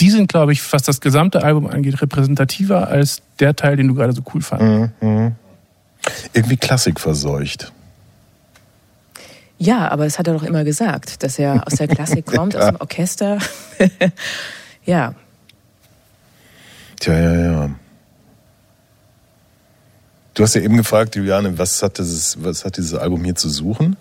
die 0.01 0.11
sind, 0.11 0.29
glaube 0.29 0.53
ich, 0.53 0.71
was 0.71 0.83
das 0.83 1.01
gesamte 1.01 1.43
Album 1.45 1.67
angeht, 1.67 2.03
repräsentativer 2.03 2.89
als 2.89 3.23
der 3.41 3.57
Teil, 3.57 3.77
den 3.77 3.89
du 3.89 3.95
gerade 3.95 4.13
so 4.13 4.21
cool 4.35 4.43
fandest. 4.43 4.93
Mhm. 5.01 5.09
mhm. 5.09 5.33
Irgendwie 6.35 6.59
Klassik 6.59 7.01
verseucht. 7.01 7.73
Ja, 9.59 9.89
aber 9.89 10.05
das 10.05 10.19
hat 10.19 10.29
er 10.29 10.35
doch 10.35 10.45
immer 10.45 10.65
gesagt, 10.65 11.23
dass 11.23 11.39
er 11.39 11.67
aus 11.67 11.75
der 11.75 11.89
Klassik 11.89 12.27
kommt, 12.35 12.57
aus 12.57 12.67
dem 12.67 12.77
Orchester. 12.77 13.39
ja. 14.85 15.15
Tja, 17.01 17.19
ja, 17.19 17.35
ja. 17.35 17.71
Du 20.35 20.45
hast 20.45 20.55
ja 20.55 20.61
eben 20.61 20.77
gefragt, 20.77 21.17
Juliane, 21.17 21.59
was 21.59 21.83
hat 21.83 21.99
dieses, 21.99 22.43
was 22.43 22.65
hat 22.65 22.77
dieses 22.77 22.95
Album 22.95 23.25
hier 23.25 23.35
zu 23.35 23.49
suchen? 23.49 23.97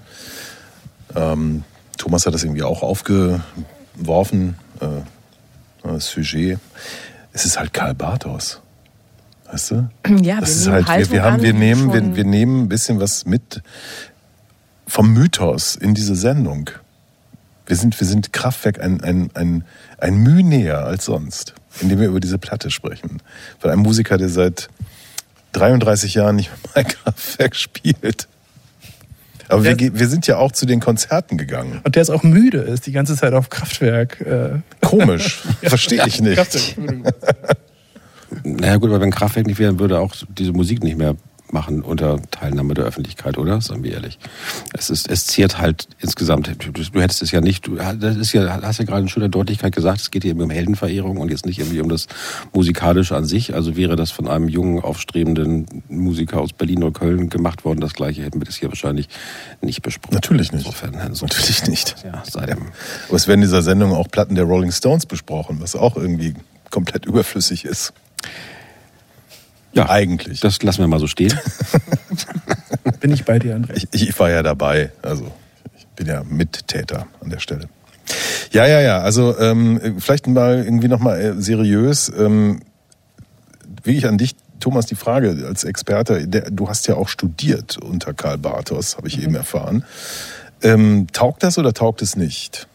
Ähm, 1.15 1.63
Thomas 1.97 2.27
hat 2.27 2.35
das 2.35 2.43
irgendwie 2.43 2.61
auch 2.61 2.83
aufgeworfen, 2.83 4.55
äh, 4.79 4.87
das 5.81 6.07
Sujet. 6.07 6.59
Es 7.33 7.45
ist 7.45 7.57
halt 7.57 7.73
Karl 7.73 7.95
Bartos. 7.95 8.61
Weißt 9.51 9.71
du? 9.71 9.89
Ja, 10.21 10.39
das 10.39 10.65
wir 10.65 10.77
ist 10.77 10.87
halt, 10.87 11.09
wir, 11.09 11.11
wir, 11.11 11.23
haben, 11.23 11.41
wir, 11.41 11.53
nehmen, 11.53 11.91
wir, 11.93 12.15
wir 12.15 12.25
nehmen 12.25 12.63
ein 12.63 12.69
bisschen 12.69 12.99
was 12.99 13.25
mit 13.25 13.63
vom 14.87 15.13
Mythos 15.13 15.75
in 15.75 15.93
diese 15.93 16.15
Sendung. 16.15 16.69
Wir 17.65 17.75
sind, 17.75 17.99
wir 17.99 18.07
sind 18.07 18.31
Kraftwerk 18.33 18.79
ein, 18.81 19.03
ein, 19.03 19.29
ein, 19.33 19.63
ein 19.97 20.15
Mühe 20.17 20.43
näher 20.43 20.85
als 20.85 21.05
sonst, 21.05 21.53
indem 21.81 21.99
wir 21.99 22.07
über 22.07 22.19
diese 22.21 22.37
Platte 22.37 22.71
sprechen. 22.71 23.21
Von 23.59 23.71
einem 23.71 23.81
Musiker, 23.81 24.17
der 24.17 24.29
seit 24.29 24.69
33 25.51 26.13
Jahren 26.13 26.37
nicht 26.37 26.49
mehr 26.49 26.59
bei 26.73 26.83
Kraftwerk 26.85 27.55
spielt. 27.55 28.27
Aber 29.49 29.63
wir, 29.63 29.75
ge- 29.75 29.91
wir 29.93 30.07
sind 30.07 30.27
ja 30.27 30.37
auch 30.37 30.51
zu 30.51 30.65
den 30.65 30.79
Konzerten 30.79 31.37
gegangen. 31.37 31.79
Und 31.83 31.95
der 31.95 32.01
ist 32.01 32.09
auch 32.09 32.23
müde, 32.23 32.59
ist 32.59 32.85
die 32.85 32.91
ganze 32.91 33.15
Zeit 33.15 33.33
auf 33.33 33.49
Kraftwerk. 33.49 34.19
Äh. 34.21 34.59
Komisch. 34.81 35.41
Verstehe 35.63 36.03
ich 36.05 36.21
nicht. 36.21 36.35
Kraftwerk. 36.35 36.75
Naja 38.43 38.75
gut, 38.75 38.89
aber 38.89 38.99
wenn 38.99 39.11
Kraftwerk 39.11 39.47
nicht 39.47 39.57
wäre, 39.57 39.79
würde 39.79 39.99
auch 39.99 40.13
diese 40.37 40.51
Musik 40.51 40.83
nicht 40.83 40.97
mehr 40.97 41.15
machen 41.51 41.81
unter 41.81 42.19
Teilnahme 42.31 42.73
der 42.73 42.85
Öffentlichkeit, 42.85 43.37
oder? 43.37 43.61
Sagen 43.61 43.83
wir 43.83 43.93
ehrlich. 43.93 44.19
Es 44.73 44.89
ist, 44.89 45.09
es 45.09 45.27
ziert 45.27 45.57
halt 45.57 45.87
insgesamt. 45.99 46.49
Du, 46.59 47.01
hättest 47.01 47.21
es 47.21 47.31
ja 47.31 47.41
nicht, 47.41 47.67
du 47.67 47.75
das 47.75 48.15
ist 48.17 48.33
ja, 48.33 48.61
hast 48.61 48.79
ja 48.79 48.85
gerade 48.85 49.01
in 49.01 49.09
schöner 49.09 49.29
Deutlichkeit 49.29 49.73
gesagt, 49.73 50.01
es 50.01 50.11
geht 50.11 50.23
hier 50.23 50.31
eben 50.31 50.41
um 50.41 50.49
Heldenverehrung 50.49 51.17
und 51.17 51.29
jetzt 51.29 51.45
nicht 51.45 51.59
irgendwie 51.59 51.81
um 51.81 51.89
das 51.89 52.07
Musikalische 52.53 53.15
an 53.15 53.25
sich. 53.25 53.53
Also 53.53 53.75
wäre 53.75 53.95
das 53.95 54.11
von 54.11 54.27
einem 54.27 54.49
jungen, 54.49 54.81
aufstrebenden 54.81 55.83
Musiker 55.89 56.41
aus 56.41 56.53
Berlin 56.53 56.83
oder 56.83 56.93
Köln 56.93 57.29
gemacht 57.29 57.65
worden, 57.65 57.79
das 57.79 57.93
gleiche 57.93 58.23
hätten 58.23 58.39
wir 58.39 58.45
das 58.45 58.55
hier 58.55 58.69
wahrscheinlich 58.69 59.07
nicht 59.61 59.81
besprochen. 59.81 60.15
Natürlich 60.15 60.51
nicht. 60.51 60.65
Insofern, 60.65 60.93
insofern 60.93 61.37
Natürlich 61.37 61.67
nicht. 61.67 61.95
Ja. 62.03 62.23
Aber 63.07 63.15
es 63.15 63.27
werden 63.27 63.41
in 63.41 63.47
dieser 63.47 63.61
Sendung 63.61 63.93
auch 63.93 64.07
Platten 64.09 64.35
der 64.35 64.45
Rolling 64.45 64.71
Stones 64.71 65.05
besprochen, 65.05 65.57
was 65.59 65.75
auch 65.75 65.95
irgendwie 65.95 66.33
komplett 66.69 67.05
überflüssig 67.05 67.65
ist. 67.65 67.93
Ja, 69.77 69.89
Eigentlich. 69.89 70.39
Das 70.39 70.61
lassen 70.63 70.79
wir 70.79 70.87
mal 70.87 70.99
so 70.99 71.07
stehen. 71.07 71.33
Bin 72.99 73.11
ich 73.11 73.25
bei 73.25 73.37
dir, 73.39 73.55
André. 73.55 73.85
Ich, 73.91 74.09
ich 74.09 74.19
war 74.19 74.29
ja 74.29 74.41
dabei, 74.43 74.91
also 75.01 75.31
ich 75.77 75.85
bin 75.87 76.07
ja 76.07 76.23
Mittäter 76.23 77.07
an 77.21 77.29
der 77.29 77.39
Stelle. 77.39 77.69
Ja, 78.51 78.65
ja, 78.65 78.81
ja. 78.81 78.99
Also 78.99 79.37
ähm, 79.37 79.95
vielleicht 79.99 80.27
mal 80.27 80.63
irgendwie 80.63 80.87
nochmal 80.87 81.21
äh, 81.21 81.41
seriös. 81.41 82.11
Ähm, 82.17 82.61
wirklich 83.83 84.07
an 84.07 84.17
dich, 84.17 84.35
Thomas, 84.59 84.85
die 84.87 84.95
Frage 84.95 85.45
als 85.47 85.63
Experte. 85.63 86.27
Der, 86.27 86.49
du 86.49 86.69
hast 86.69 86.87
ja 86.87 86.95
auch 86.95 87.09
studiert 87.09 87.77
unter 87.77 88.13
Karl 88.13 88.37
Bartos, 88.37 88.97
habe 88.97 89.07
ich 89.07 89.21
eben 89.21 89.35
erfahren. 89.35 89.83
Ähm, 90.63 91.07
taugt 91.13 91.43
das 91.43 91.57
oder 91.59 91.73
taugt 91.73 92.01
es 92.01 92.15
nicht? 92.15 92.67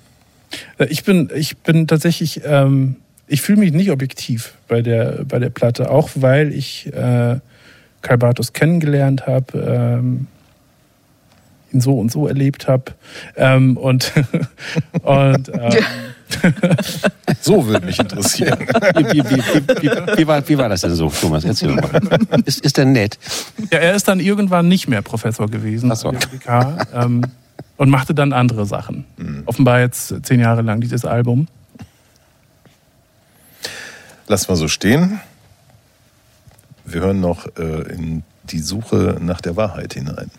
Äh, 0.79 0.87
Ich 0.87 1.03
bin, 1.05 1.31
ich 1.35 1.59
bin 1.59 1.87
tatsächlich, 1.89 2.43
ähm, 2.45 2.97
ich 3.33 3.41
fühle 3.41 3.61
mich 3.61 3.73
nicht 3.73 3.91
objektiv 3.91 4.53
bei 4.69 4.83
der, 4.83 5.25
bei 5.25 5.39
der 5.39 5.49
Platte, 5.49 5.91
auch 5.91 6.11
weil 6.15 6.53
ich 6.53 6.87
äh, 6.93 7.41
Karl 8.03 8.19
Bartos 8.19 8.53
kennengelernt 8.53 9.27
habe, 9.27 9.59
ähm, 9.59 10.27
ihn 11.73 11.81
so 11.81 11.99
und 11.99 12.13
so 12.13 12.29
erlebt 12.29 12.69
habe 12.69 12.93
ähm, 13.37 13.79
und, 13.79 14.13
und 15.03 15.49
ähm, 15.49 15.85
So 17.41 17.67
würde 17.67 17.87
mich 17.87 17.99
interessieren. 17.99 18.59
Wie, 18.97 19.05
wie, 19.05 19.25
wie, 19.25 19.37
wie, 19.37 19.83
wie, 19.83 20.19
wie, 20.19 20.27
war, 20.27 20.49
wie 20.49 20.59
war 20.59 20.69
das 20.69 20.83
denn 20.83 20.95
so, 20.95 21.09
Thomas? 21.09 21.45
Erzähl 21.45 21.71
mal. 21.71 21.89
Ist, 22.45 22.61
ist 22.65 22.77
der 22.77 22.85
nett? 22.85 23.19
ja, 23.71 23.79
er 23.79 23.95
ist 23.95 24.09
dann 24.09 24.21
irgendwann 24.21 24.69
nicht 24.69 24.89
mehr 24.89 25.03
Professor 25.03 25.49
gewesen 25.49 25.91
Ach 25.91 25.97
so. 25.97 26.11
BWK, 26.11 26.87
ähm, 26.95 27.23
und 27.77 27.91
machte 27.91 28.15
dann 28.15 28.33
andere 28.33 28.67
Sachen. 28.67 29.05
Offenbar 29.47 29.81
jetzt 29.81 30.15
zehn 30.25 30.41
Jahre 30.41 30.63
lang 30.63 30.81
dieses 30.81 31.05
Album. 31.05 31.49
Lass 34.29 34.49
mal 34.49 34.57
so 34.57 34.69
stehen. 34.69 35.21
Wir 36.85 37.01
hören 37.01 37.21
noch 37.21 37.47
äh, 37.57 37.93
in 37.93 38.23
die 38.45 38.61
Suche 38.61 39.19
nach 39.21 39.41
der 39.41 39.57
Wahrheit 39.57 39.95
hinein. 39.95 40.31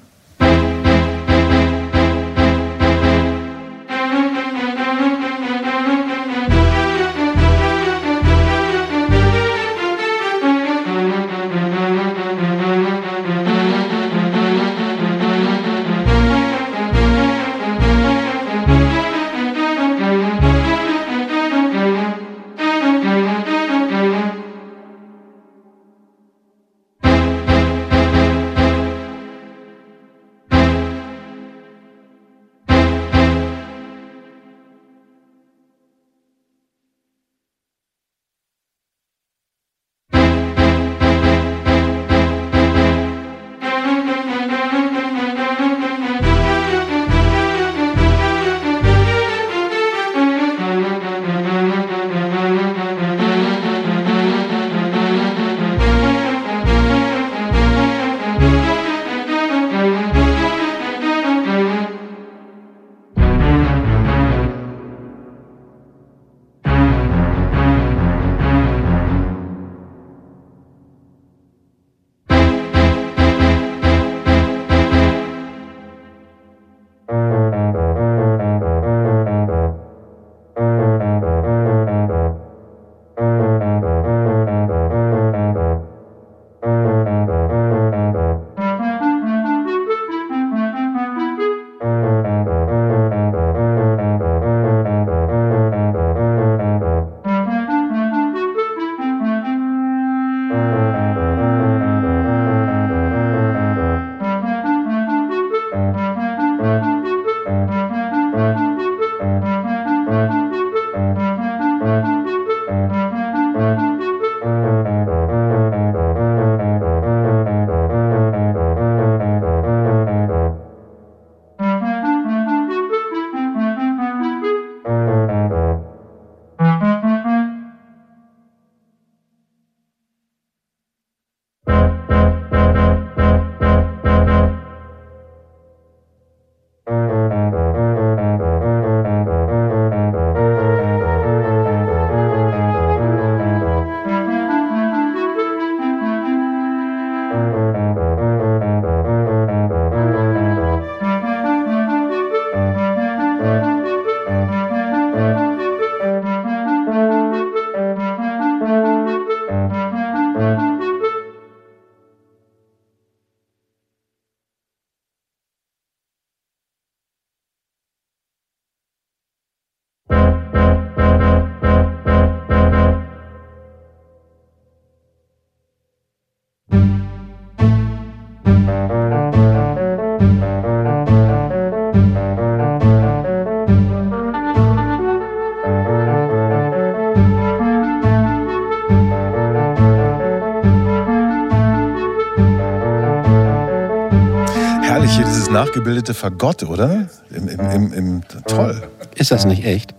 Nachgebildete 195.83 196.13
Fagott, 196.13 196.63
oder? 196.63 197.09
Im, 197.29 197.47
im, 197.49 197.59
im, 197.59 197.93
im, 197.93 198.21
toll. 198.47 198.81
Ist 199.15 199.31
das 199.31 199.45
nicht 199.45 199.65
echt? 199.65 199.93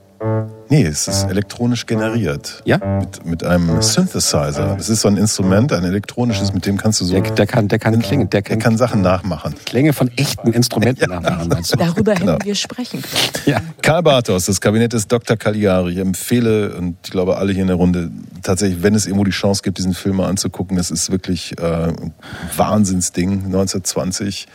Nee, 0.70 0.84
es 0.84 1.06
ist 1.06 1.24
elektronisch 1.24 1.84
generiert. 1.84 2.62
Ja? 2.64 2.78
Mit, 2.78 3.26
mit 3.26 3.44
einem 3.44 3.82
Synthesizer. 3.82 4.74
Das 4.78 4.88
ist 4.88 5.02
so 5.02 5.08
ein 5.08 5.18
Instrument, 5.18 5.70
ein 5.74 5.84
elektronisches, 5.84 6.54
mit 6.54 6.64
dem 6.64 6.78
kannst 6.78 7.02
du 7.02 7.04
so. 7.04 7.12
Der, 7.12 7.20
der 7.20 7.46
kann, 7.46 7.68
der 7.68 7.78
kann 7.78 8.00
klingen, 8.00 8.30
der 8.30 8.40
kann, 8.40 8.58
der 8.58 8.64
kann 8.64 8.78
Sachen 8.78 9.02
nachmachen. 9.02 9.54
Klänge 9.66 9.92
von 9.92 10.10
echten 10.16 10.52
Instrumenten 10.52 11.10
nachmachen, 11.10 11.48
meinst 11.48 11.74
du? 11.74 11.76
Darüber 11.76 12.14
Genau. 12.14 12.32
hätten 12.32 12.46
wir 12.46 12.54
sprechen 12.54 13.02
können. 13.02 13.44
Ja. 13.44 13.60
Karl 13.82 14.02
Bartos, 14.02 14.46
das 14.46 14.62
Kabinett 14.62 14.94
des 14.94 15.06
Dr. 15.06 15.36
Caligari. 15.36 15.92
Ich 15.92 15.98
empfehle, 15.98 16.74
und 16.74 16.96
ich 17.04 17.10
glaube 17.10 17.36
alle 17.36 17.52
hier 17.52 17.62
in 17.62 17.68
der 17.68 17.76
Runde, 17.76 18.10
tatsächlich, 18.42 18.82
wenn 18.82 18.94
es 18.94 19.04
irgendwo 19.04 19.24
die 19.24 19.32
Chance 19.32 19.60
gibt, 19.62 19.76
diesen 19.76 19.92
Film 19.92 20.16
mal 20.16 20.28
anzugucken, 20.28 20.78
das 20.78 20.90
ist 20.90 21.12
wirklich 21.12 21.58
äh, 21.58 21.88
ein 21.88 22.14
Wahnsinnsding. 22.56 23.44
1920, 23.44 24.46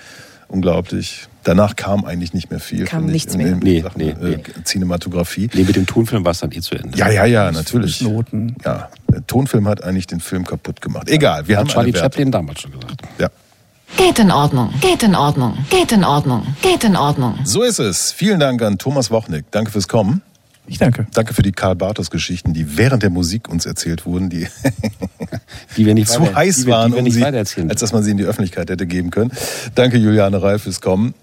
unglaublich. 0.50 1.28
Danach 1.44 1.76
kam 1.76 2.04
eigentlich 2.06 2.34
nicht 2.34 2.52
mehr 2.52 2.60
viel. 2.60 2.86
Kam 2.86 3.06
nichts 3.06 3.38
mehr. 3.38 3.56
Nee, 3.56 3.82
Sachen, 3.82 3.98
nee, 4.02 4.10
äh, 4.10 4.40
Cinematografie. 4.66 5.50
Nee, 5.54 5.64
mit 5.64 5.76
dem 5.76 5.86
Tonfilm 5.86 6.26
war 6.26 6.32
es 6.32 6.40
dann 6.40 6.52
eh 6.52 6.60
zu 6.60 6.76
Ende. 6.76 6.98
Ja, 6.98 7.10
ja, 7.10 7.26
ja, 7.26 7.52
natürlich. 7.52 8.02
Noten. 8.02 8.56
Ja, 8.66 8.90
der 9.08 9.26
Tonfilm 9.26 9.68
hat 9.68 9.84
eigentlich 9.84 10.08
den 10.08 10.20
Film 10.20 10.46
kaputt 10.46 10.82
gemacht. 10.82 11.10
Egal, 11.10 11.48
wir 11.48 11.58
haben 11.58 11.68
Hat 11.68 11.74
Charlie 11.74 11.90
eine 11.90 11.96
Wertung. 11.96 12.12
Chaplin 12.12 12.32
damals 12.32 12.62
schon 12.62 12.72
gesagt. 12.72 13.02
Ja. 13.18 13.30
Geht 13.98 14.20
in 14.20 14.32
Ordnung, 14.32 14.72
geht 14.82 15.02
in 15.02 15.16
Ordnung, 15.16 15.58
geht 15.72 15.92
in 15.92 16.04
Ordnung, 16.04 16.46
geht 16.62 16.84
in 16.84 16.96
Ordnung. 16.96 17.40
So 17.44 17.64
ist 17.64 17.80
es. 17.80 18.12
Vielen 18.12 18.40
Dank 18.40 18.62
an 18.62 18.78
Thomas 18.78 19.10
Wochnick. 19.10 19.46
Danke 19.50 19.72
fürs 19.72 19.88
Kommen. 19.88 20.22
Ich 20.70 20.78
danke. 20.78 21.08
Danke 21.14 21.34
für 21.34 21.42
die 21.42 21.52
Karl 21.52 21.76
Bartos 21.76 22.12
Geschichten, 22.12 22.54
die 22.54 22.78
während 22.78 23.02
der 23.04 23.10
Musik 23.10 23.50
uns 23.50 23.66
erzählt 23.66 24.06
wurden, 24.06 24.30
die 24.30 24.48
Die 25.78 25.86
wir 25.86 25.94
nicht 25.94 26.10
zu 26.12 26.22
weiter- 26.22 26.36
heiß 26.36 26.58
die 26.58 26.66
wir, 26.68 26.74
waren, 26.74 26.88
die 26.92 26.94
wir 26.94 27.00
um 27.00 27.04
nicht 27.06 27.16
sie, 27.50 27.62
als 27.70 27.80
dass 27.82 27.92
man 27.92 28.04
sie 28.04 28.12
in 28.12 28.18
die 28.18 28.24
Öffentlichkeit 28.26 28.70
hätte 28.70 28.86
geben 28.86 29.10
können. 29.12 29.32
Danke 29.76 29.98
Juliane 29.98 30.42
Reif 30.42 30.64
fürs 30.64 30.80
Kommen. 30.82 31.14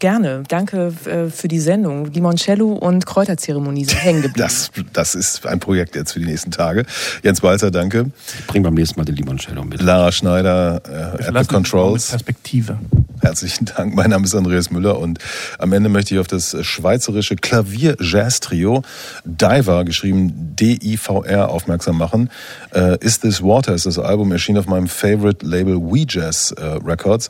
Gerne. 0.00 0.42
Danke 0.48 0.92
äh, 1.06 1.30
für 1.30 1.48
die 1.48 1.58
Sendung. 1.58 2.04
Limoncello 2.12 2.72
und 2.72 3.06
Kräuterzeremonie 3.06 3.86
sind 3.86 4.04
hängen 4.04 4.20
geblieben. 4.22 4.46
Das, 4.46 4.70
das 4.92 5.14
ist 5.14 5.46
ein 5.46 5.60
Projekt 5.60 5.94
jetzt 5.96 6.12
für 6.12 6.18
die 6.20 6.26
nächsten 6.26 6.50
Tage. 6.50 6.84
Jens 7.22 7.42
Walzer, 7.42 7.70
danke. 7.70 8.10
Bring 8.48 8.62
beim 8.62 8.74
nächsten 8.74 9.00
Mal 9.00 9.04
den 9.06 9.16
Limoncello 9.16 9.64
mit. 9.64 9.80
Lara 9.80 10.12
Schneider, 10.12 10.82
äh, 11.18 11.24
Apple 11.24 11.46
Controls. 11.46 12.10
Perspektive. 12.10 12.78
Herzlichen 13.22 13.66
Dank. 13.66 13.94
Mein 13.94 14.10
Name 14.10 14.24
ist 14.24 14.34
Andreas 14.34 14.72
Müller 14.72 14.98
und 14.98 15.20
am 15.60 15.72
Ende 15.72 15.88
möchte 15.88 16.12
ich 16.12 16.20
auf 16.20 16.26
das 16.26 16.56
schweizerische 16.66 17.36
Klavier-Jazz-Trio 17.36 18.82
Diver, 19.24 19.84
geschrieben 19.84 20.56
D-I-V-R, 20.56 21.48
aufmerksam 21.48 21.98
machen. 21.98 22.30
Äh, 22.74 22.98
Is 22.98 23.20
This 23.20 23.40
Water 23.40 23.74
ist 23.74 23.86
das 23.86 24.00
Album, 24.00 24.32
erschien 24.32 24.58
auf 24.58 24.66
meinem 24.66 24.88
Favorite 24.88 25.46
Label 25.46 25.76
We 25.76 26.04
Jazz 26.08 26.50
äh, 26.50 26.64
Records. 26.84 27.28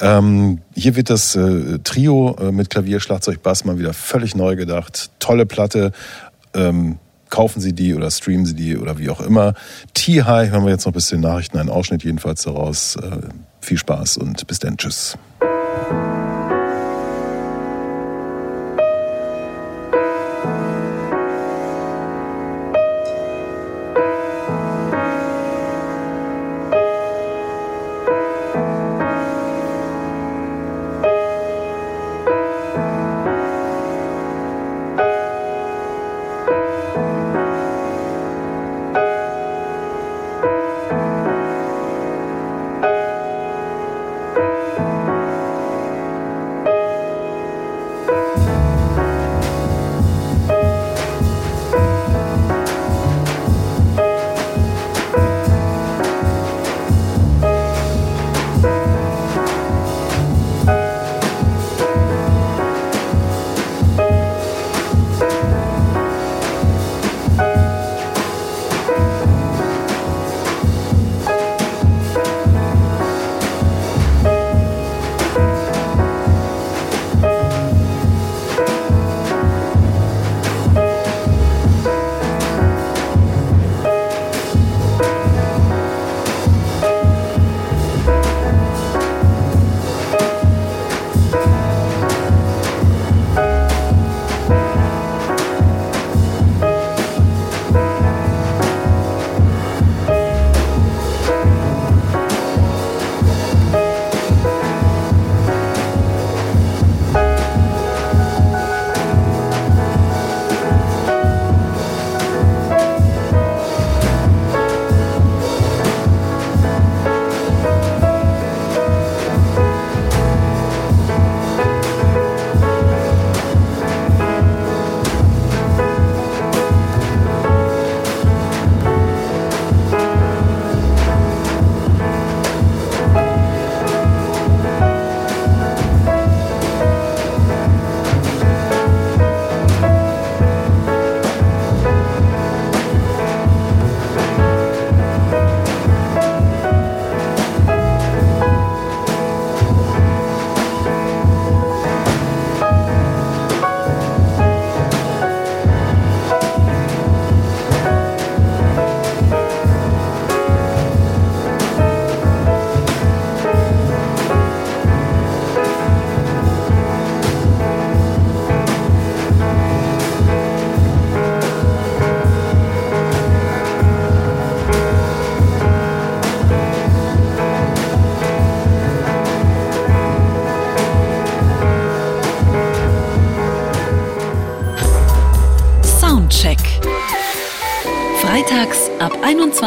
Ähm, 0.00 0.58
hier 0.74 0.94
wird 0.94 1.08
das 1.08 1.34
äh, 1.36 1.78
Trio 1.84 2.36
äh, 2.38 2.52
mit 2.52 2.68
Klavier, 2.68 3.00
Schlagzeug, 3.00 3.42
Bass 3.42 3.64
mal 3.64 3.78
wieder 3.78 3.94
völlig 3.94 4.36
neu 4.36 4.56
gedacht. 4.56 5.10
Tolle 5.20 5.46
Platte. 5.46 5.92
Ähm, 6.52 6.98
kaufen 7.30 7.60
Sie 7.60 7.72
die 7.72 7.94
oder 7.94 8.10
streamen 8.10 8.46
Sie 8.46 8.54
die 8.54 8.76
oder 8.76 8.98
wie 8.98 9.10
auch 9.10 9.20
immer. 9.20 9.54
T-High 9.94 10.50
hören 10.50 10.64
wir 10.64 10.70
jetzt 10.70 10.86
noch 10.86 10.92
bis 10.92 11.06
zu 11.06 11.16
den 11.16 11.22
Nachrichten, 11.22 11.58
einen 11.58 11.70
Ausschnitt 11.70 12.04
jedenfalls 12.04 12.42
daraus. 12.42 12.96
Äh, 12.96 13.28
viel 13.60 13.78
Spaß 13.78 14.16
und 14.18 14.46
bis 14.46 14.58
dann. 14.58 14.76
Tschüss. 14.76 15.16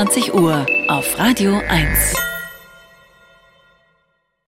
20 0.04 0.34
Uhr 0.34 0.66
auf 0.90 1.18
Radio 1.18 1.62
1. 1.70 2.23